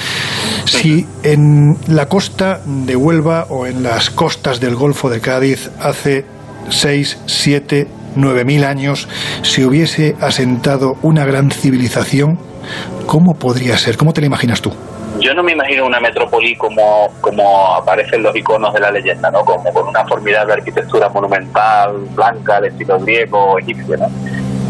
Si 0.65 1.06
en 1.23 1.78
la 1.88 2.07
costa 2.10 2.61
de 2.65 2.95
Huelva 2.95 3.45
o 3.49 3.65
en 3.68 3.84
las 3.84 4.10
costas 4.10 4.60
del 4.60 4.76
Golfo 4.76 5.10
de 5.10 5.22
Cádiz 5.22 5.69
hace 5.80 6.26
6, 6.69 7.19
7, 7.28 7.88
9 8.16 8.46
mil 8.46 8.64
años 8.64 9.08
se 9.42 9.66
hubiese 9.66 10.16
asentado 10.22 10.94
una 11.02 11.26
gran 11.26 11.52
civilización, 11.52 12.38
¿cómo 13.06 13.34
podría 13.34 13.78
ser? 13.78 13.98
¿Cómo 13.98 14.14
te 14.14 14.22
la 14.22 14.28
imaginas 14.28 14.62
tú? 14.62 14.72
Yo 15.20 15.34
no 15.34 15.44
me 15.44 15.52
imagino 15.52 15.86
una 15.86 16.00
metrópoli 16.00 16.56
como, 16.56 17.10
como 17.20 17.76
aparecen 17.76 18.24
los 18.24 18.36
iconos 18.36 18.74
de 18.74 18.80
la 18.80 18.92
leyenda, 18.92 19.30
¿no? 19.30 19.42
Como 19.42 19.72
con 19.74 19.88
una 19.90 20.06
formidable 20.06 20.54
arquitectura 20.54 21.10
monumental, 21.10 21.92
blanca, 22.16 22.62
de 22.62 22.70
estilo 22.70 22.98
griego 23.00 23.60
egipcio, 23.60 23.98
¿no? 23.98 24.08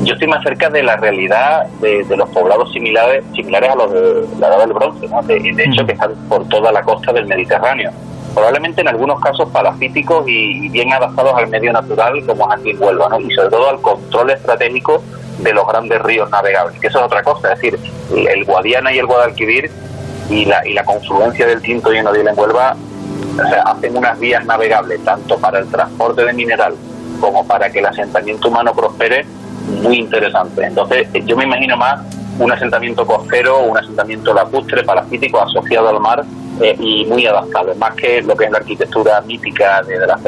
Yo 0.03 0.13
estoy 0.13 0.27
más 0.27 0.43
cerca 0.43 0.67
de 0.69 0.81
la 0.81 0.97
realidad 0.97 1.67
de, 1.79 2.03
de 2.03 2.17
los 2.17 2.27
poblados 2.29 2.71
similares, 2.73 3.23
similares 3.35 3.69
a 3.69 3.75
los 3.75 3.91
de 3.93 4.39
la 4.39 4.47
edad 4.47 4.59
del 4.59 4.73
bronce, 4.73 5.07
¿no? 5.07 5.21
De, 5.21 5.39
de 5.39 5.63
hecho, 5.63 5.85
que 5.85 5.93
están 5.93 6.11
por 6.27 6.47
toda 6.49 6.71
la 6.71 6.81
costa 6.81 7.13
del 7.13 7.27
Mediterráneo. 7.27 7.91
Probablemente 8.33 8.81
en 8.81 8.87
algunos 8.87 9.19
casos 9.19 9.49
palafíticos 9.49 10.27
y, 10.27 10.65
y 10.65 10.69
bien 10.69 10.93
adaptados 10.93 11.35
al 11.35 11.47
medio 11.47 11.73
natural, 11.73 12.23
como 12.25 12.51
aquí 12.51 12.71
en 12.71 12.81
Huelva, 12.81 13.09
¿no? 13.09 13.19
Y 13.19 13.31
sobre 13.31 13.49
todo 13.49 13.69
al 13.69 13.81
control 13.81 14.31
estratégico 14.31 15.03
de 15.39 15.53
los 15.53 15.67
grandes 15.67 16.01
ríos 16.01 16.29
navegables, 16.29 16.79
que 16.79 16.87
eso 16.87 16.99
es 16.99 17.05
otra 17.05 17.23
cosa, 17.23 17.53
es 17.53 17.59
decir, 17.59 17.79
el, 18.15 18.45
Guadiana 18.45 18.93
y 18.93 18.99
el 18.99 19.05
Guadalquivir 19.05 19.71
y 20.29 20.45
la, 20.45 20.65
y 20.67 20.73
la 20.73 20.83
confluencia 20.83 21.45
del 21.47 21.61
Tinto 21.61 21.93
y 21.93 21.97
el 21.97 22.03
Nodil 22.03 22.27
en 22.27 22.37
Huelva 22.37 22.75
o 23.33 23.47
sea, 23.47 23.61
hacen 23.63 23.97
unas 23.97 24.19
vías 24.19 24.45
navegables 24.45 25.03
tanto 25.03 25.37
para 25.37 25.59
el 25.59 25.67
transporte 25.69 26.25
de 26.25 26.33
mineral 26.33 26.75
como 27.19 27.45
para 27.45 27.69
que 27.69 27.79
el 27.79 27.85
asentamiento 27.85 28.49
humano 28.49 28.73
prospere 28.73 29.25
muy 29.83 29.97
interesante. 29.97 30.65
Entonces, 30.65 31.07
yo 31.25 31.37
me 31.37 31.45
imagino 31.45 31.77
más 31.77 32.01
un 32.41 32.51
asentamiento 32.51 33.05
costero, 33.05 33.63
un 33.63 33.77
asentamiento 33.77 34.33
lacustre, 34.33 34.83
parasítico, 34.83 35.41
asociado 35.41 35.89
al 35.89 35.99
mar 35.99 36.23
eh, 36.59 36.75
y 36.79 37.05
muy 37.05 37.25
adaptable, 37.25 37.75
más 37.75 37.95
que 37.95 38.21
lo 38.21 38.35
que 38.35 38.45
es 38.45 38.51
la 38.51 38.57
arquitectura 38.57 39.21
mítica 39.21 39.83
de, 39.83 39.99
de 39.99 40.07
las. 40.07 40.21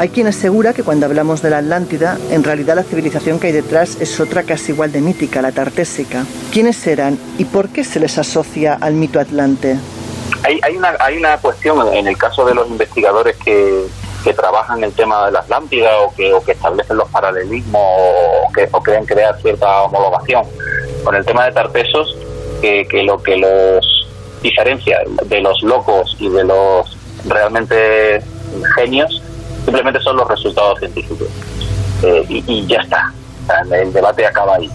Hay 0.00 0.08
quien 0.08 0.26
asegura 0.28 0.72
que 0.72 0.82
cuando 0.82 1.04
hablamos 1.04 1.42
de 1.42 1.50
la 1.50 1.58
Atlántida, 1.58 2.16
en 2.30 2.42
realidad 2.42 2.74
la 2.74 2.84
civilización 2.84 3.38
que 3.38 3.48
hay 3.48 3.52
detrás 3.52 4.00
es 4.00 4.18
otra 4.18 4.44
casi 4.44 4.72
igual 4.72 4.92
de 4.92 5.02
mítica, 5.02 5.42
la 5.42 5.52
tartésica. 5.52 6.24
¿Quiénes 6.50 6.86
eran 6.86 7.18
y 7.36 7.44
por 7.44 7.68
qué 7.68 7.84
se 7.84 8.00
les 8.00 8.16
asocia 8.16 8.78
al 8.80 8.94
mito 8.94 9.20
atlante? 9.20 9.76
Hay, 10.42 10.58
hay, 10.62 10.78
una, 10.78 10.96
hay 11.00 11.18
una 11.18 11.36
cuestión 11.36 11.86
en 11.92 12.06
el 12.06 12.16
caso 12.16 12.46
de 12.46 12.54
los 12.54 12.66
investigadores 12.68 13.36
que, 13.44 13.84
que 14.24 14.32
trabajan 14.32 14.82
el 14.82 14.94
tema 14.94 15.26
de 15.26 15.32
la 15.32 15.40
Atlántida 15.40 15.90
o 16.00 16.14
que, 16.14 16.32
o 16.32 16.42
que 16.42 16.52
establecen 16.52 16.96
los 16.96 17.10
paralelismos 17.10 17.82
o 17.84 18.50
que 18.54 18.70
o 18.72 18.82
quieren 18.82 19.04
crear 19.04 19.38
cierta 19.42 19.82
homologación 19.82 20.44
con 21.04 21.14
el 21.14 21.26
tema 21.26 21.44
de 21.44 21.52
Tartesos, 21.52 22.16
que, 22.62 22.88
que 22.88 23.02
lo 23.02 23.22
que 23.22 23.36
los 23.36 24.08
diferencia 24.40 24.98
de 25.26 25.40
los 25.42 25.62
locos 25.62 26.16
y 26.18 26.30
de 26.30 26.44
los 26.44 26.96
realmente 27.26 28.22
genios 28.76 29.20
simplemente 29.70 30.00
son 30.00 30.16
los 30.16 30.28
resultados 30.28 30.80
científicos. 30.80 31.28
Eh, 32.02 32.24
y, 32.28 32.44
y 32.46 32.66
ya 32.66 32.80
está, 32.80 33.12
el 33.72 33.92
debate 33.92 34.26
acaba 34.26 34.56
ahí. 34.56 34.68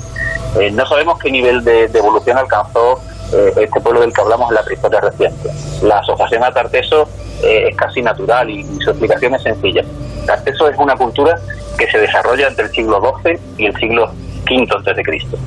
Eh, 0.59 0.71
no 0.71 0.85
sabemos 0.85 1.19
qué 1.19 1.29
nivel 1.31 1.63
de, 1.65 1.89
de 1.89 1.99
evolución 1.99 2.37
alcanzó 2.37 3.01
eh, 3.33 3.53
este 3.57 3.81
pueblo 3.81 4.01
del 4.01 4.13
que 4.13 4.21
hablamos 4.21 4.49
en 4.49 4.55
la 4.55 4.63
prehistoria 4.63 5.01
reciente. 5.01 5.49
La 5.81 5.99
asociación 5.99 6.43
a 6.45 6.51
Tarteso 6.51 7.09
eh, 7.43 7.67
es 7.69 7.75
casi 7.75 8.01
natural 8.01 8.49
y, 8.49 8.61
y 8.61 8.77
su 8.79 8.91
explicación 8.91 9.35
es 9.35 9.43
sencilla. 9.43 9.83
Tarteso 10.25 10.69
es 10.69 10.77
una 10.77 10.95
cultura 10.95 11.37
que 11.77 11.91
se 11.91 11.97
desarrolla 11.97 12.47
entre 12.47 12.65
el 12.65 12.71
siglo 12.71 13.01
XII 13.21 13.37
y 13.57 13.65
el 13.65 13.75
siglo 13.75 14.11
V 14.49 15.03
Cristo. 15.03 15.37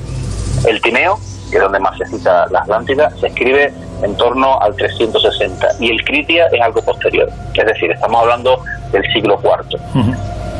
El 0.67 0.79
Tineo, 0.81 1.17
que 1.49 1.57
es 1.57 1.63
donde 1.63 1.79
más 1.79 1.97
se 1.97 2.05
cita 2.05 2.45
la 2.51 2.59
Atlántida, 2.59 3.09
se 3.19 3.27
escribe 3.27 3.73
en 4.03 4.15
torno 4.15 4.59
al 4.61 4.75
360 4.75 5.67
y 5.79 5.91
el 5.91 6.03
Critia 6.05 6.47
es 6.51 6.61
algo 6.61 6.81
posterior, 6.81 7.29
es 7.53 7.65
decir, 7.65 7.91
estamos 7.91 8.21
hablando 8.21 8.61
del 8.91 9.03
siglo 9.13 9.39
IV. 9.43 9.79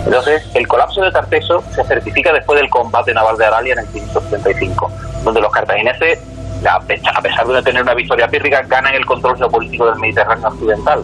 Entonces, 0.06 0.44
el 0.53 0.68
colapso 0.68 1.02
de 1.02 1.11
Tarteso 1.11 1.61
se 1.76 1.84
certifica 1.84 2.32
después 2.34 2.60
del 2.60 2.70
combate 2.70 3.14
naval 3.14 3.38
de 3.38 3.45
Aralia 3.45 3.74
en 3.74 3.80
el 3.80 3.88
535, 3.88 4.91
donde 5.24 5.41
los 5.41 5.52
cartagineses, 5.52 6.20
a 6.66 7.22
pesar 7.22 7.45
de 7.48 7.53
no 7.53 7.64
tener 7.64 7.82
una 7.84 7.94
victoria 7.94 8.28
pírrica, 8.28 8.61
ganan 8.68 8.94
el 8.95 9.06
control 9.06 9.38
geopolítico 9.38 9.86
del 9.88 9.99
Mediterráneo 9.99 10.48
occidental 10.48 11.03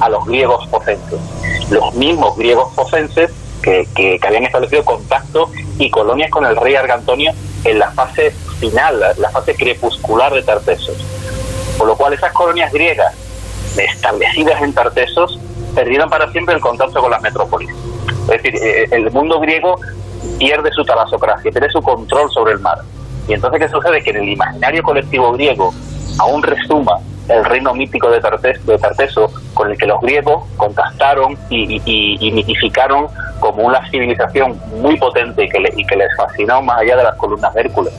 a 0.00 0.08
los 0.08 0.24
griegos 0.26 0.66
focenses. 0.68 1.18
Los 1.70 1.92
mismos 1.94 2.36
griegos 2.36 2.72
focenses 2.74 3.32
que, 3.62 3.86
que- 3.94 4.18
que 4.20 4.26
habían 4.26 4.44
establecido 4.44 4.84
contacto 4.84 5.50
y 5.78 5.90
colonias 5.90 6.30
con 6.30 6.44
el 6.46 6.56
rey 6.56 6.76
Argantonio 6.76 7.32
en 7.64 7.78
la 7.78 7.90
fase 7.92 8.32
final, 8.56 9.00
la, 9.18 9.30
fase 9.30 9.54
crepuscular 9.54 10.32
de 10.32 10.42
Tartesos. 10.42 10.96
Por 11.78 11.86
lo 11.86 11.96
cual 11.96 12.12
esas 12.12 12.32
colonias 12.32 12.72
griegas 12.72 13.14
establecidas 13.76 14.62
en 14.62 14.72
Tartesos 14.72 15.38
perdieron 15.74 16.08
para 16.08 16.30
siempre 16.32 16.54
el 16.54 16.60
contacto 16.60 17.00
con 17.00 17.10
las 17.10 17.20
metrópolis. 17.20 17.70
Es 18.22 18.42
decir, 18.42 18.56
eh, 18.56 18.88
el 18.90 19.10
mundo 19.10 19.38
griego 19.40 19.78
pierde 20.38 20.70
su 20.72 20.84
talasocracia, 20.84 21.50
pierde 21.50 21.70
su 21.70 21.82
control 21.82 22.30
sobre 22.30 22.52
el 22.52 22.60
mar. 22.60 22.78
Y 23.28 23.34
entonces, 23.34 23.60
¿qué 23.60 23.68
sucede? 23.68 24.02
Que 24.02 24.10
en 24.10 24.16
el 24.16 24.28
imaginario 24.30 24.82
colectivo 24.82 25.32
griego 25.32 25.74
aún 26.18 26.42
resuma 26.42 26.98
el 27.28 27.44
reino 27.44 27.74
mítico 27.74 28.10
de, 28.10 28.20
Tartes- 28.20 28.62
de 28.64 28.78
Tarteso, 28.78 29.30
con 29.54 29.70
el 29.70 29.78
que 29.78 29.86
los 29.86 30.00
griegos 30.00 30.44
contactaron 30.56 31.36
y, 31.50 31.80
y- 31.84 32.16
y- 32.20 32.30
mitificaron 32.32 33.08
como 33.40 33.64
una 33.64 33.88
civilización 33.90 34.60
muy 34.80 34.96
potente 34.98 35.44
y 35.44 35.48
que, 35.48 35.60
le- 35.60 35.72
y 35.76 35.84
que 35.84 35.96
les 35.96 36.14
fascinó 36.16 36.62
más 36.62 36.78
allá 36.80 36.96
de 36.96 37.02
las 37.04 37.16
columnas 37.16 37.52
de 37.54 37.60
Hércules. 37.62 37.92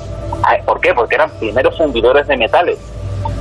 ¿Por 0.65 0.79
qué? 0.79 0.93
Porque 0.93 1.15
eran 1.15 1.29
primeros 1.39 1.77
fundidores 1.77 2.27
de 2.27 2.37
metales, 2.37 2.77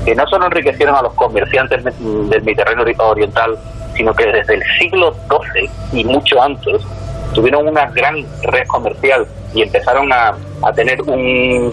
que 0.04 0.14
no 0.14 0.26
solo 0.26 0.46
enriquecieron 0.46 0.94
a 0.96 1.02
los 1.02 1.12
comerciantes 1.14 1.82
me- 1.84 1.92
del 1.92 2.42
Mediterráneo 2.42 2.84
ori- 2.84 2.96
oriental, 2.98 3.56
sino 3.94 4.12
que 4.14 4.26
desde 4.26 4.54
el 4.54 4.62
siglo 4.78 5.14
XII 5.28 5.70
y 6.00 6.04
mucho 6.04 6.42
antes 6.42 6.82
tuvieron 7.34 7.68
una 7.68 7.86
gran 7.90 8.24
red 8.42 8.66
comercial 8.66 9.26
y 9.54 9.62
empezaron 9.62 10.12
a, 10.12 10.34
a 10.62 10.72
tener 10.72 11.00
un, 11.02 11.72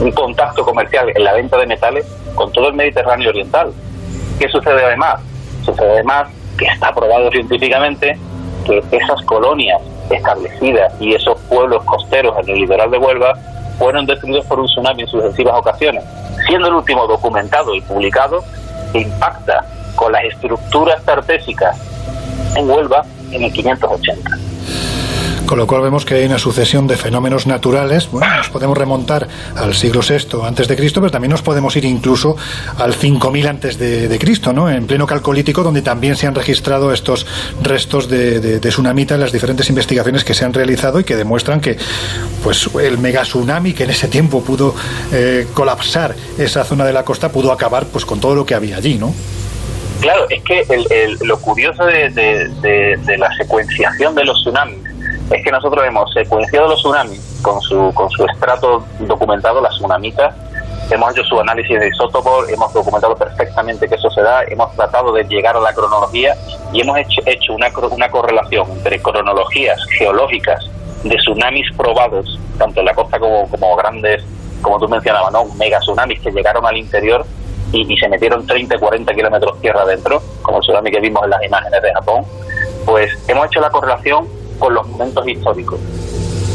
un 0.00 0.12
contacto 0.12 0.64
comercial 0.64 1.10
en 1.14 1.24
la 1.24 1.32
venta 1.34 1.56
de 1.58 1.66
metales 1.66 2.06
con 2.34 2.52
todo 2.52 2.68
el 2.68 2.74
Mediterráneo 2.74 3.30
oriental. 3.30 3.72
¿Qué 4.38 4.48
sucede 4.48 4.84
además? 4.84 5.20
Sucede 5.64 5.92
además 5.92 6.28
que 6.58 6.66
está 6.66 6.94
probado 6.94 7.30
científicamente 7.30 8.18
que 8.64 8.82
esas 8.90 9.22
colonias 9.22 9.80
establecidas 10.10 10.92
y 11.00 11.14
esos 11.14 11.38
pueblos 11.42 11.82
costeros 11.84 12.36
en 12.38 12.50
el 12.50 12.60
litoral 12.60 12.90
de 12.90 12.98
Huelva 12.98 13.34
fueron 13.78 14.06
destruidos 14.06 14.44
por 14.46 14.60
un 14.60 14.66
tsunami 14.66 15.02
en 15.02 15.08
sucesivas 15.08 15.54
ocasiones, 15.58 16.04
siendo 16.46 16.68
el 16.68 16.74
último 16.74 17.06
documentado 17.06 17.74
y 17.74 17.80
publicado 17.80 18.44
que 18.92 19.00
impacta 19.00 19.64
con 19.96 20.12
las 20.12 20.24
estructuras 20.24 21.02
tartésicas 21.04 21.80
en 22.56 22.68
Huelva 22.68 23.04
en 23.30 23.42
el 23.42 23.52
580. 23.52 24.30
Con 25.52 25.58
lo 25.58 25.66
cual 25.66 25.82
vemos 25.82 26.06
que 26.06 26.14
hay 26.14 26.24
una 26.24 26.38
sucesión 26.38 26.86
de 26.86 26.96
fenómenos 26.96 27.46
naturales. 27.46 28.10
Bueno, 28.10 28.38
nos 28.38 28.48
podemos 28.48 28.74
remontar 28.78 29.28
al 29.54 29.74
siglo 29.74 30.00
VI 30.00 30.46
antes 30.46 30.66
de 30.66 30.76
Cristo, 30.76 31.02
pero 31.02 31.10
también 31.10 31.30
nos 31.30 31.42
podemos 31.42 31.76
ir 31.76 31.84
incluso 31.84 32.38
al 32.78 32.94
5000 32.94 33.46
antes 33.46 33.78
de, 33.78 34.08
de 34.08 34.18
Cristo, 34.18 34.54
¿no? 34.54 34.70
En 34.70 34.86
pleno 34.86 35.06
calcolítico, 35.06 35.62
donde 35.62 35.82
también 35.82 36.16
se 36.16 36.26
han 36.26 36.34
registrado 36.34 36.90
estos 36.90 37.26
restos 37.60 38.08
de, 38.08 38.40
de, 38.40 38.60
de 38.60 38.68
tsunamita 38.70 39.16
en 39.16 39.20
las 39.20 39.30
diferentes 39.30 39.68
investigaciones 39.68 40.24
que 40.24 40.32
se 40.32 40.46
han 40.46 40.54
realizado 40.54 41.00
y 41.00 41.04
que 41.04 41.16
demuestran 41.16 41.60
que, 41.60 41.76
pues, 42.42 42.70
el 42.82 42.96
mega 42.96 43.20
tsunami 43.20 43.74
que 43.74 43.84
en 43.84 43.90
ese 43.90 44.08
tiempo 44.08 44.42
pudo 44.42 44.74
eh, 45.12 45.46
colapsar 45.52 46.14
esa 46.38 46.64
zona 46.64 46.86
de 46.86 46.94
la 46.94 47.04
costa 47.04 47.30
pudo 47.30 47.52
acabar, 47.52 47.84
pues, 47.88 48.06
con 48.06 48.20
todo 48.20 48.34
lo 48.34 48.46
que 48.46 48.54
había 48.54 48.78
allí, 48.78 48.94
¿no? 48.94 49.12
Claro, 50.00 50.26
es 50.30 50.42
que 50.44 50.64
el, 50.70 50.90
el, 50.90 51.18
lo 51.20 51.38
curioso 51.38 51.84
de, 51.84 52.08
de, 52.08 52.48
de, 52.62 52.96
de 53.04 53.18
la 53.18 53.30
secuenciación 53.36 54.14
de 54.14 54.24
los 54.24 54.40
tsunamis 54.40 54.81
es 55.32 55.42
que 55.42 55.50
nosotros 55.50 55.84
hemos 55.86 56.12
secuenciado 56.12 56.68
los 56.68 56.78
tsunamis 56.80 57.40
con 57.42 57.60
su, 57.62 57.92
con 57.94 58.10
su 58.10 58.24
estrato 58.26 58.84
documentado, 59.00 59.60
las 59.60 59.74
tsunamitas, 59.74 60.34
hemos 60.90 61.10
hecho 61.12 61.24
su 61.24 61.40
análisis 61.40 61.78
de 61.78 61.88
isótopos, 61.88 62.48
hemos 62.50 62.72
documentado 62.72 63.16
perfectamente 63.16 63.88
que 63.88 63.94
eso 63.94 64.10
se 64.10 64.20
da, 64.20 64.42
hemos 64.44 64.74
tratado 64.76 65.12
de 65.12 65.24
llegar 65.24 65.56
a 65.56 65.60
la 65.60 65.72
cronología 65.72 66.36
y 66.72 66.82
hemos 66.82 66.98
hecho, 66.98 67.22
hecho 67.24 67.54
una, 67.54 67.68
una 67.90 68.10
correlación 68.10 68.70
entre 68.72 69.00
cronologías 69.00 69.82
geológicas 69.98 70.64
de 71.02 71.16
tsunamis 71.16 71.66
probados, 71.76 72.38
tanto 72.58 72.80
en 72.80 72.86
la 72.86 72.94
costa 72.94 73.18
como, 73.18 73.48
como 73.48 73.74
grandes, 73.76 74.22
como 74.60 74.78
tú 74.78 74.88
mencionabas, 74.88 75.32
¿no? 75.32 75.46
mega 75.54 75.78
tsunamis 75.80 76.20
que 76.20 76.30
llegaron 76.30 76.66
al 76.66 76.76
interior 76.76 77.24
y, 77.72 77.90
y 77.90 77.96
se 77.96 78.08
metieron 78.08 78.46
30, 78.46 78.78
40 78.78 79.14
kilómetros 79.14 79.60
tierra 79.62 79.80
adentro, 79.80 80.22
como 80.42 80.58
el 80.58 80.62
tsunami 80.62 80.90
que 80.90 81.00
vimos 81.00 81.24
en 81.24 81.30
las 81.30 81.42
imágenes 81.42 81.80
de 81.80 81.92
Japón, 81.94 82.24
pues 82.84 83.10
hemos 83.28 83.46
hecho 83.46 83.60
la 83.60 83.70
correlación 83.70 84.41
con 84.62 84.74
los 84.74 84.86
momentos 84.86 85.26
históricos 85.26 85.80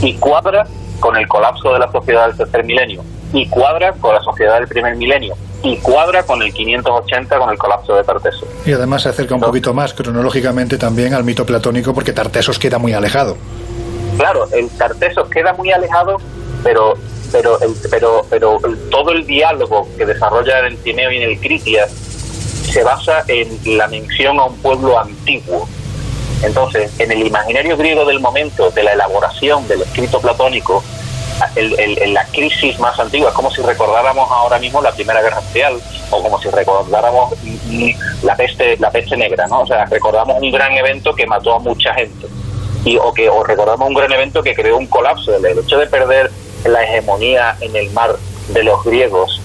y 0.01 0.13
cuadra 0.13 0.65
con 1.01 1.17
el 1.17 1.27
colapso 1.27 1.73
de 1.73 1.79
la 1.79 1.91
sociedad 1.91 2.27
del 2.27 2.37
tercer 2.37 2.63
milenio 2.63 3.03
y 3.33 3.49
cuadra 3.49 3.91
con 3.91 4.15
la 4.15 4.21
sociedad 4.21 4.59
del 4.59 4.67
primer 4.69 4.95
milenio 4.95 5.35
y 5.61 5.75
cuadra 5.79 6.23
con 6.23 6.41
el 6.41 6.53
580 6.53 7.37
con 7.37 7.49
el 7.49 7.57
colapso 7.57 7.97
de 7.97 8.05
Tartesos. 8.05 8.47
Y 8.65 8.71
además 8.71 9.01
se 9.01 9.09
acerca 9.09 9.35
un 9.35 9.41
poquito 9.41 9.73
más 9.73 9.93
cronológicamente 9.93 10.77
también 10.77 11.13
al 11.13 11.25
mito 11.25 11.45
platónico 11.45 11.93
porque 11.93 12.13
Tartesos 12.13 12.57
queda 12.57 12.77
muy 12.77 12.93
alejado. 12.93 13.35
Claro, 14.17 14.47
el 14.53 14.69
Tartesos 14.69 15.27
queda 15.27 15.51
muy 15.51 15.69
alejado, 15.71 16.15
pero 16.63 16.93
pero 17.33 17.59
el, 17.59 17.75
pero 17.91 18.25
pero 18.29 18.57
todo 18.89 19.11
el 19.11 19.27
diálogo 19.27 19.85
que 19.97 20.05
desarrolla 20.05 20.59
en 20.59 20.65
el 20.67 20.77
Tineo 20.77 21.11
y 21.11 21.17
en 21.17 21.23
el 21.23 21.39
Critias 21.41 21.91
se 21.91 22.85
basa 22.85 23.25
en 23.27 23.77
la 23.77 23.89
mención 23.89 24.39
a 24.39 24.45
un 24.45 24.55
pueblo 24.59 24.97
antiguo 24.97 25.67
entonces, 26.43 26.91
en 26.99 27.11
el 27.11 27.25
imaginario 27.25 27.77
griego 27.77 28.05
del 28.05 28.19
momento 28.19 28.69
de 28.71 28.83
la 28.83 28.93
elaboración 28.93 29.67
del 29.67 29.81
escrito 29.81 30.19
platónico, 30.19 30.83
el, 31.55 31.79
el, 31.79 32.13
la 32.13 32.25
crisis 32.25 32.79
más 32.79 32.99
antigua, 32.99 33.33
como 33.33 33.51
si 33.51 33.61
recordáramos 33.61 34.29
ahora 34.31 34.57
mismo 34.59 34.81
la 34.81 34.91
Primera 34.91 35.21
Guerra 35.21 35.41
Mundial 35.41 35.79
o 36.09 36.23
como 36.23 36.41
si 36.41 36.49
recordáramos 36.49 37.33
la 38.23 38.35
peste, 38.35 38.77
la 38.77 38.91
peste 38.91 39.17
negra, 39.17 39.47
¿no? 39.47 39.61
O 39.61 39.67
sea, 39.67 39.85
recordamos 39.85 40.41
un 40.41 40.51
gran 40.51 40.73
evento 40.73 41.13
que 41.13 41.27
mató 41.27 41.53
a 41.53 41.59
mucha 41.59 41.93
gente 41.93 42.27
y 42.85 42.97
o 42.97 43.13
que 43.13 43.29
o 43.29 43.43
recordamos 43.43 43.87
un 43.87 43.93
gran 43.93 44.11
evento 44.11 44.41
que 44.41 44.55
creó 44.55 44.77
un 44.77 44.87
colapso. 44.87 45.35
El 45.35 45.59
hecho 45.59 45.77
de 45.77 45.87
perder 45.87 46.31
la 46.65 46.83
hegemonía 46.83 47.55
en 47.61 47.75
el 47.75 47.89
mar 47.91 48.15
de 48.49 48.63
los 48.63 48.83
griegos 48.83 49.41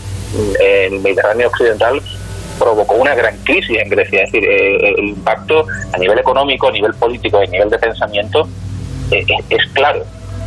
en 0.61 0.95
el 0.95 1.01
Mediterráneo 1.01 1.49
occidental 1.49 2.01
provocó 2.63 2.95
una 2.95 3.15
gran 3.15 3.37
crisis 3.39 3.79
en 3.79 3.89
Grecia. 3.89 4.23
Es 4.23 4.33
decir, 4.33 4.49
eh, 4.49 4.95
el 4.99 5.09
impacto 5.09 5.67
a 5.93 5.99
nivel 5.99 6.19
económico, 6.19 6.69
a 6.69 6.73
nivel 6.73 6.95
político, 6.95 7.39
a 7.39 7.45
nivel 7.47 7.71
de 7.71 7.79
pensamiento 7.79 8.49
eh, 9.11 9.25
es 9.51 9.67
claro. 9.73 10.03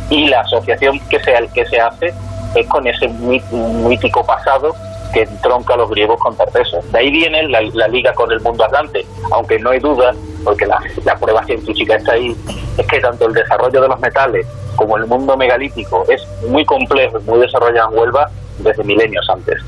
Y 0.08 0.28
la 0.28 0.40
asociación 0.40 0.98
que 1.10 1.20
se, 1.20 1.34
que 1.52 1.66
se 1.66 1.80
hace 1.80 2.14
es 2.54 2.66
con 2.68 2.86
ese 2.86 3.08
mítico 3.08 4.24
pasado 4.24 4.74
que 5.12 5.22
entronca 5.22 5.74
a 5.74 5.76
los 5.76 5.90
griegos 5.90 6.18
con 6.20 6.36
Tartesos. 6.36 6.90
De 6.92 6.98
ahí 6.98 7.10
viene 7.10 7.42
la, 7.48 7.60
la, 7.74 7.88
liga 7.88 8.12
con 8.14 8.30
el 8.32 8.40
mundo 8.40 8.64
atlante, 8.64 9.04
aunque 9.32 9.58
no 9.58 9.70
hay 9.70 9.78
duda, 9.78 10.14
porque 10.44 10.66
la, 10.66 10.80
la, 11.04 11.16
prueba 11.16 11.44
científica 11.44 11.96
está 11.96 12.12
ahí, 12.12 12.36
es 12.76 12.86
que 12.86 13.00
tanto 13.00 13.26
el 13.26 13.34
desarrollo 13.34 13.80
de 13.80 13.88
los 13.88 14.00
metales 14.00 14.46
como 14.76 14.96
el 14.96 15.06
mundo 15.06 15.36
megalítico 15.36 16.04
es 16.08 16.26
muy 16.48 16.64
complejo 16.64 17.18
y 17.18 17.22
muy 17.22 17.40
desarrollado 17.40 17.90
en 17.92 17.98
Huelva 17.98 18.30
desde 18.58 18.84
milenios 18.84 19.28
antes. 19.28 19.62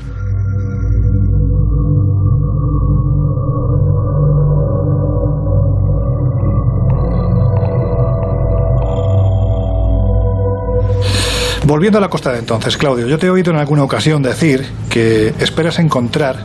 Volviendo 11.69 11.99
a 11.99 12.01
la 12.01 12.09
costa 12.09 12.31
de 12.31 12.39
entonces, 12.39 12.77
Claudio, 12.77 13.05
yo 13.05 13.19
te 13.19 13.27
he 13.27 13.29
oído 13.29 13.51
en 13.51 13.57
alguna 13.57 13.83
ocasión 13.83 14.23
decir 14.23 14.65
que 14.89 15.35
esperas 15.39 15.77
encontrar 15.77 16.37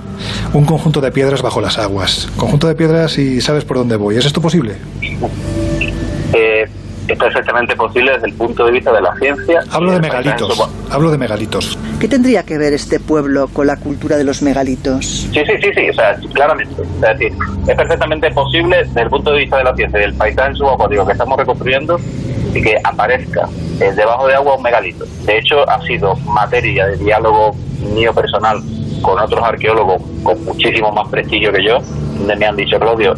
un 0.52 0.66
conjunto 0.66 1.00
de 1.00 1.10
piedras 1.12 1.40
bajo 1.40 1.62
las 1.62 1.78
aguas. 1.78 2.28
Conjunto 2.36 2.68
de 2.68 2.74
piedras 2.74 3.16
y 3.16 3.40
sabes 3.40 3.64
por 3.64 3.78
dónde 3.78 3.96
voy. 3.96 4.18
¿Es 4.18 4.26
esto 4.26 4.42
posible? 4.42 4.74
Eh, 6.34 6.66
es 7.08 7.18
perfectamente 7.18 7.76
posible 7.76 8.12
desde 8.12 8.28
el 8.28 8.34
punto 8.34 8.66
de 8.66 8.72
vista 8.72 8.92
de 8.92 9.00
la 9.00 9.14
ciencia. 9.16 9.62
Hablo 9.70 9.92
de 9.92 10.00
megalitos. 10.00 10.70
Hablo 10.90 11.10
de 11.10 11.18
megalitos. 11.18 11.78
¿Qué 12.00 12.08
tendría 12.08 12.44
que 12.44 12.58
ver 12.58 12.72
este 12.72 13.00
pueblo 13.00 13.48
con 13.48 13.66
la 13.66 13.76
cultura 13.76 14.16
de 14.16 14.24
los 14.24 14.42
megalitos? 14.42 15.04
Sí, 15.04 15.42
sí, 15.44 15.52
sí, 15.62 15.70
sí, 15.74 15.90
o 15.90 15.94
sea, 15.94 16.16
claramente. 16.32 16.82
Es 16.82 17.00
decir, 17.00 17.32
es 17.66 17.76
perfectamente 17.76 18.30
posible 18.30 18.84
desde 18.84 19.02
el 19.02 19.10
punto 19.10 19.32
de 19.32 19.40
vista 19.40 19.58
de 19.58 19.64
la 19.64 19.74
ciencia 19.74 19.98
y 19.98 20.02
del 20.02 20.14
paisaje 20.14 20.54
subacuático 20.54 21.06
que 21.06 21.12
estamos 21.12 21.38
reconstruyendo 21.38 21.98
y 22.54 22.62
que 22.62 22.76
aparezca 22.82 23.48
eh, 23.80 23.92
debajo 23.94 24.26
de 24.26 24.34
agua 24.34 24.56
un 24.56 24.62
megalito. 24.62 25.04
De 25.24 25.38
hecho, 25.38 25.68
ha 25.68 25.80
sido 25.82 26.16
materia 26.16 26.86
de 26.86 26.96
diálogo 26.96 27.54
mío 27.94 28.14
personal 28.14 28.62
con 29.02 29.18
otros 29.18 29.42
arqueólogos 29.42 30.00
con 30.22 30.42
muchísimo 30.44 30.90
más 30.92 31.08
prestigio 31.08 31.52
que 31.52 31.62
yo, 31.62 31.78
donde 32.18 32.36
me 32.36 32.46
han 32.46 32.56
dicho, 32.56 32.78
Claudio, 32.78 33.14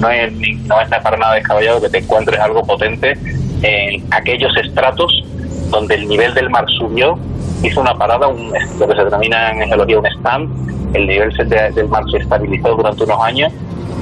no 0.00 0.08
es, 0.10 0.32
no 0.66 0.80
es 0.80 0.88
para 0.88 1.16
nada 1.16 1.34
descabellado 1.34 1.80
que 1.80 1.88
te 1.88 1.98
encuentres 1.98 2.40
algo 2.40 2.64
potente 2.64 3.16
en 3.62 4.04
aquellos 4.12 4.56
estratos 4.56 5.24
donde 5.70 5.94
el 5.94 6.08
nivel 6.08 6.34
del 6.34 6.50
mar 6.50 6.66
subió, 6.78 7.18
hizo 7.62 7.80
una 7.80 7.96
parada, 7.96 8.26
un, 8.26 8.52
lo 8.78 8.88
que 8.88 8.94
se 8.94 9.04
denomina 9.04 9.52
en 9.52 9.68
geología 9.68 9.98
un 9.98 10.06
stand, 10.06 10.96
el 10.96 11.06
nivel 11.06 11.30
del 11.74 11.88
mar 11.88 12.04
se 12.10 12.18
estabilizó 12.18 12.74
durante 12.74 13.04
unos 13.04 13.20
años, 13.22 13.52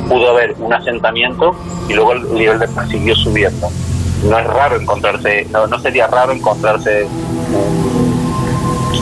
pudo 0.08 0.30
haber 0.30 0.54
un 0.58 0.72
asentamiento 0.72 1.54
y 1.88 1.94
luego 1.94 2.12
el 2.14 2.34
nivel 2.34 2.58
del 2.58 2.70
mar 2.70 2.88
siguió 2.88 3.14
subiendo 3.14 3.68
no 4.24 4.38
es 4.38 4.46
raro 4.46 4.76
encontrarse, 4.76 5.46
no, 5.50 5.66
no 5.66 5.78
sería 5.78 6.06
raro 6.06 6.32
encontrarse 6.32 7.06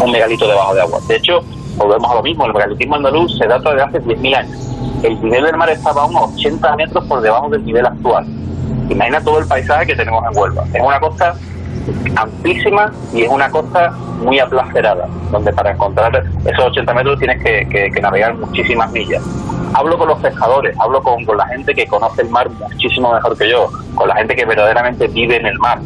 un, 0.03 0.11
megalito 0.11 0.47
debajo 0.47 0.75
de 0.75 0.81
agua. 0.81 1.01
De 1.09 1.17
hecho, 1.17 1.41
volvemos 1.79 2.11
a 2.11 2.15
lo 2.17 2.23
mismo, 2.23 2.47
el 2.47 2.53
megalitismo 2.53 2.97
andaluz 2.97 3.39
se 3.39 3.47
data 3.47 3.75
de 3.75 3.83
hace 3.83 4.03
10.000 4.03 4.37
años. 4.37 4.75
El 5.03 5.21
nivel 5.23 5.45
del 5.45 5.57
mar 5.57 5.71
estaba 5.71 6.03
a 6.03 6.07
unos 6.07 6.35
80 6.35 6.77
metros 6.77 7.05
por 7.07 7.21
debajo 7.21 7.49
del 7.49 7.65
nivel 7.65 7.87
actual. 7.87 8.27
Imagina 8.91 9.21
todo 9.21 9.39
el 9.39 9.47
paisaje 9.47 9.87
que 9.87 9.97
tenemos 9.97 10.25
en 10.31 10.39
Huelva. 10.39 10.65
Es 10.75 10.83
una 10.83 10.99
costa 10.99 11.35
amplísima 12.17 12.93
y 13.15 13.23
es 13.23 13.31
una 13.31 13.49
costa 13.51 13.91
muy 14.23 14.39
aplacerada, 14.41 15.07
donde 15.31 15.53
para 15.53 15.71
encontrar 15.71 16.25
esos 16.45 16.65
80 16.65 16.93
metros 16.95 17.19
tienes 17.19 17.43
que, 17.43 17.69
que, 17.69 17.91
que 17.91 18.01
navegar 18.01 18.35
muchísimas 18.35 18.91
millas 18.93 19.23
hablo 19.75 19.99
con 19.99 20.09
los 20.09 20.19
pescadores, 20.21 20.77
hablo 20.79 21.03
con, 21.03 21.25
con, 21.25 21.37
la 21.37 21.47
gente 21.47 21.75
que 21.75 21.87
conoce 21.87 22.23
el 22.23 22.31
mar 22.31 22.49
muchísimo 22.51 23.13
mejor 23.13 23.37
que 23.37 23.51
yo, 23.51 23.71
con 23.95 24.09
la 24.09 24.17
gente 24.17 24.35
que 24.35 24.45
verdaderamente 24.45 25.09
vive 25.09 25.37
en 25.37 25.47
el 25.47 25.59
mar. 25.59 25.79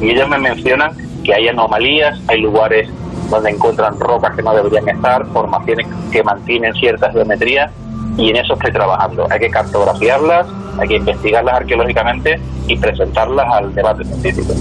Y 0.00 0.10
ellos 0.10 0.28
me 0.28 0.38
mencionan 0.38 0.92
que 1.24 1.34
hay 1.34 1.48
anomalías, 1.48 2.20
hay 2.28 2.40
lugares 2.40 2.88
donde 3.28 3.50
encuentran 3.50 3.98
rocas 3.98 4.34
que 4.34 4.42
no 4.42 4.54
deberían 4.54 4.88
estar, 4.88 5.26
formaciones 5.26 5.86
que 6.10 6.22
mantienen 6.22 6.74
ciertas 6.74 7.12
geometrías, 7.12 7.70
y 8.16 8.30
en 8.30 8.36
eso 8.36 8.54
estoy 8.54 8.72
trabajando. 8.72 9.26
Hay 9.30 9.38
que 9.38 9.50
cartografiarlas, 9.50 10.46
hay 10.78 10.88
que 10.88 10.96
investigarlas 10.96 11.54
arqueológicamente 11.54 12.40
y 12.66 12.76
presentarlas 12.76 13.46
al 13.50 13.74
debate 13.74 14.04
científico. 14.04 14.54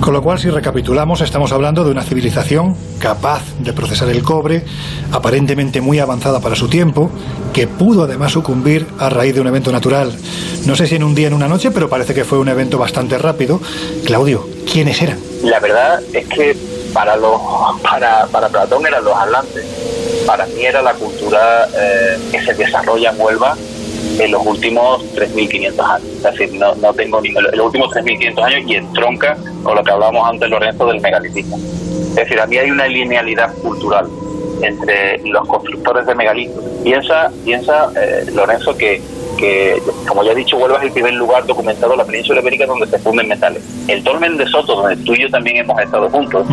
Con 0.00 0.12
lo 0.12 0.22
cual, 0.22 0.38
si 0.38 0.50
recapitulamos, 0.50 1.22
estamos 1.22 1.52
hablando 1.52 1.82
de 1.82 1.90
una 1.90 2.02
civilización 2.02 2.76
capaz 2.98 3.42
de 3.58 3.72
procesar 3.72 4.08
el 4.10 4.22
cobre, 4.22 4.62
aparentemente 5.10 5.80
muy 5.80 5.98
avanzada 5.98 6.40
para 6.40 6.54
su 6.54 6.68
tiempo, 6.68 7.10
que 7.52 7.66
pudo 7.66 8.04
además 8.04 8.32
sucumbir 8.32 8.86
a 8.98 9.08
raíz 9.08 9.34
de 9.34 9.40
un 9.40 9.46
evento 9.46 9.72
natural. 9.72 10.12
No 10.66 10.76
sé 10.76 10.86
si 10.86 10.96
en 10.96 11.02
un 11.02 11.14
día, 11.14 11.28
en 11.28 11.34
una 11.34 11.48
noche, 11.48 11.70
pero 11.70 11.88
parece 11.88 12.14
que 12.14 12.24
fue 12.24 12.38
un 12.38 12.48
evento 12.48 12.78
bastante 12.78 13.16
rápido. 13.16 13.60
Claudio, 14.04 14.46
¿quiénes 14.70 15.00
eran? 15.00 15.18
La 15.42 15.60
verdad 15.60 16.00
es 16.12 16.26
que 16.28 16.56
para, 16.96 17.14
los, 17.14 17.38
para, 17.82 18.26
para 18.28 18.48
Platón 18.48 18.86
eran 18.86 19.04
los 19.04 19.14
atlantes. 19.14 19.66
para 20.26 20.46
mí 20.46 20.64
era 20.64 20.80
la 20.80 20.94
cultura 20.94 21.68
eh, 21.76 22.18
que 22.32 22.40
se 22.40 22.54
desarrolla 22.54 23.10
en 23.10 23.20
Huelva 23.20 23.54
en 24.18 24.30
los 24.30 24.46
últimos 24.46 25.04
3.500 25.14 25.94
años. 25.94 26.08
Es 26.08 26.22
decir, 26.22 26.54
no, 26.54 26.74
no 26.76 26.94
tengo 26.94 27.20
ni 27.20 27.32
los 27.32 27.66
últimos 27.66 27.92
3.500 27.92 28.42
años 28.42 28.70
y 28.70 28.76
entronca 28.76 29.36
con 29.62 29.76
lo 29.76 29.84
que 29.84 29.90
hablábamos 29.90 30.26
antes, 30.26 30.48
Lorenzo, 30.48 30.86
del 30.86 31.02
megalitismo. 31.02 31.58
Es 31.58 32.14
decir, 32.14 32.40
a 32.40 32.46
mí 32.46 32.56
hay 32.56 32.70
una 32.70 32.86
linealidad 32.86 33.52
cultural 33.56 34.08
entre 34.62 35.18
los 35.18 35.46
constructores 35.46 36.06
de 36.06 36.14
megalitos. 36.14 36.64
Piensa, 36.82 37.30
piensa 37.44 37.90
eh, 37.94 38.24
Lorenzo, 38.32 38.74
que, 38.74 39.02
que, 39.36 39.82
como 40.06 40.22
ya 40.24 40.32
he 40.32 40.34
dicho, 40.34 40.56
Huelva 40.56 40.78
es 40.78 40.84
el 40.84 40.92
primer 40.92 41.14
lugar 41.14 41.46
documentado 41.46 41.92
en 41.92 41.98
la 41.98 42.04
península 42.04 42.40
ibérica 42.40 42.66
donde 42.66 42.86
se 42.86 42.98
funden 42.98 43.28
metales. 43.28 43.62
El 43.88 44.02
dolmen 44.02 44.36
de 44.36 44.46
Soto, 44.46 44.76
donde 44.76 44.96
tú 45.04 45.14
y 45.14 45.22
yo 45.22 45.30
también 45.30 45.58
hemos 45.58 45.80
estado 45.80 46.08
juntos, 46.10 46.46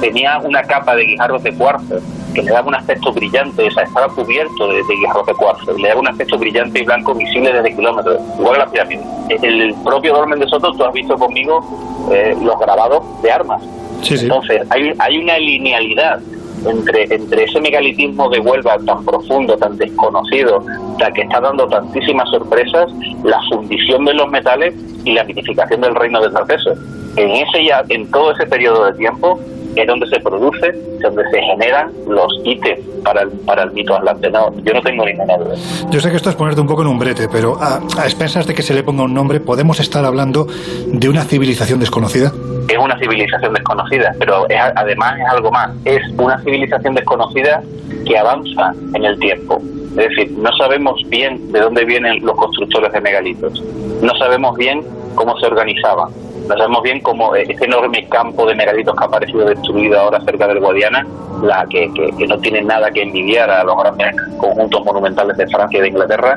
tenía 0.00 0.38
una 0.38 0.62
capa 0.62 0.96
de 0.96 1.04
guijarros 1.04 1.42
de 1.42 1.52
cuarzo 1.54 2.00
que 2.34 2.42
le 2.42 2.52
daba 2.52 2.68
un 2.68 2.74
aspecto 2.76 3.12
brillante, 3.12 3.66
o 3.66 3.70
sea, 3.72 3.82
estaba 3.82 4.08
cubierto 4.08 4.68
de, 4.68 4.76
de 4.76 4.94
guijarros 4.94 5.26
de 5.26 5.34
cuarzo, 5.34 5.76
le 5.76 5.88
daba 5.88 6.00
un 6.00 6.08
aspecto 6.08 6.38
brillante 6.38 6.80
y 6.80 6.84
blanco 6.84 7.14
visible 7.14 7.52
desde 7.52 7.74
kilómetros, 7.74 8.20
igual 8.38 8.52
que 8.54 8.58
la 8.58 8.70
pirámide. 8.70 9.02
El 9.42 9.74
propio 9.84 10.14
dolmen 10.14 10.38
de 10.38 10.46
Soto, 10.46 10.72
tú 10.72 10.84
has 10.84 10.92
visto 10.92 11.18
conmigo 11.18 12.08
eh, 12.12 12.36
los 12.40 12.58
grabados 12.58 13.02
de 13.22 13.32
armas. 13.32 13.62
Sí, 14.02 14.16
sí. 14.16 14.24
Entonces, 14.24 14.62
hay, 14.70 14.92
hay 14.98 15.18
una 15.18 15.38
linealidad 15.38 16.20
entre, 16.66 17.14
entre 17.14 17.44
ese 17.44 17.60
megalitismo 17.60 18.28
de 18.30 18.40
Huelva 18.40 18.78
tan 18.86 19.04
profundo, 19.04 19.56
tan 19.56 19.76
desconocido, 19.76 20.64
la 20.98 21.10
que 21.12 21.22
está 21.22 21.40
dando 21.40 21.66
tantísimas 21.68 22.28
sorpresas, 22.30 22.90
la 23.24 23.40
fundición 23.50 24.04
de 24.04 24.14
los 24.14 24.28
metales 24.30 24.74
y 25.04 25.12
la 25.12 25.24
mitificación 25.24 25.80
del 25.80 25.94
reino 25.94 26.20
de 26.20 26.30
Tarteso. 26.30 26.74
En 27.16 27.30
ese 27.30 27.64
ya, 27.64 27.84
en 27.88 28.10
todo 28.10 28.32
ese 28.32 28.46
periodo 28.46 28.86
de 28.86 28.92
tiempo, 28.94 29.40
es 29.76 29.86
donde 29.86 30.06
se 30.08 30.20
produce, 30.20 30.68
es 30.68 31.00
donde 31.00 31.22
se 31.30 31.40
generan 31.40 31.90
los 32.08 32.40
ítems 32.44 32.80
para 33.04 33.22
el, 33.22 33.30
para 33.30 33.62
el 33.64 33.72
mito 33.72 33.94
atlante. 33.94 34.30
No, 34.30 34.52
yo 34.62 34.74
no 34.74 34.82
tengo 34.82 35.04
ninguna 35.04 35.36
duda. 35.36 35.54
Yo 35.90 36.00
sé 36.00 36.10
que 36.10 36.16
esto 36.16 36.30
es 36.30 36.36
ponerte 36.36 36.60
un 36.60 36.66
poco 36.66 36.82
en 36.82 36.88
un 36.88 36.98
brete, 36.98 37.28
pero 37.28 37.56
a, 37.60 37.80
a 37.98 38.04
expensas 38.04 38.46
de 38.46 38.54
que 38.54 38.62
se 38.62 38.74
le 38.74 38.82
ponga 38.82 39.04
un 39.04 39.14
nombre, 39.14 39.40
¿podemos 39.40 39.80
estar 39.80 40.04
hablando 40.04 40.46
de 40.86 41.08
una 41.08 41.24
civilización 41.24 41.80
desconocida? 41.80 42.32
es 42.68 42.78
una 42.78 42.96
civilización 42.98 43.52
desconocida, 43.52 44.14
pero 44.18 44.48
es, 44.48 44.60
además 44.76 45.18
es 45.18 45.26
algo 45.28 45.50
más. 45.50 45.70
Es 45.84 46.02
una 46.18 46.38
civilización 46.42 46.94
desconocida 46.94 47.62
que 48.06 48.16
avanza 48.16 48.72
en 48.94 49.04
el 49.04 49.18
tiempo. 49.18 49.60
Es 49.90 50.08
decir, 50.08 50.30
no 50.38 50.50
sabemos 50.56 51.00
bien 51.08 51.50
de 51.50 51.60
dónde 51.60 51.84
vienen 51.84 52.24
los 52.24 52.36
constructores 52.36 52.92
de 52.92 53.00
megalitos. 53.00 53.62
No 54.02 54.14
sabemos 54.16 54.56
bien 54.56 54.84
cómo 55.16 55.36
se 55.38 55.46
organizaban. 55.46 56.10
No 56.50 56.56
sabemos 56.56 56.82
bien 56.82 56.98
cómo 57.00 57.32
este 57.36 57.64
enorme 57.64 58.08
campo 58.08 58.44
de 58.44 58.56
megalitos 58.56 58.96
que 58.96 59.04
ha 59.04 59.06
aparecido 59.06 59.46
destruido 59.46 60.00
ahora 60.00 60.20
cerca 60.22 60.48
del 60.48 60.58
Guadiana, 60.58 61.06
la 61.42 61.64
que, 61.70 61.88
que, 61.94 62.26
no 62.26 62.40
tiene 62.40 62.60
nada 62.62 62.90
que 62.90 63.02
envidiar 63.02 63.48
a 63.48 63.62
los 63.62 63.78
grandes 63.78 64.16
conjuntos 64.36 64.84
monumentales 64.84 65.36
de 65.36 65.46
Francia 65.46 65.78
y 65.78 65.82
de 65.82 65.88
Inglaterra, 65.90 66.36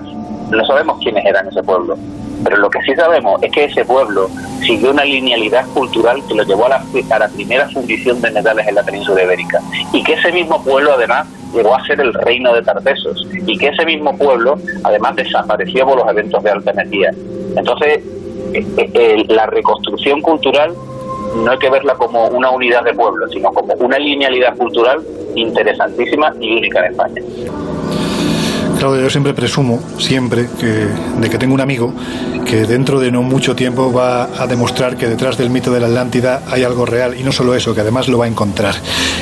no 0.52 0.66
sabemos 0.66 1.00
quiénes 1.02 1.26
eran 1.26 1.48
ese 1.48 1.64
pueblo. 1.64 1.98
Pero 2.44 2.58
lo 2.58 2.70
que 2.70 2.80
sí 2.84 2.94
sabemos 2.96 3.42
es 3.42 3.52
que 3.52 3.64
ese 3.64 3.86
pueblo 3.86 4.30
siguió 4.62 4.92
una 4.92 5.04
linealidad 5.04 5.66
cultural 5.74 6.22
que 6.28 6.36
lo 6.36 6.44
llevó 6.44 6.68
a 6.68 6.70
la, 6.70 7.28
primera 7.30 7.68
fundición 7.70 8.22
de 8.22 8.30
metales 8.30 8.68
en 8.68 8.76
la 8.76 8.84
península 8.84 9.24
ibérica. 9.24 9.62
Y 9.94 10.04
que 10.04 10.14
ese 10.14 10.32
mismo 10.32 10.64
pueblo, 10.64 10.94
además, 10.94 11.28
llegó 11.56 11.76
a 11.76 11.84
ser 11.88 12.00
el 12.02 12.14
reino 12.14 12.54
de 12.54 12.62
Tartesos. 12.62 13.28
Y 13.48 13.58
que 13.58 13.70
ese 13.70 13.84
mismo 13.84 14.16
pueblo, 14.16 14.60
además, 14.84 15.16
desapareció 15.16 15.88
por 15.88 15.98
los 15.98 16.08
eventos 16.08 16.44
de 16.44 16.52
alta 16.52 16.70
energía. 16.70 17.12
Entonces, 17.56 17.98
eh, 17.98 18.04
eh, 18.04 18.23
la 19.30 19.46
reconstrucción 19.48 20.22
cultural 20.22 20.74
no 21.36 21.52
hay 21.52 21.58
que 21.58 21.70
verla 21.70 21.96
como 21.96 22.28
una 22.28 22.52
unidad 22.52 22.84
de 22.84 22.94
pueblo, 22.94 23.28
sino 23.30 23.52
como 23.52 23.74
una 23.74 23.98
linealidad 23.98 24.56
cultural 24.56 25.02
interesantísima 25.36 26.34
y 26.40 26.58
única 26.58 26.86
en 26.86 26.92
España. 26.92 27.22
Claudio, 28.84 29.04
yo 29.04 29.10
siempre 29.10 29.34
presumo, 29.34 29.82
siempre, 29.98 30.50
que, 30.60 30.88
de 31.22 31.30
que 31.30 31.38
tengo 31.38 31.54
un 31.54 31.62
amigo 31.62 31.94
que 32.44 32.66
dentro 32.66 33.00
de 33.00 33.12
no 33.12 33.22
mucho 33.22 33.56
tiempo 33.56 33.94
va 33.94 34.24
a 34.38 34.46
demostrar 34.46 34.98
que 34.98 35.08
detrás 35.08 35.38
del 35.38 35.50
mito 35.50 35.72
de 35.72 35.80
la 35.80 35.88
Atlántida 35.88 36.44
hay 36.52 36.64
algo 36.64 36.86
real 36.86 37.18
y 37.18 37.24
no 37.24 37.32
solo 37.32 37.56
eso, 37.56 37.74
que 37.74 37.80
además 37.80 38.10
lo 38.10 38.18
va 38.18 38.26
a 38.26 38.28
encontrar. 38.28 38.76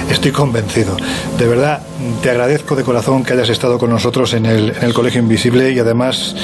Estoy 0.09 0.31
convencido. 0.31 0.97
De 1.37 1.47
verdad, 1.47 1.79
te 2.23 2.31
agradezco 2.31 2.75
de 2.75 2.83
corazón 2.83 3.23
que 3.23 3.33
hayas 3.33 3.49
estado 3.49 3.77
con 3.77 3.91
nosotros 3.91 4.33
en 4.33 4.47
el, 4.47 4.71
en 4.71 4.83
el 4.83 4.95
Colegio 4.95 5.21
Invisible 5.21 5.71
y 5.71 5.77
además, 5.77 6.35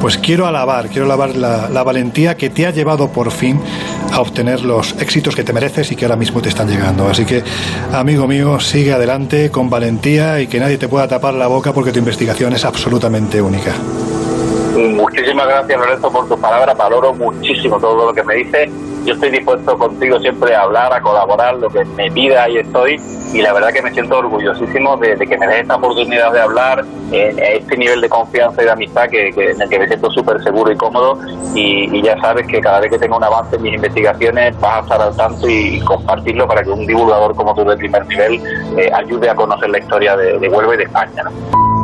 pues 0.00 0.16
quiero 0.16 0.46
alabar, 0.46 0.88
quiero 0.88 1.04
alabar 1.04 1.36
la, 1.36 1.68
la 1.68 1.82
valentía 1.82 2.38
que 2.38 2.48
te 2.48 2.66
ha 2.66 2.70
llevado 2.70 3.12
por 3.12 3.30
fin 3.30 3.60
a 4.10 4.20
obtener 4.20 4.62
los 4.62 4.94
éxitos 4.98 5.34
que 5.34 5.42
te 5.42 5.52
mereces 5.52 5.90
y 5.92 5.96
que 5.96 6.04
ahora 6.04 6.16
mismo 6.16 6.42
te 6.42 6.48
están 6.48 6.68
llegando. 6.68 7.08
Así 7.08 7.24
que, 7.24 7.42
amigo 7.92 8.26
mío, 8.26 8.60
sigue 8.60 8.92
adelante 8.92 9.50
con 9.50 9.70
valentía 9.70 10.40
y 10.40 10.46
que 10.46 10.60
nadie 10.60 10.76
te 10.76 10.88
pueda 10.88 11.08
tapar 11.08 11.34
la 11.34 11.46
boca 11.46 11.72
porque 11.72 11.92
tu 11.92 11.98
investigación 11.98 12.52
es 12.52 12.61
absolutamente 12.64 13.40
única. 13.40 13.72
Muchísimas 14.74 15.46
gracias 15.46 15.78
Lorenzo 15.78 16.10
por 16.10 16.28
tus 16.28 16.38
palabras, 16.38 16.76
valoro 16.76 17.12
muchísimo 17.12 17.78
todo 17.78 18.06
lo 18.06 18.14
que 18.14 18.22
me 18.22 18.36
dices. 18.36 18.70
Yo 19.04 19.14
estoy 19.14 19.30
dispuesto 19.30 19.76
contigo 19.76 20.18
siempre 20.20 20.54
a 20.54 20.62
hablar, 20.62 20.92
a 20.92 21.00
colaborar, 21.00 21.56
lo 21.56 21.68
que 21.68 21.84
me 21.84 22.10
pida, 22.10 22.44
ahí 22.44 22.58
estoy. 22.58 23.00
Y 23.34 23.42
la 23.42 23.52
verdad 23.52 23.72
que 23.72 23.82
me 23.82 23.90
siento 23.92 24.18
orgullosísimo 24.18 24.96
de, 24.98 25.16
de 25.16 25.26
que 25.26 25.36
me 25.36 25.46
des 25.46 25.62
esta 25.62 25.76
oportunidad 25.76 26.32
de 26.32 26.40
hablar 26.40 26.84
en 27.10 27.38
este 27.38 27.76
nivel 27.76 28.00
de 28.00 28.08
confianza 28.08 28.62
y 28.62 28.64
de 28.66 28.70
amistad 28.70 29.08
que, 29.08 29.32
que 29.32 29.50
en 29.50 29.60
el 29.60 29.68
que 29.68 29.78
me 29.78 29.88
siento 29.88 30.10
súper 30.10 30.42
seguro 30.42 30.70
y 30.70 30.76
cómodo. 30.76 31.18
Y, 31.54 31.98
y, 31.98 32.02
ya 32.02 32.18
sabes 32.20 32.46
que 32.46 32.60
cada 32.60 32.80
vez 32.80 32.90
que 32.90 32.98
tenga 32.98 33.16
un 33.16 33.24
avance 33.24 33.56
en 33.56 33.62
mis 33.62 33.74
investigaciones 33.74 34.58
vas 34.60 34.76
a 34.76 34.80
estar 34.80 35.02
al 35.02 35.16
tanto 35.16 35.48
y, 35.48 35.80
compartirlo 35.80 36.46
para 36.46 36.62
que 36.62 36.70
un 36.70 36.86
divulgador 36.86 37.34
como 37.34 37.54
tú 37.54 37.64
de 37.64 37.76
primer 37.76 38.06
nivel 38.06 38.40
eh, 38.78 38.90
ayude 38.94 39.28
a 39.28 39.34
conocer 39.34 39.68
la 39.68 39.78
historia 39.78 40.16
de, 40.16 40.38
de 40.38 40.48
Huelva 40.48 40.74
y 40.74 40.78
de 40.78 40.84
España. 40.84 41.24
¿no? 41.24 41.81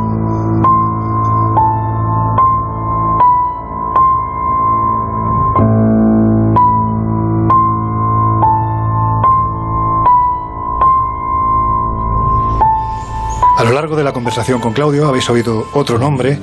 A 13.59 13.63
lo 13.65 13.73
largo 13.73 13.97
de 13.97 14.05
la 14.05 14.13
conversación 14.13 14.61
con 14.61 14.71
Claudio 14.71 15.09
habéis 15.09 15.29
oído 15.29 15.67
otro 15.73 15.99
nombre, 15.99 16.39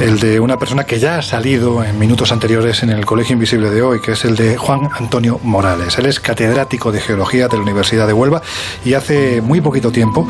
el 0.00 0.20
de 0.20 0.38
una 0.38 0.56
persona 0.56 0.84
que 0.84 1.00
ya 1.00 1.18
ha 1.18 1.22
salido 1.22 1.82
en 1.82 1.98
minutos 1.98 2.30
anteriores 2.30 2.84
en 2.84 2.90
el 2.90 3.04
Colegio 3.04 3.32
Invisible 3.32 3.70
de 3.70 3.82
hoy, 3.82 4.00
que 4.00 4.12
es 4.12 4.24
el 4.24 4.36
de 4.36 4.56
Juan 4.56 4.88
Antonio 4.92 5.40
Morales. 5.42 5.98
Él 5.98 6.06
es 6.06 6.20
catedrático 6.20 6.92
de 6.92 7.00
Geología 7.00 7.48
de 7.48 7.56
la 7.56 7.62
Universidad 7.64 8.06
de 8.06 8.12
Huelva 8.12 8.40
y 8.84 8.94
hace 8.94 9.40
muy 9.42 9.60
poquito 9.60 9.90
tiempo, 9.90 10.28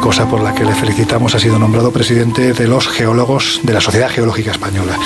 cosa 0.00 0.30
por 0.30 0.42
la 0.42 0.54
que 0.54 0.64
le 0.64 0.76
felicitamos, 0.76 1.34
ha 1.34 1.40
sido 1.40 1.58
nombrado 1.58 1.90
presidente 1.90 2.52
de 2.52 2.68
los 2.68 2.86
geólogos 2.86 3.58
de 3.64 3.72
la 3.72 3.80
Sociedad 3.80 4.10
Geológica 4.10 4.52
Española. 4.52 4.96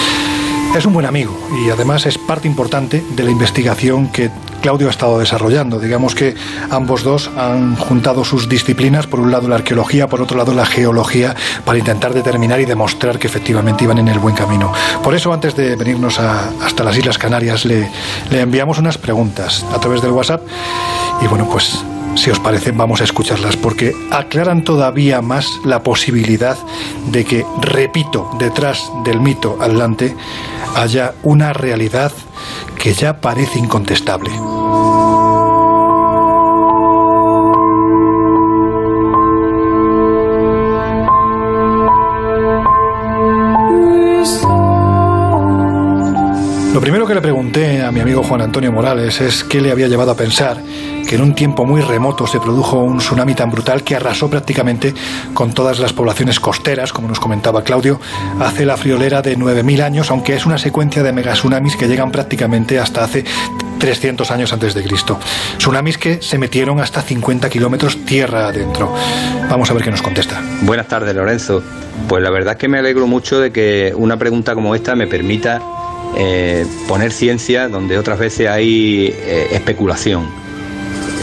Es 0.74 0.86
un 0.86 0.94
buen 0.94 1.05
amigo 1.05 1.39
y 1.62 1.69
además 1.69 2.07
es 2.07 2.16
parte 2.16 2.49
importante 2.49 3.05
de 3.15 3.23
la 3.23 3.31
investigación 3.31 4.09
que 4.09 4.31
Claudio 4.62 4.86
ha 4.86 4.90
estado 4.90 5.19
desarrollando. 5.19 5.78
Digamos 5.78 6.15
que 6.15 6.35
ambos 6.70 7.03
dos 7.03 7.31
han 7.36 7.77
juntado 7.77 8.24
sus 8.24 8.49
disciplinas, 8.49 9.07
por 9.07 9.20
un 9.20 9.31
lado 9.31 9.49
la 9.49 9.57
arqueología, 9.57 10.09
por 10.09 10.23
otro 10.23 10.39
lado 10.39 10.55
la 10.55 10.65
geología, 10.65 11.36
para 11.66 11.78
intentar 11.78 12.15
determinar 12.15 12.59
y 12.59 12.65
demostrar 12.65 13.19
que 13.19 13.27
efectivamente 13.27 13.85
iban 13.85 13.99
en 13.99 14.09
el 14.09 14.19
buen 14.19 14.35
camino. 14.35 14.73
Por 15.05 15.15
eso, 15.15 15.31
antes 15.35 15.55
de 15.57 15.77
venirnos 15.77 16.19
a, 16.19 16.49
hasta 16.65 16.85
las 16.85 16.97
Islas 16.97 17.19
Canarias, 17.19 17.66
le, 17.66 17.90
enviamos 18.31 18.78
unas 18.78 18.97
preguntas 18.97 19.66
a 19.74 19.78
través 19.78 20.01
del 20.01 20.12
WhatsApp 20.12 20.40
y 21.20 21.27
bueno, 21.27 21.47
pues 21.51 21.85
si 22.15 22.31
os 22.31 22.39
parece, 22.39 22.73
vamos 22.73 23.01
a 23.03 23.05
escucharlas 23.05 23.57
porque 23.57 23.94
aclaran 24.11 24.65
todavía 24.65 25.20
más 25.20 25.47
la 25.65 25.82
posibilidad 25.82 26.57
de 27.11 27.24
que, 27.24 27.44
repito, 27.61 28.31
detrás 28.39 28.90
del 29.05 29.20
mito 29.20 29.59
atlante 29.61 30.15
haya 30.77 31.15
una 31.23 31.53
realidad 31.53 32.12
que 32.78 32.94
ya 32.94 33.20
parece 33.20 33.59
incontestable. 33.59 34.31
Lo 46.73 46.81
primero 46.81 47.07
que 47.07 47.15
le 47.15 47.20
pregunté 47.20 47.82
a 47.82 47.93
mi 47.93 48.01
amigo 48.01 48.23
Juan 48.23 48.40
Antonio 48.40 48.73
Morales 48.73 49.20
es 49.20 49.44
qué 49.44 49.61
le 49.61 49.70
había 49.70 49.89
llevado 49.89 50.11
a 50.11 50.16
pensar 50.16 50.57
en 51.14 51.22
un 51.22 51.34
tiempo 51.34 51.64
muy 51.64 51.80
remoto 51.80 52.26
se 52.26 52.40
produjo 52.40 52.78
un 52.78 52.98
tsunami 52.98 53.34
tan 53.34 53.51
brutal 53.51 53.82
que 53.82 53.97
arrasó 53.97 54.30
prácticamente 54.30 54.94
con 55.34 55.52
todas 55.52 55.78
las 55.78 55.93
poblaciones 55.93 56.40
costeras, 56.40 56.93
como 56.93 57.09
nos 57.09 57.20
comentaba 57.20 57.62
Claudio, 57.62 58.01
hace 58.40 58.64
la 58.64 58.76
friolera 58.76 59.22
de 59.22 59.36
9.000 59.36 59.82
años, 59.82 60.10
aunque 60.10 60.34
es 60.34 60.47
una 60.47 60.59
secuencia 60.59 61.02
de 61.02 61.12
megatsunamis 61.12 61.76
que 61.76 61.89
llegan 61.89 62.10
prácticamente 62.10 62.78
hasta 62.78 63.05
hace 63.05 63.24
300 63.78 64.30
años 64.30 64.52
antes 64.52 64.74
de 64.74 64.82
Cristo. 64.82 65.18
Tsunamis 65.59 65.98
que 65.98 66.22
se 66.22 66.39
metieron 66.39 66.80
hasta 66.80 67.02
50 67.02 67.51
kilómetros 67.51 68.05
tierra 68.05 68.48
adentro. 68.48 68.94
Vamos 69.51 69.70
a 69.70 69.74
ver 69.74 69.82
qué 69.82 69.90
nos 69.90 70.02
contesta. 70.02 70.40
Buenas 70.62 70.89
tardes, 70.89 71.14
Lorenzo. 71.14 71.62
Pues 72.09 72.22
la 72.22 72.30
verdad 72.30 72.55
es 72.55 72.59
que 72.59 72.68
me 72.68 72.78
alegro 72.78 73.06
mucho 73.06 73.39
de 73.39 73.52
que 73.52 73.93
una 73.97 74.16
pregunta 74.16 74.55
como 74.55 74.74
esta 74.74 74.94
me 74.94 75.06
permita 75.06 75.60
eh, 76.16 76.66
poner 76.89 77.12
ciencia 77.12 77.68
donde 77.68 77.98
otras 77.98 78.18
veces 78.18 78.48
hay 78.48 79.14
eh, 79.14 79.48
especulación. 79.52 80.41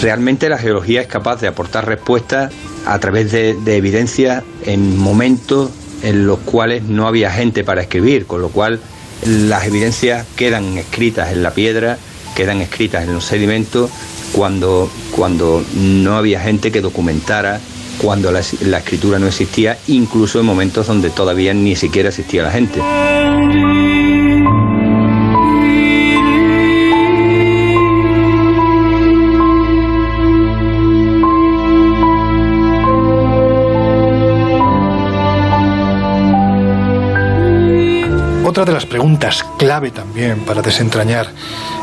Realmente 0.01 0.47
la 0.49 0.57
geología 0.57 1.01
es 1.01 1.07
capaz 1.07 1.41
de 1.41 1.47
aportar 1.47 1.85
respuestas 1.85 2.53
a 2.85 2.99
través 2.99 3.31
de, 3.31 3.53
de 3.53 3.75
evidencias 3.75 4.43
en 4.65 4.97
momentos 4.97 5.71
en 6.03 6.25
los 6.25 6.39
cuales 6.39 6.83
no 6.83 7.07
había 7.07 7.31
gente 7.31 7.63
para 7.63 7.81
escribir, 7.81 8.25
con 8.25 8.41
lo 8.41 8.49
cual 8.49 8.79
las 9.25 9.65
evidencias 9.67 10.25
quedan 10.35 10.77
escritas 10.77 11.31
en 11.31 11.43
la 11.43 11.51
piedra, 11.51 11.97
quedan 12.35 12.61
escritas 12.61 13.03
en 13.03 13.13
los 13.13 13.25
sedimentos, 13.25 13.89
cuando, 14.31 14.89
cuando 15.11 15.63
no 15.75 16.15
había 16.15 16.39
gente 16.39 16.71
que 16.71 16.81
documentara, 16.81 17.59
cuando 18.01 18.31
la, 18.31 18.41
la 18.61 18.77
escritura 18.77 19.19
no 19.19 19.27
existía, 19.27 19.77
incluso 19.87 20.39
en 20.39 20.45
momentos 20.45 20.87
donde 20.87 21.09
todavía 21.09 21.53
ni 21.53 21.75
siquiera 21.75 22.09
existía 22.09 22.43
la 22.43 22.51
gente. 22.51 22.79
Otra 38.59 38.73
de 38.73 38.73
las 38.73 38.85
preguntas 38.85 39.45
clave 39.57 39.89
también 39.89 40.41
para 40.41 40.61
desentrañar 40.61 41.31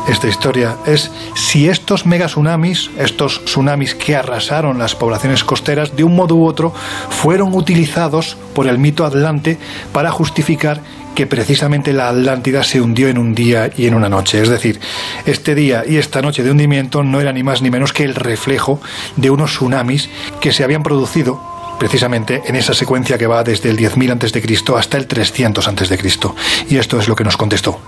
esta 0.07 0.27
historia 0.27 0.75
es 0.85 1.09
si 1.33 1.67
estos 1.67 2.05
megatsunamis, 2.05 2.91
estos 2.99 3.43
tsunamis 3.45 3.95
que 3.95 4.15
arrasaron 4.15 4.77
las 4.77 4.93
poblaciones 4.93 5.43
costeras, 5.43 5.95
de 5.95 6.03
un 6.03 6.15
modo 6.15 6.35
u 6.35 6.45
otro, 6.45 6.71
fueron 7.09 7.55
utilizados 7.55 8.37
por 8.53 8.67
el 8.67 8.77
mito 8.77 9.05
atlante 9.05 9.57
para 9.91 10.11
justificar 10.11 10.81
que 11.15 11.25
precisamente 11.25 11.93
la 11.93 12.09
Atlántida 12.09 12.63
se 12.63 12.79
hundió 12.79 13.07
en 13.07 13.17
un 13.17 13.33
día 13.33 13.71
y 13.75 13.87
en 13.87 13.95
una 13.95 14.07
noche. 14.07 14.39
Es 14.39 14.49
decir, 14.49 14.79
este 15.25 15.55
día 15.55 15.83
y 15.83 15.97
esta 15.97 16.21
noche 16.21 16.43
de 16.43 16.51
hundimiento 16.51 17.01
no 17.01 17.19
era 17.19 17.33
ni 17.33 17.41
más 17.41 17.63
ni 17.63 17.71
menos 17.71 17.91
que 17.91 18.03
el 18.03 18.13
reflejo 18.13 18.79
de 19.15 19.31
unos 19.31 19.53
tsunamis 19.53 20.11
que 20.41 20.53
se 20.53 20.63
habían 20.63 20.83
producido 20.83 21.56
precisamente 21.79 22.41
en 22.45 22.55
esa 22.55 22.73
secuencia 22.73 23.17
que 23.17 23.27
va 23.27 23.43
desde 23.43 23.69
el 23.69 23.77
10.000 23.77 24.11
a.C. 24.23 24.77
hasta 24.77 24.97
el 24.97 25.07
300 25.07 25.67
a.C. 25.67 25.99
Y 26.69 26.77
esto 26.77 26.99
es 26.99 27.07
lo 27.07 27.15
que 27.15 27.23
nos 27.23 27.37
contestó. 27.37 27.79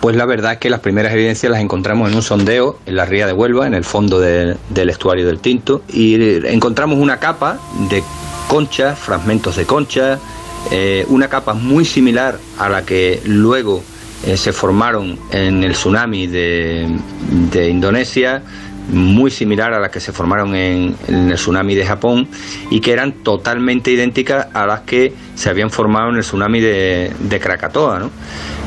Pues 0.00 0.16
la 0.16 0.26
verdad 0.26 0.52
es 0.52 0.58
que 0.58 0.68
las 0.68 0.80
primeras 0.80 1.12
evidencias 1.14 1.50
las 1.50 1.60
encontramos 1.62 2.10
en 2.10 2.16
un 2.16 2.22
sondeo 2.22 2.78
en 2.84 2.96
la 2.96 3.06
ría 3.06 3.26
de 3.26 3.32
Huelva, 3.32 3.66
en 3.66 3.72
el 3.74 3.84
fondo 3.84 4.20
de- 4.20 4.56
del 4.68 4.90
estuario 4.90 5.26
del 5.26 5.38
Tinto, 5.38 5.82
y 5.88 6.14
encontramos 6.46 6.98
una 6.98 7.18
capa 7.18 7.58
de 7.88 8.02
conchas, 8.48 8.98
fragmentos 8.98 9.56
de 9.56 9.64
conchas, 9.64 10.18
eh, 10.70 11.06
una 11.08 11.28
capa 11.28 11.54
muy 11.54 11.84
similar 11.86 12.38
a 12.58 12.68
la 12.68 12.82
que 12.84 13.22
luego 13.24 13.82
eh, 14.26 14.36
se 14.38 14.52
formaron 14.52 15.18
en 15.32 15.64
el 15.64 15.72
tsunami 15.72 16.26
de 16.26 16.88
Indonesia, 17.70 18.42
muy 18.88 19.30
similar 19.30 19.72
a 19.72 19.80
las 19.80 19.90
que 19.90 20.00
se 20.00 20.12
formaron 20.12 20.54
en, 20.54 20.94
en 21.08 21.30
el 21.30 21.34
tsunami 21.36 21.74
de 21.74 21.86
Japón 21.86 22.28
y 22.70 22.80
que 22.80 22.92
eran 22.92 23.12
totalmente 23.12 23.90
idénticas 23.90 24.48
a 24.52 24.66
las 24.66 24.80
que 24.80 25.12
se 25.34 25.50
habían 25.50 25.70
formado 25.70 26.10
en 26.10 26.16
el 26.16 26.22
tsunami 26.22 26.60
de, 26.60 27.12
de 27.18 27.40
Krakatoa. 27.40 27.98
¿no? 27.98 28.10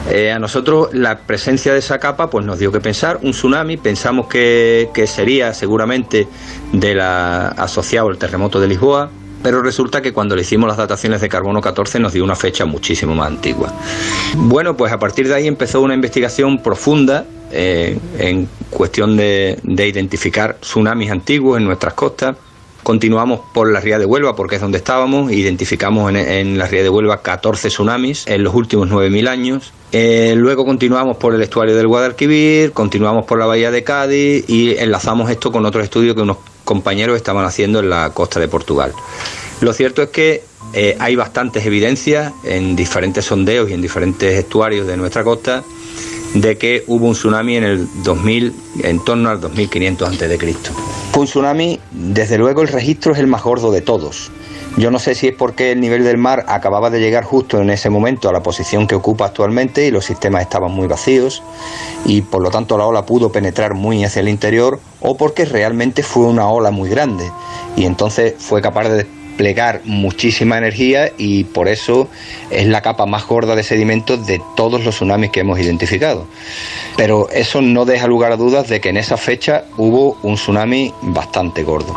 Eh, 0.09 0.31
a 0.31 0.39
nosotros 0.39 0.93
la 0.93 1.19
presencia 1.19 1.73
de 1.73 1.79
esa 1.79 1.99
capa 1.99 2.29
pues 2.29 2.45
nos 2.45 2.59
dio 2.59 2.71
que 2.71 2.79
pensar 2.79 3.19
un 3.23 3.31
tsunami, 3.31 3.77
pensamos 3.77 4.27
que, 4.27 4.89
que 4.93 5.05
sería 5.05 5.53
seguramente 5.53 6.27
de 6.71 6.95
la, 6.95 7.49
asociado 7.49 8.07
al 8.07 8.17
terremoto 8.17 8.59
de 8.59 8.67
Lisboa, 8.67 9.09
pero 9.43 9.61
resulta 9.61 10.01
que 10.01 10.13
cuando 10.13 10.35
le 10.35 10.41
hicimos 10.41 10.67
las 10.67 10.77
dataciones 10.77 11.21
de 11.21 11.29
carbono 11.29 11.61
14 11.61 11.99
nos 11.99 12.13
dio 12.13 12.23
una 12.23 12.35
fecha 12.35 12.65
muchísimo 12.65 13.15
más 13.15 13.27
antigua. 13.27 13.73
Bueno, 14.35 14.75
pues 14.75 14.91
a 14.91 14.99
partir 14.99 15.27
de 15.27 15.35
ahí 15.35 15.47
empezó 15.47 15.81
una 15.81 15.93
investigación 15.93 16.61
profunda 16.61 17.25
eh, 17.51 17.97
en 18.19 18.49
cuestión 18.69 19.15
de, 19.15 19.59
de 19.63 19.87
identificar 19.87 20.57
tsunamis 20.59 21.11
antiguos 21.11 21.57
en 21.57 21.65
nuestras 21.65 21.93
costas. 21.93 22.35
Continuamos 22.83 23.41
por 23.53 23.71
la 23.71 23.81
ría 23.81 23.99
de 23.99 24.05
Huelva 24.05 24.35
porque 24.35 24.55
es 24.55 24.61
donde 24.61 24.77
estábamos, 24.77 25.31
identificamos 25.31 26.13
en, 26.13 26.57
la 26.57 26.67
ría 26.67 26.83
de 26.83 26.89
Huelva 26.89 27.21
14 27.21 27.67
tsunamis 27.67 28.25
en 28.27 28.43
los 28.43 28.53
últimos 28.53 28.89
9.000 28.89 29.27
años. 29.27 29.73
Eh, 29.91 30.35
luego 30.37 30.65
continuamos 30.65 31.17
por 31.17 31.35
el 31.35 31.41
estuario 31.41 31.75
del 31.75 31.87
Guadalquivir, 31.87 32.71
continuamos 32.71 33.25
por 33.25 33.39
la 33.39 33.45
bahía 33.45 33.71
de 33.71 33.83
Cádiz 33.83 34.45
y 34.49 34.77
enlazamos 34.77 35.29
esto 35.29 35.51
con 35.51 35.65
otros 35.65 35.83
estudios 35.83 36.15
que 36.15 36.21
unos 36.21 36.37
compañeros 36.67 37.15
estaban 37.15 37.45
haciendo 37.45 37.79
en 37.79 37.89
la 37.89 38.11
costa 38.11 38.39
de 38.41 38.49
Portugal. 38.49 38.91
Lo 39.61 39.71
cierto 39.71 40.03
es 40.03 40.09
que 40.09 40.43
eh, 40.73 40.97
hay 40.99 41.15
bastantes 41.15 41.65
evidencias 41.65 42.33
en 42.43 42.75
diferentes 42.75 43.23
sondeos 43.23 43.69
y 43.69 43.73
en 43.73 43.81
diferentes 43.81 44.37
estuarios 44.37 44.85
de 44.85 44.97
nuestra 44.97 45.23
costa 45.23 45.63
de 46.33 46.57
que 46.57 46.83
hubo 46.87 47.07
un 47.07 47.13
tsunami 47.13 47.55
en 47.55 47.63
el 47.63 47.87
2000, 48.03 48.53
en 48.83 49.03
torno 49.05 49.29
al 49.29 49.39
2500 49.39 50.09
a.C. 50.09 50.55
Fue 51.13 51.21
un 51.21 51.25
tsunami, 51.25 51.79
desde 51.91 52.37
luego 52.37 52.61
el 52.61 52.67
registro 52.67 53.13
es 53.13 53.19
el 53.19 53.27
más 53.27 53.43
gordo 53.43 53.71
de 53.71 53.81
todos. 53.81 54.29
Yo 54.77 54.91
no 54.91 54.99
sé 54.99 55.15
si 55.15 55.29
es 55.29 55.33
porque 55.33 55.71
el 55.71 55.81
nivel 55.81 56.03
del 56.03 56.19
mar 56.19 56.45
acababa 56.47 56.91
de 56.91 56.99
llegar 56.99 57.23
justo 57.23 57.59
en 57.59 57.71
ese 57.71 57.89
momento 57.89 58.29
a 58.29 58.31
la 58.31 58.43
posición 58.43 58.85
que 58.85 58.93
ocupa 58.93 59.25
actualmente 59.25 59.87
y 59.87 59.91
los 59.91 60.05
sistemas 60.05 60.43
estaban 60.43 60.71
muy 60.71 60.87
vacíos 60.87 61.41
y 62.05 62.21
por 62.21 62.43
lo 62.43 62.51
tanto 62.51 62.77
la 62.77 62.85
ola 62.85 63.03
pudo 63.03 63.31
penetrar 63.31 63.73
muy 63.73 64.03
hacia 64.03 64.19
el 64.19 64.29
interior 64.29 64.79
o 65.01 65.17
porque 65.17 65.45
realmente 65.45 66.03
fue 66.03 66.27
una 66.27 66.47
ola 66.47 66.69
muy 66.69 66.91
grande 66.91 67.31
y 67.75 67.85
entonces 67.85 68.35
fue 68.37 68.61
capaz 68.61 68.87
de 68.89 69.07
desplegar 69.37 69.81
muchísima 69.83 70.59
energía 70.59 71.11
y 71.17 71.45
por 71.45 71.67
eso 71.67 72.07
es 72.51 72.67
la 72.67 72.81
capa 72.81 73.07
más 73.07 73.25
gorda 73.25 73.55
de 73.55 73.63
sedimentos 73.63 74.27
de 74.27 74.39
todos 74.55 74.85
los 74.85 74.93
tsunamis 74.93 75.31
que 75.31 75.39
hemos 75.39 75.59
identificado. 75.59 76.27
Pero 76.97 77.29
eso 77.31 77.63
no 77.63 77.85
deja 77.85 78.05
lugar 78.05 78.31
a 78.31 78.37
dudas 78.37 78.67
de 78.67 78.79
que 78.79 78.89
en 78.89 78.97
esa 78.97 79.17
fecha 79.17 79.65
hubo 79.77 80.17
un 80.21 80.35
tsunami 80.35 80.93
bastante 81.01 81.63
gordo. 81.63 81.95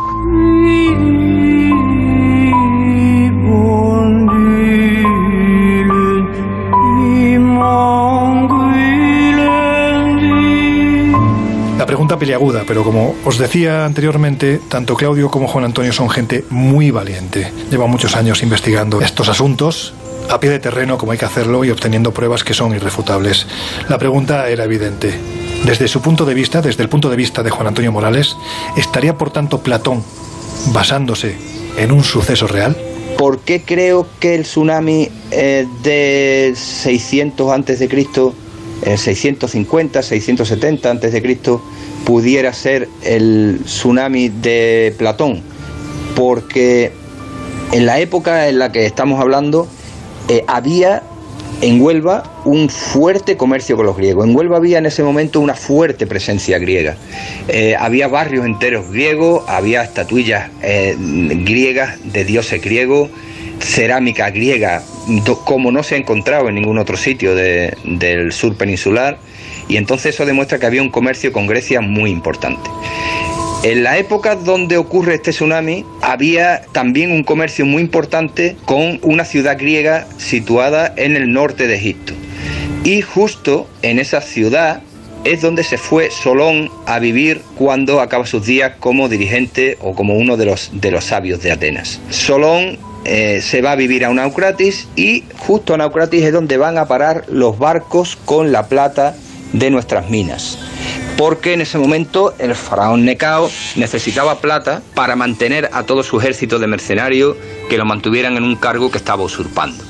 Peliaguda, 12.21 12.65
pero 12.67 12.83
como 12.83 13.15
os 13.25 13.39
decía 13.39 13.83
anteriormente, 13.83 14.61
tanto 14.69 14.95
Claudio 14.95 15.31
como 15.31 15.47
Juan 15.47 15.65
Antonio 15.65 15.91
son 15.91 16.07
gente 16.07 16.45
muy 16.51 16.91
valiente. 16.91 17.51
Llevan 17.71 17.89
muchos 17.89 18.15
años 18.15 18.43
investigando 18.43 19.01
estos 19.01 19.27
asuntos 19.27 19.95
a 20.29 20.39
pie 20.39 20.51
de 20.51 20.59
terreno 20.59 20.99
como 20.99 21.13
hay 21.13 21.17
que 21.17 21.25
hacerlo 21.25 21.65
y 21.65 21.71
obteniendo 21.71 22.13
pruebas 22.13 22.43
que 22.43 22.53
son 22.53 22.75
irrefutables. 22.75 23.47
La 23.89 23.97
pregunta 23.97 24.47
era 24.49 24.65
evidente. 24.65 25.15
Desde 25.65 25.87
su 25.87 25.99
punto 26.03 26.23
de 26.23 26.35
vista, 26.35 26.61
desde 26.61 26.83
el 26.83 26.89
punto 26.89 27.09
de 27.09 27.15
vista 27.15 27.41
de 27.41 27.49
Juan 27.49 27.65
Antonio 27.65 27.91
Morales, 27.91 28.37
¿estaría 28.77 29.17
por 29.17 29.31
tanto 29.31 29.63
Platón 29.63 30.03
basándose 30.67 31.35
en 31.75 31.91
un 31.91 32.03
suceso 32.03 32.45
real? 32.45 32.77
¿Por 33.17 33.39
qué 33.39 33.63
creo 33.63 34.05
que 34.19 34.35
el 34.35 34.43
tsunami 34.43 35.09
eh, 35.31 35.65
de 35.81 36.53
600 36.55 37.51
antes 37.51 37.79
de 37.79 37.89
Cristo, 37.89 38.35
eh, 38.83 38.95
650, 38.95 40.03
670 40.03 40.91
antes 40.91 41.13
de 41.13 41.21
Cristo, 41.23 41.63
pudiera 42.05 42.53
ser 42.53 42.87
el 43.03 43.59
tsunami 43.65 44.29
de 44.29 44.93
Platón? 44.97 45.41
Porque 46.15 46.91
en 47.71 47.85
la 47.85 47.99
época 47.99 48.47
en 48.49 48.59
la 48.59 48.71
que 48.71 48.85
estamos 48.85 49.19
hablando 49.19 49.67
eh, 50.29 50.43
había 50.47 51.03
en 51.61 51.79
Huelva 51.81 52.23
un 52.43 52.69
fuerte 52.69 53.37
comercio 53.37 53.75
con 53.75 53.85
los 53.85 53.95
griegos. 53.95 54.27
En 54.27 54.35
Huelva 54.35 54.57
había 54.57 54.79
en 54.79 54.87
ese 54.87 55.03
momento 55.03 55.39
una 55.39 55.53
fuerte 55.53 56.07
presencia 56.07 56.57
griega. 56.57 56.97
Eh, 57.47 57.75
había 57.77 58.07
barrios 58.07 58.45
enteros 58.45 58.89
griegos, 58.89 59.43
había 59.47 59.83
estatuillas 59.83 60.49
eh, 60.63 60.95
griegas 60.97 61.99
de 62.03 62.25
dioses 62.25 62.61
griegos, 62.63 63.09
cerámica 63.59 64.31
griega 64.31 64.81
como 65.45 65.71
no 65.71 65.83
se 65.83 65.95
ha 65.95 65.97
encontrado 65.99 66.49
en 66.49 66.55
ningún 66.55 66.79
otro 66.79 66.97
sitio 66.97 67.35
de- 67.35 67.75
del 67.83 68.31
sur 68.31 68.55
peninsular. 68.57 69.19
Y 69.71 69.77
entonces 69.77 70.13
eso 70.15 70.25
demuestra 70.25 70.59
que 70.59 70.65
había 70.65 70.81
un 70.81 70.89
comercio 70.89 71.31
con 71.31 71.47
Grecia 71.47 71.79
muy 71.79 72.11
importante. 72.11 72.69
En 73.63 73.83
la 73.83 73.97
época 73.97 74.35
donde 74.35 74.75
ocurre 74.75 75.15
este 75.15 75.31
tsunami 75.31 75.85
había 76.01 76.63
también 76.73 77.13
un 77.13 77.23
comercio 77.23 77.65
muy 77.65 77.81
importante 77.81 78.57
con 78.65 78.99
una 79.01 79.23
ciudad 79.23 79.57
griega 79.57 80.07
situada 80.17 80.93
en 80.97 81.15
el 81.15 81.31
norte 81.31 81.67
de 81.67 81.75
Egipto. 81.75 82.11
Y 82.83 83.01
justo 83.01 83.69
en 83.81 83.99
esa 83.99 84.19
ciudad 84.19 84.81
es 85.23 85.39
donde 85.39 85.63
se 85.63 85.77
fue 85.77 86.11
Solón 86.11 86.69
a 86.85 86.99
vivir 86.99 87.41
cuando 87.55 88.01
acaba 88.01 88.25
sus 88.25 88.45
días 88.45 88.73
como 88.77 89.07
dirigente 89.07 89.77
o 89.79 89.95
como 89.95 90.15
uno 90.15 90.35
de 90.35 90.47
los, 90.47 90.71
de 90.73 90.91
los 90.91 91.05
sabios 91.05 91.41
de 91.43 91.53
Atenas. 91.53 92.01
Solón 92.09 92.77
eh, 93.05 93.39
se 93.41 93.61
va 93.61 93.71
a 93.71 93.75
vivir 93.75 94.03
a 94.03 94.13
Naucratis 94.13 94.89
y 94.97 95.23
justo 95.37 95.75
a 95.75 95.77
Naucratis 95.77 96.23
es 96.23 96.33
donde 96.33 96.57
van 96.57 96.77
a 96.77 96.89
parar 96.89 97.23
los 97.29 97.57
barcos 97.57 98.17
con 98.25 98.51
la 98.51 98.67
plata 98.67 99.15
de 99.53 99.69
nuestras 99.69 100.09
minas 100.09 100.57
porque 101.17 101.53
en 101.53 101.61
ese 101.61 101.77
momento 101.77 102.33
el 102.39 102.55
faraón 102.55 103.05
Necao 103.05 103.51
necesitaba 103.75 104.39
plata 104.39 104.81
para 104.95 105.15
mantener 105.15 105.69
a 105.71 105.83
todo 105.83 106.01
su 106.01 106.19
ejército 106.19 106.57
de 106.57 106.65
mercenarios 106.65 107.35
que 107.69 107.77
lo 107.77 107.85
mantuvieran 107.85 108.37
en 108.37 108.43
un 108.43 108.55
cargo 108.55 108.89
que 108.89 108.97
estaba 108.97 109.21
usurpando. 109.21 109.83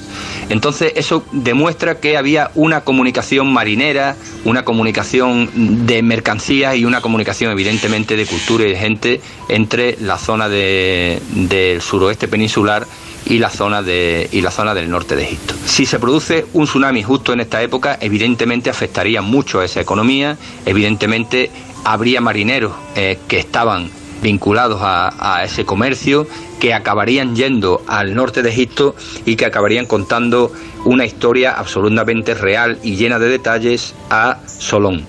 Entonces 0.50 0.92
eso 0.98 1.24
demuestra 1.32 2.00
que 2.02 2.18
había 2.18 2.52
una 2.56 2.82
comunicación 2.82 3.54
marinera, 3.54 4.18
una 4.44 4.66
comunicación 4.66 5.86
de 5.88 6.02
mercancías 6.02 6.76
y 6.76 6.84
una 6.84 7.00
comunicación 7.00 7.52
evidentemente 7.52 8.18
de 8.18 8.26
cultura 8.26 8.66
y 8.66 8.72
de 8.72 8.78
gente 8.78 9.22
entre 9.48 9.96
la 10.02 10.18
zona 10.18 10.50
de- 10.50 11.22
del 11.32 11.82
suroeste 11.82 12.28
peninsular 12.28 12.86
y 13.32 13.40
la 13.40 13.50
zona 13.50 13.82
de 13.82 14.28
y 14.34 14.42
la 14.42 14.52
zona 14.52 14.74
del 14.74 14.90
norte 14.90 15.16
de 15.16 15.24
Egipto. 15.24 15.56
Si 15.66 15.86
se 15.86 16.00
produce 16.00 16.46
un 16.52 16.66
tsunami 16.66 17.02
justo 17.02 17.32
en 17.32 17.40
esta 17.40 17.62
época, 17.64 17.98
evidentemente 18.02 18.70
afectaría 18.70 19.22
mucho 19.22 19.62
a 19.62 19.66
esa 19.66 19.80
economía, 19.80 20.38
evidentemente 20.66 21.50
habría 21.86 22.20
marineros 22.20 22.74
eh, 22.98 23.18
que 23.30 23.40
estaban 23.40 23.90
vinculados 24.22 24.82
a, 24.84 25.42
ese 25.46 25.66
comercio, 25.66 26.28
que 26.60 26.74
acabarían 26.74 27.36
yendo 27.36 27.82
al 27.88 28.14
norte 28.14 28.44
de 28.44 28.50
Egipto 28.50 28.96
y 29.26 29.38
que 29.38 29.46
acabarían 29.46 29.86
contando 29.86 30.52
una 30.84 31.06
historia 31.06 31.54
absolutamente 31.54 32.36
real 32.36 32.80
y 32.84 32.98
llena 32.98 33.18
de 33.18 33.30
detalles 33.30 33.96
a 34.10 34.40
Solón. 34.46 35.06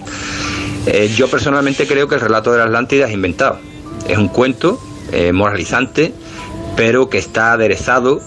Eh, 0.86 1.12
yo 1.14 1.28
personalmente 1.28 1.88
creo 1.88 2.06
que 2.06 2.14
el 2.14 2.20
relato 2.20 2.52
de 2.52 2.58
la 2.58 2.64
Atlántida 2.64 3.06
es 3.06 3.12
inventado. 3.12 3.58
Es 4.08 4.16
un 4.16 4.28
cuento 4.28 4.80
eh, 5.10 5.32
moralizante, 5.32 6.14
pero 6.76 7.08
que 7.08 7.18
está 7.18 7.52
aderezado 7.52 8.20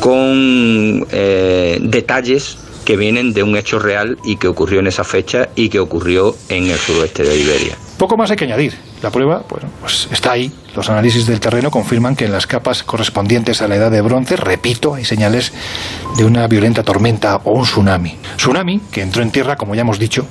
con 0.00 1.06
eh, 1.10 1.78
detalles 1.80 2.58
que 2.84 2.96
vienen 2.96 3.34
de 3.34 3.42
un 3.42 3.56
hecho 3.56 3.78
real 3.78 4.16
y 4.24 4.36
que 4.36 4.48
ocurrió 4.48 4.80
en 4.80 4.86
esa 4.86 5.04
fecha 5.04 5.50
y 5.54 5.68
que 5.68 5.78
ocurrió 5.78 6.34
en 6.48 6.68
el 6.68 6.78
suroeste 6.78 7.22
de 7.22 7.36
Iberia. 7.36 7.76
Poco 7.98 8.16
más 8.16 8.30
hay 8.30 8.36
que 8.36 8.44
añadir. 8.44 8.74
La 9.02 9.10
prueba, 9.10 9.44
bueno, 9.48 9.68
pues 9.80 10.08
está 10.10 10.32
ahí. 10.32 10.50
Los 10.74 10.88
análisis 10.88 11.26
del 11.26 11.38
terreno 11.38 11.70
confirman 11.70 12.16
que 12.16 12.24
en 12.24 12.32
las 12.32 12.46
capas 12.46 12.82
correspondientes 12.82 13.60
a 13.60 13.68
la 13.68 13.76
edad 13.76 13.90
de 13.90 14.00
bronce, 14.00 14.36
repito, 14.36 14.94
hay 14.94 15.04
señales 15.04 15.52
de 16.16 16.24
una 16.24 16.46
violenta 16.46 16.82
tormenta 16.82 17.36
o 17.44 17.52
un 17.52 17.64
tsunami. 17.64 18.16
Tsunami 18.36 18.80
que 18.90 19.02
entró 19.02 19.22
en 19.22 19.32
tierra, 19.32 19.56
como 19.56 19.74
ya 19.74 19.82
hemos 19.82 19.98
dicho, 19.98 20.26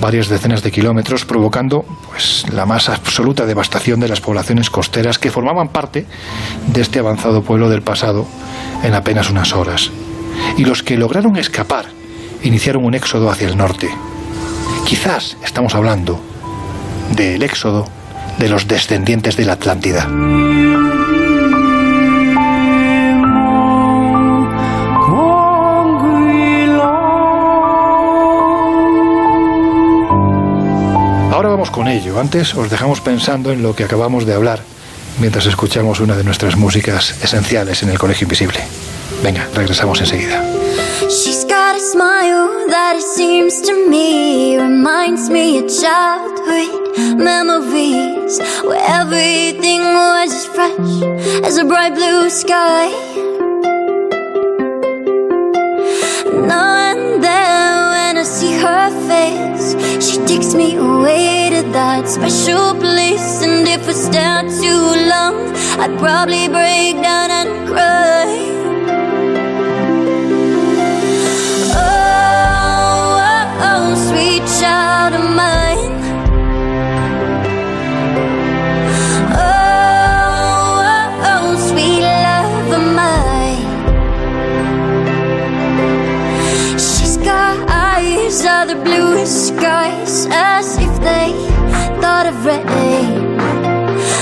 varias 0.00 0.28
decenas 0.28 0.62
de 0.62 0.70
kilómetros, 0.70 1.24
provocando 1.24 1.84
pues 2.08 2.44
la 2.52 2.66
más 2.66 2.88
absoluta 2.88 3.46
devastación 3.46 4.00
de 4.00 4.08
las 4.08 4.20
poblaciones 4.20 4.70
costeras 4.70 5.18
que 5.18 5.30
formaban 5.30 5.68
parte 5.68 6.06
de 6.66 6.80
este 6.80 6.98
avanzado 6.98 7.42
pueblo 7.42 7.68
del 7.68 7.82
pasado 7.82 8.26
en 8.82 8.94
apenas 8.94 9.30
unas 9.30 9.54
horas. 9.54 9.90
Y 10.56 10.64
los 10.64 10.82
que 10.82 10.96
lograron 10.96 11.36
escapar 11.36 11.86
iniciaron 12.42 12.84
un 12.84 12.94
éxodo 12.94 13.30
hacia 13.30 13.48
el 13.48 13.56
norte. 13.56 13.88
Quizás 14.86 15.36
estamos 15.44 15.74
hablando 15.74 16.20
del 17.16 17.42
éxodo 17.42 17.88
de 18.38 18.48
los 18.48 18.68
descendientes 18.68 19.36
de 19.36 19.44
la 19.44 19.54
Atlántida. 19.54 20.08
Antes 31.96 32.54
os 32.54 32.68
dejamos 32.68 33.00
pensando 33.00 33.50
en 33.52 33.62
lo 33.62 33.74
que 33.74 33.82
acabamos 33.82 34.26
de 34.26 34.34
hablar 34.34 34.60
mientras 35.18 35.46
escuchamos 35.46 35.98
una 35.98 36.14
de 36.14 36.24
nuestras 36.24 36.54
músicas 36.54 37.22
esenciales 37.22 37.82
en 37.82 37.88
el 37.88 37.98
Colegio 37.98 38.26
Invisible. 38.26 38.60
Venga, 39.22 39.48
regresamos 39.54 39.98
enseguida. 40.00 40.44
She's 41.08 41.44
got 41.44 41.74
a 41.74 41.80
smile 41.80 42.68
that 42.68 42.96
it 42.96 43.02
seems 43.02 43.62
to 43.62 43.88
me 43.88 44.58
reminds 44.58 45.30
me 45.30 45.58
of 45.58 45.68
childhood 45.68 47.16
memories 47.16 48.40
where 48.62 48.82
everything 48.86 49.80
was 49.80 50.34
as 50.34 50.46
fresh 50.46 51.02
as 51.44 51.56
a 51.56 51.64
bright 51.64 51.94
blue 51.94 52.28
sky. 52.28 52.92
Face, 59.26 59.68
she 60.06 60.16
takes 60.26 60.54
me 60.54 60.76
away 60.76 61.50
to 61.50 61.62
that 61.72 62.08
special 62.08 62.74
place. 62.84 63.42
And 63.42 63.66
if 63.68 63.88
I 63.88 63.92
stand 63.92 64.48
too 64.62 64.84
long, 65.12 65.36
I'd 65.82 65.94
probably 65.98 66.48
break 66.48 66.94
down 67.02 67.30
and 67.40 67.50
cry. 67.68 68.30
Oh, 71.74 73.18
oh, 73.30 73.66
oh, 73.68 73.86
sweet 74.08 74.44
child 74.60 75.14
of 75.14 75.26
mine. 75.34 75.85
Eyes 88.26 88.44
of 88.44 88.68
the 88.68 88.74
bluest 88.82 89.48
skies, 89.48 90.26
as 90.30 90.78
if 90.78 91.00
they 91.00 91.30
thought 92.00 92.26
of 92.26 92.44
rain. 92.44 93.38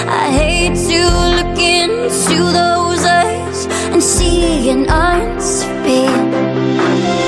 I 0.07 0.31
hate 0.31 0.77
to 0.91 1.01
look 1.37 1.59
into 1.59 2.37
those 2.53 3.03
eyes 3.05 3.67
and 3.93 4.03
see 4.03 4.69
an 4.69 4.91
answer 4.91 5.69
pain. 5.85 7.24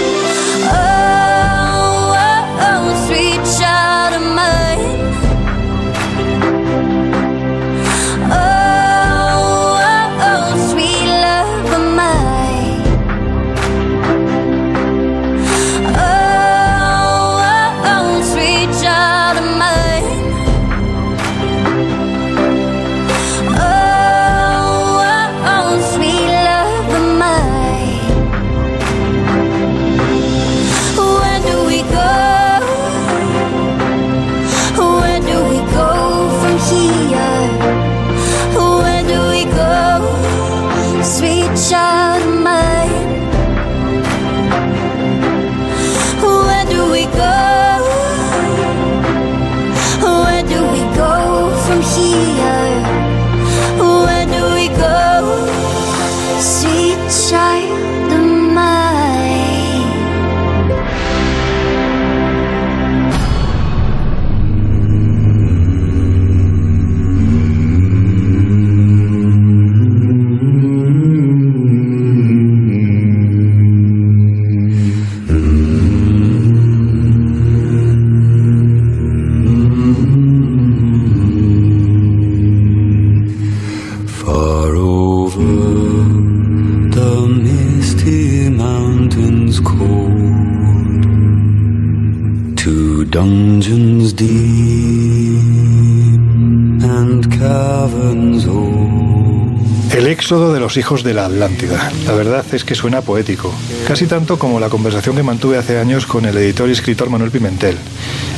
Éxodo 100.27 100.53
de 100.53 100.59
los 100.59 100.77
hijos 100.77 101.05
de 101.05 101.15
la 101.15 101.27
Atlántida. 101.27 101.89
La 102.05 102.13
verdad 102.13 102.45
es 102.51 102.65
que 102.65 102.75
suena 102.75 103.01
poético, 103.01 103.55
casi 103.87 104.09
tanto 104.09 104.41
como 104.41 104.59
la 104.59 104.69
conversación 104.69 105.15
que 105.15 105.23
mantuve 105.23 105.57
hace 105.57 105.79
años 105.79 106.05
con 106.05 106.25
el 106.25 106.37
editor 106.37 106.69
y 106.69 106.73
escritor 106.73 107.09
Manuel 107.11 107.31
Pimentel. 107.31 107.77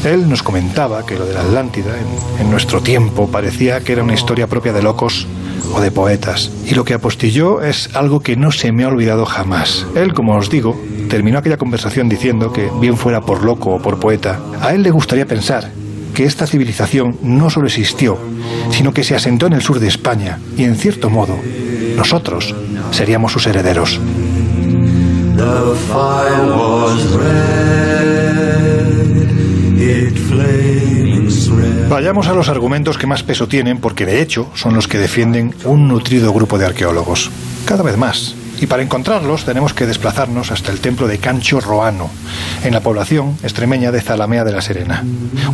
Él 0.04 0.28
nos 0.28 0.42
comentaba 0.42 1.06
que 1.06 1.16
lo 1.16 1.24
de 1.24 1.32
la 1.32 1.40
Atlántida, 1.40 1.94
en, 1.98 2.42
en 2.42 2.50
nuestro 2.50 2.82
tiempo, 2.82 3.30
parecía 3.30 3.80
que 3.80 3.94
era 3.94 4.02
una 4.02 4.12
historia 4.12 4.46
propia 4.46 4.74
de 4.74 4.82
locos 4.82 5.26
o 5.72 5.80
de 5.80 5.90
poetas. 5.90 6.50
Y 6.66 6.74
lo 6.74 6.84
que 6.84 6.92
apostilló 6.92 7.62
es 7.62 7.88
algo 7.94 8.20
que 8.20 8.36
no 8.36 8.52
se 8.52 8.70
me 8.70 8.84
ha 8.84 8.88
olvidado 8.88 9.24
jamás. 9.24 9.86
Él, 9.94 10.12
como 10.12 10.36
os 10.36 10.50
digo, 10.50 10.78
terminó 11.08 11.38
aquella 11.38 11.56
conversación 11.56 12.10
diciendo 12.10 12.52
que, 12.52 12.68
bien 12.82 12.98
fuera 12.98 13.22
por 13.22 13.42
loco 13.42 13.70
o 13.70 13.80
por 13.80 13.98
poeta, 13.98 14.38
a 14.60 14.74
él 14.74 14.82
le 14.82 14.90
gustaría 14.90 15.24
pensar 15.24 15.70
que 16.14 16.24
esta 16.24 16.46
civilización 16.46 17.16
no 17.22 17.48
solo 17.48 17.66
existió, 17.66 18.18
sino 18.70 18.92
que 18.92 19.04
se 19.04 19.14
asentó 19.14 19.46
en 19.46 19.54
el 19.54 19.62
sur 19.62 19.80
de 19.80 19.88
España 19.88 20.38
y, 20.56 20.64
en 20.64 20.76
cierto 20.76 21.08
modo, 21.08 21.38
nosotros 21.98 22.54
seríamos 22.92 23.32
sus 23.32 23.46
herederos. 23.46 24.00
The 25.36 25.74
fire 25.92 26.50
was 26.50 27.12
red, 27.12 28.18
it 29.78 30.16
flaming 30.16 31.30
spread. 31.30 31.88
Vayamos 31.88 32.28
a 32.28 32.34
los 32.34 32.48
argumentos 32.48 32.96
que 32.98 33.06
más 33.06 33.22
peso 33.22 33.46
tienen, 33.46 33.78
porque 33.78 34.06
de 34.06 34.22
hecho 34.22 34.48
son 34.54 34.74
los 34.74 34.88
que 34.88 34.98
defienden 34.98 35.54
un 35.64 35.88
nutrido 35.88 36.32
grupo 36.32 36.58
de 36.58 36.66
arqueólogos. 36.66 37.30
Cada 37.64 37.82
vez 37.82 37.96
más. 37.96 38.34
Y 38.60 38.66
para 38.66 38.82
encontrarlos 38.82 39.44
tenemos 39.44 39.72
que 39.72 39.86
desplazarnos 39.86 40.50
hasta 40.50 40.72
el 40.72 40.80
templo 40.80 41.06
de 41.06 41.18
Cancho 41.18 41.60
Roano, 41.60 42.10
en 42.64 42.72
la 42.72 42.80
población 42.80 43.36
extremeña 43.42 43.92
de 43.92 44.00
Zalamea 44.00 44.44
de 44.44 44.52
la 44.52 44.60
Serena. 44.60 45.04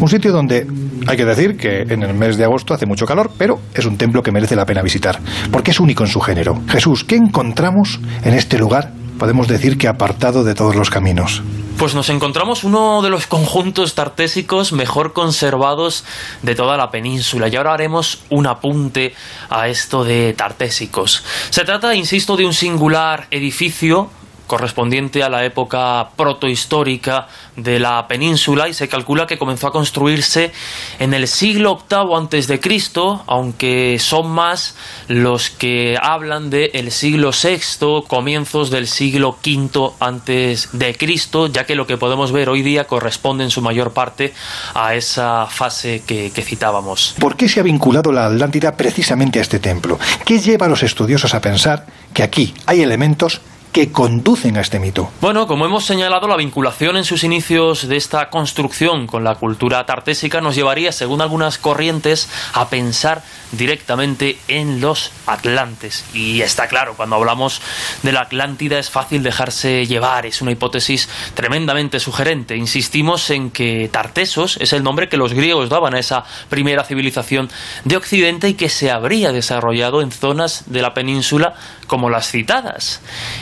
Un 0.01 0.09
sitio 0.09 0.33
donde 0.33 0.67
hay 1.07 1.17
que 1.17 1.25
decir 1.25 1.57
que 1.57 1.83
en 1.83 2.03
el 2.03 2.15
mes 2.15 2.37
de 2.37 2.45
agosto 2.45 2.75
hace 2.75 2.87
mucho 2.87 3.07
calor, 3.07 3.31
pero 3.37 3.61
es 3.75 3.85
un 3.85 3.99
templo 3.99 4.23
que 4.23 4.33
merece 4.33 4.57
la 4.57 4.67
pena 4.67 4.83
visitar, 4.83 5.19
porque 5.51 5.73
es 5.73 5.81
único 5.81 6.05
en 6.05 6.11
su 6.11 6.21
género. 6.21 6.61
Jesús, 6.69 7.05
¿qué 7.05 7.17
encontramos 7.17 8.01
en 8.25 8.35
este 8.35 8.59
lugar? 8.59 8.93
Podemos 9.25 9.49
decir 9.49 9.79
que 9.79 9.89
apartado 9.89 10.45
de 10.45 10.55
todos 10.55 10.77
los 10.77 10.91
caminos. 10.91 11.43
Pues 11.79 11.95
nos 11.95 12.11
encontramos 12.11 12.63
uno 12.63 13.01
de 13.01 13.09
los 13.09 13.27
conjuntos 13.27 13.95
tartésicos 13.95 14.75
mejor 14.75 15.15
conservados 15.15 16.05
de 16.43 16.55
toda 16.55 16.77
la 16.77 16.91
península 16.91 17.49
y 17.49 17.57
ahora 17.57 17.73
haremos 17.73 18.19
un 18.29 18.47
apunte 18.47 19.15
a 19.49 19.69
esto 19.69 20.05
de 20.05 20.35
tartésicos. 20.35 21.25
Se 21.49 21.65
trata, 21.65 21.95
insisto, 21.95 22.37
de 22.37 22.45
un 22.45 22.53
singular 22.53 23.27
edificio 23.31 24.11
correspondiente 24.47 25.23
a 25.23 25.29
la 25.29 25.45
época 25.45 26.09
protohistórica 26.17 27.29
de 27.57 27.79
la 27.79 28.07
península 28.09 28.69
y 28.69 28.75
se 28.75 28.89
calcula 28.89 29.27
que 29.27 29.39
comenzó 29.39 29.69
a 29.69 29.73
construirse 29.73 30.53
en 30.99 31.15
el 31.15 31.29
siglo 31.29 31.83
VIII 31.89 32.17
antes 32.17 32.47
de 32.47 32.61
Cristo, 32.61 33.23
aunque 33.27 33.99
son 33.99 34.31
más 34.31 34.77
los 35.09 35.51
que 35.51 35.97
hablan 36.01 36.51
de 36.51 36.71
el 36.75 36.91
siglo 36.91 37.31
VI, 37.31 38.05
comienzos 38.07 38.71
del 38.71 38.87
siglo 38.87 39.39
V 39.45 39.93
antes 40.01 40.71
de 40.73 40.97
Cristo, 40.97 41.47
ya 41.47 41.65
que 41.65 41.75
lo 41.75 41.87
que 41.87 41.97
podemos 41.97 42.33
ver 42.33 42.49
hoy 42.49 42.63
día 42.63 42.85
corresponde 42.85 43.45
en 43.45 43.51
su 43.51 43.63
mayor 43.63 43.93
parte 43.93 44.33
a 44.75 44.95
esa 44.95 45.47
fase 45.47 46.03
que, 46.07 46.31
que 46.31 46.43
citábamos. 46.43 47.15
¿Por 47.19 47.37
qué 47.37 47.49
se 47.49 47.61
ha 47.61 47.63
vinculado 47.63 48.13
la 48.13 48.27
Atlántida 48.27 48.77
precisamente 48.77 49.39
a 49.39 49.43
este 49.43 49.59
templo? 49.59 49.99
¿Qué 50.25 50.39
lleva 50.39 50.67
a 50.67 50.69
los 50.69 50.83
estudiosos 50.83 51.35
a 51.35 51.41
pensar 51.41 51.87
que 52.13 52.23
aquí 52.23 52.55
hay 52.67 52.83
elementos 52.83 53.41
que 53.75 53.91
conducen 53.91 54.57
a 54.57 54.61
este 54.61 54.79
mito? 54.79 55.11
Bueno, 55.21 55.49
como 55.49 55.67
hemos 55.67 55.85
señalado, 55.85 56.29
la 56.29 56.37
vinculación 56.37 56.97
en 56.97 57.05
sus 57.05 57.25
inicios 57.25 57.89
de 57.89 57.97
esta 57.97 58.31
construcción 58.31 59.09
con 59.09 59.25
la 59.25 59.35
cultura 59.35 59.85
tartésica 59.85 60.41
nos 60.41 60.55
llevaría, 60.55 60.93
según 60.93 61.21
algunas 61.21 61.59
corrientes, 61.59 62.29
a 62.53 62.69
pensar 62.69 63.25
directamente 63.51 64.39
en 64.47 64.81
los 64.81 65.11
atlantes. 65.27 66.05
Y 66.15 66.41
está 66.41 66.69
claro, 66.69 66.95
cuando 66.97 67.17
hablamos 67.17 67.61
de 68.05 68.13
la 68.13 68.21
Atlántida 68.21 68.79
es 68.79 68.91
fácil 68.91 69.25
dejarse 69.25 69.87
llevar, 69.87 70.25
es 70.25 70.41
una 70.41 70.53
hipótesis 70.53 71.09
tremendamente 71.35 71.99
sugerente. 71.99 72.57
Insistimos 72.57 73.29
en 73.31 73.51
que 73.51 73.89
Tartesos 73.91 74.57
es 74.61 74.73
el 74.73 74.85
nombre 74.85 75.09
que 75.09 75.17
los 75.17 75.33
griegos 75.33 75.69
daban 75.69 75.97
a 75.97 75.99
esa 75.99 76.23
primera 76.49 76.85
civilización 76.85 77.51
de 77.85 77.97
Occidente 77.97 78.49
y 78.49 78.55
que 78.55 78.69
se 78.69 78.93
habría 78.93 79.33
desarrollado 79.33 80.01
en 80.01 80.13
zonas 80.13 80.63
de 80.67 80.81
la 80.81 80.95
península 80.95 81.55
como 81.87 82.11
las 82.11 82.31
citadas. 82.31 83.01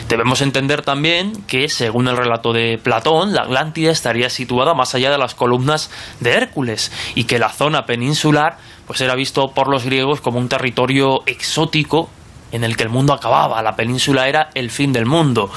Debemos 0.09 0.41
entender 0.41 0.81
también 0.81 1.33
que, 1.43 1.69
según 1.69 2.07
el 2.07 2.17
relato 2.17 2.53
de 2.53 2.77
Platón, 2.77 3.33
la 3.33 3.41
Atlántida 3.41 3.91
estaría 3.91 4.29
situada 4.29 4.73
más 4.73 4.95
allá 4.95 5.11
de 5.11 5.17
las 5.17 5.35
columnas 5.35 5.89
de 6.19 6.33
Hércules 6.33 6.91
y 7.15 7.25
que 7.25 7.39
la 7.39 7.49
zona 7.49 7.85
peninsular 7.85 8.57
pues 8.87 9.01
era 9.01 9.15
visto 9.15 9.51
por 9.51 9.69
los 9.69 9.85
griegos 9.85 10.21
como 10.21 10.39
un 10.39 10.49
territorio 10.49 11.23
exótico 11.25 12.09
en 12.53 12.63
el 12.63 12.77
que 12.77 12.83
el 12.83 12.89
mundo 12.89 13.13
acababa, 13.13 13.61
la 13.61 13.75
península 13.75 14.29
era 14.29 14.49
el 14.53 14.69
fin 14.69 14.93
del 14.93 15.07
mundo. 15.07 15.51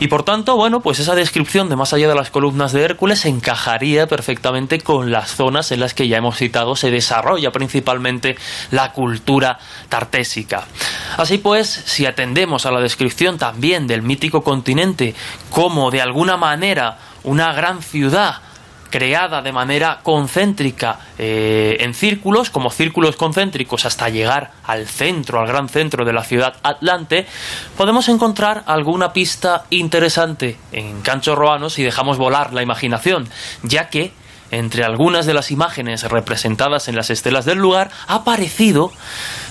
Y 0.00 0.08
por 0.08 0.24
tanto, 0.24 0.56
bueno, 0.56 0.80
pues 0.80 0.98
esa 0.98 1.14
descripción 1.14 1.68
de 1.68 1.76
más 1.76 1.92
allá 1.92 2.08
de 2.08 2.14
las 2.14 2.30
columnas 2.30 2.72
de 2.72 2.82
Hércules 2.82 3.24
encajaría 3.24 4.08
perfectamente 4.08 4.80
con 4.80 5.12
las 5.12 5.34
zonas 5.36 5.70
en 5.70 5.80
las 5.80 5.94
que 5.94 6.08
ya 6.08 6.18
hemos 6.18 6.36
citado 6.36 6.74
se 6.74 6.90
desarrolla 6.90 7.52
principalmente 7.52 8.36
la 8.72 8.92
cultura 8.92 9.58
tartésica. 9.88 10.66
Así 11.16 11.38
pues, 11.38 11.68
si 11.68 12.04
atendemos 12.04 12.66
a 12.66 12.72
la 12.72 12.80
descripción 12.80 13.38
también 13.38 13.86
del 13.86 14.02
mítico 14.02 14.42
continente 14.42 15.14
como 15.50 15.92
de 15.92 16.02
alguna 16.02 16.36
manera 16.36 16.98
una 17.22 17.52
gran 17.52 17.80
ciudad 17.80 18.42
creada 18.90 19.40
de 19.42 19.52
manera 19.52 20.00
concéntrica 20.02 20.98
eh, 21.18 21.78
en 21.80 21.94
círculos, 21.94 22.50
como 22.50 22.70
círculos 22.70 23.16
concéntricos 23.16 23.86
hasta 23.86 24.08
llegar 24.08 24.50
al 24.64 24.86
centro, 24.86 25.40
al 25.40 25.46
gran 25.46 25.68
centro 25.68 26.04
de 26.04 26.12
la 26.12 26.24
ciudad 26.24 26.56
Atlante, 26.62 27.26
podemos 27.76 28.08
encontrar 28.08 28.64
alguna 28.66 29.12
pista 29.12 29.64
interesante 29.70 30.58
en 30.72 31.00
Cancho 31.02 31.34
Roano 31.34 31.70
si 31.70 31.82
dejamos 31.82 32.18
volar 32.18 32.52
la 32.52 32.62
imaginación, 32.62 33.28
ya 33.62 33.88
que 33.88 34.12
entre 34.50 34.84
algunas 34.84 35.26
de 35.26 35.34
las 35.34 35.50
imágenes 35.50 36.02
representadas 36.04 36.88
en 36.88 36.96
las 36.96 37.10
estelas 37.10 37.44
del 37.44 37.58
lugar 37.58 37.90
ha 38.08 38.16
aparecido 38.16 38.90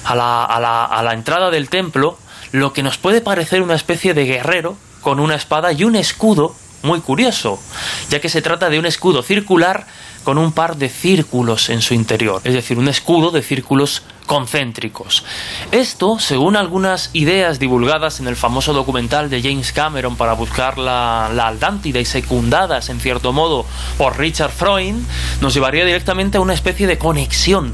a 0.03 0.15
la, 0.15 0.43
a 0.43 0.59
la, 0.59 0.85
a 0.85 1.01
la 1.03 1.13
entrada 1.13 1.49
del 1.49 1.69
templo 1.69 2.17
lo 2.51 2.73
que 2.73 2.83
nos 2.83 2.97
puede 2.97 3.21
parecer 3.21 3.61
una 3.61 3.75
especie 3.75 4.13
de 4.13 4.25
guerrero 4.25 4.75
con 5.01 5.19
una 5.19 5.35
espada 5.35 5.71
y 5.71 5.83
un 5.83 5.95
escudo 5.95 6.55
muy 6.83 7.01
curioso, 7.01 7.61
ya 8.09 8.19
que 8.19 8.29
se 8.29 8.41
trata 8.41 8.69
de 8.69 8.79
un 8.79 8.85
escudo 8.85 9.23
circular 9.23 9.85
con 10.29 10.37
un 10.37 10.51
par 10.51 10.77
de 10.77 10.89
círculos 10.89 11.71
en 11.71 11.81
su 11.81 11.95
interior, 11.95 12.39
es 12.43 12.53
decir, 12.53 12.77
un 12.77 12.87
escudo 12.87 13.31
de 13.31 13.41
círculos 13.41 14.03
concéntricos. 14.27 15.25
Esto, 15.71 16.19
según 16.19 16.55
algunas 16.55 17.09
ideas 17.13 17.57
divulgadas 17.57 18.19
en 18.19 18.27
el 18.27 18.35
famoso 18.35 18.71
documental 18.71 19.31
de 19.31 19.41
James 19.41 19.71
Cameron 19.71 20.17
para 20.17 20.33
buscar 20.33 20.77
la, 20.77 21.31
la 21.33 21.47
Atlántida 21.47 21.99
y 21.99 22.05
secundadas, 22.05 22.89
en 22.89 22.99
cierto 22.99 23.33
modo, 23.33 23.65
por 23.97 24.19
Richard 24.19 24.51
Freund, 24.51 25.03
nos 25.41 25.55
llevaría 25.55 25.83
directamente 25.83 26.37
a 26.37 26.41
una 26.41 26.53
especie 26.53 26.85
de 26.85 26.99
conexión 26.99 27.73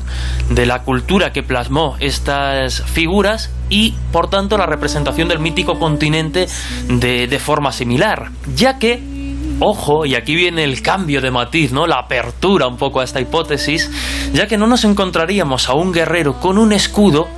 de 0.49 0.65
la 0.65 0.83
cultura 0.83 1.33
que 1.33 1.43
plasmó 1.43 1.97
estas 1.99 2.83
figuras 2.83 3.49
y, 3.69 3.95
por 4.13 4.29
tanto, 4.29 4.57
la 4.57 4.65
representación 4.65 5.27
del 5.27 5.39
mítico 5.39 5.77
continente 5.77 6.47
de, 6.87 7.27
de 7.27 7.39
forma 7.39 7.73
similar, 7.73 8.31
ya 8.55 8.79
que 8.79 9.14
Ojo, 9.59 10.05
y 10.05 10.15
aquí 10.15 10.35
viene 10.35 10.65
el 10.65 10.81
cambio 10.81 11.21
de 11.21 11.31
matiz, 11.31 11.71
¿no? 11.71 11.87
La 11.87 11.99
apertura 11.99 12.67
un 12.67 12.75
poco 12.75 12.99
a 12.99 13.05
esta 13.05 13.21
hipótesis, 13.21 13.89
ya 14.33 14.47
que 14.47 14.57
no 14.57 14.67
nos 14.67 14.83
encontraríamos 14.83 15.69
a 15.69 15.73
un 15.75 15.93
guerrero 15.93 16.41
con 16.41 16.57
un 16.57 16.73
escudo, 16.73 17.29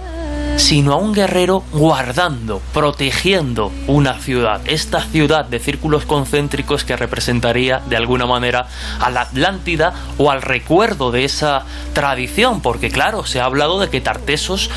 sino 0.58 0.94
a 0.94 0.98
un 0.98 1.14
guerrero 1.14 1.64
guardando, 1.72 2.62
protegiendo 2.74 3.72
una 3.86 4.20
ciudad, 4.20 4.60
esta 4.66 5.02
ciudad 5.02 5.46
de 5.46 5.60
círculos 5.60 6.06
concéntricos 6.06 6.84
que 6.84 6.98
representaría 6.98 7.80
de 7.88 7.96
alguna 7.96 8.26
manera 8.26 8.68
a 9.00 9.10
la 9.12 9.22
Atlántida 9.22 9.94
o 10.18 10.32
al 10.32 10.42
recuerdo 10.42 11.12
de 11.12 11.26
esa 11.26 11.64
tradición, 11.94 12.62
porque 12.62 12.90
claro, 12.90 13.26
se 13.26 13.40
ha 13.40 13.46
hablado 13.46 13.80
de 13.80 13.90
que 13.90 14.02
Tartesos 14.02 14.70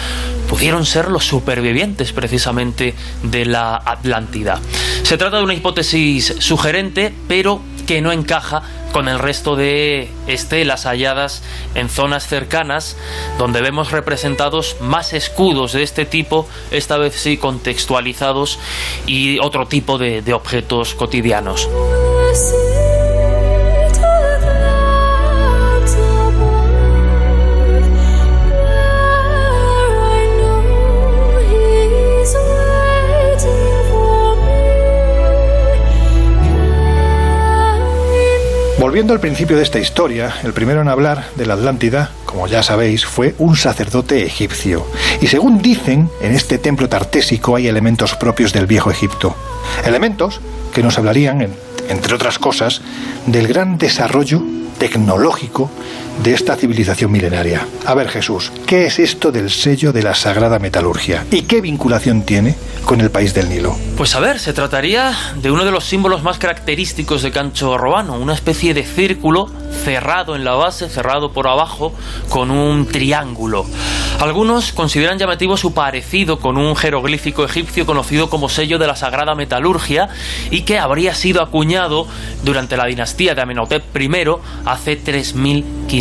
pudieron 0.49 0.85
ser 0.85 1.09
los 1.09 1.25
supervivientes 1.25 2.13
precisamente 2.13 2.95
de 3.23 3.47
la 3.47 3.75
Atlántida. 3.77 4.61
Se 5.03 5.17
trata 5.17 5.39
de 5.39 5.45
una 5.45 5.55
hipótesis 5.55 6.37
sugerente, 6.41 7.15
pero 7.27 7.61
que 7.91 8.01
no 8.01 8.13
encaja 8.13 8.63
con 8.93 9.09
el 9.09 9.19
resto 9.19 9.57
de 9.57 10.09
estelas 10.29 10.85
halladas 10.87 11.43
en 11.75 11.89
zonas 11.89 12.29
cercanas, 12.29 12.97
donde 13.37 13.61
vemos 13.61 13.91
representados 13.91 14.77
más 14.81 15.13
escudos 15.13 15.73
de 15.73 15.83
este 15.83 16.05
tipo, 16.07 16.49
esta 16.71 16.99
vez 16.99 17.17
sí 17.17 17.37
contextualizados, 17.37 18.61
y 19.07 19.41
otro 19.41 19.67
tipo 19.67 19.99
de, 19.99 20.23
de 20.23 20.33
objetos 20.35 20.95
cotidianos. 20.95 21.69
Volviendo 39.01 39.15
al 39.15 39.21
principio 39.21 39.57
de 39.57 39.63
esta 39.63 39.79
historia, 39.79 40.35
el 40.45 40.53
primero 40.53 40.83
en 40.83 40.89
hablar 40.89 41.25
de 41.35 41.47
la 41.47 41.55
Atlántida, 41.55 42.11
como 42.27 42.47
ya 42.49 42.63
sabéis, 42.63 43.07
fue 43.07 43.35
un 43.39 43.57
sacerdote 43.57 44.27
egipcio. 44.27 44.85
Y 45.23 45.29
según 45.29 45.63
dicen, 45.63 46.11
en 46.21 46.33
este 46.35 46.59
templo 46.59 46.87
tartésico 46.87 47.57
hay 47.57 47.67
elementos 47.67 48.15
propios 48.17 48.53
del 48.53 48.67
viejo 48.67 48.91
Egipto. 48.91 49.35
Elementos 49.87 50.43
que 50.75 50.83
nos 50.83 50.99
hablarían, 50.99 51.41
en- 51.41 51.57
entre 51.89 52.15
otras 52.15 52.39
cosas, 52.39 52.83
del 53.25 53.49
gran 53.49 53.79
desarrollo 53.79 54.43
tecnológico 54.77 55.71
de 56.23 56.35
esta 56.35 56.57
civilización 56.57 57.11
milenaria. 57.11 57.67
A 57.87 57.95
ver, 57.95 58.09
Jesús, 58.09 58.53
¿qué 58.67 58.87
es 58.87 58.99
esto 58.99 59.33
del 59.33 59.51
sello 59.51 59.93
de 59.93 60.03
la 60.03 60.15
sagrada 60.15 60.59
metalurgia? 60.59 61.25
¿Y 61.31 61.43
qué 61.43 61.61
vinculación 61.61 62.23
tiene 62.23 62.57
con 62.85 63.01
el 63.01 63.11
país 63.11 63.33
del 63.33 63.49
Nilo? 63.49 63.77
Pues 63.97 64.15
a 64.15 64.21
ver, 64.21 64.39
se 64.39 64.53
trataría 64.53 65.15
de 65.37 65.51
uno 65.51 65.65
de 65.65 65.71
los 65.71 65.85
símbolos 65.85 66.23
más 66.23 66.39
característicos 66.39 67.23
de 67.23 67.31
Cancho 67.31 67.79
Robano, 67.79 68.15
una 68.15 68.35
especie 68.35 68.75
de 68.75 68.85
círculo 68.85 69.51
cerrado 69.85 70.37
en 70.37 70.45
la 70.45 70.53
base, 70.53 70.89
cerrado 70.89 71.33
por 71.33 71.49
abajo, 71.49 71.95
con 72.29 72.51
un 72.51 72.87
triángulo. 72.87 73.65
Algunos 74.21 74.73
consideran 74.73 75.19
llamativo 75.19 75.57
su 75.57 75.73
parecido 75.73 76.41
con 76.41 76.59
un 76.59 76.77
jeroglífico 76.77 77.43
egipcio 77.45 77.87
conocido 77.87 78.29
como 78.29 78.51
sello 78.51 78.79
de 78.79 78.87
la 78.87 78.95
sagrada 78.95 79.35
metalurgia 79.35 80.11
y 80.51 80.63
que 80.63 80.79
habría 80.79 81.15
sido 81.15 81.41
acuñado 81.41 82.07
durante 82.45 82.77
la 82.77 82.85
dinastía 82.85 83.35
de 83.35 83.41
Amenhotep 83.41 83.97
I 83.97 84.11
hace 84.67 84.97
3500 84.97 86.00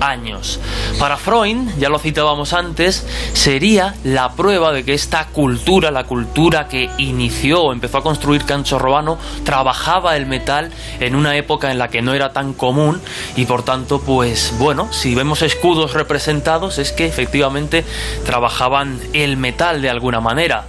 años. 0.00 0.58
Para 0.98 1.16
Freud, 1.16 1.56
ya 1.78 1.88
lo 1.88 1.98
citábamos 1.98 2.52
antes, 2.52 3.06
sería 3.32 3.94
la 4.04 4.32
prueba 4.32 4.72
de 4.72 4.84
que 4.84 4.92
esta 4.92 5.28
cultura, 5.28 5.90
la 5.90 6.04
cultura 6.04 6.66
que 6.66 6.90
inició 6.98 7.72
empezó 7.72 7.98
a 7.98 8.02
construir 8.02 8.44
Cancho 8.44 8.78
Robano, 8.78 9.18
trabajaba 9.44 10.16
el 10.16 10.26
metal 10.26 10.70
en 10.98 11.14
una 11.14 11.36
época 11.36 11.70
en 11.70 11.78
la 11.78 11.88
que 11.88 12.02
no 12.02 12.12
era 12.12 12.32
tan 12.32 12.54
común 12.54 13.00
y 13.36 13.46
por 13.46 13.62
tanto, 13.62 14.00
pues 14.00 14.52
bueno, 14.58 14.92
si 14.92 15.14
vemos 15.14 15.42
escudos 15.42 15.94
representados 15.94 16.78
es 16.78 16.92
que 16.92 17.06
efectivamente 17.06 17.84
trabajaban 18.26 19.00
el 19.12 19.36
metal 19.36 19.80
de 19.80 19.90
alguna 19.90 20.20
manera. 20.20 20.64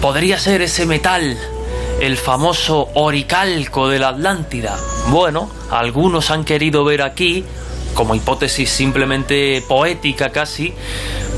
Podría 0.00 0.38
ser 0.38 0.60
ese 0.60 0.84
metal 0.84 1.38
el 2.00 2.16
famoso 2.18 2.90
oricalco 2.94 3.88
de 3.88 3.98
la 3.98 4.08
Atlántida. 4.08 4.76
Bueno, 5.08 5.50
algunos 5.70 6.30
han 6.30 6.44
querido 6.44 6.84
ver 6.84 7.02
aquí, 7.02 7.44
como 7.96 8.14
hipótesis 8.14 8.70
simplemente 8.70 9.64
poética 9.66 10.28
casi, 10.28 10.74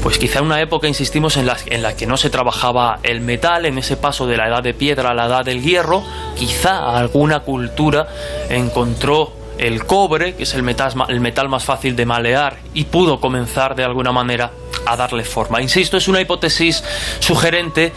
pues 0.02 0.18
quizá 0.18 0.42
una 0.42 0.60
época, 0.60 0.88
insistimos, 0.88 1.36
en 1.36 1.46
la, 1.46 1.56
en 1.66 1.82
la 1.82 1.96
que 1.96 2.04
no 2.06 2.16
se 2.16 2.28
trabajaba 2.28 2.98
el 3.04 3.20
metal, 3.20 3.64
en 3.64 3.78
ese 3.78 3.96
paso 3.96 4.26
de 4.26 4.36
la 4.36 4.48
edad 4.48 4.62
de 4.62 4.74
piedra 4.74 5.10
a 5.10 5.14
la 5.14 5.26
edad 5.26 5.44
del 5.44 5.62
hierro, 5.62 6.02
quizá 6.36 6.98
alguna 6.98 7.40
cultura 7.40 8.08
encontró 8.50 9.32
el 9.56 9.86
cobre, 9.86 10.34
que 10.34 10.42
es 10.42 10.54
el 10.54 10.62
metal, 10.62 10.92
el 11.08 11.20
metal 11.20 11.48
más 11.48 11.64
fácil 11.64 11.94
de 11.96 12.04
malear, 12.06 12.58
y 12.74 12.84
pudo 12.84 13.20
comenzar 13.20 13.76
de 13.76 13.84
alguna 13.84 14.10
manera 14.12 14.50
a 14.84 14.96
darle 14.96 15.24
forma. 15.24 15.62
Insisto, 15.62 15.96
es 15.96 16.08
una 16.08 16.20
hipótesis 16.20 16.82
sugerente, 17.20 17.92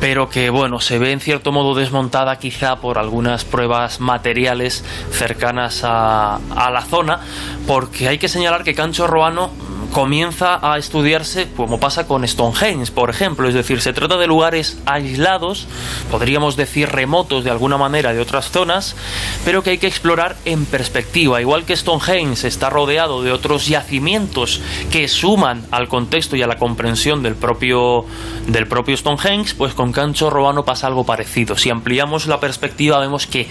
pero 0.00 0.28
que 0.28 0.50
bueno, 0.50 0.80
se 0.80 0.98
ve 0.98 1.12
en 1.12 1.20
cierto 1.20 1.52
modo 1.52 1.74
desmontada 1.74 2.38
quizá 2.38 2.76
por 2.76 2.98
algunas 2.98 3.44
pruebas 3.44 4.00
materiales 4.00 4.84
cercanas 5.10 5.82
a, 5.84 6.38
la 6.72 6.82
zona, 6.82 7.20
porque 7.66 8.08
hay 8.08 8.18
que 8.18 8.28
señalar 8.28 8.64
que 8.64 8.74
Cancho 8.74 9.06
Roano 9.06 9.50
comienza 9.92 10.58
a 10.60 10.76
estudiarse 10.76 11.48
como 11.56 11.78
pasa 11.78 12.08
con 12.08 12.26
Stonehenge, 12.26 12.90
por 12.90 13.10
ejemplo, 13.10 13.48
es 13.48 13.54
decir, 13.54 13.80
se 13.80 13.92
trata 13.92 14.16
de 14.16 14.26
lugares 14.26 14.76
aislados, 14.86 15.68
podríamos 16.10 16.56
decir 16.56 16.88
remotos 16.88 17.44
de 17.44 17.50
alguna 17.50 17.78
manera 17.78 18.12
de 18.12 18.20
otras 18.20 18.50
zonas, 18.50 18.96
pero 19.44 19.62
que 19.62 19.70
hay 19.70 19.78
que 19.78 19.86
explorar 19.86 20.36
en 20.46 20.64
perspectiva, 20.66 21.40
igual 21.40 21.64
que 21.64 21.76
Stonehenge 21.76 22.48
está 22.48 22.70
rodeado 22.70 23.22
de 23.22 23.30
otros 23.30 23.68
yacimientos 23.68 24.60
que 24.90 25.06
suman 25.06 25.64
al 25.70 25.86
contexto 25.86 26.34
y 26.34 26.42
a 26.42 26.48
la 26.48 26.58
comprensión 26.58 27.22
del 27.22 27.36
propio 27.36 28.04
del 28.48 28.66
propio 28.66 28.96
Stonehenge, 28.96 29.54
pues 29.54 29.74
con 29.74 29.83
Cancho 29.92 30.30
Robano 30.30 30.64
pasa 30.64 30.86
algo 30.86 31.04
parecido. 31.04 31.56
Si 31.56 31.70
ampliamos 31.70 32.26
la 32.26 32.40
perspectiva 32.40 32.98
vemos 32.98 33.26
que 33.26 33.46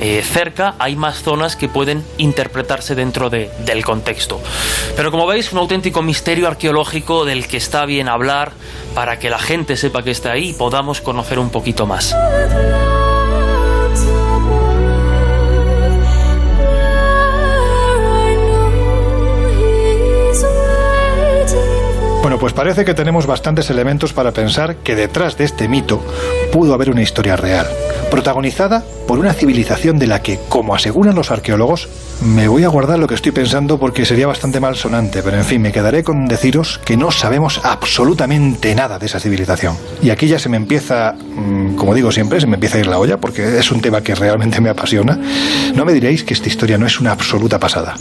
eh, 0.00 0.22
cerca 0.22 0.74
hay 0.78 0.96
más 0.96 1.22
zonas 1.22 1.56
que 1.56 1.68
pueden 1.68 2.04
interpretarse 2.16 2.94
dentro 2.94 3.30
de, 3.30 3.50
del 3.64 3.84
contexto. 3.84 4.40
Pero 4.96 5.10
como 5.10 5.26
veis, 5.26 5.52
un 5.52 5.58
auténtico 5.58 6.02
misterio 6.02 6.48
arqueológico 6.48 7.24
del 7.24 7.46
que 7.46 7.56
está 7.56 7.84
bien 7.86 8.08
hablar 8.08 8.52
para 8.94 9.18
que 9.18 9.30
la 9.30 9.38
gente 9.38 9.76
sepa 9.76 10.02
que 10.02 10.10
está 10.10 10.32
ahí 10.32 10.50
y 10.50 10.52
podamos 10.54 11.00
conocer 11.00 11.38
un 11.38 11.50
poquito 11.50 11.86
más. 11.86 12.14
Pues 22.40 22.52
parece 22.52 22.84
que 22.84 22.94
tenemos 22.94 23.26
bastantes 23.26 23.68
elementos 23.68 24.12
para 24.12 24.30
pensar 24.30 24.76
que 24.76 24.94
detrás 24.94 25.36
de 25.36 25.44
este 25.44 25.66
mito 25.66 26.00
pudo 26.52 26.72
haber 26.72 26.88
una 26.88 27.02
historia 27.02 27.36
real, 27.36 27.66
protagonizada 28.12 28.84
por 29.08 29.18
una 29.18 29.32
civilización 29.32 29.98
de 29.98 30.06
la 30.06 30.22
que, 30.22 30.38
como 30.48 30.74
aseguran 30.74 31.16
los 31.16 31.32
arqueólogos, 31.32 31.88
me 32.22 32.46
voy 32.46 32.62
a 32.62 32.68
guardar 32.68 33.00
lo 33.00 33.08
que 33.08 33.16
estoy 33.16 33.32
pensando 33.32 33.78
porque 33.78 34.04
sería 34.04 34.28
bastante 34.28 34.60
malsonante, 34.60 35.20
pero 35.22 35.36
en 35.36 35.44
fin, 35.44 35.60
me 35.60 35.72
quedaré 35.72 36.04
con 36.04 36.26
deciros 36.26 36.80
que 36.84 36.96
no 36.96 37.10
sabemos 37.10 37.60
absolutamente 37.64 38.72
nada 38.74 39.00
de 39.00 39.06
esa 39.06 39.18
civilización. 39.18 39.76
Y 40.00 40.10
aquí 40.10 40.28
ya 40.28 40.38
se 40.38 40.48
me 40.48 40.56
empieza, 40.56 41.14
mm, 41.14 41.74
como 41.74 41.92
digo 41.92 42.12
siempre, 42.12 42.40
se 42.40 42.46
me 42.46 42.54
empieza 42.54 42.78
a 42.78 42.80
ir 42.80 42.86
la 42.86 42.98
olla 42.98 43.18
porque 43.18 43.58
es 43.58 43.72
un 43.72 43.80
tema 43.80 44.00
que 44.00 44.14
realmente 44.14 44.60
me 44.60 44.70
apasiona. 44.70 45.18
No 45.74 45.84
me 45.84 45.92
diréis 45.92 46.22
que 46.22 46.34
esta 46.34 46.48
historia 46.48 46.78
no 46.78 46.86
es 46.86 47.00
una 47.00 47.10
absoluta 47.10 47.58
pasada. 47.58 47.96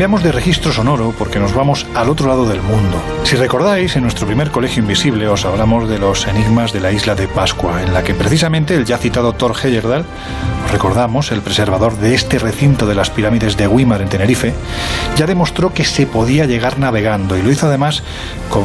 Cambiamos 0.00 0.22
de 0.22 0.32
registro 0.32 0.72
sonoro 0.72 1.12
porque 1.18 1.38
nos 1.38 1.52
vamos 1.52 1.86
al 1.94 2.08
otro 2.08 2.26
lado 2.26 2.48
del 2.48 2.62
mundo. 2.62 2.96
Si 3.24 3.36
recordáis, 3.36 3.96
en 3.96 4.02
nuestro 4.04 4.26
primer 4.26 4.50
colegio 4.50 4.82
invisible 4.82 5.28
os 5.28 5.44
hablamos 5.44 5.90
de 5.90 5.98
los 5.98 6.26
enigmas 6.26 6.72
de 6.72 6.80
la 6.80 6.90
isla 6.90 7.14
de 7.14 7.28
Pascua, 7.28 7.82
en 7.82 7.92
la 7.92 8.02
que 8.02 8.14
precisamente 8.14 8.74
el 8.74 8.86
ya 8.86 8.96
citado 8.96 9.34
Thor 9.34 9.54
Heyerdahl, 9.62 10.06
os 10.64 10.72
recordamos, 10.72 11.32
el 11.32 11.42
preservador 11.42 11.98
de 11.98 12.14
este 12.14 12.38
recinto 12.38 12.86
de 12.86 12.94
las 12.94 13.10
pirámides 13.10 13.58
de 13.58 13.68
Weimar 13.68 14.00
en 14.00 14.08
Tenerife, 14.08 14.54
ya 15.18 15.26
demostró 15.26 15.74
que 15.74 15.84
se 15.84 16.06
podía 16.06 16.46
llegar 16.46 16.78
navegando 16.78 17.36
y 17.36 17.42
lo 17.42 17.50
hizo 17.50 17.66
además 17.66 18.02
con 18.48 18.64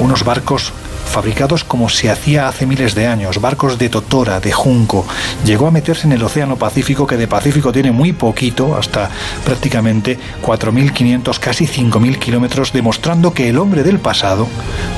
unos 0.00 0.22
barcos 0.22 0.74
fabricados 1.04 1.64
como 1.64 1.88
se 1.88 2.10
hacía 2.10 2.48
hace 2.48 2.66
miles 2.66 2.94
de 2.94 3.06
años, 3.06 3.40
barcos 3.40 3.78
de 3.78 3.88
totora, 3.88 4.40
de 4.40 4.52
junco. 4.52 5.06
Llegó 5.44 5.66
a 5.66 5.70
meterse 5.70 6.06
en 6.06 6.12
el 6.12 6.22
Océano 6.22 6.56
Pacífico, 6.56 7.06
que 7.06 7.16
de 7.16 7.28
Pacífico 7.28 7.72
tiene 7.72 7.92
muy 7.92 8.12
poquito, 8.12 8.76
hasta 8.76 9.10
prácticamente 9.44 10.18
4.500, 10.42 11.38
casi 11.38 11.66
5.000 11.66 12.18
kilómetros, 12.18 12.72
demostrando 12.72 13.32
que 13.32 13.48
el 13.48 13.58
hombre 13.58 13.82
del 13.82 13.98
pasado 13.98 14.48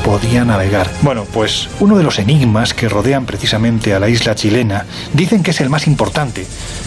podía 0.04 0.44
navegar. 0.44 0.90
Bueno, 1.02 1.24
pues 1.24 1.68
uno 1.80 1.96
de 1.96 2.04
los 2.04 2.18
enigmas 2.18 2.74
que 2.74 2.88
rodean 2.88 3.26
precisamente 3.26 3.94
a 3.94 4.00
la 4.00 4.08
isla 4.08 4.34
chilena, 4.34 4.86
dicen 5.12 5.42
que 5.42 5.50
es 5.50 5.60
el 5.60 5.70
más 5.70 5.86
importante, 5.86 6.46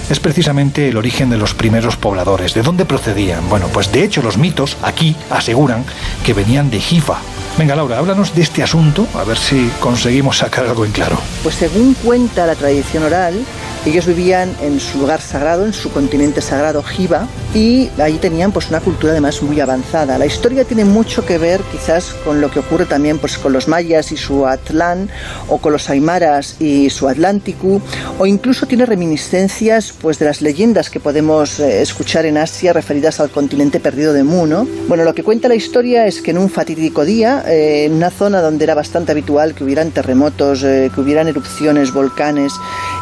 es 0.09 0.19
precisamente 0.19 0.89
el 0.89 0.97
origen 0.97 1.29
de 1.29 1.37
los 1.37 1.53
primeros 1.53 1.97
pobladores. 1.97 2.53
¿De 2.53 2.63
dónde 2.63 2.85
procedían? 2.85 3.47
Bueno, 3.49 3.67
pues 3.67 3.91
de 3.91 4.03
hecho 4.03 4.21
los 4.21 4.37
mitos 4.37 4.77
aquí 4.81 5.15
aseguran 5.29 5.85
que 6.23 6.33
venían 6.33 6.69
de 6.69 6.79
Jifa. 6.79 7.17
Venga, 7.59 7.75
Laura, 7.75 7.97
háblanos 7.97 8.33
de 8.33 8.41
este 8.41 8.63
asunto, 8.63 9.05
a 9.15 9.25
ver 9.25 9.37
si 9.37 9.69
conseguimos 9.81 10.37
sacar 10.37 10.65
algo 10.65 10.85
en 10.85 10.93
claro. 10.93 11.17
Pues 11.43 11.55
según 11.55 11.93
cuenta 11.93 12.47
la 12.47 12.55
tradición 12.55 13.03
oral, 13.03 13.43
ellos 13.85 14.05
vivían 14.05 14.53
en 14.61 14.79
su 14.79 14.99
lugar 14.99 15.21
sagrado, 15.21 15.65
en 15.65 15.73
su 15.73 15.91
continente 15.91 16.41
sagrado, 16.41 16.83
Jiva, 16.83 17.27
y 17.53 17.89
ahí 17.99 18.17
tenían 18.17 18.51
pues 18.51 18.69
una 18.69 18.79
cultura 18.79 19.13
además 19.13 19.41
muy 19.41 19.59
avanzada. 19.59 20.17
La 20.17 20.25
historia 20.25 20.65
tiene 20.65 20.85
mucho 20.85 21.25
que 21.25 21.37
ver 21.37 21.61
quizás 21.71 22.13
con 22.25 22.41
lo 22.41 22.51
que 22.51 22.59
ocurre 22.59 22.85
también 22.85 23.17
pues 23.17 23.37
con 23.37 23.53
los 23.53 23.67
mayas 23.67 24.11
y 24.11 24.17
su 24.17 24.45
Atlán, 24.45 25.09
o 25.47 25.57
con 25.57 25.71
los 25.73 25.89
aymaras 25.89 26.57
y 26.59 26.89
su 26.89 27.07
Atlántico, 27.07 27.81
o 28.17 28.25
incluso 28.25 28.65
tiene 28.65 28.85
reminiscencias 28.85 29.93
pues 30.01 30.19
de 30.19 30.25
las 30.25 30.41
leyendas 30.41 30.89
que 30.89 30.99
podemos 30.99 31.59
eh, 31.59 31.81
escuchar 31.81 32.25
en 32.25 32.37
Asia 32.37 32.73
referidas 32.73 33.19
al 33.19 33.29
continente 33.29 33.79
perdido 33.79 34.13
de 34.13 34.23
Mu, 34.23 34.45
¿no? 34.45 34.67
Bueno, 34.87 35.03
lo 35.03 35.13
que 35.13 35.23
cuenta 35.23 35.47
la 35.47 35.55
historia 35.55 36.05
es 36.05 36.21
que 36.21 36.31
en 36.31 36.37
un 36.37 36.49
fatídico 36.49 37.05
día, 37.05 37.43
eh, 37.47 37.85
en 37.85 37.93
una 37.93 38.09
zona 38.09 38.41
donde 38.41 38.63
era 38.65 38.75
bastante 38.75 39.11
habitual 39.11 39.53
que 39.53 39.63
hubieran 39.63 39.91
terremotos, 39.91 40.63
eh, 40.63 40.91
que 40.93 41.01
hubieran 41.01 41.27
erupciones, 41.27 41.93
volcanes, 41.93 42.53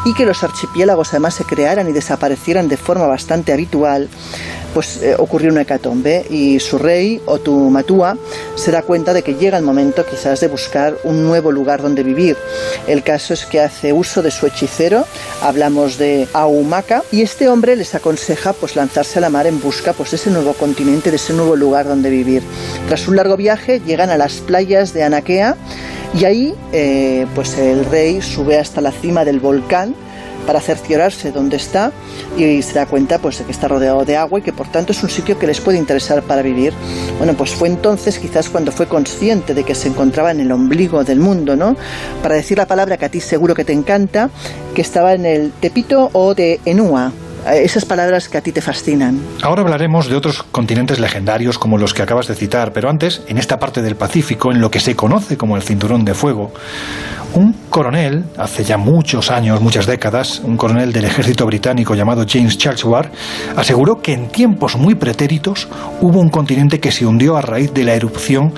y 0.06 0.14
que 0.14 0.26
los 0.26 0.44
archipiélagos 0.68 1.10
además 1.10 1.36
se 1.36 1.46
crearan 1.46 1.88
y 1.88 1.94
desaparecieran 1.94 2.68
de 2.68 2.78
forma 2.78 3.08
bastante 3.08 3.54
habitual, 3.54 4.10
pues 4.74 5.02
eh, 5.02 5.16
ocurrió 5.18 5.52
una 5.52 5.62
hecatombe 5.62 6.26
y 6.30 6.60
su 6.60 6.78
rey, 6.78 7.22
Otumatua, 7.26 8.18
se 8.56 8.72
da 8.72 8.82
cuenta 8.82 9.14
de 9.14 9.24
que 9.24 9.36
llega 9.36 9.58
el 9.58 9.64
momento 9.64 10.06
quizás 10.06 10.42
de 10.42 10.48
buscar 10.48 10.98
un 11.04 11.24
nuevo 11.24 11.52
lugar 11.52 11.82
donde 11.82 12.04
vivir. 12.04 12.36
El 12.86 13.02
caso 13.02 13.34
es 13.34 13.46
que 13.46 13.62
hace 13.62 13.94
uso 13.94 14.22
de 14.22 14.30
su 14.30 14.46
hechicero, 14.46 15.06
hablamos 15.42 15.98
de 15.98 16.28
Aumaka, 16.34 17.04
y 17.12 17.22
este 17.22 17.48
hombre 17.48 17.76
les 17.76 17.96
aconseja 17.96 18.54
pues 18.54 18.76
lanzarse 18.76 19.20
a 19.20 19.22
la 19.22 19.30
mar 19.30 19.48
en 19.48 19.62
busca 19.62 19.94
pues 19.94 20.12
de 20.12 20.18
ese 20.18 20.30
nuevo 20.30 20.54
continente, 20.54 21.10
de 21.10 21.16
ese 21.16 21.34
nuevo 21.34 21.56
lugar 21.56 21.88
donde 21.88 22.10
vivir. 22.10 22.44
Tras 22.88 23.08
un 23.08 23.16
largo 23.16 23.38
viaje 23.38 23.82
llegan 23.86 24.10
a 24.10 24.18
las 24.18 24.34
playas 24.34 24.94
de 24.94 25.04
Anakea 25.04 25.56
y 26.14 26.26
ahí 26.26 26.56
eh, 26.74 27.26
pues 27.36 27.58
el 27.58 27.86
rey 27.86 28.22
sube 28.22 28.60
hasta 28.60 28.82
la 28.82 28.92
cima 28.92 29.24
del 29.24 29.40
volcán 29.40 29.96
para 30.48 30.62
cerciorarse 30.62 31.32
dónde 31.32 31.58
está 31.58 31.92
y 32.38 32.62
se 32.64 32.74
da 32.74 32.88
cuenta 32.88 33.20
pues 33.20 33.38
de 33.38 33.46
que 33.46 33.52
está 33.52 33.68
rodeado 33.68 34.06
de 34.06 34.16
agua 34.16 34.40
y 34.40 34.42
que 34.42 34.54
por 34.54 34.68
tanto 34.68 34.94
es 34.94 35.04
un 35.04 35.10
sitio 35.10 35.38
que 35.38 35.46
les 35.46 35.60
puede 35.60 35.78
interesar 35.78 36.24
para 36.24 36.42
vivir. 36.42 36.74
Bueno, 37.18 37.34
pues 37.34 37.52
fue 37.52 37.68
entonces 37.68 38.18
quizás 38.18 38.50
cuando 38.50 38.72
fue 38.72 38.88
consciente 38.88 39.54
de 39.54 39.64
que 39.64 39.76
se 39.76 39.90
encontraba 39.90 40.32
en 40.32 40.40
el 40.40 40.52
ombligo 40.52 41.04
del 41.04 41.20
mundo, 41.20 41.56
¿no? 41.56 41.76
Para 42.24 42.36
decir 42.36 42.58
la 42.58 42.66
palabra 42.66 42.98
que 42.98 43.06
a 43.06 43.10
ti 43.10 43.20
seguro 43.20 43.54
que 43.54 43.66
te 43.66 43.74
encanta, 43.74 44.30
que 44.74 44.82
estaba 44.82 45.14
en 45.14 45.26
el 45.26 45.52
Tepito 45.52 46.10
o 46.14 46.34
de 46.34 46.62
Enua, 46.66 47.12
esas 47.56 47.86
palabras 47.86 48.30
que 48.30 48.38
a 48.38 48.42
ti 48.42 48.52
te 48.52 48.62
fascinan. 48.62 49.20
Ahora 49.42 49.62
hablaremos 49.62 50.08
de 50.08 50.16
otros 50.16 50.44
continentes 50.44 51.00
legendarios 51.00 51.58
como 51.58 51.78
los 51.78 51.94
que 51.94 52.02
acabas 52.02 52.28
de 52.28 52.36
citar, 52.36 52.74
pero 52.74 52.90
antes, 52.90 53.22
en 53.28 53.38
esta 53.38 53.60
parte 53.60 53.82
del 53.82 53.96
Pacífico, 53.96 54.52
en 54.52 54.62
lo 54.62 54.72
que 54.72 54.80
se 54.80 54.96
conoce 54.96 55.38
como 55.38 55.56
el 55.56 55.64
Cinturón 55.64 56.06
de 56.06 56.14
Fuego, 56.14 56.52
un 57.34 57.54
coronel, 57.70 58.26
hace 58.38 58.64
ya 58.64 58.78
muchos 58.78 59.30
años, 59.32 59.62
muchas 59.62 59.86
décadas, 59.86 60.40
un 60.44 60.58
coronel 60.58 60.94
del 60.94 61.06
ejército 61.06 61.46
británico 61.46 61.94
llamado 61.94 62.26
James 62.28 62.58
Chancellor, 62.58 63.10
aseguró 63.56 64.02
que 64.02 64.14
en 64.14 64.30
tiempos 64.30 64.76
muy 64.76 64.96
pretéritos 64.96 65.68
hubo 66.02 66.20
un 66.20 66.30
continente 66.30 66.80
que 66.80 66.92
se 66.92 67.06
hundió 67.06 67.38
a 67.38 67.42
raíz 67.42 67.74
de 67.74 67.84
la 67.84 67.94
erupción 67.94 68.54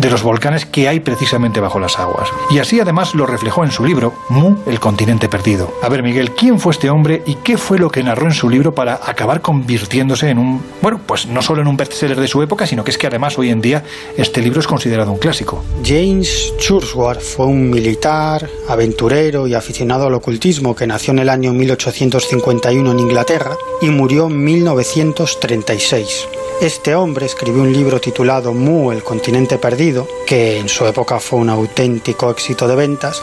de 0.00 0.10
los 0.10 0.22
volcanes 0.22 0.64
que 0.64 0.88
hay 0.88 1.00
precisamente 1.00 1.60
bajo 1.60 1.78
las 1.78 1.98
aguas. 1.98 2.28
Y 2.50 2.58
así 2.58 2.80
además 2.80 3.14
lo 3.14 3.26
reflejó 3.26 3.64
en 3.64 3.70
su 3.70 3.84
libro, 3.84 4.14
Mu, 4.28 4.56
el 4.66 4.80
continente 4.80 5.28
perdido. 5.28 5.72
A 5.82 5.88
ver, 5.88 6.02
Miguel, 6.02 6.32
¿quién 6.32 6.58
fue 6.58 6.72
este 6.72 6.88
hombre 6.88 7.22
y 7.26 7.34
qué 7.36 7.58
fue 7.58 7.78
lo 7.78 7.90
que 7.90 8.02
narró 8.02 8.26
en 8.26 8.32
su 8.32 8.48
libro 8.48 8.74
para 8.74 8.94
acabar 8.94 9.42
convirtiéndose 9.42 10.30
en 10.30 10.38
un, 10.38 10.62
bueno, 10.80 11.00
pues 11.06 11.26
no 11.26 11.42
solo 11.42 11.60
en 11.60 11.68
un 11.68 11.76
bestseller 11.76 12.18
de 12.18 12.28
su 12.28 12.42
época, 12.42 12.66
sino 12.66 12.82
que 12.82 12.90
es 12.90 12.98
que 12.98 13.06
además 13.08 13.38
hoy 13.38 13.50
en 13.50 13.60
día 13.60 13.84
este 14.16 14.40
libro 14.40 14.60
es 14.60 14.66
considerado 14.66 15.12
un 15.12 15.18
clásico? 15.18 15.62
James 15.84 16.54
Churchward 16.58 17.20
fue 17.20 17.46
un 17.46 17.68
militar, 17.68 18.48
aventurero 18.68 19.46
y 19.46 19.54
aficionado 19.54 20.06
al 20.06 20.14
ocultismo 20.14 20.74
que 20.74 20.86
nació 20.86 21.12
en 21.12 21.18
el 21.18 21.28
año 21.28 21.52
1851 21.52 22.90
en 22.90 22.98
Inglaterra 22.98 23.52
y 23.82 23.90
murió 23.90 24.28
en 24.28 24.44
1936. 24.44 26.39
Este 26.60 26.94
hombre 26.94 27.24
escribió 27.24 27.62
un 27.62 27.72
libro 27.72 28.02
titulado 28.02 28.52
Mu, 28.52 28.92
el 28.92 29.02
continente 29.02 29.56
perdido, 29.56 30.06
que 30.26 30.58
en 30.58 30.68
su 30.68 30.84
época 30.84 31.18
fue 31.18 31.38
un 31.38 31.48
auténtico 31.48 32.30
éxito 32.30 32.68
de 32.68 32.76
ventas 32.76 33.22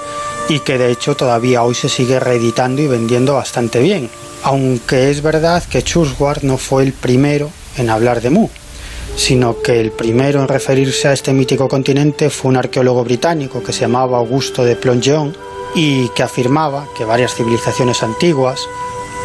y 0.50 0.62
que 0.62 0.80
de 0.80 0.90
hecho 0.90 1.16
todavía 1.16 1.62
hoy 1.62 1.76
se 1.76 1.88
sigue 1.88 2.20
reeditando 2.20 2.82
y 2.82 2.88
vendiendo 2.88 3.36
bastante 3.36 3.80
bien. 3.80 4.10
Aunque 4.42 5.12
es 5.12 5.22
verdad 5.22 5.64
que 5.64 5.84
Churchward 5.84 6.42
no 6.42 6.58
fue 6.58 6.82
el 6.82 6.94
primero 6.94 7.52
en 7.78 7.92
hablar 7.92 8.22
de 8.22 8.32
Mu, 8.32 8.50
sino 9.16 9.62
que 9.62 9.82
el 9.82 9.92
primero 9.92 10.42
en 10.42 10.48
referirse 10.48 11.08
a 11.08 11.14
este 11.14 11.32
mítico 11.32 11.68
continente 11.68 12.32
fue 12.32 12.50
un 12.50 12.58
arqueólogo 12.58 13.04
británico 13.04 13.62
que 13.62 13.72
se 13.72 13.82
llamaba 13.82 14.18
Augusto 14.18 14.64
de 14.64 14.76
Plongeon 14.76 15.38
y 15.76 16.10
que 16.10 16.24
afirmaba 16.24 16.88
que 16.98 17.06
varias 17.06 17.36
civilizaciones 17.36 18.02
antiguas, 18.02 18.68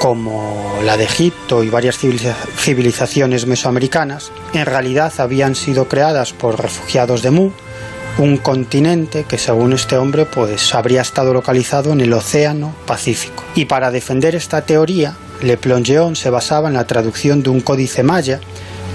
como 0.03 0.81
la 0.85 0.97
de 0.97 1.05
Egipto 1.05 1.63
y 1.63 1.71
varias 1.71 1.97
civilizaciones 1.97 3.47
mesoamericanas, 3.47 4.33
en 4.53 4.67
realidad 4.67 5.13
habían 5.19 5.55
sido 5.55 5.87
creadas 5.87 6.33
por 6.33 6.61
refugiados 6.61 7.23
de 7.23 7.31
Mu, 7.31 7.51
un 8.19 8.37
continente 8.37 9.23
que 9.23 9.39
según 9.39 9.73
este 9.73 9.97
hombre 9.97 10.27
pues 10.27 10.75
habría 10.75 11.03
estado 11.03 11.33
localizado 11.33 11.93
en 11.93 12.01
el 12.01 12.13
Océano 12.15 12.75
Pacífico. 12.85 13.45
Y 13.55 13.67
para 13.67 13.93
defender 13.93 14.35
esta 14.35 14.63
teoría, 14.63 15.15
Le 15.41 15.57
Plongeon 15.57 16.17
se 16.17 16.31
basaba 16.31 16.67
en 16.67 16.75
la 16.75 16.89
traducción 16.89 17.45
de 17.45 17.51
un 17.51 17.61
códice 17.61 18.03
maya 18.03 18.41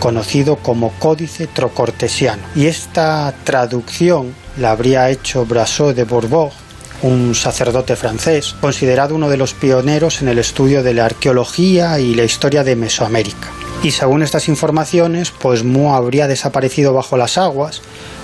conocido 0.01 0.57
como 0.57 0.91
Códice 0.99 1.47
Trocortesiano. 1.47 2.43
Y 2.53 2.65
esta 2.65 3.33
traducción 3.45 4.35
la 4.57 4.71
habría 4.71 5.09
hecho 5.09 5.45
Brasseux 5.45 5.95
de 5.95 6.03
Bourbourg 6.03 6.66
un 7.01 7.35
sacerdote 7.35 7.95
francés, 7.95 8.55
considerado 8.59 9.15
uno 9.15 9.29
de 9.29 9.37
los 9.37 9.53
pioneros 9.53 10.21
en 10.21 10.29
el 10.29 10.39
estudio 10.39 10.83
de 10.83 10.93
la 10.93 11.05
arqueología 11.05 11.99
y 11.99 12.15
la 12.15 12.23
historia 12.23 12.63
de 12.63 12.75
Mesoamérica. 12.75 13.49
Y 13.83 13.91
según 13.91 14.23
estas 14.23 14.47
informaciones, 14.47 15.31
pues 15.31 15.63
Mu 15.63 15.93
habría 15.93 16.27
desaparecido 16.27 16.93
bajo 16.93 17.17
las 17.17 17.37
aguas 17.37 17.81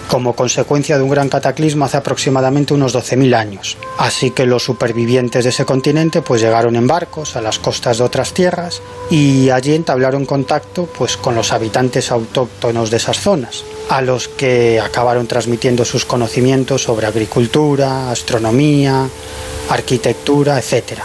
como 0.07 0.35
consecuencia 0.35 0.97
de 0.97 1.03
un 1.03 1.09
gran 1.09 1.29
cataclismo 1.29 1.85
hace 1.85 1.97
aproximadamente 1.97 2.73
unos 2.73 2.95
12.000 2.95 3.35
años. 3.35 3.77
Así 3.97 4.31
que 4.31 4.45
los 4.45 4.63
supervivientes 4.63 5.43
de 5.43 5.49
ese 5.49 5.65
continente 5.65 6.21
pues 6.21 6.41
llegaron 6.41 6.75
en 6.75 6.87
barcos 6.87 7.35
a 7.35 7.41
las 7.41 7.59
costas 7.59 7.97
de 7.97 8.03
otras 8.03 8.33
tierras 8.33 8.81
y 9.09 9.49
allí 9.49 9.75
entablaron 9.75 10.25
contacto 10.25 10.85
pues 10.85 11.17
con 11.17 11.35
los 11.35 11.51
habitantes 11.51 12.11
autóctonos 12.11 12.91
de 12.91 12.97
esas 12.97 13.19
zonas, 13.19 13.63
a 13.89 14.01
los 14.01 14.27
que 14.27 14.79
acabaron 14.79 15.27
transmitiendo 15.27 15.85
sus 15.85 16.05
conocimientos 16.05 16.83
sobre 16.83 17.07
agricultura, 17.07 18.11
astronomía, 18.11 19.07
arquitectura, 19.69 20.59
etc. 20.59 20.99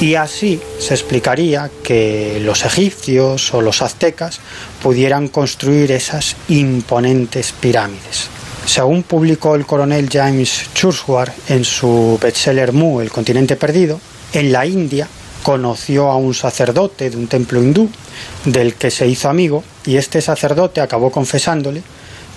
Y 0.00 0.14
así 0.14 0.60
se 0.78 0.94
explicaría 0.94 1.70
que 1.82 2.38
los 2.40 2.64
egipcios 2.64 3.52
o 3.52 3.60
los 3.60 3.82
aztecas 3.82 4.38
pudieran 4.80 5.26
construir 5.26 5.90
esas 5.90 6.36
imponentes 6.48 7.52
pirámides. 7.52 8.28
Según 8.64 9.02
publicó 9.02 9.56
el 9.56 9.66
coronel 9.66 10.08
James 10.08 10.70
Churchward 10.72 11.32
en 11.48 11.64
su 11.64 12.16
bestseller 12.22 12.72
Mu, 12.72 13.00
El 13.00 13.10
continente 13.10 13.56
perdido, 13.56 14.00
en 14.32 14.52
la 14.52 14.66
India 14.66 15.08
conoció 15.42 16.10
a 16.10 16.16
un 16.16 16.34
sacerdote 16.34 17.10
de 17.10 17.16
un 17.16 17.26
templo 17.26 17.60
hindú 17.60 17.88
del 18.44 18.74
que 18.74 18.90
se 18.90 19.08
hizo 19.08 19.28
amigo 19.28 19.64
y 19.84 19.96
este 19.96 20.20
sacerdote 20.20 20.80
acabó 20.80 21.10
confesándole 21.10 21.82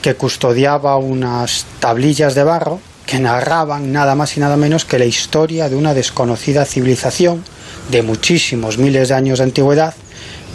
que 0.01 0.15
custodiaba 0.15 0.97
unas 0.97 1.65
tablillas 1.79 2.33
de 2.33 2.43
barro 2.43 2.79
que 3.11 3.19
narraban 3.19 3.91
nada 3.91 4.15
más 4.15 4.37
y 4.37 4.39
nada 4.39 4.55
menos 4.55 4.85
que 4.85 4.97
la 4.97 5.03
historia 5.03 5.67
de 5.67 5.75
una 5.75 5.93
desconocida 5.93 6.63
civilización 6.63 7.43
de 7.89 8.03
muchísimos 8.03 8.77
miles 8.77 9.09
de 9.09 9.15
años 9.15 9.39
de 9.39 9.43
antigüedad 9.43 9.93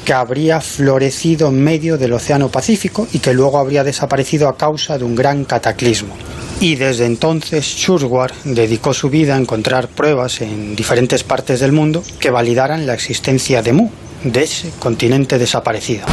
que 0.06 0.14
habría 0.14 0.62
florecido 0.62 1.48
en 1.48 1.62
medio 1.62 1.98
del 1.98 2.14
Océano 2.14 2.48
Pacífico 2.48 3.06
y 3.12 3.18
que 3.18 3.34
luego 3.34 3.58
habría 3.58 3.84
desaparecido 3.84 4.48
a 4.48 4.56
causa 4.56 4.96
de 4.96 5.04
un 5.04 5.14
gran 5.14 5.44
cataclismo. 5.44 6.16
Y 6.58 6.76
desde 6.76 7.04
entonces 7.04 7.76
Churchward 7.76 8.32
dedicó 8.44 8.94
su 8.94 9.10
vida 9.10 9.34
a 9.34 9.38
encontrar 9.38 9.88
pruebas 9.88 10.40
en 10.40 10.74
diferentes 10.74 11.24
partes 11.24 11.60
del 11.60 11.72
mundo 11.72 12.02
que 12.20 12.30
validaran 12.30 12.86
la 12.86 12.94
existencia 12.94 13.60
de 13.60 13.74
Mu, 13.74 13.90
de 14.24 14.44
ese 14.44 14.70
continente 14.78 15.38
desaparecido. 15.38 16.06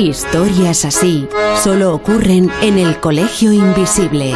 Historias 0.00 0.86
así 0.86 1.28
solo 1.62 1.92
ocurren 1.92 2.50
en 2.62 2.78
el 2.78 2.98
Colegio 3.00 3.52
Invisible. 3.52 4.32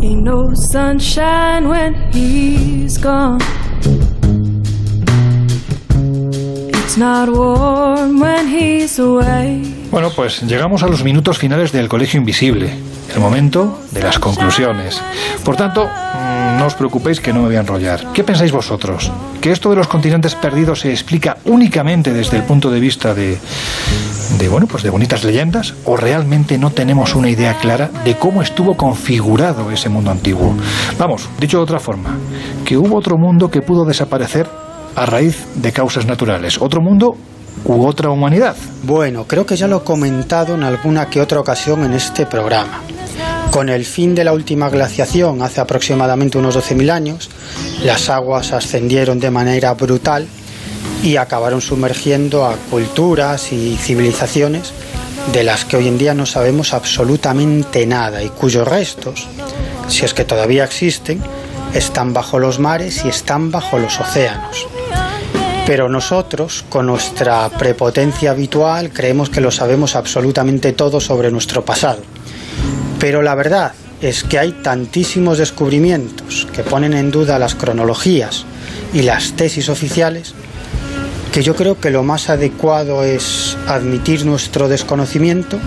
Ain't 0.00 0.22
no 0.22 0.54
sunshine 0.54 1.68
when 1.68 1.96
he's 2.12 2.96
gone. 2.96 3.40
Bueno, 9.90 10.10
pues 10.14 10.42
llegamos 10.42 10.84
a 10.84 10.86
los 10.86 11.02
minutos 11.02 11.38
finales 11.38 11.72
del 11.72 11.88
Colegio 11.88 12.20
Invisible, 12.20 12.72
el 13.12 13.20
momento 13.20 13.80
de 13.90 14.00
las 14.00 14.20
conclusiones. 14.20 15.02
Por 15.44 15.56
tanto, 15.56 15.86
mm, 15.86 16.56
no 16.56 16.66
os 16.66 16.74
preocupéis 16.74 17.18
que 17.18 17.32
no 17.32 17.40
me 17.40 17.46
voy 17.46 17.56
a 17.56 17.60
enrollar. 17.60 18.12
¿Qué 18.12 18.22
pensáis 18.22 18.52
vosotros? 18.52 19.10
¿Que 19.40 19.50
esto 19.50 19.70
de 19.70 19.76
los 19.76 19.88
continentes 19.88 20.36
perdidos 20.36 20.80
se 20.80 20.92
explica 20.92 21.38
únicamente 21.46 22.12
desde 22.12 22.36
el 22.36 22.44
punto 22.44 22.70
de 22.70 22.78
vista 22.78 23.12
de, 23.12 23.38
de 24.38 24.48
bueno, 24.48 24.68
pues 24.68 24.84
de 24.84 24.90
bonitas 24.90 25.24
leyendas 25.24 25.74
o 25.84 25.96
realmente 25.96 26.58
no 26.58 26.70
tenemos 26.70 27.16
una 27.16 27.28
idea 27.28 27.54
clara 27.54 27.90
de 28.04 28.14
cómo 28.14 28.40
estuvo 28.40 28.76
configurado 28.76 29.72
ese 29.72 29.88
mundo 29.88 30.12
antiguo? 30.12 30.54
Vamos, 30.96 31.28
dicho 31.40 31.56
de 31.56 31.64
otra 31.64 31.80
forma, 31.80 32.16
que 32.64 32.76
hubo 32.76 32.96
otro 32.96 33.18
mundo 33.18 33.50
que 33.50 33.62
pudo 33.62 33.84
desaparecer 33.84 34.46
a 34.96 35.06
raíz 35.06 35.44
de 35.54 35.72
causas 35.72 36.06
naturales, 36.06 36.60
otro 36.60 36.80
mundo 36.80 37.16
u 37.64 37.86
otra 37.86 38.10
humanidad. 38.10 38.56
Bueno, 38.82 39.26
creo 39.26 39.46
que 39.46 39.56
ya 39.56 39.68
lo 39.68 39.78
he 39.78 39.84
comentado 39.84 40.54
en 40.54 40.62
alguna 40.62 41.08
que 41.08 41.20
otra 41.20 41.40
ocasión 41.40 41.84
en 41.84 41.94
este 41.94 42.26
programa. 42.26 42.82
Con 43.50 43.68
el 43.68 43.84
fin 43.84 44.14
de 44.14 44.24
la 44.24 44.32
última 44.32 44.68
glaciación 44.68 45.40
hace 45.42 45.60
aproximadamente 45.60 46.38
unos 46.38 46.56
12.000 46.56 46.90
años, 46.90 47.30
las 47.84 48.08
aguas 48.10 48.52
ascendieron 48.52 49.20
de 49.20 49.30
manera 49.30 49.72
brutal 49.74 50.26
y 51.02 51.16
acabaron 51.16 51.60
sumergiendo 51.60 52.44
a 52.44 52.56
culturas 52.70 53.52
y 53.52 53.76
civilizaciones 53.76 54.72
de 55.32 55.44
las 55.44 55.64
que 55.64 55.76
hoy 55.76 55.88
en 55.88 55.98
día 55.98 56.14
no 56.14 56.26
sabemos 56.26 56.74
absolutamente 56.74 57.86
nada 57.86 58.22
y 58.22 58.28
cuyos 58.28 58.66
restos, 58.66 59.28
si 59.88 60.04
es 60.04 60.14
que 60.14 60.24
todavía 60.24 60.64
existen, 60.64 61.22
están 61.74 62.12
bajo 62.12 62.38
los 62.38 62.58
mares 62.58 63.04
y 63.04 63.08
están 63.08 63.50
bajo 63.50 63.78
los 63.78 64.00
océanos. 64.00 64.66
Pero 65.66 65.88
nosotros, 65.88 66.64
con 66.68 66.86
nuestra 66.86 67.48
prepotencia 67.48 68.32
habitual, 68.32 68.90
creemos 68.90 69.30
que 69.30 69.40
lo 69.40 69.50
sabemos 69.50 69.96
absolutamente 69.96 70.72
todo 70.72 71.00
sobre 71.00 71.30
nuestro 71.30 71.64
pasado. 71.64 72.02
Pero 73.00 73.22
la 73.22 73.34
verdad 73.34 73.72
es 74.02 74.24
que 74.24 74.38
hay 74.38 74.52
tantísimos 74.52 75.38
descubrimientos 75.38 76.46
que 76.54 76.62
ponen 76.62 76.92
en 76.92 77.10
duda 77.10 77.38
las 77.38 77.54
cronologías 77.54 78.44
y 78.92 79.02
las 79.02 79.32
tesis 79.32 79.68
oficiales 79.70 80.34
que 81.32 81.42
yo 81.42 81.56
creo 81.56 81.80
que 81.80 81.90
lo 81.90 82.04
más 82.04 82.30
adecuado 82.30 83.02
es 83.02 83.56
admitir 83.66 84.24
nuestro 84.24 84.68
desconocimiento 84.68 85.58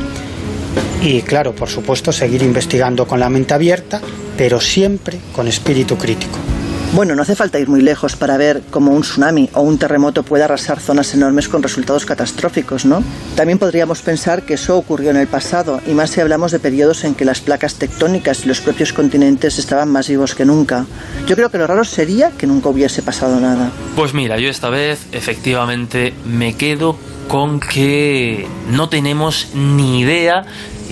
y, 1.02 1.24
claro, 1.24 1.54
por 1.54 1.68
supuesto, 1.68 2.14
seguir 2.14 2.42
investigando 2.42 3.06
con 3.06 3.20
la 3.20 3.30
mente 3.30 3.54
abierta, 3.54 4.00
pero 4.38 4.62
siempre 4.62 5.20
con 5.36 5.48
espíritu 5.48 5.98
crítico. 5.98 6.47
Bueno, 6.94 7.16
no 7.16 7.22
hace 7.22 7.36
falta 7.36 7.60
ir 7.60 7.68
muy 7.68 7.82
lejos 7.82 8.16
para 8.16 8.38
ver 8.38 8.64
cómo 8.72 8.92
un 8.92 9.02
tsunami 9.02 9.50
o 9.54 9.62
un 9.62 9.78
terremoto 9.78 10.24
puede 10.24 10.46
arrasar 10.46 10.80
zonas 10.80 11.14
enormes 11.14 11.48
con 11.48 11.62
resultados 11.62 12.06
catastróficos, 12.06 12.86
¿no? 12.86 13.04
También 13.36 13.60
podríamos 13.60 14.02
pensar 14.02 14.44
que 14.44 14.56
eso 14.56 14.78
ocurrió 14.78 15.12
en 15.12 15.18
el 15.18 15.28
pasado, 15.28 15.82
y 15.86 15.92
más 15.92 16.12
si 16.12 16.22
hablamos 16.22 16.52
de 16.52 16.60
periodos 16.60 17.04
en 17.04 17.14
que 17.14 17.26
las 17.26 17.42
placas 17.42 17.76
tectónicas 17.76 18.46
y 18.46 18.48
los 18.48 18.62
propios 18.62 18.94
continentes 18.94 19.60
estaban 19.60 19.92
más 19.92 20.08
vivos 20.08 20.34
que 20.34 20.46
nunca. 20.46 20.86
Yo 21.28 21.36
creo 21.36 21.52
que 21.52 21.58
lo 21.58 21.68
raro 21.68 21.84
sería 21.84 22.32
que 22.32 22.48
nunca 22.48 22.70
hubiese 22.70 23.02
pasado 23.02 23.40
nada. 23.40 23.70
Pues 23.96 24.14
mira, 24.14 24.40
yo 24.40 24.50
esta 24.50 24.70
vez 24.70 25.08
efectivamente 25.12 26.14
me 26.26 26.56
quedo 26.56 26.98
con 27.28 27.60
que 27.60 28.48
no 28.72 28.88
tenemos 28.90 29.50
ni 29.54 30.00
idea 30.00 30.46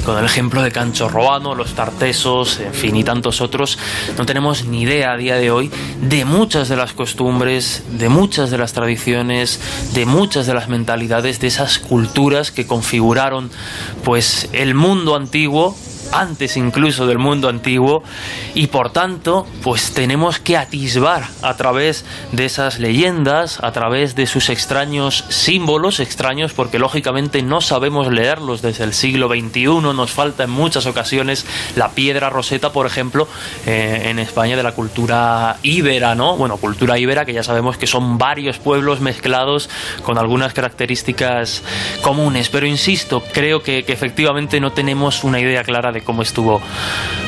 con 0.06 0.20
el 0.20 0.26
ejemplo 0.26 0.62
de 0.62 0.72
Cancho 0.72 1.10
Robano, 1.10 1.56
los 1.56 1.74
Tartesos, 1.74 2.60
en 2.60 2.74
fin, 2.74 2.96
y 2.96 3.04
tantos 3.04 3.42
otros, 3.42 3.80
no 4.18 4.26
tenemos 4.26 4.66
ni 4.66 4.84
idea 4.84 5.14
a 5.14 5.18
día 5.18 5.36
de 5.36 5.50
hoy 5.50 5.72
de 6.02 6.26
muchas 6.26 6.70
de 6.70 6.76
las 6.76 6.94
costumbres, 6.94 7.84
de 7.90 8.08
muchas 8.08 8.52
de 8.52 8.60
las 8.60 8.74
tradiciones, 8.74 9.60
de 9.94 10.06
muchas 10.06 10.46
de 10.46 10.54
las 10.54 10.70
mentalidades, 10.70 11.40
de 11.40 11.48
esas 11.48 11.80
culturas 11.80 12.52
que 12.52 12.68
configuraron 12.68 13.50
pues 14.04 14.48
el 14.54 14.76
mundo 14.76 15.16
antiguo 15.16 15.76
antes 16.12 16.58
incluso 16.58 17.08
del 17.08 17.18
mundo 17.18 17.50
antiguo 17.50 18.04
y 18.54 18.68
por 18.68 18.92
tanto 18.92 19.46
pues 19.64 19.94
tenemos 19.94 20.40
que 20.40 20.58
atisbar 20.58 21.24
a 21.42 21.56
través 21.56 22.06
de 22.32 22.46
esas 22.46 22.80
leyendas, 22.80 23.60
a 23.64 23.72
través 23.72 24.16
de 24.16 24.28
sus 24.28 24.50
extraños 24.50 25.26
símbolos, 25.30 26.00
extraños 26.00 26.54
porque 26.54 26.80
lógicamente 26.80 27.42
no 27.42 27.62
sabemos 27.62 28.12
leerlos 28.12 28.62
desde 28.62 28.84
el 28.84 28.94
siglo 28.94 29.28
XXI, 29.28 29.66
nos 29.94 30.12
falta 30.12 30.44
en 30.44 30.50
muchas 30.50 30.86
ocasiones 30.86 31.46
la 31.76 31.90
piedra 31.90 32.30
roseta, 32.30 32.72
por 32.72 32.86
ejemplo, 32.86 33.28
eh, 33.66 34.04
en 34.06 34.20
España 34.20 34.56
de 34.56 34.64
la 34.64 34.74
cultura 34.74 35.58
íbera, 35.64 36.16
¿no? 36.16 36.38
Bueno, 36.38 36.58
cultura 36.58 36.98
íbera 36.98 37.26
que 37.26 37.34
ya 37.34 37.44
sabemos 37.44 37.78
que 37.78 37.88
son 37.88 38.18
varios 38.18 38.58
pueblos 38.60 39.00
mezclados 39.02 39.70
con 40.04 40.18
algunas 40.18 40.54
características 40.54 41.64
comunes, 42.02 42.50
pero 42.50 42.66
insisto, 42.66 43.24
creo 43.34 43.62
que, 43.62 43.84
que 43.84 43.94
efectivamente 43.94 44.60
no 44.60 44.72
tenemos 44.72 45.24
una 45.24 45.40
idea 45.40 45.64
clara 45.64 45.92
de 45.96 46.04
cómo 46.04 46.22
estuvo 46.22 46.62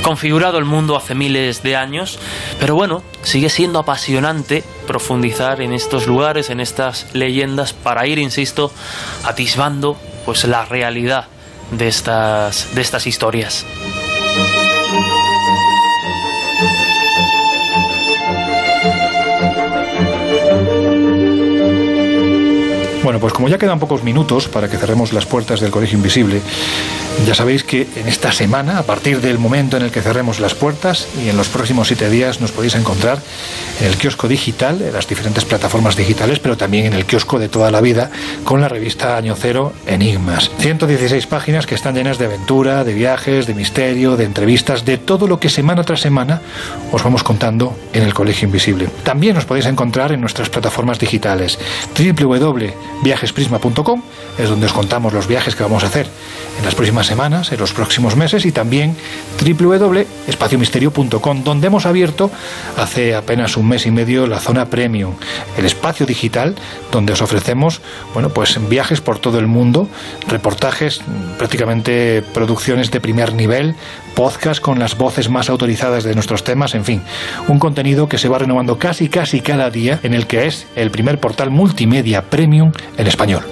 configurado 0.03 0.57
el 0.57 0.65
mundo 0.65 0.95
hace 0.97 1.15
miles 1.15 1.63
de 1.63 1.75
años, 1.75 2.19
pero 2.59 2.75
bueno, 2.75 3.01
sigue 3.23 3.49
siendo 3.49 3.79
apasionante 3.79 4.63
profundizar 4.85 5.61
en 5.61 5.73
estos 5.73 6.05
lugares, 6.05 6.49
en 6.49 6.59
estas 6.59 7.07
leyendas, 7.13 7.73
para 7.73 8.05
ir, 8.05 8.19
insisto, 8.19 8.71
atisbando 9.23 9.97
pues 10.25 10.43
la 10.43 10.65
realidad 10.65 11.27
de 11.71 11.87
estas, 11.87 12.75
de 12.75 12.81
estas 12.81 13.07
historias. 13.07 13.65
Bueno, 23.03 23.21
pues 23.21 23.31
como 23.31 23.47
ya 23.47 23.57
quedan 23.57 23.79
pocos 23.79 24.03
minutos 24.03 24.49
para 24.49 24.67
que 24.69 24.75
cerremos 24.75 25.13
las 25.13 25.25
puertas 25.25 25.61
del 25.61 25.71
Colegio 25.71 25.95
Invisible, 25.95 26.41
ya 27.25 27.33
sabéis 27.33 27.63
que 27.63 27.87
en 27.95 28.07
esta 28.07 28.31
semana, 28.31 28.77
a 28.77 28.83
partir 28.83 29.21
del 29.21 29.39
momento 29.39 29.77
en 29.77 29.83
el 29.83 29.91
que 29.91 30.01
cerremos 30.01 30.39
las 30.39 30.53
puertas 30.53 31.07
y 31.23 31.29
en 31.29 31.37
los 31.37 31.49
próximos 31.49 31.87
siete 31.87 32.09
días, 32.09 32.41
nos 32.41 32.51
podéis 32.51 32.75
encontrar 32.75 33.19
en 33.81 33.87
el 33.87 33.97
kiosco 33.97 34.27
digital, 34.27 34.81
en 34.81 34.93
las 34.93 35.07
diferentes 35.07 35.45
plataformas 35.45 35.95
digitales, 35.95 36.39
pero 36.39 36.57
también 36.57 36.85
en 36.85 36.93
el 36.93 37.05
kiosco 37.05 37.39
de 37.39 37.49
toda 37.49 37.71
la 37.71 37.81
vida, 37.81 38.11
con 38.43 38.61
la 38.61 38.69
revista 38.69 39.17
Año 39.17 39.35
Cero 39.35 39.73
Enigmas. 39.85 40.51
116 40.59 41.27
páginas 41.27 41.65
que 41.65 41.75
están 41.75 41.95
llenas 41.95 42.17
de 42.17 42.25
aventura, 42.25 42.83
de 42.83 42.93
viajes, 42.93 43.47
de 43.47 43.53
misterio, 43.53 44.15
de 44.15 44.25
entrevistas, 44.25 44.85
de 44.85 44.97
todo 44.97 45.27
lo 45.27 45.39
que 45.39 45.49
semana 45.49 45.83
tras 45.83 46.01
semana 46.01 46.41
os 46.91 47.03
vamos 47.03 47.23
contando 47.23 47.75
en 47.93 48.03
el 48.03 48.13
Colegio 48.13 48.45
Invisible. 48.45 48.89
También 49.03 49.37
os 49.37 49.45
podéis 49.45 49.65
encontrar 49.65 50.11
en 50.11 50.21
nuestras 50.21 50.49
plataformas 50.49 50.99
digitales 50.99 51.57
www.viajesprisma.com 51.97 54.01
es 54.37 54.49
donde 54.49 54.65
os 54.65 54.73
contamos 54.73 55.13
los 55.13 55.27
viajes 55.27 55.55
que 55.55 55.63
vamos 55.63 55.83
a 55.83 55.87
hacer 55.87 56.07
en 56.57 56.65
las 56.65 56.75
próximas 56.75 57.06
semanas, 57.07 57.51
en 57.51 57.59
los 57.59 57.73
próximos 57.73 58.15
meses 58.15 58.45
y 58.45 58.51
también 58.51 58.95
www.espaciomisterio.com 59.41 61.43
donde 61.43 61.67
hemos 61.67 61.85
abierto 61.85 62.31
hace 62.77 63.15
apenas 63.15 63.57
un 63.57 63.67
mes 63.67 63.85
y 63.85 63.91
medio 63.91 64.27
la 64.27 64.39
zona 64.39 64.69
premium, 64.69 65.15
el 65.57 65.65
espacio 65.65 66.05
digital 66.05 66.55
donde 66.91 67.13
os 67.13 67.21
ofrecemos, 67.21 67.81
bueno, 68.13 68.29
pues 68.29 68.59
viajes 68.69 69.01
por 69.01 69.19
todo 69.19 69.39
el 69.39 69.47
mundo, 69.47 69.87
reportajes, 70.27 71.01
prácticamente 71.37 72.23
producciones 72.33 72.91
de 72.91 72.99
primer 72.99 73.33
nivel, 73.33 73.75
podcast 74.15 74.61
con 74.61 74.79
las 74.79 74.97
voces 74.97 75.29
más 75.29 75.49
autorizadas 75.49 76.03
de 76.03 76.13
nuestros 76.13 76.43
temas, 76.43 76.75
en 76.75 76.85
fin, 76.85 77.01
un 77.47 77.59
contenido 77.59 78.09
que 78.09 78.17
se 78.17 78.29
va 78.29 78.39
renovando 78.39 78.77
casi 78.77 79.09
casi 79.09 79.41
cada 79.41 79.69
día 79.69 79.99
en 80.03 80.13
el 80.13 80.27
que 80.27 80.47
es 80.47 80.67
el 80.75 80.91
primer 80.91 81.19
portal 81.19 81.51
multimedia 81.51 82.23
premium 82.23 82.71
en 82.97 83.07
español. 83.07 83.43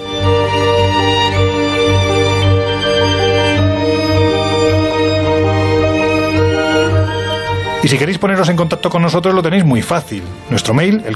Y 7.86 7.88
si 7.88 7.98
queréis 7.98 8.18
poneros 8.18 8.48
en 8.48 8.56
contacto 8.56 8.90
con 8.90 9.00
nosotros 9.00 9.32
lo 9.32 9.44
tenéis 9.44 9.64
muy 9.64 9.80
fácil. 9.80 10.24
Nuestro 10.50 10.74
mail, 10.74 11.04
el 11.06 11.14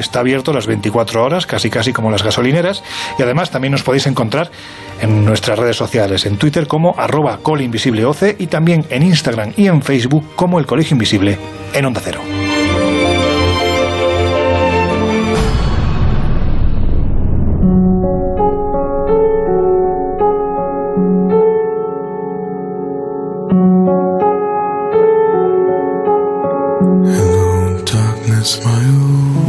está 0.00 0.18
abierto 0.18 0.52
las 0.52 0.66
24 0.66 1.22
horas, 1.22 1.46
casi 1.46 1.70
casi 1.70 1.92
como 1.92 2.10
las 2.10 2.24
gasolineras, 2.24 2.82
y 3.16 3.22
además 3.22 3.52
también 3.52 3.70
nos 3.70 3.84
podéis 3.84 4.08
encontrar 4.08 4.50
en 5.00 5.24
nuestras 5.24 5.60
redes 5.60 5.76
sociales, 5.76 6.26
en 6.26 6.38
Twitter 6.38 6.66
como 6.66 6.96
arroba 6.98 7.38
colinvisibleoce 7.40 8.34
y 8.36 8.48
también 8.48 8.84
en 8.90 9.04
Instagram 9.04 9.52
y 9.56 9.68
en 9.68 9.80
Facebook 9.80 10.34
como 10.34 10.58
el 10.58 10.66
colegio 10.66 10.96
invisible 10.96 11.38
en 11.72 11.84
Onda 11.84 12.00
Cero. 12.02 12.20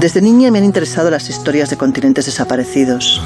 Desde 0.06 0.22
niña 0.22 0.52
me 0.52 0.60
han 0.60 0.66
interesado 0.66 1.10
las 1.10 1.30
historias 1.30 1.72
de 1.72 1.78
continentes 1.78 2.28
desaparecidos 2.28 3.20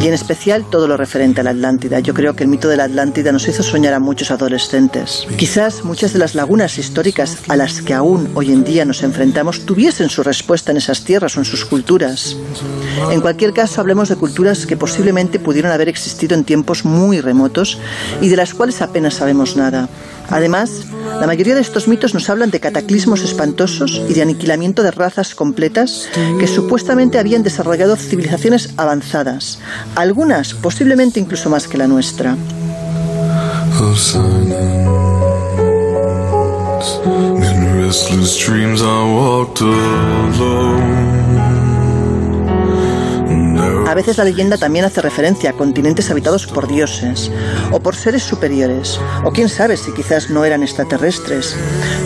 y 0.00 0.06
en 0.06 0.14
especial 0.14 0.64
todo 0.64 0.88
lo 0.88 0.96
referente 0.96 1.42
a 1.42 1.44
la 1.44 1.50
Atlántida. 1.50 2.00
Yo 2.00 2.14
creo 2.14 2.34
que 2.34 2.44
el 2.44 2.48
mito 2.48 2.70
de 2.70 2.78
la 2.78 2.84
Atlántida 2.84 3.32
nos 3.32 3.46
hizo 3.48 3.62
soñar 3.62 3.92
a 3.92 4.00
muchos 4.00 4.30
adolescentes. 4.30 5.26
Quizás 5.36 5.84
muchas 5.84 6.14
de 6.14 6.20
las 6.20 6.34
lagunas 6.34 6.78
históricas 6.78 7.36
a 7.48 7.56
las 7.56 7.82
que 7.82 7.92
aún 7.92 8.30
hoy 8.32 8.50
en 8.50 8.64
día 8.64 8.86
nos 8.86 9.02
enfrentamos 9.02 9.66
tuviesen 9.66 10.08
su 10.08 10.22
respuesta 10.22 10.70
en 10.70 10.78
esas 10.78 11.04
tierras 11.04 11.36
o 11.36 11.40
en 11.40 11.44
sus 11.44 11.66
culturas. 11.66 12.34
En 13.10 13.20
cualquier 13.20 13.52
caso, 13.52 13.82
hablemos 13.82 14.08
de 14.08 14.16
culturas 14.16 14.64
que 14.64 14.78
posiblemente 14.78 15.38
pudieron 15.38 15.70
haber 15.70 15.90
existido 15.90 16.34
en 16.34 16.44
tiempos 16.44 16.86
muy 16.86 17.20
remotos 17.20 17.78
y 18.22 18.30
de 18.30 18.36
las 18.36 18.54
cuales 18.54 18.80
apenas 18.80 19.12
sabemos 19.12 19.54
nada. 19.54 19.86
Además, 20.32 20.86
la 21.20 21.26
mayoría 21.26 21.54
de 21.54 21.60
estos 21.60 21.86
mitos 21.88 22.14
nos 22.14 22.30
hablan 22.30 22.50
de 22.50 22.58
cataclismos 22.58 23.22
espantosos 23.22 24.00
y 24.08 24.14
de 24.14 24.22
aniquilamiento 24.22 24.82
de 24.82 24.90
razas 24.90 25.34
completas 25.34 26.08
que 26.40 26.46
supuestamente 26.46 27.18
habían 27.18 27.42
desarrollado 27.42 27.96
civilizaciones 27.96 28.70
avanzadas, 28.78 29.58
algunas 29.94 30.54
posiblemente 30.54 31.20
incluso 31.20 31.50
más 31.50 31.68
que 31.68 31.76
la 31.76 31.86
nuestra. 31.86 32.36
A 43.92 43.94
veces 43.94 44.16
la 44.16 44.24
leyenda 44.24 44.56
también 44.56 44.86
hace 44.86 45.02
referencia 45.02 45.50
a 45.50 45.52
continentes 45.52 46.10
habitados 46.10 46.46
por 46.46 46.66
dioses 46.66 47.30
o 47.72 47.80
por 47.80 47.94
seres 47.94 48.22
superiores, 48.22 48.98
o 49.22 49.32
quién 49.32 49.50
sabe 49.50 49.76
si 49.76 49.92
quizás 49.92 50.30
no 50.30 50.46
eran 50.46 50.62
extraterrestres. 50.62 51.54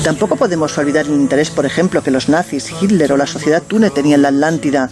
Tampoco 0.02 0.34
podemos 0.34 0.76
olvidar 0.78 1.06
el 1.06 1.12
interés, 1.12 1.48
por 1.48 1.64
ejemplo, 1.64 2.02
que 2.02 2.10
los 2.10 2.28
nazis, 2.28 2.72
Hitler 2.82 3.12
o 3.12 3.16
la 3.16 3.28
sociedad 3.28 3.62
Tune 3.62 3.90
tenían 3.90 4.22
la 4.22 4.30
Atlántida 4.30 4.90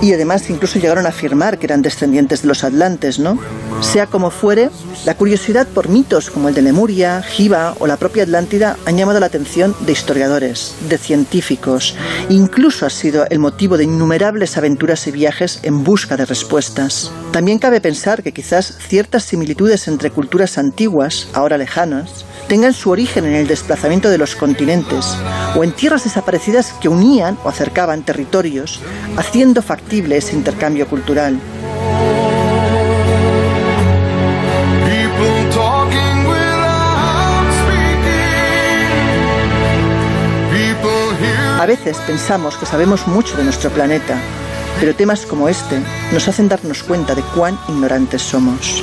y 0.00 0.12
además 0.12 0.50
incluso 0.50 0.80
llegaron 0.80 1.06
a 1.06 1.10
afirmar 1.10 1.58
que 1.58 1.66
eran 1.66 1.80
descendientes 1.80 2.42
de 2.42 2.48
los 2.48 2.64
atlantes, 2.64 3.20
¿no? 3.20 3.38
Sea 3.80 4.08
como 4.08 4.30
fuere, 4.30 4.70
la 5.04 5.16
curiosidad 5.16 5.68
por 5.68 5.88
mitos 5.88 6.28
como 6.28 6.48
el 6.48 6.56
de 6.56 6.62
Lemuria, 6.62 7.22
Jiva 7.22 7.74
o 7.78 7.86
la 7.86 7.96
propia 7.96 8.24
Atlántida 8.24 8.76
han 8.84 8.96
llamado 8.96 9.20
la 9.20 9.26
atención 9.26 9.76
de 9.80 9.92
historiadores, 9.92 10.74
de 10.88 10.98
científicos. 10.98 11.94
Incluso 12.28 12.84
ha 12.84 12.90
sido 12.90 13.26
el 13.30 13.38
motivo 13.38 13.76
de 13.76 13.84
innumerables 13.84 14.56
aventuras 14.56 15.06
y 15.06 15.12
viajes 15.12 15.60
en 15.62 15.84
busca 15.84 16.16
de 16.16 16.31
respuestas. 16.32 17.12
También 17.30 17.58
cabe 17.58 17.82
pensar 17.82 18.22
que 18.22 18.32
quizás 18.32 18.78
ciertas 18.88 19.24
similitudes 19.24 19.86
entre 19.86 20.10
culturas 20.10 20.56
antiguas, 20.56 21.28
ahora 21.34 21.58
lejanas, 21.58 22.24
tengan 22.48 22.72
su 22.72 22.88
origen 22.88 23.26
en 23.26 23.34
el 23.34 23.46
desplazamiento 23.46 24.08
de 24.08 24.16
los 24.16 24.34
continentes 24.34 25.14
o 25.54 25.62
en 25.62 25.72
tierras 25.72 26.04
desaparecidas 26.04 26.72
que 26.80 26.88
unían 26.88 27.36
o 27.44 27.50
acercaban 27.50 28.02
territorios, 28.02 28.80
haciendo 29.18 29.60
factible 29.60 30.16
ese 30.16 30.34
intercambio 30.34 30.88
cultural. 30.88 31.38
A 41.60 41.66
veces 41.66 41.98
pensamos 42.06 42.56
que 42.56 42.64
sabemos 42.64 43.06
mucho 43.06 43.36
de 43.36 43.44
nuestro 43.44 43.68
planeta, 43.68 44.18
pero 44.82 44.96
temas 44.96 45.26
como 45.26 45.48
este 45.48 45.80
nos 46.12 46.26
hacen 46.26 46.48
darnos 46.48 46.82
cuenta 46.82 47.14
de 47.14 47.22
cuán 47.36 47.56
ignorantes 47.68 48.20
somos. 48.20 48.82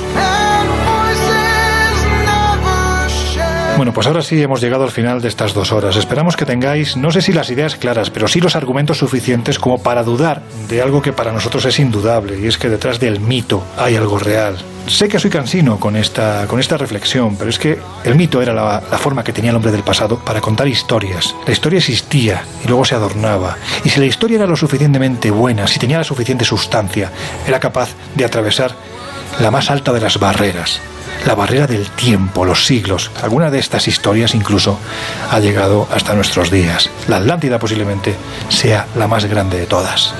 Bueno, 3.80 3.94
pues 3.94 4.06
ahora 4.06 4.20
sí 4.20 4.42
hemos 4.42 4.60
llegado 4.60 4.84
al 4.84 4.90
final 4.90 5.22
de 5.22 5.28
estas 5.28 5.54
dos 5.54 5.72
horas. 5.72 5.96
Esperamos 5.96 6.36
que 6.36 6.44
tengáis, 6.44 6.98
no 6.98 7.10
sé 7.10 7.22
si 7.22 7.32
las 7.32 7.48
ideas 7.48 7.76
claras, 7.76 8.10
pero 8.10 8.28
sí 8.28 8.38
los 8.38 8.54
argumentos 8.54 8.98
suficientes 8.98 9.58
como 9.58 9.82
para 9.82 10.02
dudar 10.02 10.42
de 10.68 10.82
algo 10.82 11.00
que 11.00 11.14
para 11.14 11.32
nosotros 11.32 11.64
es 11.64 11.78
indudable, 11.78 12.38
y 12.38 12.46
es 12.46 12.58
que 12.58 12.68
detrás 12.68 13.00
del 13.00 13.20
mito 13.20 13.64
hay 13.78 13.96
algo 13.96 14.18
real. 14.18 14.58
Sé 14.86 15.08
que 15.08 15.18
soy 15.18 15.30
cansino 15.30 15.80
con 15.80 15.96
esta, 15.96 16.46
con 16.46 16.60
esta 16.60 16.76
reflexión, 16.76 17.36
pero 17.36 17.48
es 17.48 17.58
que 17.58 17.78
el 18.04 18.16
mito 18.16 18.42
era 18.42 18.52
la, 18.52 18.82
la 18.90 18.98
forma 18.98 19.24
que 19.24 19.32
tenía 19.32 19.48
el 19.48 19.56
hombre 19.56 19.72
del 19.72 19.82
pasado 19.82 20.18
para 20.18 20.42
contar 20.42 20.68
historias. 20.68 21.34
La 21.46 21.54
historia 21.54 21.78
existía 21.78 22.44
y 22.62 22.68
luego 22.68 22.84
se 22.84 22.96
adornaba. 22.96 23.56
Y 23.82 23.88
si 23.88 23.98
la 23.98 24.04
historia 24.04 24.36
era 24.36 24.46
lo 24.46 24.56
suficientemente 24.56 25.30
buena, 25.30 25.66
si 25.66 25.78
tenía 25.78 25.96
la 25.96 26.04
suficiente 26.04 26.44
sustancia, 26.44 27.10
era 27.46 27.58
capaz 27.58 27.94
de 28.14 28.26
atravesar 28.26 28.72
la 29.38 29.50
más 29.50 29.70
alta 29.70 29.90
de 29.90 30.00
las 30.00 30.18
barreras, 30.18 30.82
la 31.26 31.34
barrera 31.34 31.66
del 31.66 31.88
tiempo, 31.90 32.44
los 32.44 32.66
siglos. 32.66 33.10
Alguna 33.22 33.50
de 33.50 33.58
estas 33.58 33.88
historias 33.88 34.34
incluso 34.34 34.78
ha 35.30 35.38
llegado 35.40 35.88
hasta 35.92 36.14
nuestros 36.14 36.50
días. 36.50 36.90
La 37.08 37.16
Atlántida 37.16 37.58
posiblemente 37.58 38.14
sea 38.48 38.86
la 38.96 39.06
más 39.06 39.24
grande 39.26 39.58
de 39.58 39.66
todas. 39.66 40.14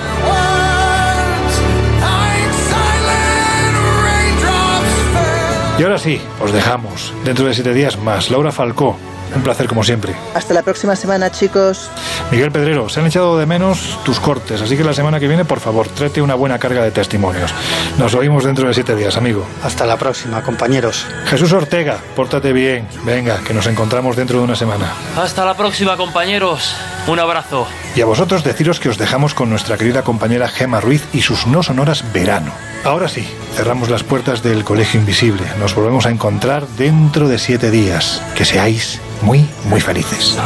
Y 5.81 5.83
ahora 6.01 6.17
sí, 6.17 6.21
os 6.41 6.51
dejamos. 6.51 7.13
Dentro 7.23 7.45
de 7.45 7.53
siete 7.53 7.73
días 7.73 7.97
más. 7.97 8.31
Laura 8.31 8.51
Falcó, 8.51 8.97
un 9.35 9.43
placer 9.43 9.67
como 9.67 9.83
siempre. 9.83 10.15
Hasta 10.33 10.53
la 10.53 10.63
próxima 10.63 10.95
semana, 10.95 11.31
chicos. 11.31 11.89
Miguel 12.31 12.51
Pedrero, 12.51 12.89
se 12.89 12.99
han 12.99 13.05
echado 13.05 13.37
de 13.37 13.45
menos 13.45 13.99
tus 14.03 14.19
cortes, 14.19 14.61
así 14.61 14.75
que 14.75 14.83
la 14.83 14.93
semana 14.93 15.19
que 15.19 15.27
viene, 15.27 15.45
por 15.45 15.59
favor, 15.59 15.87
trate 15.87 16.21
una 16.21 16.33
buena 16.33 16.57
carga 16.57 16.83
de 16.83 16.91
testimonios. 16.91 17.53
Nos 17.99 18.15
oímos 18.15 18.43
dentro 18.45 18.67
de 18.67 18.73
siete 18.73 18.95
días, 18.95 19.15
amigo. 19.15 19.45
Hasta 19.63 19.85
la 19.85 19.97
próxima, 19.97 20.41
compañeros. 20.41 21.05
Jesús 21.25 21.53
Ortega, 21.53 21.99
pórtate 22.15 22.51
bien. 22.51 22.87
Venga, 23.03 23.39
que 23.45 23.53
nos 23.53 23.67
encontramos 23.67 24.15
dentro 24.15 24.39
de 24.39 24.45
una 24.45 24.55
semana. 24.55 24.93
Hasta 25.15 25.45
la 25.45 25.55
próxima, 25.55 25.97
compañeros. 25.97 26.75
Un 27.07 27.19
abrazo. 27.19 27.67
Y 27.95 28.01
a 28.01 28.05
vosotros 28.05 28.43
deciros 28.43 28.79
que 28.79 28.89
os 28.89 28.97
dejamos 28.97 29.33
con 29.33 29.49
nuestra 29.49 29.77
querida 29.77 30.03
compañera 30.03 30.47
Gema 30.47 30.79
Ruiz 30.81 31.05
y 31.13 31.21
sus 31.21 31.45
no 31.45 31.61
sonoras 31.61 32.11
Verano. 32.13 32.53
Ahora 32.83 33.07
sí, 33.07 33.27
cerramos 33.55 33.89
las 33.89 34.03
puertas 34.03 34.41
del 34.41 34.63
Colegio 34.63 34.99
Invisible. 34.99 35.45
Nos 35.59 35.75
volvemos 35.75 35.90
volvemos 35.91 36.05
a 36.05 36.11
encontrar 36.11 36.65
dentro 36.77 37.27
de 37.27 37.37
siete 37.37 37.69
días. 37.69 38.23
Que 38.33 38.45
seáis 38.45 39.01
muy, 39.21 39.45
muy 39.65 39.81
felices. 39.81 40.37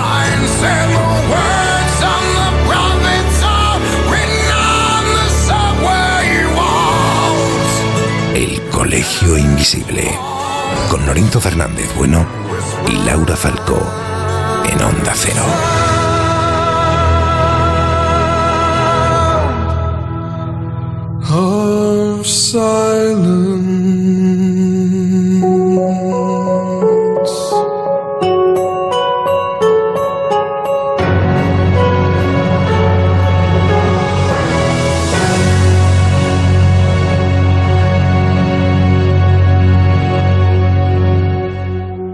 El 8.33 8.59
Colegio 8.71 9.37
Invisible. 9.37 10.17
Con 10.89 11.05
Norinto 11.05 11.39
Fernández 11.39 11.93
Bueno 11.95 12.25
y 12.89 12.93
Laura 13.05 13.35
Falcó. 13.35 13.79
En 14.67 14.81
Onda 14.81 15.13
Cero. 15.13 15.43
Mm-hmm. 25.85 26.14